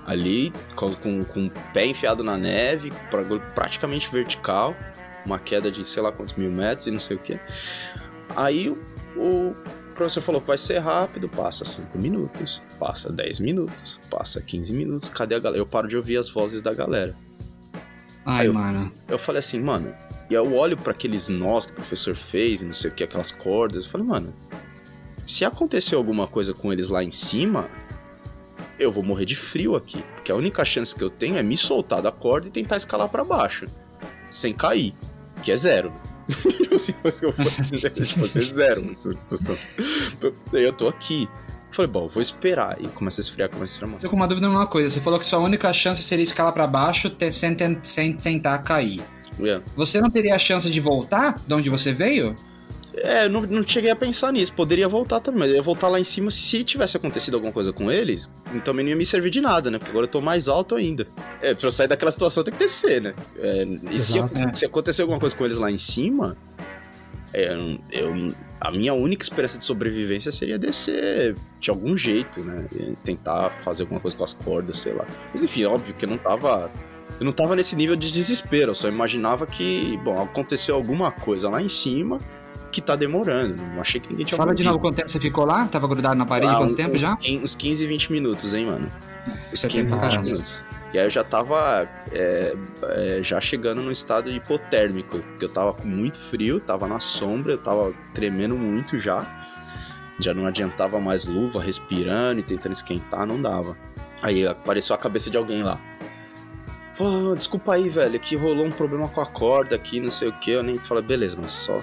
Ali, 0.07 0.53
com, 0.77 1.25
com, 1.25 1.47
o 1.47 1.51
pé 1.73 1.87
enfiado 1.87 2.23
na 2.23 2.37
neve, 2.37 2.93
praticamente 3.55 4.11
vertical 4.11 4.77
uma 5.25 5.39
queda 5.39 5.71
de 5.71 5.85
sei 5.85 6.03
lá 6.03 6.13
quantos 6.13 6.35
mil 6.35 6.51
metros 6.51 6.87
e 6.87 6.91
não 6.91 6.99
sei 6.99 7.17
o 7.17 7.21
que. 7.21 7.39
Aí 8.37 8.69
o 9.17 9.55
professor 9.95 10.21
falou 10.21 10.41
que 10.41 10.47
vai 10.47 10.59
ser 10.59 10.79
rápido, 10.79 11.29
passa 11.29 11.65
5 11.65 11.97
minutos, 11.99 12.63
passa 12.79 13.13
10 13.13 13.41
minutos, 13.41 13.99
passa 14.11 14.41
15 14.41 14.73
minutos, 14.73 15.09
cadê 15.09 15.35
a 15.35 15.39
galera? 15.39 15.61
Eu 15.61 15.67
paro 15.67 15.89
de 15.89 15.97
ouvir 15.97 16.17
as 16.17 16.29
vozes 16.29 16.63
da 16.63 16.73
galera. 16.75 17.15
Ai, 18.25 18.49
eu, 18.49 18.55
mano. 18.55 18.91
Eu 19.09 19.19
falei 19.19 19.39
assim, 19.39 19.61
mano, 19.61 19.95
e 20.29 20.35
eu 20.35 20.55
olho 20.55 20.77
para 20.77 20.93
aqueles 20.93 21.29
nós 21.29 21.67
que 21.67 21.73
o 21.73 21.75
professor 21.77 22.15
fez 22.15 22.63
e 22.63 22.67
não 22.67 22.73
sei 22.73 22.91
o 22.91 22.95
que, 22.95 23.05
aquelas 23.05 23.31
cordas, 23.31 23.85
eu 23.85 23.91
falei, 23.91 24.07
mano, 24.07 24.35
se 25.27 25.45
acontecer 25.45 25.95
alguma 25.95 26.27
coisa 26.27 26.53
com 26.53 26.73
eles 26.73 26.89
lá 26.89 27.03
em 27.03 27.11
cima, 27.11 27.69
eu 28.79 28.91
vou 28.91 29.03
morrer 29.03 29.25
de 29.25 29.37
frio 29.37 29.77
aqui, 29.77 30.03
porque 30.15 30.33
a 30.33 30.37
única 30.37 30.65
chance 30.65 30.95
que 30.95 31.05
eu 31.05 31.11
tenho 31.11 31.39
é 31.39 31.43
me 31.43 31.57
soltar 31.57 32.03
da 32.03 32.11
corda 32.11 32.49
e 32.49 32.51
tentar 32.51 32.77
escalar 32.77 33.09
para 33.09 33.25
baixo, 33.25 33.67
sem 34.31 34.53
cair 34.53 34.95
que 35.43 35.53
é 35.53 35.57
zero. 35.57 35.93
se 36.79 36.93
fosse 36.95 37.25
eu 37.25 37.33
fosse 37.33 38.41
zero 38.41 38.83
nessa 38.83 39.13
situação. 39.17 39.57
Eu 40.53 40.73
tô 40.73 40.89
aqui. 40.89 41.29
falei, 41.71 41.91
bom, 41.91 42.09
vou 42.09 42.23
esperar. 42.23 42.77
E 42.81 42.89
começa 42.89 43.21
a 43.21 43.23
esfriar, 43.23 43.49
começa 43.49 43.73
a 43.73 43.75
esfriar 43.75 43.91
muito. 43.91 44.03
Tô 44.03 44.11
com 44.11 44.17
uma 44.17 44.29
dúvida 44.29 44.49
numa 44.49 44.67
coisa. 44.67 44.89
Você 44.89 45.01
falou 45.01 45.19
que 45.19 45.27
sua 45.27 45.39
única 45.39 45.73
chance 45.73 46.03
seria 46.03 46.23
escalar 46.23 46.53
para 46.53 46.67
baixo 46.67 47.15
sem, 47.31 47.57
sem 47.83 48.13
tentar 48.13 48.59
cair. 48.59 49.03
Yeah. 49.39 49.65
Você 49.77 50.01
não 50.01 50.11
teria 50.11 50.35
a 50.35 50.39
chance 50.39 50.71
de 50.71 50.81
voltar 50.81 51.41
de 51.47 51.55
onde 51.55 51.69
você 51.69 51.93
veio? 51.93 52.35
É, 52.97 53.29
não, 53.29 53.41
não 53.43 53.67
cheguei 53.67 53.91
a 53.91 53.97
pensar 53.97 54.33
nisso. 54.33 54.53
Poderia 54.53 54.89
voltar 54.89 55.21
também, 55.21 55.41
mas 55.41 55.51
eu 55.51 55.57
ia 55.57 55.63
voltar 55.63 55.89
lá 55.89 55.99
em 55.99 56.05
cima 56.05 56.31
se 56.31 56.63
tivesse 56.63 56.97
acontecido 56.97 57.35
alguma 57.35 57.53
coisa 57.53 57.73
com 57.73 57.91
eles. 57.91 58.33
Também 58.65 58.85
não 58.85 58.91
ia 58.91 58.97
me 58.97 59.05
servir 59.05 59.31
de 59.31 59.41
nada, 59.41 59.71
né? 59.71 59.79
Porque 59.79 59.91
agora 59.91 60.07
eu 60.07 60.11
tô 60.11 60.21
mais 60.21 60.49
alto 60.49 60.77
ainda. 60.77 61.07
É, 61.43 61.55
pra 61.55 61.67
eu 61.67 61.73
sair 61.73 61.89
daquela 61.89 62.11
situação 62.11 62.45
tem 62.45 62.53
que 62.53 62.61
descer, 62.61 63.03
né? 63.03 63.15
É, 63.39 63.65
e 63.91 63.99
se, 63.99 64.19
se, 64.55 64.65
acontecer 64.65 65.03
alguma 65.03 65.19
coisa 65.19 65.35
com 65.35 65.45
eles 65.45 65.59
lá 65.59 65.71
em 65.71 65.79
cima, 65.79 66.37
é, 67.33 67.57
eu, 67.91 68.33
a 68.61 68.71
minha 68.71 68.95
única 68.95 69.25
esperança 69.25 69.59
de 69.59 69.65
sobrevivência 69.65 70.31
seria 70.31 70.59
descer 70.59 71.35
de 71.59 71.71
algum 71.71 71.97
jeito, 71.97 72.41
né? 72.41 72.67
Tentar 73.03 73.51
fazer 73.63 73.83
alguma 73.83 74.01
coisa 74.01 74.17
com 74.17 74.25
as 74.25 74.35
cordas, 74.35 74.79
sei 74.79 74.93
lá. 74.93 75.05
Mas 75.33 75.43
enfim, 75.43 75.65
óbvio 75.65 75.95
que 75.95 76.05
eu 76.05 76.11
não 76.11 76.19
tava. 76.19 76.71
Eu 77.19 77.27
não 77.27 77.33
tava 77.33 77.55
nesse 77.55 77.77
nível 77.77 77.95
de 77.95 78.13
desespero, 78.13 78.71
eu 78.71 78.75
só 78.75 78.89
imaginava 78.89 79.47
que, 79.47 79.99
bom, 80.03 80.21
aconteceu 80.21 80.75
alguma 80.75 81.13
coisa 81.13 81.49
lá 81.49 81.61
em 81.63 81.69
cima 81.69 82.19
que 82.75 82.81
tá 82.81 82.97
demorando. 82.97 83.63
Não 83.63 83.81
achei 83.81 84.01
que 84.01 84.11
ninguém 84.11 84.27
tinha 84.27 84.37
Fala 84.37 84.53
de 84.53 84.65
novo 84.65 84.81
quanto 84.81 84.97
tempo 84.97 85.09
você 85.09 85.21
ficou 85.21 85.45
lá? 85.45 85.65
Tava 85.69 85.87
grudado 85.87 86.17
na 86.17 86.27
parede 86.27 86.51
ah, 86.51 86.57
quanto 86.57 86.73
uns, 86.73 86.77
tempo 86.77 86.99
já? 86.99 87.17
Uns 87.41 87.55
15, 87.55 87.87
20 87.87 88.11
minutos, 88.13 88.53
hein, 88.53 88.67
mano? 88.67 88.91
Uns 89.53 89.65
15, 89.65 89.95
20 89.95 90.19
minutos. 90.19 90.63
E 90.93 90.99
aí 90.99 91.07
eu 91.07 91.11
já 91.11 91.23
tava 91.23 91.89
é, 92.13 92.55
é, 92.83 93.21
já 93.23 93.41
chegando 93.41 93.81
no 93.81 93.93
estado 93.93 94.29
hipotérmico, 94.29 95.19
porque 95.21 95.45
eu 95.45 95.49
tava 95.49 95.73
com 95.73 95.87
muito 95.87 96.19
frio, 96.19 96.59
tava 96.59 96.89
na 96.89 96.99
sombra, 96.99 97.53
eu 97.53 97.59
tava 97.59 97.93
tremendo 98.13 98.57
muito 98.57 98.99
já. 98.99 99.25
Já 100.19 100.35
não 100.35 100.45
adiantava 100.45 100.99
mais 100.99 101.27
luva, 101.27 101.63
respirando 101.63 102.41
e 102.41 102.43
tentando 102.43 102.73
esquentar, 102.73 103.25
não 103.25 103.41
dava. 103.41 103.77
Aí 104.21 104.45
apareceu 104.45 104.97
a 104.97 104.99
cabeça 104.99 105.31
de 105.31 105.37
alguém 105.37 105.63
lá. 105.63 105.81
Pô, 106.97 107.35
desculpa 107.37 107.75
aí, 107.75 107.89
velho, 107.89 108.19
que 108.19 108.35
rolou 108.35 108.67
um 108.67 108.71
problema 108.71 109.09
com 109.09 109.21
a 109.21 109.27
corda 109.27 109.77
aqui, 109.77 110.01
não 110.01 110.11
sei 110.11 110.29
o 110.29 110.33
que. 110.33 110.51
Eu 110.51 110.63
nem 110.63 110.77
falei, 110.77 111.03
beleza, 111.03 111.37
mas 111.41 111.53
só 111.53 111.81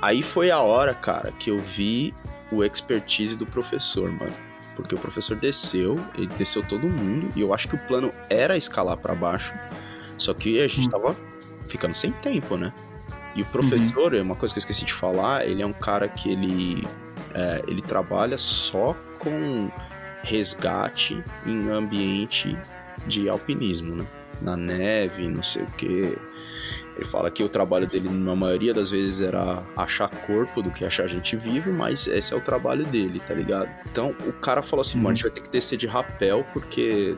Aí 0.00 0.22
foi 0.22 0.50
a 0.50 0.60
hora, 0.60 0.94
cara, 0.94 1.32
que 1.32 1.50
eu 1.50 1.58
vi 1.58 2.14
o 2.52 2.64
expertise 2.64 3.36
do 3.36 3.46
professor, 3.46 4.10
mano. 4.10 4.32
Porque 4.76 4.94
o 4.94 4.98
professor 4.98 5.36
desceu, 5.36 5.98
ele 6.14 6.28
desceu 6.38 6.62
todo 6.62 6.88
mundo, 6.88 7.30
e 7.34 7.40
eu 7.40 7.52
acho 7.52 7.66
que 7.66 7.74
o 7.74 7.78
plano 7.78 8.12
era 8.30 8.56
escalar 8.56 8.96
para 8.96 9.14
baixo. 9.14 9.52
Só 10.16 10.32
que 10.32 10.60
a 10.60 10.68
gente 10.68 10.86
hum. 10.86 10.90
tava 10.90 11.16
ficando 11.66 11.94
sem 11.94 12.12
tempo, 12.12 12.56
né? 12.56 12.72
E 13.34 13.42
o 13.42 13.46
professor, 13.46 14.12
uhum. 14.12 14.18
é 14.18 14.22
uma 14.22 14.34
coisa 14.34 14.54
que 14.54 14.58
eu 14.58 14.62
esqueci 14.62 14.84
de 14.84 14.92
falar, 14.92 15.46
ele 15.46 15.62
é 15.62 15.66
um 15.66 15.72
cara 15.72 16.08
que 16.08 16.30
ele, 16.30 16.86
é, 17.34 17.62
ele 17.68 17.82
trabalha 17.82 18.38
só 18.38 18.96
com 19.18 19.70
resgate 20.22 21.22
em 21.46 21.68
ambiente 21.70 22.56
de 23.06 23.28
alpinismo, 23.28 23.96
né? 23.96 24.06
Na 24.40 24.56
neve, 24.56 25.28
não 25.28 25.42
sei 25.42 25.62
o 25.62 25.66
que. 25.66 26.16
Ele 26.98 27.06
fala 27.06 27.30
que 27.30 27.44
o 27.44 27.48
trabalho 27.48 27.86
dele, 27.86 28.08
na 28.08 28.34
maioria 28.34 28.74
das 28.74 28.90
vezes, 28.90 29.22
era 29.22 29.62
achar 29.76 30.08
corpo 30.08 30.60
do 30.60 30.68
que 30.68 30.84
achar 30.84 31.06
gente 31.06 31.36
viva, 31.36 31.70
mas 31.70 32.08
esse 32.08 32.34
é 32.34 32.36
o 32.36 32.40
trabalho 32.40 32.84
dele, 32.86 33.20
tá 33.20 33.32
ligado? 33.32 33.70
Então 33.90 34.12
o 34.26 34.32
cara 34.32 34.62
falou 34.62 34.80
assim: 34.80 34.98
mano, 34.98 35.10
a 35.10 35.14
gente 35.14 35.22
vai 35.22 35.30
ter 35.30 35.40
que 35.42 35.48
descer 35.48 35.78
de 35.78 35.86
rapel 35.86 36.44
porque 36.52 37.16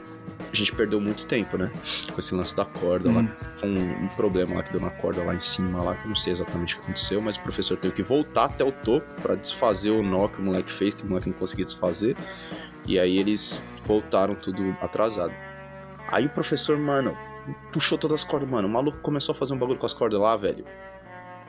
a 0.53 0.55
gente 0.55 0.71
perdeu 0.75 1.01
muito 1.01 1.27
tempo, 1.27 1.57
né? 1.57 1.71
Com 2.13 2.19
esse 2.19 2.35
lance 2.35 2.55
da 2.55 2.67
corda 2.67 3.09
uhum. 3.09 3.27
lá. 3.27 3.37
Foi 3.55 3.71
um, 3.71 4.05
um, 4.05 4.09
problema 4.09 4.57
lá 4.57 4.63
que 4.63 4.71
deu 4.71 4.83
na 4.83 4.91
corda 4.91 5.23
lá 5.23 5.35
em 5.35 5.41
cima, 5.41 5.83
lá, 5.83 5.95
que 5.95 6.05
eu 6.05 6.11
não 6.11 6.17
sei 6.17 6.35
exatamente 6.35 6.75
o 6.75 6.79
que 6.79 6.85
aconteceu, 6.85 7.23
mas 7.23 7.37
o 7.37 7.41
professor 7.41 7.79
teve 7.79 7.95
que 7.95 8.03
voltar 8.03 8.45
até 8.45 8.63
o 8.63 8.73
topo 8.73 9.07
para 9.23 9.35
desfazer 9.35 9.91
o 9.91 10.03
nó 10.03 10.29
que 10.29 10.41
o 10.41 10.43
moleque 10.43 10.71
fez, 10.71 10.93
que 10.93 11.05
o 11.05 11.07
moleque 11.07 11.31
não 11.31 11.37
conseguia 11.39 11.65
desfazer. 11.65 12.15
E 12.87 12.99
aí 12.99 13.17
eles 13.17 13.59
voltaram 13.87 14.35
tudo 14.35 14.77
atrasado. 14.83 15.33
Aí 16.09 16.27
o 16.27 16.31
professor, 16.31 16.77
mano, 16.77 17.17
puxou 17.73 17.99
todas 17.99 18.21
as 18.21 18.25
cordas, 18.25 18.49
mano. 18.49 18.69
O 18.69 18.71
maluco 18.71 18.99
começou 18.99 19.33
a 19.33 19.37
fazer 19.37 19.55
um 19.55 19.59
bagulho 19.59 19.79
com 19.79 19.87
as 19.87 19.93
cordas 19.93 20.21
lá, 20.21 20.37
velho. 20.37 20.65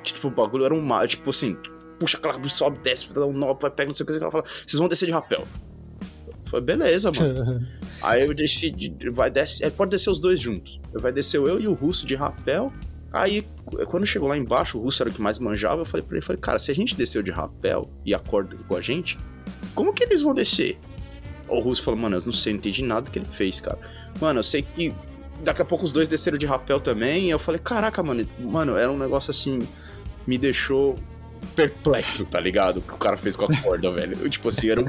Tipo, 0.04 0.28
o 0.28 0.32
bagulho 0.32 0.66
era 0.66 0.74
um 0.74 0.82
mal. 0.82 1.06
Tipo 1.08 1.30
assim, 1.30 1.58
puxa 2.00 2.18
aquela, 2.18 2.42
sobe, 2.48 2.80
desce, 2.80 3.14
dá 3.14 3.26
um 3.26 3.34
nó, 3.34 3.54
pega 3.54 3.86
não 3.86 3.94
sei 3.94 4.04
o 4.04 4.08
que, 4.08 4.18
ela 4.18 4.32
fala, 4.32 4.44
vocês 4.66 4.80
vão 4.80 4.88
descer 4.88 5.06
de 5.06 5.12
rapel. 5.12 5.48
Foi 6.50 6.60
beleza, 6.60 7.12
mano. 7.18 7.66
aí 8.02 8.24
eu 8.24 8.34
decidi, 8.34 8.94
vai 9.10 9.30
descer, 9.30 9.72
pode 9.72 9.92
descer 9.92 10.10
os 10.10 10.20
dois 10.20 10.40
juntos. 10.40 10.80
Vai 10.94 11.12
descer 11.12 11.38
eu 11.38 11.60
e 11.60 11.68
o 11.68 11.74
russo 11.74 12.06
de 12.06 12.16
rapel. 12.16 12.74
Aí, 13.14 13.46
quando 13.88 14.06
chegou 14.06 14.30
lá 14.30 14.38
embaixo, 14.38 14.78
o 14.78 14.82
russo 14.82 15.04
era 15.04 15.10
o 15.10 15.14
que 15.14 15.22
mais 15.22 15.38
manjava, 15.38 15.82
eu 15.82 15.86
falei 15.86 16.06
pra 16.06 16.18
ele, 16.18 16.26
falei, 16.26 16.42
cara, 16.42 16.58
se 16.58 16.72
a 16.72 16.76
gente 16.76 16.96
desceu 16.96 17.22
de 17.22 17.30
rapel 17.30 17.90
e 18.06 18.14
a 18.14 18.20
corda 18.20 18.56
com 18.68 18.76
a 18.76 18.82
gente, 18.82 19.18
como 19.76 19.94
que 19.94 20.04
eles 20.04 20.22
vão 20.22 20.34
descer? 20.34 20.80
O 21.48 21.60
russo 21.60 21.84
falou, 21.84 22.00
mano, 22.00 22.16
eu 22.16 22.22
não 22.26 22.32
sei, 22.32 22.54
não 22.54 22.60
entendi 22.60 22.82
nada 22.84 23.12
que 23.12 23.20
ele 23.20 23.26
fez, 23.26 23.60
cara. 23.60 23.78
Mano, 24.20 24.40
eu 24.40 24.44
sei 24.44 24.62
que 24.62 24.94
daqui 25.42 25.62
a 25.62 25.66
pouco 25.66 25.84
os 25.84 25.92
dois 25.92 26.08
desceram 26.08 26.38
de 26.38 26.46
rapel 26.46 26.80
também. 26.80 27.28
E 27.28 27.30
eu 27.30 27.40
falei, 27.40 27.60
caraca, 27.60 28.02
mano, 28.02 28.28
mano, 28.40 28.78
era 28.78 28.92
um 28.92 28.98
negócio 28.98 29.32
assim. 29.32 29.68
Me 30.26 30.38
deixou 30.38 30.98
perplexo, 31.56 32.26
tá 32.26 32.40
ligado? 32.40 32.78
O 32.78 32.82
que 32.82 32.94
o 32.94 32.98
cara 32.98 33.18
fez 33.18 33.36
com 33.36 33.46
a 33.46 33.62
corda, 33.62 33.92
velho. 33.92 34.18
Eu, 34.22 34.30
tipo 34.30 34.48
assim, 34.50 34.70
era 34.70 34.82
um... 34.82 34.86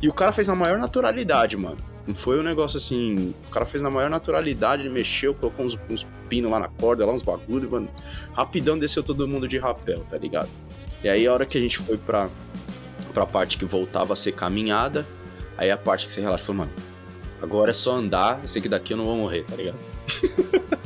E 0.00 0.08
o 0.08 0.12
cara 0.12 0.32
fez 0.32 0.48
na 0.48 0.54
maior 0.54 0.78
naturalidade, 0.78 1.56
mano. 1.56 1.78
Não 2.06 2.14
foi 2.14 2.40
um 2.40 2.42
negócio 2.42 2.76
assim. 2.76 3.34
O 3.46 3.50
cara 3.50 3.66
fez 3.66 3.82
na 3.82 3.90
maior 3.90 4.08
naturalidade, 4.08 4.82
ele 4.82 4.90
mexeu, 4.90 5.34
colocou 5.34 5.66
uns, 5.66 5.78
uns 5.88 6.06
pinos 6.28 6.50
lá 6.50 6.58
na 6.58 6.68
corda, 6.68 7.04
lá 7.04 7.12
uns 7.12 7.22
bagulho, 7.22 7.70
mano. 7.70 7.88
Rapidão 8.32 8.78
desceu 8.78 9.02
todo 9.02 9.26
mundo 9.28 9.46
de 9.46 9.58
rapel, 9.58 10.00
tá 10.08 10.16
ligado? 10.16 10.48
E 11.02 11.08
aí 11.08 11.26
a 11.26 11.32
hora 11.32 11.46
que 11.46 11.56
a 11.56 11.60
gente 11.60 11.78
foi 11.78 11.96
pra, 11.96 12.28
pra 13.12 13.26
parte 13.26 13.56
que 13.56 13.64
voltava 13.64 14.12
a 14.12 14.16
ser 14.16 14.32
caminhada, 14.32 15.06
aí 15.56 15.70
a 15.70 15.76
parte 15.76 16.06
que 16.06 16.12
você 16.12 16.20
relaxa, 16.20 16.44
falou, 16.44 16.66
mano, 16.66 16.72
Agora 17.42 17.70
é 17.70 17.74
só 17.74 17.96
andar, 17.96 18.40
eu 18.42 18.48
sei 18.48 18.60
que 18.60 18.68
daqui 18.68 18.92
eu 18.92 18.96
não 18.96 19.04
vou 19.04 19.16
morrer, 19.16 19.44
tá 19.44 19.56
ligado? 19.56 19.78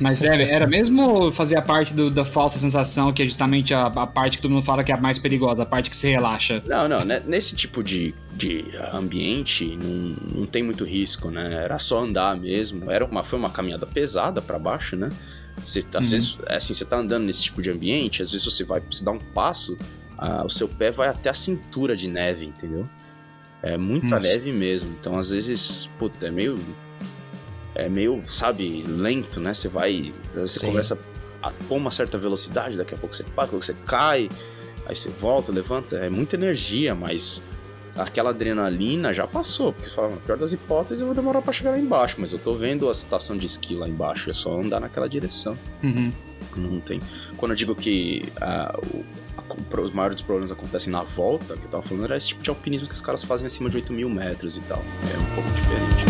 Mas 0.00 0.24
era, 0.24 0.42
era 0.42 0.66
mesmo 0.66 1.32
fazer 1.32 1.56
a 1.56 1.62
parte 1.62 1.94
do, 1.94 2.10
da 2.10 2.24
falsa 2.24 2.58
sensação, 2.58 3.12
que 3.12 3.22
é 3.22 3.26
justamente 3.26 3.72
a, 3.72 3.86
a, 3.86 4.06
parte 4.06 4.36
que 4.36 4.42
todo 4.42 4.50
mundo 4.50 4.62
fala 4.62 4.84
que 4.84 4.92
é 4.92 4.94
a 4.94 5.00
mais 5.00 5.18
perigosa, 5.18 5.62
a 5.62 5.66
parte 5.66 5.88
que 5.88 5.96
se 5.96 6.08
relaxa? 6.08 6.62
Não, 6.66 6.88
não, 6.88 7.04
né? 7.04 7.22
nesse 7.26 7.56
tipo 7.56 7.82
de, 7.82 8.14
de 8.32 8.64
ambiente 8.92 9.76
não, 9.76 10.40
não 10.40 10.46
tem 10.46 10.62
muito 10.62 10.84
risco, 10.84 11.30
né? 11.30 11.64
Era 11.64 11.78
só 11.78 12.04
andar 12.04 12.36
mesmo. 12.36 12.90
Era 12.90 13.04
uma, 13.04 13.24
foi 13.24 13.38
uma 13.38 13.50
caminhada 13.50 13.86
pesada 13.86 14.42
para 14.42 14.58
baixo, 14.58 14.96
né? 14.96 15.08
Você, 15.64 15.82
às 15.94 16.06
uhum. 16.06 16.10
vezes, 16.10 16.38
assim, 16.46 16.74
você 16.74 16.84
tá 16.84 16.98
andando 16.98 17.24
nesse 17.24 17.44
tipo 17.44 17.62
de 17.62 17.70
ambiente, 17.70 18.20
às 18.20 18.30
vezes 18.30 18.44
você 18.44 18.62
vai, 18.64 18.80
você 18.80 19.02
dá 19.02 19.10
um 19.10 19.18
passo, 19.18 19.78
ah, 20.18 20.44
o 20.44 20.50
seu 20.50 20.68
pé 20.68 20.90
vai 20.90 21.08
até 21.08 21.30
a 21.30 21.34
cintura 21.34 21.96
de 21.96 22.08
neve, 22.08 22.44
entendeu? 22.44 22.86
É 23.62 23.76
muita 23.76 24.06
Nossa. 24.08 24.28
neve 24.28 24.52
mesmo. 24.52 24.94
Então, 24.98 25.18
às 25.18 25.30
vezes, 25.30 25.88
puta, 25.98 26.26
é 26.26 26.30
meio. 26.30 26.58
É 27.74 27.88
meio, 27.88 28.22
sabe, 28.26 28.84
lento, 28.86 29.38
né? 29.40 29.52
Você 29.52 29.68
vai. 29.68 30.12
Você 30.34 30.60
Sim. 30.60 30.66
começa 30.66 30.98
a 31.42 31.50
pôr 31.68 31.76
uma 31.76 31.90
certa 31.90 32.16
velocidade, 32.16 32.76
daqui 32.76 32.94
a 32.94 32.98
pouco 32.98 33.14
você 33.14 33.22
para, 33.22 33.44
daqui 33.44 33.48
a 33.48 33.50
pouco 33.50 33.64
você 33.64 33.76
cai, 33.86 34.30
aí 34.86 34.96
você 34.96 35.10
volta, 35.10 35.52
levanta. 35.52 35.96
É 35.96 36.08
muita 36.08 36.36
energia, 36.36 36.94
mas 36.94 37.42
aquela 37.96 38.30
adrenalina 38.30 39.12
já 39.12 39.26
passou. 39.26 39.72
Porque 39.72 39.90
fala, 39.90 40.10
na 40.10 40.16
pior 40.16 40.38
das 40.38 40.52
hipóteses, 40.52 41.00
eu 41.00 41.06
vou 41.06 41.14
demorar 41.14 41.42
para 41.42 41.52
chegar 41.52 41.70
lá 41.72 41.78
embaixo. 41.78 42.16
Mas 42.18 42.32
eu 42.32 42.38
tô 42.38 42.54
vendo 42.54 42.88
a 42.88 42.92
estação 42.92 43.36
de 43.36 43.46
esqui 43.46 43.74
lá 43.74 43.88
embaixo. 43.88 44.30
É 44.30 44.32
só 44.32 44.58
andar 44.58 44.80
naquela 44.80 45.08
direção. 45.08 45.56
Uhum. 45.82 46.12
Não 46.56 46.80
tem. 46.80 47.00
Quando 47.36 47.52
eu 47.52 47.56
digo 47.56 47.74
que 47.74 48.24
uh, 48.36 48.96
o, 48.96 49.04
a, 49.04 49.25
os 49.80 49.92
maiores 49.92 50.20
problemas 50.20 50.50
acontecem 50.50 50.92
na 50.92 51.02
volta, 51.02 51.56
que 51.56 51.64
eu 51.64 51.70
tava 51.70 51.82
falando, 51.82 52.04
era 52.04 52.16
esse 52.16 52.28
tipo 52.28 52.42
de 52.42 52.50
alpinismo 52.50 52.88
que 52.88 52.94
os 52.94 53.02
caras 53.02 53.22
fazem 53.22 53.46
acima 53.46 53.70
de 53.70 53.76
8 53.76 53.92
mil 53.92 54.08
metros 54.08 54.56
e 54.56 54.60
tal. 54.62 54.82
É 55.14 55.18
um 55.18 55.34
pouco 55.34 55.50
diferente. 55.50 56.04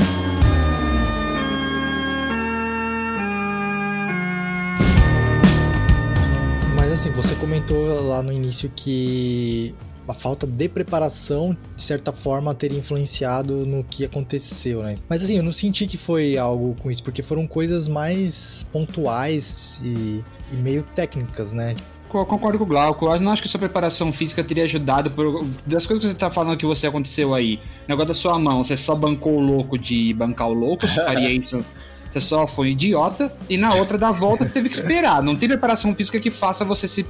Mas 6.75 6.93
assim, 6.93 7.11
você 7.11 7.35
comentou 7.35 8.09
lá 8.09 8.23
no 8.23 8.33
início 8.33 8.71
que 8.75 9.75
a 10.09 10.15
falta 10.15 10.47
de 10.47 10.69
preparação, 10.69 11.57
de 11.75 11.83
certa 11.83 12.13
forma, 12.13 12.55
teria 12.55 12.79
influenciado 12.79 13.67
no 13.67 13.83
que 13.83 14.05
aconteceu, 14.05 14.83
né? 14.83 14.97
Mas 15.09 15.23
assim, 15.23 15.37
eu 15.37 15.43
não 15.43 15.53
senti 15.53 15.87
que 15.87 15.97
foi 15.97 16.39
algo 16.39 16.77
com 16.81 16.91
isso, 16.91 17.03
porque 17.03 17.23
foram 17.23 17.47
coisas 17.47 17.89
mais 17.89 18.67
pontuais 18.73 19.81
e, 19.85 20.23
e 20.53 20.57
meio 20.57 20.85
técnicas, 20.95 21.53
né? 21.53 21.75
Concordo 22.09 22.59
com 22.59 22.65
o 22.65 22.67
Glauco. 22.67 23.07
Eu 23.07 23.21
não 23.21 23.33
acho 23.33 23.43
que 23.43 23.49
sua 23.49 23.61
preparação 23.61 24.13
física 24.13 24.43
teria 24.43 24.65
ajudado 24.65 25.11
por. 25.11 25.45
Das 25.67 25.87
coisas 25.87 26.05
que 26.05 26.11
você 26.13 26.19
tá 26.19 26.31
falando 26.31 26.57
que 26.57 26.67
você 26.67 26.87
aconteceu 26.87 27.35
aí. 27.35 27.61
O 27.87 27.89
negócio 27.89 28.09
da 28.09 28.15
sua 28.15 28.39
mão, 28.39 28.63
você 28.63 28.77
só 28.77 28.95
bancou 28.95 29.37
o 29.37 29.41
louco 29.41 29.79
de 29.79 30.13
bancar 30.15 30.49
o 30.49 30.53
louco, 30.53 30.87
você 30.87 31.03
faria 31.05 31.31
isso 31.33 31.65
você 32.11 32.21
só 32.21 32.47
foi 32.47 32.71
idiota. 32.71 33.33
E 33.49 33.57
na 33.57 33.75
outra 33.75 33.99
da 33.99 34.11
volta 34.11 34.47
você 34.47 34.55
teve 34.55 34.69
que 34.69 34.75
esperar. 34.75 35.23
Não 35.23 35.37
tem 35.37 35.49
preparação 35.49 35.95
física 35.95 36.19
que 36.19 36.31
faça 36.31 36.65
você 36.65 36.89
se 36.89 37.07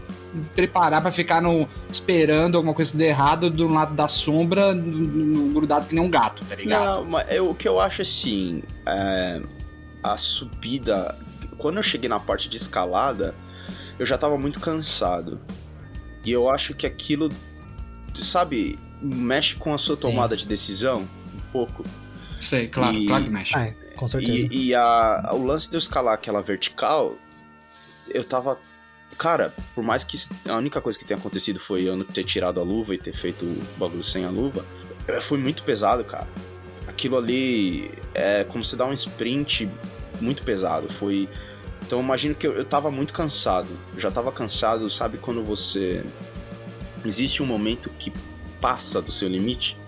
preparar 0.55 1.01
para 1.01 1.11
ficar 1.11 1.41
no, 1.41 1.69
esperando 1.91 2.57
alguma 2.57 2.75
coisa 2.75 2.97
de 2.97 3.05
errado 3.05 3.51
do 3.51 3.69
lado 3.69 3.95
da 3.95 4.09
sombra, 4.09 4.75
no, 4.75 5.53
grudado 5.53 5.87
que 5.87 5.95
nem 5.95 6.03
um 6.03 6.11
gato, 6.11 6.45
tá 6.45 6.55
ligado? 6.55 6.85
Não, 6.85 7.05
mas 7.05 7.33
eu, 7.33 7.51
o 7.51 7.55
que 7.55 7.69
eu 7.69 7.81
acho 7.81 8.03
assim. 8.03 8.63
É, 8.85 9.41
a 10.03 10.17
subida. 10.17 11.17
Quando 11.59 11.77
eu 11.77 11.83
cheguei 11.83 12.09
na 12.09 12.21
parte 12.21 12.49
de 12.49 12.57
escalada, 12.57 13.35
eu 13.99 14.07
já 14.07 14.19
tava 14.19 14.37
muito 14.37 14.61
cansado. 14.61 15.41
E 16.25 16.33
eu 16.33 16.51
acho 16.51 16.75
que 16.75 16.87
aquilo, 16.87 17.31
sabe, 18.15 18.79
mexe 19.01 19.55
com 19.55 19.73
a 19.73 19.79
sua 19.79 19.97
Sim. 19.97 20.03
tomada 20.03 20.37
de 20.37 20.47
decisão 20.47 21.09
um 21.35 21.53
pouco. 21.53 21.85
Sei, 22.39 22.69
claro, 22.69 22.97
e... 22.97 23.07
claro 23.07 23.25
que 23.25 23.31
mexe. 23.31 23.55
Ah, 23.57 23.73
com 23.95 24.09
certeza. 24.09 24.49
E, 24.51 24.69
e 24.69 24.75
a, 24.75 25.31
o 25.33 25.45
lance 25.45 25.69
de 25.69 25.77
eu 25.77 25.79
escalar 25.79 26.15
aquela 26.15 26.43
vertical, 26.43 27.17
eu 28.09 28.25
tava. 28.25 28.59
Cara, 29.17 29.55
por 29.75 29.83
mais 29.83 30.05
que 30.05 30.19
a 30.49 30.57
única 30.57 30.81
coisa 30.81 30.99
que 30.99 31.05
tenha 31.05 31.19
acontecido 31.19 31.59
foi 31.59 31.89
eu 31.89 31.97
não 31.97 32.05
ter 32.05 32.25
tirado 32.25 32.61
a 32.61 32.63
luva 32.63 32.95
e 32.95 32.99
ter 32.99 33.15
feito 33.15 33.45
o 33.45 33.79
bagulho 33.79 34.03
sem 34.03 34.25
a 34.25 34.31
luva, 34.31 34.65
foi 35.23 35.39
muito 35.39 35.63
pesado, 35.63 36.05
cara. 36.05 36.27
Aquilo 36.87 37.17
ali 37.17 37.91
é 38.13 38.45
como 38.45 38.65
se 38.65 38.77
dar 38.77 38.87
um 38.87 38.93
sprint 38.93 39.69
muito 40.21 40.43
pesado. 40.43 40.93
Foi. 40.93 41.29
Então 41.87 42.01
eu 42.01 42.05
imagino 42.05 42.35
que 42.35 42.47
eu, 42.47 42.53
eu 42.53 42.65
tava 42.65 42.91
muito 42.91 43.15
cansado. 43.15 43.69
Eu 43.95 44.01
já 44.01 44.11
tava 44.11 44.33
cansado, 44.33 44.89
sabe 44.91 45.19
quando 45.19 45.43
você. 45.43 46.05
Existe 47.05 47.43
um 47.43 47.47
momento 47.47 47.89
que 47.99 48.13
passa 48.61 49.01
do 49.01 49.13
seu 49.13 49.29
limite? 49.29 49.79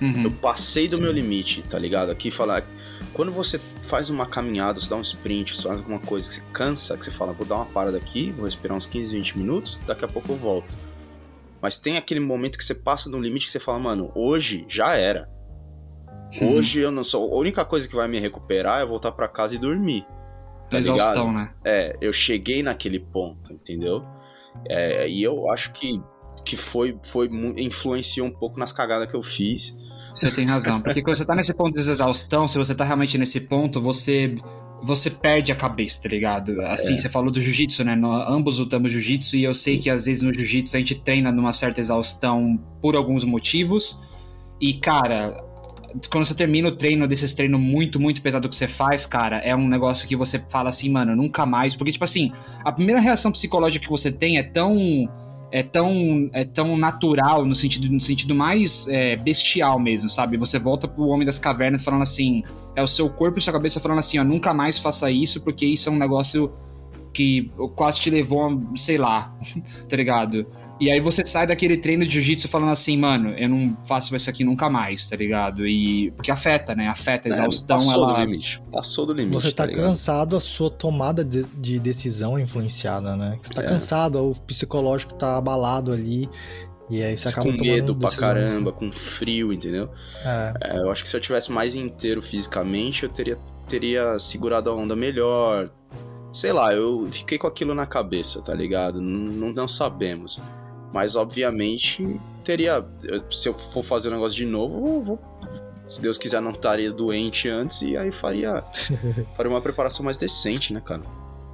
Uhum. 0.00 0.24
Eu 0.24 0.30
passei 0.30 0.88
do 0.88 0.96
Sim. 0.96 1.02
meu 1.02 1.12
limite, 1.12 1.62
tá 1.62 1.78
ligado? 1.78 2.10
Aqui 2.10 2.30
falar 2.30 2.64
quando 3.12 3.32
você 3.32 3.60
faz 3.82 4.10
uma 4.10 4.26
caminhada, 4.26 4.80
você 4.80 4.88
dá 4.88 4.96
um 4.96 5.00
sprint, 5.00 5.56
você 5.56 5.62
faz 5.64 5.78
alguma 5.78 5.98
coisa 5.98 6.28
que 6.28 6.34
você 6.36 6.42
cansa, 6.52 6.96
que 6.96 7.04
você 7.04 7.10
fala, 7.10 7.32
vou 7.32 7.46
dar 7.46 7.56
uma 7.56 7.66
parada 7.66 7.96
aqui, 7.96 8.30
vou 8.32 8.44
respirar 8.44 8.76
uns 8.76 8.86
15, 8.86 9.14
20 9.16 9.38
minutos, 9.38 9.80
daqui 9.86 10.04
a 10.04 10.08
pouco 10.08 10.32
eu 10.32 10.36
volto. 10.36 10.76
Mas 11.60 11.78
tem 11.78 11.96
aquele 11.96 12.20
momento 12.20 12.56
que 12.56 12.64
você 12.64 12.74
passa 12.74 13.10
do 13.10 13.18
limite 13.18 13.46
que 13.46 13.52
você 13.52 13.58
fala, 13.58 13.78
mano, 13.78 14.12
hoje 14.14 14.64
já 14.68 14.94
era. 14.94 15.28
Sim. 16.30 16.54
Hoje 16.54 16.80
eu 16.80 16.92
não 16.92 17.02
sou. 17.02 17.32
A 17.34 17.36
única 17.36 17.64
coisa 17.64 17.88
que 17.88 17.96
vai 17.96 18.06
me 18.06 18.20
recuperar 18.20 18.80
é 18.80 18.86
voltar 18.86 19.10
para 19.12 19.26
casa 19.26 19.54
e 19.54 19.58
dormir. 19.58 20.06
Tá 20.68 20.78
exaustão, 20.78 21.32
né? 21.32 21.50
É, 21.64 21.96
eu 22.00 22.12
cheguei 22.12 22.62
naquele 22.62 23.00
ponto, 23.00 23.52
entendeu? 23.52 24.04
É, 24.68 25.08
e 25.08 25.22
eu 25.22 25.50
acho 25.50 25.72
que, 25.72 26.00
que 26.44 26.56
foi, 26.56 26.96
foi 27.04 27.28
influenciou 27.56 28.26
um 28.26 28.32
pouco 28.32 28.58
nas 28.58 28.72
cagadas 28.72 29.08
que 29.08 29.14
eu 29.14 29.22
fiz. 29.22 29.76
Você 30.14 30.30
tem 30.30 30.46
razão. 30.46 30.80
Porque 30.80 31.02
quando 31.02 31.16
você 31.16 31.24
tá 31.24 31.34
nesse 31.34 31.54
ponto 31.54 31.72
de 31.72 31.80
exaustão, 31.80 32.48
se 32.48 32.58
você 32.58 32.74
tá 32.74 32.84
realmente 32.84 33.16
nesse 33.16 33.40
ponto, 33.42 33.80
você 33.80 34.34
você 34.80 35.10
perde 35.10 35.50
a 35.50 35.56
cabeça, 35.56 36.02
tá 36.02 36.08
ligado? 36.08 36.60
Assim, 36.62 36.94
é. 36.94 36.98
você 36.98 37.08
falou 37.08 37.32
do 37.32 37.40
jiu-jitsu, 37.40 37.82
né? 37.84 37.96
No, 37.96 38.12
ambos 38.12 38.58
lutamos 38.58 38.92
jiu-jitsu 38.92 39.36
e 39.36 39.44
eu 39.44 39.52
sei 39.52 39.78
que 39.78 39.90
às 39.90 40.06
vezes 40.06 40.22
no 40.22 40.32
jiu-jitsu 40.32 40.76
a 40.76 40.78
gente 40.78 40.94
treina 40.94 41.32
numa 41.32 41.52
certa 41.52 41.80
exaustão 41.80 42.56
por 42.80 42.94
alguns 42.94 43.24
motivos. 43.24 44.00
E, 44.60 44.74
cara, 44.74 45.44
quando 46.10 46.24
você 46.24 46.34
termina 46.34 46.68
o 46.68 46.72
treino 46.72 47.06
desses 47.06 47.32
treinos 47.32 47.60
muito, 47.60 47.98
muito 47.98 48.20
pesado 48.20 48.48
que 48.48 48.54
você 48.54 48.68
faz, 48.68 49.06
cara, 49.06 49.38
é 49.38 49.54
um 49.56 49.66
negócio 49.66 50.06
que 50.06 50.14
você 50.14 50.38
fala 50.38 50.68
assim, 50.68 50.90
mano, 50.90 51.16
nunca 51.16 51.46
mais. 51.46 51.74
Porque, 51.74 51.92
tipo 51.92 52.04
assim, 52.04 52.32
a 52.64 52.70
primeira 52.72 53.00
reação 53.00 53.32
psicológica 53.32 53.84
que 53.84 53.90
você 53.90 54.12
tem 54.12 54.38
é 54.38 54.42
tão 54.42 55.08
é 55.50 55.62
tão, 55.62 56.28
é 56.34 56.44
tão 56.44 56.76
natural 56.76 57.44
no 57.44 57.54
sentido, 57.54 57.90
no 57.90 58.00
sentido 58.00 58.34
mais 58.34 58.86
é, 58.88 59.16
bestial 59.16 59.78
mesmo, 59.78 60.10
sabe? 60.10 60.36
Você 60.36 60.58
volta 60.58 60.86
pro 60.86 61.06
Homem 61.06 61.24
das 61.24 61.38
Cavernas 61.38 61.82
falando 61.82 62.02
assim, 62.02 62.42
é 62.76 62.82
o 62.82 62.86
seu 62.86 63.08
corpo 63.08 63.38
e 63.38 63.42
sua 63.42 63.52
cabeça 63.52 63.80
falando 63.80 63.98
assim, 63.98 64.18
ó, 64.18 64.24
nunca 64.24 64.52
mais 64.52 64.78
faça 64.78 65.10
isso, 65.10 65.42
porque 65.42 65.64
isso 65.64 65.88
é 65.88 65.92
um 65.92 65.96
negócio 65.96 66.52
que 67.14 67.50
quase 67.74 68.00
te 68.00 68.10
levou 68.10 68.46
a, 68.46 68.76
sei 68.76 68.98
lá, 68.98 69.34
tá 69.88 69.96
ligado? 69.96 70.46
E 70.80 70.92
aí 70.92 71.00
você 71.00 71.24
sai 71.24 71.46
daquele 71.46 71.76
treino 71.76 72.04
de 72.04 72.12
jiu-jitsu 72.12 72.48
falando 72.48 72.70
assim, 72.70 72.96
mano, 72.96 73.30
eu 73.30 73.48
não 73.48 73.76
faço 73.86 74.14
isso 74.14 74.30
aqui 74.30 74.44
nunca 74.44 74.70
mais, 74.70 75.08
tá 75.08 75.16
ligado? 75.16 75.66
E. 75.66 76.12
Porque 76.12 76.30
afeta, 76.30 76.74
né? 76.74 76.86
Afeta 76.86 77.28
a 77.28 77.30
é, 77.30 77.32
exaustão. 77.32 77.76
É, 77.76 77.80
passou 77.80 78.04
ela... 78.04 78.12
do 78.12 78.20
limite. 78.20 78.62
Passou 78.70 79.06
do 79.06 79.12
limite. 79.12 79.34
Você 79.34 79.50
tá, 79.50 79.66
tá 79.66 79.72
cansado, 79.72 80.36
a 80.36 80.40
sua 80.40 80.70
tomada 80.70 81.24
de, 81.24 81.44
de, 81.44 81.80
decisão 81.80 82.38
é 82.38 82.42
influenciada, 82.42 83.16
né? 83.16 83.36
Você 83.40 83.52
tá 83.52 83.62
é. 83.62 83.66
cansado, 83.66 84.30
o 84.30 84.34
psicológico 84.42 85.14
tá 85.14 85.36
abalado 85.36 85.92
ali. 85.92 86.28
E 86.90 87.02
aí 87.02 87.18
você 87.18 87.28
acaba 87.28 87.50
com 87.50 87.62
medo 87.62 87.94
pra 87.94 88.10
caramba, 88.10 88.70
assim. 88.70 88.78
com 88.78 88.92
frio, 88.92 89.52
entendeu? 89.52 89.90
É. 90.24 90.54
é. 90.62 90.78
eu 90.78 90.90
acho 90.90 91.02
que 91.02 91.08
se 91.08 91.16
eu 91.16 91.20
tivesse 91.20 91.50
mais 91.50 91.74
inteiro 91.74 92.22
fisicamente, 92.22 93.02
eu 93.02 93.08
teria, 93.08 93.36
teria 93.68 94.18
segurado 94.18 94.70
a 94.70 94.74
onda 94.74 94.94
melhor. 94.94 95.68
Sei 96.32 96.52
lá, 96.52 96.72
eu 96.72 97.08
fiquei 97.10 97.36
com 97.36 97.46
aquilo 97.46 97.74
na 97.74 97.84
cabeça, 97.84 98.40
tá 98.40 98.54
ligado? 98.54 99.00
Não, 99.00 99.52
não 99.52 99.68
sabemos. 99.68 100.40
Mas, 100.92 101.16
obviamente, 101.16 102.20
teria. 102.44 102.84
Se 103.30 103.48
eu 103.48 103.54
for 103.54 103.84
fazer 103.84 104.08
o 104.08 104.12
negócio 104.12 104.36
de 104.36 104.46
novo, 104.46 104.96
eu 104.96 105.02
vou, 105.02 105.18
se 105.86 106.00
Deus 106.00 106.18
quiser, 106.18 106.40
não 106.40 106.50
estaria 106.50 106.92
doente 106.92 107.48
antes 107.48 107.82
e 107.82 107.96
aí 107.96 108.10
faria, 108.10 108.62
faria 109.36 109.50
uma 109.50 109.60
preparação 109.60 110.04
mais 110.04 110.18
decente, 110.18 110.72
né, 110.72 110.80
cara? 110.80 111.02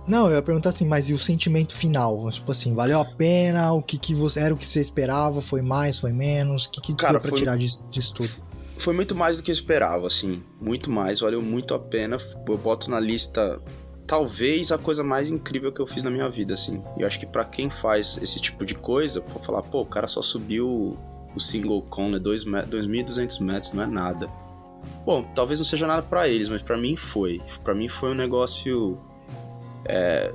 Não, 0.06 0.26
eu 0.28 0.34
ia 0.34 0.42
perguntar 0.42 0.68
assim, 0.68 0.86
mas 0.86 1.08
e 1.08 1.14
o 1.14 1.18
sentimento 1.18 1.72
final? 1.72 2.30
Tipo 2.30 2.52
assim, 2.52 2.74
valeu 2.74 3.00
a 3.00 3.04
pena? 3.04 3.72
O 3.72 3.82
que, 3.82 3.96
que 3.96 4.14
você. 4.14 4.40
Era 4.40 4.52
o 4.52 4.56
que 4.56 4.66
você 4.66 4.80
esperava? 4.80 5.40
Foi 5.40 5.62
mais? 5.62 5.98
Foi 5.98 6.12
menos? 6.12 6.66
O 6.66 6.70
que, 6.70 6.80
que 6.80 6.94
cara, 6.94 7.12
deu 7.12 7.20
pra 7.20 7.30
foi, 7.30 7.38
tirar 7.38 7.56
disso, 7.56 7.82
disso 7.90 8.14
tudo? 8.14 8.30
Foi 8.76 8.92
muito 8.92 9.14
mais 9.14 9.38
do 9.38 9.42
que 9.42 9.50
eu 9.50 9.54
esperava, 9.54 10.06
assim. 10.06 10.42
Muito 10.60 10.90
mais, 10.90 11.20
valeu 11.20 11.40
muito 11.40 11.72
a 11.72 11.78
pena. 11.78 12.18
Eu 12.46 12.58
boto 12.58 12.90
na 12.90 13.00
lista 13.00 13.58
talvez 14.06 14.70
a 14.70 14.78
coisa 14.78 15.02
mais 15.02 15.30
incrível 15.30 15.72
que 15.72 15.80
eu 15.80 15.86
fiz 15.86 16.04
na 16.04 16.10
minha 16.10 16.28
vida, 16.28 16.54
assim. 16.54 16.82
E 16.96 17.02
eu 17.02 17.06
acho 17.06 17.18
que 17.18 17.26
para 17.26 17.44
quem 17.44 17.70
faz 17.70 18.18
esse 18.22 18.40
tipo 18.40 18.64
de 18.64 18.74
coisa, 18.74 19.20
pra 19.20 19.38
falar, 19.40 19.62
pô, 19.62 19.82
o 19.82 19.86
cara 19.86 20.06
só 20.06 20.22
subiu 20.22 20.96
o 21.34 21.40
single 21.40 21.82
con, 21.82 22.10
né? 22.10 22.18
2.200 22.18 23.40
metros, 23.40 23.72
não 23.72 23.82
é 23.82 23.86
nada. 23.86 24.28
Bom, 25.04 25.22
talvez 25.34 25.58
não 25.58 25.66
seja 25.66 25.86
nada 25.86 26.02
para 26.02 26.28
eles, 26.28 26.48
mas 26.48 26.62
para 26.62 26.76
mim 26.76 26.96
foi. 26.96 27.40
para 27.62 27.74
mim 27.74 27.88
foi 27.88 28.10
um 28.10 28.14
negócio. 28.14 28.98
É, 29.86 30.32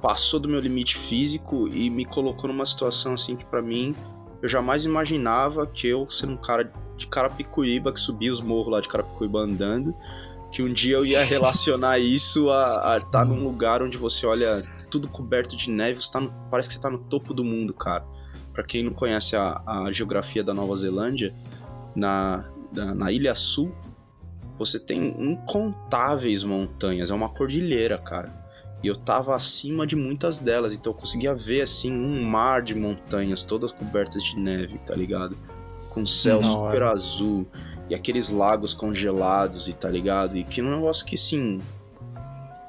passou 0.00 0.40
do 0.40 0.48
meu 0.48 0.60
limite 0.60 0.98
físico 0.98 1.68
e 1.68 1.88
me 1.88 2.04
colocou 2.04 2.48
numa 2.48 2.66
situação 2.66 3.14
assim 3.14 3.36
que 3.36 3.44
para 3.44 3.62
mim 3.62 3.94
eu 4.42 4.48
jamais 4.48 4.84
imaginava 4.84 5.66
que 5.66 5.86
eu, 5.86 6.10
sendo 6.10 6.32
um 6.32 6.36
cara 6.36 6.70
de 6.96 7.06
Carapicuíba, 7.06 7.92
que 7.92 8.00
subia 8.00 8.30
os 8.30 8.40
morros 8.40 8.72
lá 8.72 8.80
de 8.80 8.88
Carapicuíba 8.88 9.38
andando, 9.38 9.94
que 10.52 10.62
um 10.62 10.70
dia 10.70 10.96
eu 10.96 11.06
ia 11.06 11.24
relacionar 11.24 11.98
isso 11.98 12.50
a 12.50 12.98
estar 12.98 13.10
tá 13.10 13.24
num 13.24 13.42
lugar 13.42 13.82
onde 13.82 13.96
você 13.96 14.26
olha 14.26 14.62
tudo 14.90 15.08
coberto 15.08 15.56
de 15.56 15.70
neve, 15.70 16.02
você 16.02 16.12
tá 16.12 16.20
no, 16.20 16.30
parece 16.50 16.68
que 16.68 16.74
você 16.74 16.80
tá 16.80 16.90
no 16.90 16.98
topo 16.98 17.32
do 17.32 17.42
mundo, 17.42 17.72
cara. 17.72 18.04
Para 18.52 18.62
quem 18.62 18.84
não 18.84 18.92
conhece 18.92 19.34
a, 19.34 19.62
a, 19.66 19.90
geografia 19.90 20.44
da 20.44 20.52
Nova 20.52 20.76
Zelândia, 20.76 21.34
na, 21.96 22.44
na, 22.70 22.94
na 22.94 23.10
Ilha 23.10 23.34
Sul, 23.34 23.74
você 24.58 24.78
tem 24.78 25.16
incontáveis 25.18 26.44
montanhas, 26.44 27.10
é 27.10 27.14
uma 27.14 27.30
cordilheira, 27.30 27.96
cara. 27.96 28.30
E 28.82 28.86
eu 28.88 28.96
tava 28.96 29.34
acima 29.34 29.86
de 29.86 29.96
muitas 29.96 30.38
delas, 30.38 30.74
então 30.74 30.92
eu 30.92 30.96
conseguia 30.96 31.34
ver 31.34 31.62
assim 31.62 31.90
um 31.90 32.22
mar 32.22 32.60
de 32.60 32.74
montanhas 32.74 33.42
todas 33.42 33.72
cobertas 33.72 34.22
de 34.22 34.38
neve, 34.38 34.78
tá 34.84 34.94
ligado? 34.94 35.34
Com 35.88 36.04
céu 36.04 36.42
super 36.42 36.82
azul 36.82 37.46
e 37.92 37.94
aqueles 37.94 38.30
lagos 38.30 38.72
congelados 38.72 39.68
e 39.68 39.74
tá 39.74 39.86
ligado? 39.86 40.38
E 40.38 40.44
que 40.44 40.62
é 40.62 40.64
um 40.64 40.74
negócio 40.76 41.04
que 41.04 41.14
sim. 41.14 41.60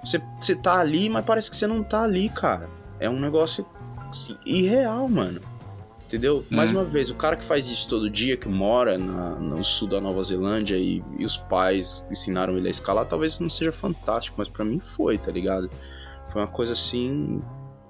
Você 0.04 0.54
tá 0.54 0.76
ali, 0.76 1.08
mas 1.08 1.24
parece 1.24 1.50
que 1.50 1.56
você 1.56 1.66
não 1.66 1.82
tá 1.82 2.04
ali, 2.04 2.28
cara. 2.28 2.70
É 3.00 3.10
um 3.10 3.18
negócio 3.18 3.66
assim, 4.10 4.38
irreal, 4.46 5.08
mano. 5.08 5.40
Entendeu? 6.06 6.46
Mais 6.50 6.72
uma 6.72 6.84
vez, 6.84 7.10
o 7.10 7.16
cara 7.16 7.38
que 7.38 7.46
faz 7.46 7.70
isso 7.70 7.88
todo 7.88 8.10
dia, 8.10 8.36
que 8.36 8.50
mora 8.50 8.98
na, 8.98 9.30
no 9.30 9.64
sul 9.64 9.88
da 9.88 10.02
Nova 10.02 10.22
Zelândia 10.22 10.76
e, 10.76 11.02
e, 11.18 11.24
os 11.24 11.38
pais 11.38 12.06
ensinaram 12.12 12.58
ele 12.58 12.68
a 12.68 12.70
escalar, 12.70 13.06
talvez 13.06 13.40
não 13.40 13.48
seja 13.48 13.72
fantástico, 13.72 14.36
mas 14.38 14.50
para 14.50 14.66
mim 14.66 14.80
foi, 14.80 15.18
tá 15.18 15.32
ligado? 15.32 15.72
Foi 16.34 16.42
uma 16.42 16.50
coisa 16.50 16.74
assim, 16.74 17.42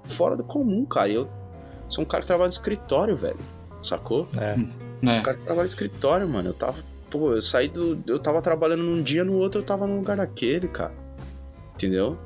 fora 0.04 0.38
do 0.38 0.44
comum, 0.44 0.86
cara. 0.86 1.10
E 1.10 1.16
eu 1.16 1.28
sou 1.90 2.04
um 2.04 2.08
cara 2.08 2.22
que 2.22 2.28
trabalha 2.28 2.48
no 2.48 2.54
escritório, 2.54 3.16
velho. 3.16 3.40
Sacou? 3.82 4.30
É. 4.38 4.56
Um 4.56 5.24
cara 5.24 5.36
que 5.36 5.44
trabalha 5.44 5.64
no 5.64 5.66
escritório, 5.66 6.30
mano. 6.30 6.50
Eu 6.50 6.54
tava, 6.54 6.78
pô, 7.14 7.34
eu 7.34 7.42
saí 7.42 7.70
do. 7.70 8.04
Eu 8.08 8.18
tava 8.18 8.42
trabalhando 8.42 8.82
num 8.82 9.04
dia, 9.04 9.24
no 9.24 9.34
outro 9.34 9.62
eu 9.62 9.66
tava 9.66 9.86
no 9.86 9.98
lugar 9.98 10.18
daquele, 10.18 10.68
cara. 10.68 10.92
Entendeu? 11.76 12.18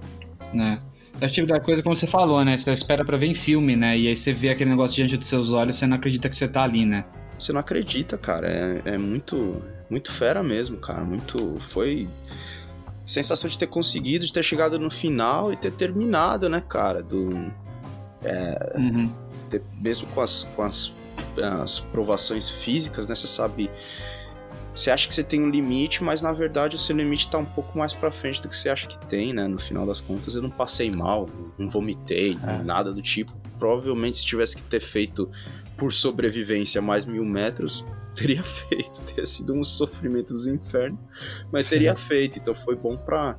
Né? 0.53 0.81
É 1.19 1.25
o 1.25 1.29
tipo 1.29 1.45
da 1.45 1.59
coisa 1.59 1.83
como 1.83 1.93
você 1.93 2.07
falou, 2.07 2.45
né? 2.45 2.55
Você 2.55 2.71
espera 2.71 3.03
pra 3.03 3.17
ver 3.17 3.25
em 3.25 3.33
filme, 3.33 3.75
né? 3.75 3.97
E 3.97 4.07
aí 4.07 4.15
você 4.15 4.31
vê 4.31 4.49
aquele 4.49 4.69
negócio 4.69 4.95
diante 4.95 5.17
dos 5.17 5.27
seus 5.27 5.51
olhos, 5.51 5.75
você 5.75 5.85
não 5.85 5.97
acredita 5.97 6.29
que 6.29 6.35
você 6.37 6.47
tá 6.47 6.63
ali, 6.63 6.85
né? 6.85 7.03
Você 7.37 7.51
não 7.51 7.59
acredita, 7.59 8.17
cara. 8.17 8.47
É, 8.47 8.93
é 8.93 8.97
muito, 8.97 9.61
muito 9.89 10.09
fera 10.09 10.41
mesmo, 10.41 10.77
cara. 10.77 11.03
Muito. 11.03 11.57
Foi 11.59 12.07
sensação 13.05 13.49
de 13.49 13.57
ter 13.57 13.67
conseguido, 13.67 14.25
de 14.25 14.31
ter 14.31 14.43
chegado 14.43 14.79
no 14.79 14.89
final 14.89 15.51
e 15.51 15.57
ter 15.57 15.71
terminado, 15.71 16.47
né, 16.47 16.61
cara? 16.61 17.03
Do. 17.03 17.27
É, 18.23 18.73
uhum. 18.77 19.11
ter, 19.49 19.61
mesmo 19.81 20.07
com 20.07 20.21
as, 20.21 20.45
com 20.55 20.63
as, 20.63 20.93
as 21.61 21.79
provações 21.79 22.49
físicas, 22.49 23.09
né? 23.09 23.15
Você 23.15 23.27
sabe 23.27 23.69
você 24.77 24.91
acha 24.91 25.07
que 25.07 25.13
você 25.13 25.23
tem 25.23 25.41
um 25.41 25.49
limite, 25.49 26.03
mas 26.03 26.21
na 26.21 26.31
verdade 26.31 26.75
o 26.75 26.79
seu 26.79 26.95
limite 26.95 27.25
está 27.25 27.37
um 27.37 27.45
pouco 27.45 27.77
mais 27.77 27.93
para 27.93 28.11
frente 28.11 28.41
do 28.41 28.47
que 28.47 28.55
você 28.55 28.69
acha 28.69 28.87
que 28.87 28.97
tem, 29.07 29.33
né? 29.33 29.47
No 29.47 29.59
final 29.59 29.85
das 29.85 29.99
contas, 29.99 30.35
eu 30.35 30.41
não 30.41 30.51
passei 30.51 30.91
mal, 30.91 31.29
não 31.57 31.67
vomitei, 31.67 32.37
é. 32.43 32.63
nada 32.63 32.93
do 32.93 33.01
tipo. 33.01 33.33
Provavelmente, 33.57 34.17
se 34.17 34.25
tivesse 34.25 34.55
que 34.55 34.63
ter 34.63 34.79
feito 34.79 35.29
por 35.75 35.91
sobrevivência 35.91 36.81
mais 36.81 37.05
mil 37.05 37.25
metros, 37.25 37.85
teria 38.15 38.43
feito. 38.43 39.03
Teria 39.03 39.25
sido 39.25 39.53
um 39.53 39.63
sofrimento 39.63 40.33
dos 40.33 40.47
infernos, 40.47 40.99
mas 41.51 41.67
teria 41.67 41.95
feito. 41.97 42.37
Então 42.37 42.53
foi 42.53 42.75
bom 42.75 42.95
pra, 42.95 43.37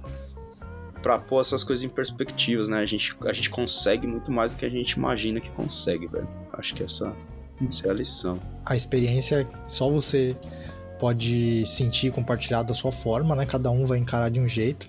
pra 1.00 1.18
pôr 1.18 1.40
essas 1.40 1.62
coisas 1.62 1.84
em 1.84 1.88
perspectivas, 1.88 2.68
né? 2.68 2.78
A 2.78 2.86
gente, 2.86 3.14
a 3.22 3.32
gente 3.32 3.48
consegue 3.48 4.06
muito 4.06 4.32
mais 4.32 4.54
do 4.54 4.58
que 4.58 4.66
a 4.66 4.70
gente 4.70 4.92
imagina 4.92 5.40
que 5.40 5.50
consegue, 5.50 6.08
velho. 6.08 6.28
Acho 6.52 6.74
que 6.74 6.82
essa, 6.82 7.14
essa 7.64 7.86
é 7.86 7.90
a 7.90 7.94
lição. 7.94 8.40
A 8.66 8.74
experiência, 8.74 9.48
só 9.68 9.88
você 9.88 10.36
pode 10.98 11.64
sentir 11.66 12.10
compartilhado 12.12 12.68
da 12.68 12.74
sua 12.74 12.92
forma, 12.92 13.34
né? 13.34 13.46
Cada 13.46 13.70
um 13.70 13.84
vai 13.84 13.98
encarar 13.98 14.28
de 14.28 14.40
um 14.40 14.48
jeito. 14.48 14.88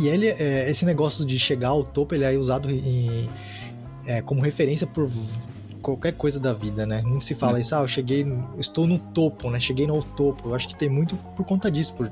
E 0.00 0.08
ele, 0.08 0.28
é, 0.28 0.70
esse 0.70 0.84
negócio 0.84 1.24
de 1.24 1.38
chegar 1.38 1.70
ao 1.70 1.82
topo, 1.82 2.14
ele 2.14 2.24
é 2.24 2.36
usado 2.36 2.70
em, 2.70 3.28
é, 4.06 4.20
como 4.22 4.40
referência 4.40 4.86
por 4.86 5.10
qualquer 5.82 6.12
coisa 6.12 6.38
da 6.38 6.52
vida, 6.52 6.84
né? 6.84 7.02
Muito 7.02 7.24
se 7.24 7.34
fala 7.34 7.60
isso, 7.60 7.74
ah, 7.74 7.80
eu 7.80 7.88
cheguei, 7.88 8.22
eu 8.22 8.60
estou 8.60 8.86
no 8.86 8.98
topo, 8.98 9.50
né? 9.50 9.60
Cheguei 9.60 9.86
no 9.86 10.02
topo. 10.02 10.48
Eu 10.48 10.54
acho 10.54 10.68
que 10.68 10.76
tem 10.76 10.88
muito 10.88 11.16
por 11.36 11.44
conta 11.46 11.70
disso, 11.70 11.94
por 11.94 12.10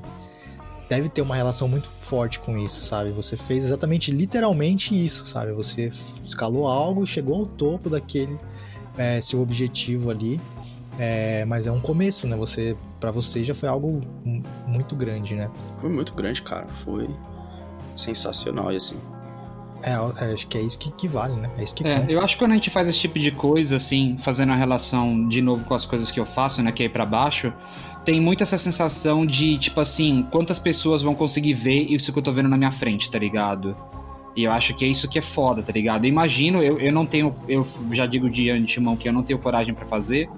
deve 0.89 1.09
ter 1.09 1.21
uma 1.21 1.35
relação 1.35 1.67
muito 1.67 1.89
forte 1.99 2.39
com 2.39 2.57
isso, 2.57 2.81
sabe? 2.81 3.11
Você 3.11 3.35
fez 3.35 3.65
exatamente, 3.65 4.11
literalmente 4.11 4.93
isso, 4.93 5.25
sabe? 5.25 5.51
Você 5.53 5.91
escalou 6.23 6.67
algo 6.67 7.03
e 7.03 7.07
chegou 7.07 7.39
ao 7.39 7.45
topo 7.45 7.89
daquele 7.89 8.37
é, 8.97 9.19
seu 9.21 9.41
objetivo 9.41 10.09
ali. 10.09 10.39
É, 10.97 11.43
mas 11.45 11.67
é 11.67 11.71
um 11.71 11.79
começo, 11.79 12.25
né? 12.27 12.35
Você, 12.37 12.75
para 12.99 13.11
você 13.11 13.43
já 13.43 13.53
foi 13.53 13.67
algo 13.67 14.01
muito 14.65 14.95
grande, 14.95 15.35
né? 15.35 15.49
Foi 15.81 15.89
muito 15.89 16.13
grande, 16.13 16.41
cara. 16.41 16.67
Foi 16.83 17.09
sensacional 17.95 18.71
e 18.71 18.77
assim. 18.77 18.97
É, 19.83 19.91
é, 19.91 20.33
acho 20.33 20.47
que 20.47 20.57
é 20.57 20.61
isso 20.61 20.79
que, 20.79 20.91
que 20.91 21.07
vale, 21.07 21.35
né? 21.35 21.49
É 21.57 21.63
isso 21.63 21.75
que 21.75 21.85
é, 21.85 22.05
eu 22.07 22.21
acho 22.21 22.35
que 22.35 22.43
quando 22.43 22.51
a 22.51 22.55
gente 22.55 22.69
faz 22.69 22.87
esse 22.87 22.99
tipo 22.99 23.19
de 23.19 23.31
coisa, 23.31 23.75
assim, 23.75 24.17
fazendo 24.17 24.51
a 24.51 24.55
relação 24.55 25.27
de 25.27 25.41
novo 25.41 25.65
com 25.65 25.73
as 25.73 25.85
coisas 25.85 26.09
que 26.09 26.19
eu 26.19 26.25
faço, 26.25 26.63
né? 26.63 26.71
Que 26.71 26.83
é 26.83 26.85
ir 26.85 26.89
pra 26.89 27.05
baixo, 27.05 27.53
tem 28.05 28.21
muito 28.21 28.41
essa 28.41 28.57
sensação 28.57 29.25
de, 29.25 29.57
tipo 29.57 29.81
assim, 29.81 30.25
quantas 30.31 30.59
pessoas 30.59 31.01
vão 31.01 31.13
conseguir 31.13 31.53
ver 31.53 31.81
isso 31.81 32.13
que 32.13 32.19
eu 32.19 32.23
tô 32.23 32.31
vendo 32.31 32.47
na 32.47 32.57
minha 32.57 32.71
frente, 32.71 33.11
tá 33.11 33.19
ligado? 33.19 33.75
E 34.35 34.43
eu 34.43 34.51
acho 34.51 34.73
que 34.73 34.83
é 34.85 34.87
isso 34.87 35.07
que 35.07 35.17
é 35.17 35.21
foda, 35.21 35.61
tá 35.61 35.71
ligado? 35.71 36.05
Eu 36.05 36.09
imagino, 36.09 36.61
eu, 36.61 36.77
eu 36.79 36.91
não 36.91 37.05
tenho, 37.05 37.35
eu 37.47 37.65
já 37.91 38.05
digo 38.05 38.29
de 38.29 38.49
antemão 38.49 38.95
que 38.95 39.07
eu 39.07 39.13
não 39.13 39.23
tenho 39.23 39.39
coragem 39.39 39.73
para 39.73 39.85
fazer, 39.85 40.29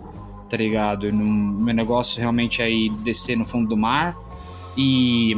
tá 0.50 0.58
ligado? 0.58 1.12
No, 1.12 1.26
meu 1.26 1.74
negócio 1.74 2.20
realmente 2.20 2.62
é 2.62 2.70
descer 3.04 3.38
no 3.38 3.46
fundo 3.46 3.70
do 3.70 3.78
mar. 3.78 4.18
E, 4.76 5.34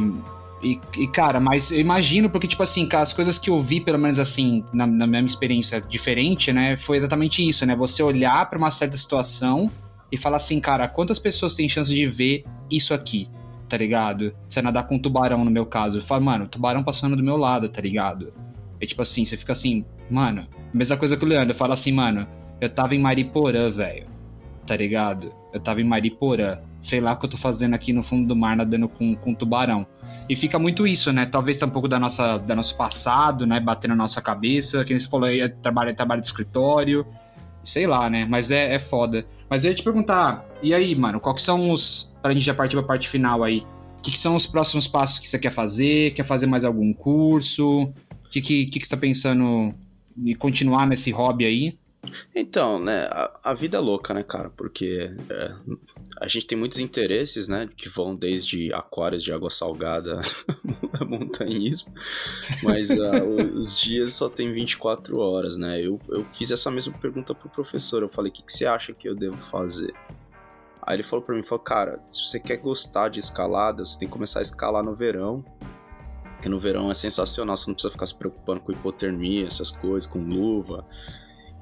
e, 0.62 0.78
e, 0.98 1.06
cara, 1.06 1.40
mas 1.40 1.72
eu 1.72 1.80
imagino, 1.80 2.28
porque, 2.28 2.46
tipo 2.46 2.62
assim, 2.62 2.88
as 2.92 3.12
coisas 3.12 3.38
que 3.38 3.50
eu 3.50 3.60
vi, 3.60 3.80
pelo 3.80 3.98
menos 3.98 4.18
assim, 4.18 4.64
na, 4.72 4.86
na 4.86 5.06
minha 5.06 5.22
experiência 5.22 5.80
diferente, 5.80 6.52
né? 6.52 6.76
Foi 6.76 6.96
exatamente 6.96 7.46
isso, 7.46 7.64
né? 7.66 7.74
Você 7.74 8.02
olhar 8.02 8.48
para 8.48 8.58
uma 8.58 8.70
certa 8.70 8.96
situação 8.96 9.70
e 10.12 10.16
falar 10.16 10.36
assim, 10.36 10.60
cara, 10.60 10.86
quantas 10.88 11.18
pessoas 11.18 11.54
têm 11.54 11.68
chance 11.68 11.94
de 11.94 12.06
ver 12.06 12.44
isso 12.70 12.92
aqui? 12.92 13.28
Tá 13.68 13.76
ligado? 13.76 14.32
Você 14.48 14.60
nadar 14.60 14.86
com 14.86 14.96
um 14.96 14.98
tubarão, 14.98 15.44
no 15.44 15.50
meu 15.50 15.64
caso. 15.64 16.02
Fala, 16.02 16.20
mano, 16.20 16.48
tubarão 16.48 16.82
passando 16.82 17.16
do 17.16 17.22
meu 17.22 17.36
lado, 17.36 17.68
tá 17.68 17.80
ligado? 17.80 18.32
É 18.80 18.86
tipo 18.86 19.00
assim, 19.02 19.24
você 19.24 19.36
fica 19.36 19.52
assim, 19.52 19.84
mano, 20.10 20.46
mesma 20.74 20.96
coisa 20.96 21.16
que 21.16 21.24
o 21.24 21.28
Leandro, 21.28 21.54
fala 21.54 21.74
assim, 21.74 21.92
mano, 21.92 22.26
eu 22.60 22.68
tava 22.68 22.94
em 22.94 22.98
Mariporã, 22.98 23.70
velho 23.70 24.19
tá 24.70 24.76
ligado? 24.76 25.34
Eu 25.52 25.58
tava 25.58 25.80
em 25.80 25.84
Mariporã, 25.84 26.56
sei 26.80 27.00
lá 27.00 27.12
o 27.12 27.16
que 27.16 27.26
eu 27.26 27.30
tô 27.30 27.36
fazendo 27.36 27.74
aqui 27.74 27.92
no 27.92 28.04
fundo 28.04 28.28
do 28.28 28.36
mar 28.36 28.56
nadando 28.56 28.88
com, 28.88 29.16
com 29.16 29.34
tubarão. 29.34 29.84
E 30.28 30.36
fica 30.36 30.60
muito 30.60 30.86
isso, 30.86 31.12
né? 31.12 31.26
Talvez 31.26 31.58
tá 31.58 31.66
um 31.66 31.70
pouco 31.70 31.88
da 31.88 31.98
nossa, 31.98 32.38
da 32.38 32.54
nosso 32.54 32.76
passado, 32.76 33.44
né? 33.48 33.58
Batendo 33.58 33.90
na 33.90 34.04
nossa 34.04 34.22
cabeça. 34.22 34.84
Que 34.84 34.96
você 34.96 35.08
falou 35.08 35.26
aí, 35.26 35.40
é 35.40 35.48
trabalho, 35.48 35.92
trabalho 35.92 36.20
de 36.20 36.28
escritório. 36.28 37.04
Sei 37.64 37.84
lá, 37.84 38.08
né? 38.08 38.24
Mas 38.30 38.52
é, 38.52 38.72
é 38.72 38.78
foda. 38.78 39.24
Mas 39.48 39.64
eu 39.64 39.72
ia 39.72 39.74
te 39.74 39.82
perguntar, 39.82 40.46
e 40.62 40.72
aí, 40.72 40.94
mano, 40.94 41.18
qual 41.18 41.34
que 41.34 41.42
são 41.42 41.72
os. 41.72 42.14
Pra 42.22 42.32
gente 42.32 42.44
já 42.44 42.54
partir 42.54 42.76
pra 42.76 42.84
parte 42.84 43.08
final 43.08 43.42
aí. 43.42 43.66
O 43.98 44.02
que, 44.02 44.12
que, 44.12 44.18
são 44.20 44.36
os 44.36 44.46
próximos 44.46 44.86
passos 44.86 45.18
que 45.18 45.28
você 45.28 45.38
quer 45.38 45.50
fazer? 45.50 46.12
Quer 46.12 46.22
fazer 46.22 46.46
mais 46.46 46.64
algum 46.64 46.92
curso? 46.92 47.82
O 47.82 48.30
que, 48.30 48.40
que, 48.40 48.66
que, 48.66 48.78
que 48.78 48.86
você 48.86 48.94
tá 48.94 49.00
pensando 49.00 49.74
em 50.16 50.34
continuar 50.36 50.86
nesse 50.86 51.10
hobby 51.10 51.44
aí? 51.44 51.72
Então, 52.34 52.78
né, 52.78 53.06
a, 53.10 53.40
a, 53.44 53.54
vida 53.54 53.76
é 53.76 53.80
louca, 53.80 54.14
né, 54.14 54.22
cara? 54.22 54.50
Porque 54.50 55.14
é, 55.28 55.54
a 56.20 56.26
gente 56.26 56.46
tem 56.46 56.56
muitos 56.56 56.78
interesses, 56.78 57.46
né, 57.48 57.68
que 57.76 57.88
vão 57.88 58.16
desde 58.16 58.72
aquários 58.72 59.22
de 59.22 59.32
água 59.32 59.50
salgada 59.50 60.20
a 60.98 61.04
montanhismo, 61.04 61.92
mas 62.62 62.90
uh, 62.90 63.58
os 63.58 63.78
dias 63.78 64.14
só 64.14 64.28
tem 64.28 64.52
24 64.52 65.18
horas, 65.18 65.56
né? 65.56 65.80
Eu, 65.80 66.00
eu 66.08 66.24
fiz 66.32 66.50
essa 66.50 66.70
mesma 66.70 66.96
pergunta 66.98 67.34
pro 67.34 67.50
professor, 67.50 68.02
eu 68.02 68.08
falei, 68.08 68.30
o 68.30 68.32
que, 68.32 68.42
que 68.42 68.52
você 68.52 68.66
acha 68.66 68.94
que 68.94 69.08
eu 69.08 69.14
devo 69.14 69.36
fazer? 69.36 69.92
Aí 70.82 70.96
ele 70.96 71.02
falou 71.02 71.24
para 71.24 71.34
mim, 71.34 71.42
falou, 71.42 71.62
cara, 71.62 72.00
se 72.08 72.26
você 72.26 72.40
quer 72.40 72.56
gostar 72.56 73.10
de 73.10 73.20
escalada, 73.20 73.84
você 73.84 73.98
tem 73.98 74.08
que 74.08 74.12
começar 74.12 74.38
a 74.38 74.42
escalar 74.42 74.82
no 74.82 74.94
verão, 74.94 75.44
porque 76.22 76.48
no 76.48 76.58
verão 76.58 76.90
é 76.90 76.94
sensacional, 76.94 77.54
você 77.54 77.66
não 77.66 77.74
precisa 77.74 77.92
ficar 77.92 78.06
se 78.06 78.14
preocupando 78.14 78.60
com 78.60 78.72
hipotermia, 78.72 79.46
essas 79.46 79.70
coisas, 79.70 80.08
com 80.08 80.18
luva, 80.20 80.86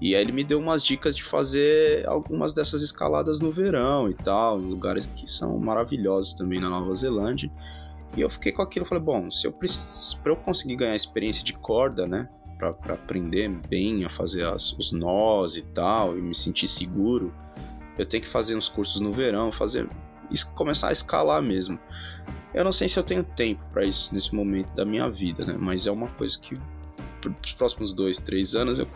e 0.01 0.15
aí 0.15 0.23
ele 0.23 0.33
me 0.33 0.45
deu 0.45 0.61
umas 0.61 0.85
dicas 0.85 1.17
de 1.17 1.25
fazer 1.25 2.07
algumas 2.09 2.55
dessas 2.55 2.83
escaladas 2.83 3.41
no 3.41 3.51
verão 3.51 4.09
e 4.09 4.15
tal, 4.15 4.61
em 4.61 4.67
lugares 4.67 5.07
que 5.07 5.29
são 5.29 5.59
maravilhosos 5.59 6.35
também 6.35 6.61
na 6.61 6.71
Nova 6.71 6.95
Zelândia. 6.95 7.51
E 8.17 8.21
eu 8.21 8.31
fiquei 8.31 8.53
com 8.53 8.63
aquilo, 8.63 8.87
falei, 8.87 9.03
bom, 9.03 9.31
se 9.31 9.47
eu 9.47 9.53
para 9.53 10.33
eu 10.33 10.37
conseguir 10.37 10.77
ganhar 10.77 10.95
experiência 10.95 11.43
de 11.43 11.53
corda, 11.53 12.07
né, 12.07 12.29
para 12.59 12.95
aprender 12.95 13.49
bem 13.69 14.05
a 14.05 14.09
fazer 14.09 14.47
as, 14.47 14.73
os 14.73 14.93
nós 14.93 15.57
e 15.57 15.63
tal, 15.63 16.17
e 16.17 16.23
me 16.23 16.35
sentir 16.35 16.69
seguro, 16.69 17.35
eu 17.99 18.07
tenho 18.07 18.23
que 18.23 18.29
fazer 18.29 18.55
uns 18.55 18.69
cursos 18.69 19.01
no 19.01 19.13
verão, 19.13 19.51
fazer 19.51 19.89
começar 20.55 20.89
a 20.89 20.93
escalar 20.93 21.43
mesmo. 21.43 21.79
Eu 22.55 22.63
não 22.63 22.73
sei 22.73 22.89
se 22.89 22.99
eu 22.99 23.03
tenho 23.03 23.25
tempo 23.25 23.63
para 23.73 23.85
isso 23.85 24.15
nesse 24.15 24.35
momento 24.35 24.73
da 24.75 24.85
minha 24.85 25.11
vida, 25.11 25.45
né, 25.45 25.57
mas 25.59 25.89
é 25.89 25.91
uma 25.91 26.09
coisa 26.09 26.39
que 26.39 26.57
os 27.45 27.53
próximos 27.55 27.93
dois, 27.93 28.19
três 28.19 28.55
anos 28.55 28.79
eu 28.79 28.87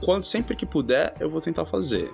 quando, 0.00 0.24
sempre 0.24 0.56
que 0.56 0.66
puder, 0.66 1.14
eu 1.20 1.30
vou 1.30 1.40
tentar 1.40 1.64
fazer. 1.66 2.12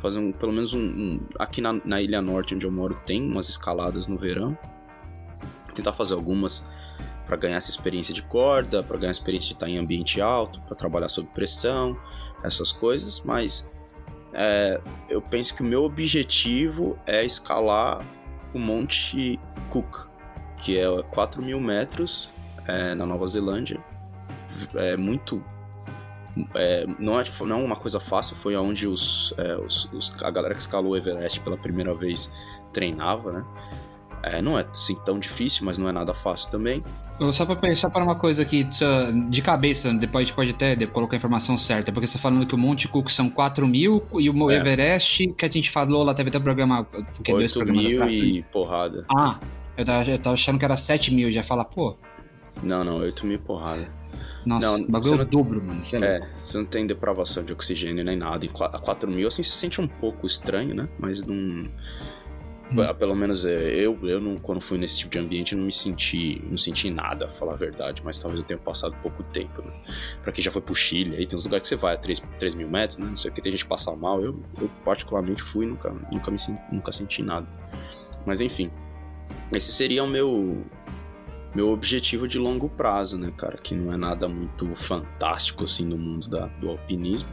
Fazer 0.00 0.18
um, 0.18 0.32
pelo 0.32 0.52
menos 0.52 0.72
um. 0.74 0.80
um 0.80 1.20
aqui 1.38 1.60
na, 1.60 1.72
na, 1.84 2.00
Ilha 2.00 2.20
Norte, 2.20 2.54
onde 2.54 2.66
eu 2.66 2.72
moro, 2.72 2.98
tem 3.06 3.22
umas 3.22 3.48
escaladas 3.48 4.08
no 4.08 4.16
verão. 4.16 4.56
Tentar 5.74 5.92
fazer 5.92 6.14
algumas 6.14 6.66
para 7.24 7.36
ganhar 7.36 7.56
essa 7.56 7.70
experiência 7.70 8.12
de 8.12 8.22
corda, 8.22 8.82
para 8.82 8.96
ganhar 8.96 9.10
a 9.10 9.12
experiência 9.12 9.48
de 9.48 9.54
estar 9.54 9.68
em 9.68 9.78
ambiente 9.78 10.20
alto, 10.20 10.60
para 10.62 10.74
trabalhar 10.74 11.08
sob 11.08 11.28
pressão, 11.32 11.96
essas 12.42 12.72
coisas. 12.72 13.20
Mas 13.20 13.66
é, 14.32 14.80
eu 15.08 15.22
penso 15.22 15.54
que 15.54 15.62
o 15.62 15.64
meu 15.64 15.84
objetivo 15.84 16.98
é 17.06 17.24
escalar 17.24 18.04
o 18.52 18.58
Monte 18.58 19.38
Cook, 19.70 20.08
que 20.58 20.78
é 20.78 20.86
4 21.10 21.42
mil 21.42 21.60
metros 21.60 22.30
é, 22.66 22.94
na 22.94 23.06
Nova 23.06 23.26
Zelândia. 23.26 23.80
É 24.74 24.96
muito 24.96 25.42
é, 26.54 26.86
não, 26.98 27.20
é, 27.20 27.24
não 27.40 27.60
é 27.60 27.64
uma 27.64 27.76
coisa 27.76 28.00
fácil, 28.00 28.36
foi 28.36 28.56
onde 28.56 28.86
os, 28.86 29.34
é, 29.36 29.56
os, 29.56 29.88
os, 29.92 30.22
a 30.22 30.30
galera 30.30 30.54
que 30.54 30.60
escalou 30.60 30.92
o 30.92 30.96
Everest 30.96 31.40
pela 31.40 31.56
primeira 31.56 31.94
vez 31.94 32.32
treinava, 32.72 33.32
né? 33.32 33.44
É, 34.22 34.40
não 34.40 34.56
é 34.56 34.64
assim 34.70 34.94
tão 35.04 35.18
difícil, 35.18 35.64
mas 35.66 35.78
não 35.78 35.88
é 35.88 35.92
nada 35.92 36.14
fácil 36.14 36.50
também. 36.50 36.82
Só 37.32 37.44
pra 37.44 37.56
pensar 37.56 37.90
para 37.90 38.02
uma 38.02 38.14
coisa 38.14 38.42
aqui, 38.42 38.66
de 39.28 39.42
cabeça, 39.42 39.92
depois 39.92 40.22
a 40.22 40.24
gente 40.26 40.34
pode 40.34 40.50
até 40.50 40.86
colocar 40.86 41.16
a 41.16 41.18
informação 41.18 41.58
certa, 41.58 41.92
porque 41.92 42.06
você 42.06 42.14
tá 42.14 42.22
falando 42.22 42.46
que 42.46 42.54
o 42.54 42.58
Monte 42.58 42.88
Cook 42.88 43.10
são 43.10 43.28
4 43.28 43.66
mil 43.66 44.02
e 44.14 44.30
o 44.30 44.50
é. 44.50 44.56
Everest, 44.56 45.26
que 45.34 45.44
a 45.44 45.48
gente 45.48 45.70
falou 45.70 46.04
lá, 46.04 46.14
teve 46.14 46.28
até 46.28 46.38
o 46.38 46.40
programa. 46.40 46.86
Que 47.22 47.32
8 47.32 47.64
mil 47.66 48.08
e 48.08 48.42
porrada. 48.44 49.04
Ah, 49.08 49.38
eu 49.76 49.84
tava, 49.84 50.10
eu 50.10 50.18
tava 50.18 50.34
achando 50.34 50.58
que 50.58 50.64
era 50.64 50.76
7 50.76 51.12
mil, 51.12 51.30
já 51.30 51.42
fala, 51.42 51.64
pô. 51.64 51.96
Não, 52.62 52.84
não, 52.84 52.98
8 52.98 53.26
mil 53.26 53.38
porrada. 53.40 54.01
Nossa, 54.46 54.78
não, 54.78 54.84
o 54.84 54.90
bagulho 54.90 55.20
é 55.20 55.22
o 55.22 55.24
dobro, 55.24 55.64
mano. 55.64 55.84
Você 55.84 55.96
é, 55.96 56.16
é, 56.16 56.20
você 56.42 56.58
não 56.58 56.64
tem 56.64 56.86
depravação 56.86 57.44
de 57.44 57.52
oxigênio 57.52 58.04
nem 58.04 58.16
nada. 58.16 58.44
E 58.44 58.48
a 58.48 58.78
4 58.78 59.10
mil, 59.10 59.26
assim, 59.28 59.42
você 59.42 59.52
sente 59.52 59.80
um 59.80 59.88
pouco 59.88 60.26
estranho, 60.26 60.74
né? 60.74 60.88
Mas 60.98 61.20
não. 61.22 61.34
Hum. 61.34 61.68
Pelo 62.98 63.14
menos 63.14 63.44
é, 63.44 63.74
eu, 63.74 63.98
eu 64.02 64.18
não, 64.18 64.36
quando 64.38 64.62
fui 64.62 64.78
nesse 64.78 65.00
tipo 65.00 65.12
de 65.12 65.18
ambiente, 65.18 65.54
não 65.54 65.64
me 65.64 65.72
senti, 65.72 66.42
não 66.48 66.56
senti 66.56 66.90
nada, 66.90 67.26
pra 67.26 67.34
falar 67.34 67.52
a 67.52 67.56
verdade, 67.56 68.00
mas 68.02 68.18
talvez 68.18 68.40
eu 68.40 68.46
tenha 68.46 68.58
passado 68.58 68.96
pouco 69.02 69.22
tempo, 69.24 69.60
né? 69.60 69.70
Pra 70.22 70.32
quem 70.32 70.42
já 70.42 70.50
foi 70.50 70.62
pro 70.62 70.74
Chile, 70.74 71.16
aí 71.16 71.26
tem 71.26 71.36
uns 71.36 71.44
lugares 71.44 71.68
que 71.68 71.68
você 71.68 71.76
vai 71.76 71.94
a 71.94 71.98
3, 71.98 72.20
3 72.38 72.54
mil 72.54 72.70
metros, 72.70 72.96
né? 72.96 73.06
Não 73.08 73.16
sei 73.16 73.30
o 73.30 73.34
que, 73.34 73.42
tem 73.42 73.52
gente 73.52 73.64
que 73.64 73.68
passa 73.68 73.94
mal, 73.94 74.22
eu, 74.22 74.40
eu 74.58 74.70
particularmente 74.86 75.42
fui 75.42 75.66
nunca, 75.66 75.90
nunca, 76.10 76.30
me, 76.30 76.38
nunca 76.72 76.92
senti 76.92 77.22
nada. 77.22 77.46
Mas 78.24 78.40
enfim, 78.40 78.70
esse 79.52 79.70
seria 79.70 80.02
o 80.02 80.08
meu, 80.08 80.64
meu 81.54 81.70
objetivo 81.70 82.26
de 82.26 82.38
longo 82.38 82.68
prazo, 82.68 83.18
né, 83.18 83.32
cara? 83.36 83.56
Que 83.58 83.74
não 83.74 83.92
é 83.92 83.96
nada 83.96 84.28
muito 84.28 84.74
fantástico 84.74 85.64
assim 85.64 85.84
no 85.84 85.98
mundo 85.98 86.28
da, 86.28 86.46
do 86.46 86.70
alpinismo. 86.70 87.28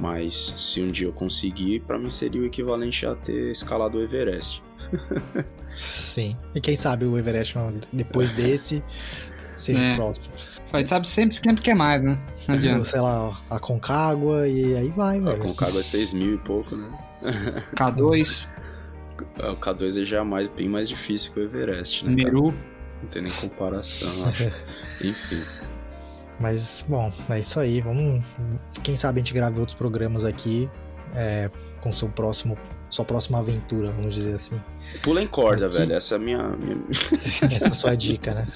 Mas 0.00 0.54
se 0.56 0.80
um 0.80 0.90
dia 0.90 1.08
eu 1.08 1.12
conseguir, 1.12 1.80
para 1.80 1.98
mim 1.98 2.08
seria 2.08 2.40
o 2.40 2.46
equivalente 2.46 3.04
a 3.04 3.14
ter 3.14 3.50
escalado 3.50 3.98
o 3.98 4.02
Everest. 4.02 4.62
Sim. 5.76 6.36
E 6.54 6.60
quem 6.60 6.76
sabe 6.76 7.04
o 7.04 7.18
Everest 7.18 7.54
depois 7.92 8.32
desse 8.32 8.82
seja 9.56 9.84
é. 9.84 9.96
próximo. 9.96 10.34
Sabe 10.86 11.08
sempre, 11.08 11.34
sempre 11.36 11.62
quer 11.62 11.74
mais, 11.74 12.02
né? 12.02 12.16
Não 12.46 12.54
adianta. 12.54 12.84
Sei 12.84 13.00
lá, 13.00 13.40
a 13.50 13.58
Concagua 13.58 14.46
e 14.46 14.76
aí 14.76 14.90
vai, 14.90 15.20
velho. 15.20 15.42
A 15.42 15.46
Concagua 15.46 15.80
é 15.80 15.82
6 15.82 16.12
mil 16.12 16.34
e 16.34 16.38
pouco, 16.38 16.76
né? 16.76 16.88
K2. 17.74 18.48
O 19.38 19.56
K2 19.56 20.02
é 20.02 20.04
já 20.04 20.24
mais, 20.24 20.48
bem 20.50 20.68
mais 20.68 20.88
difícil 20.88 21.32
que 21.32 21.40
o 21.40 21.42
Everest, 21.42 22.04
né? 22.04 22.12
Meru. 22.12 22.54
Não 23.02 23.08
tem 23.08 23.22
nem 23.22 23.32
comparação, 23.32 24.08
Enfim. 25.02 25.42
Mas, 26.40 26.84
bom, 26.88 27.12
é 27.28 27.40
isso 27.40 27.58
aí. 27.58 27.80
Vamos. 27.80 28.22
Quem 28.82 28.96
sabe 28.96 29.18
a 29.18 29.20
gente 29.20 29.34
grave 29.34 29.58
outros 29.58 29.76
programas 29.76 30.24
aqui 30.24 30.68
é, 31.14 31.50
com 31.80 31.90
seu 31.92 32.08
próximo. 32.08 32.56
Sua 32.90 33.04
próxima 33.04 33.38
aventura, 33.38 33.90
vamos 33.90 34.14
dizer 34.14 34.32
assim. 34.32 34.58
Pula 35.02 35.22
em 35.22 35.26
corda, 35.26 35.68
velho. 35.68 35.92
Essa 35.92 36.14
é 36.14 36.16
a 36.16 36.18
minha. 36.18 36.42
minha... 36.56 36.78
Essa 37.54 37.66
é 37.66 37.68
a 37.68 37.72
sua 37.72 37.94
dica, 37.94 38.32
né? 38.32 38.46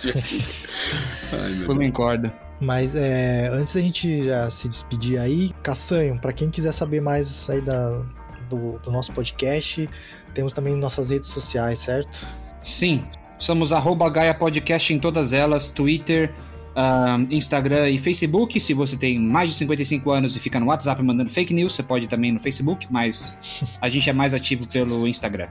Ai, 1.32 1.64
Pula 1.66 1.84
em 1.84 1.92
corda. 1.92 2.34
Mas 2.58 2.94
é, 2.94 3.48
antes 3.48 3.74
da 3.74 3.80
gente 3.82 4.24
já 4.24 4.48
se 4.48 4.68
despedir 4.68 5.18
aí, 5.18 5.52
Caçanho, 5.62 6.18
para 6.18 6.32
quem 6.32 6.48
quiser 6.48 6.72
saber 6.72 7.02
mais 7.02 7.50
aí 7.50 7.60
da, 7.60 8.02
do, 8.48 8.78
do 8.78 8.90
nosso 8.90 9.12
podcast, 9.12 9.86
temos 10.32 10.52
também 10.54 10.76
nossas 10.76 11.10
redes 11.10 11.28
sociais, 11.28 11.80
certo? 11.80 12.26
Sim, 12.64 13.04
somos 13.42 13.72
arroba 13.72 14.08
Gaia 14.08 14.32
Podcast 14.32 14.94
em 14.94 14.98
todas 14.98 15.32
elas, 15.32 15.68
Twitter, 15.68 16.32
uh, 16.76 17.26
Instagram 17.28 17.90
e 17.90 17.98
Facebook. 17.98 18.58
Se 18.60 18.72
você 18.72 18.96
tem 18.96 19.18
mais 19.18 19.50
de 19.50 19.56
55 19.56 20.10
anos 20.10 20.36
e 20.36 20.40
fica 20.40 20.60
no 20.60 20.66
WhatsApp 20.66 21.02
mandando 21.02 21.28
fake 21.28 21.52
news, 21.52 21.74
você 21.74 21.82
pode 21.82 22.08
também 22.08 22.30
no 22.30 22.38
Facebook, 22.38 22.86
mas 22.88 23.36
a 23.80 23.88
gente 23.88 24.08
é 24.08 24.12
mais 24.12 24.32
ativo 24.32 24.66
pelo 24.66 25.06
Instagram. 25.08 25.48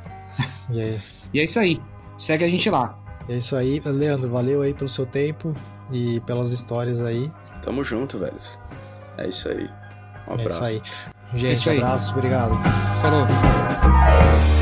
E, 0.71 0.79
aí? 0.79 0.99
e 1.33 1.39
é 1.41 1.43
isso 1.43 1.59
aí. 1.59 1.79
Segue 2.17 2.45
a 2.45 2.47
gente 2.47 2.69
lá. 2.69 2.97
É 3.27 3.37
isso 3.37 3.57
aí. 3.57 3.81
Leandro, 3.83 4.29
valeu 4.29 4.61
aí 4.61 4.73
pelo 4.73 4.89
seu 4.89 5.05
tempo 5.05 5.53
e 5.91 6.21
pelas 6.21 6.53
histórias 6.53 7.01
aí. 7.01 7.29
Tamo 7.61 7.83
junto, 7.83 8.17
velho. 8.17 8.35
É 9.17 9.27
isso 9.27 9.49
aí. 9.49 9.69
Um 10.29 10.33
abraço. 10.33 10.39
É 10.39 10.47
isso 10.47 10.63
aí. 10.63 10.81
Gente, 11.33 11.47
é 11.47 11.53
isso 11.53 11.69
aí. 11.69 11.77
abraço, 11.77 12.13
obrigado. 12.13 12.53
Falou. 13.01 14.60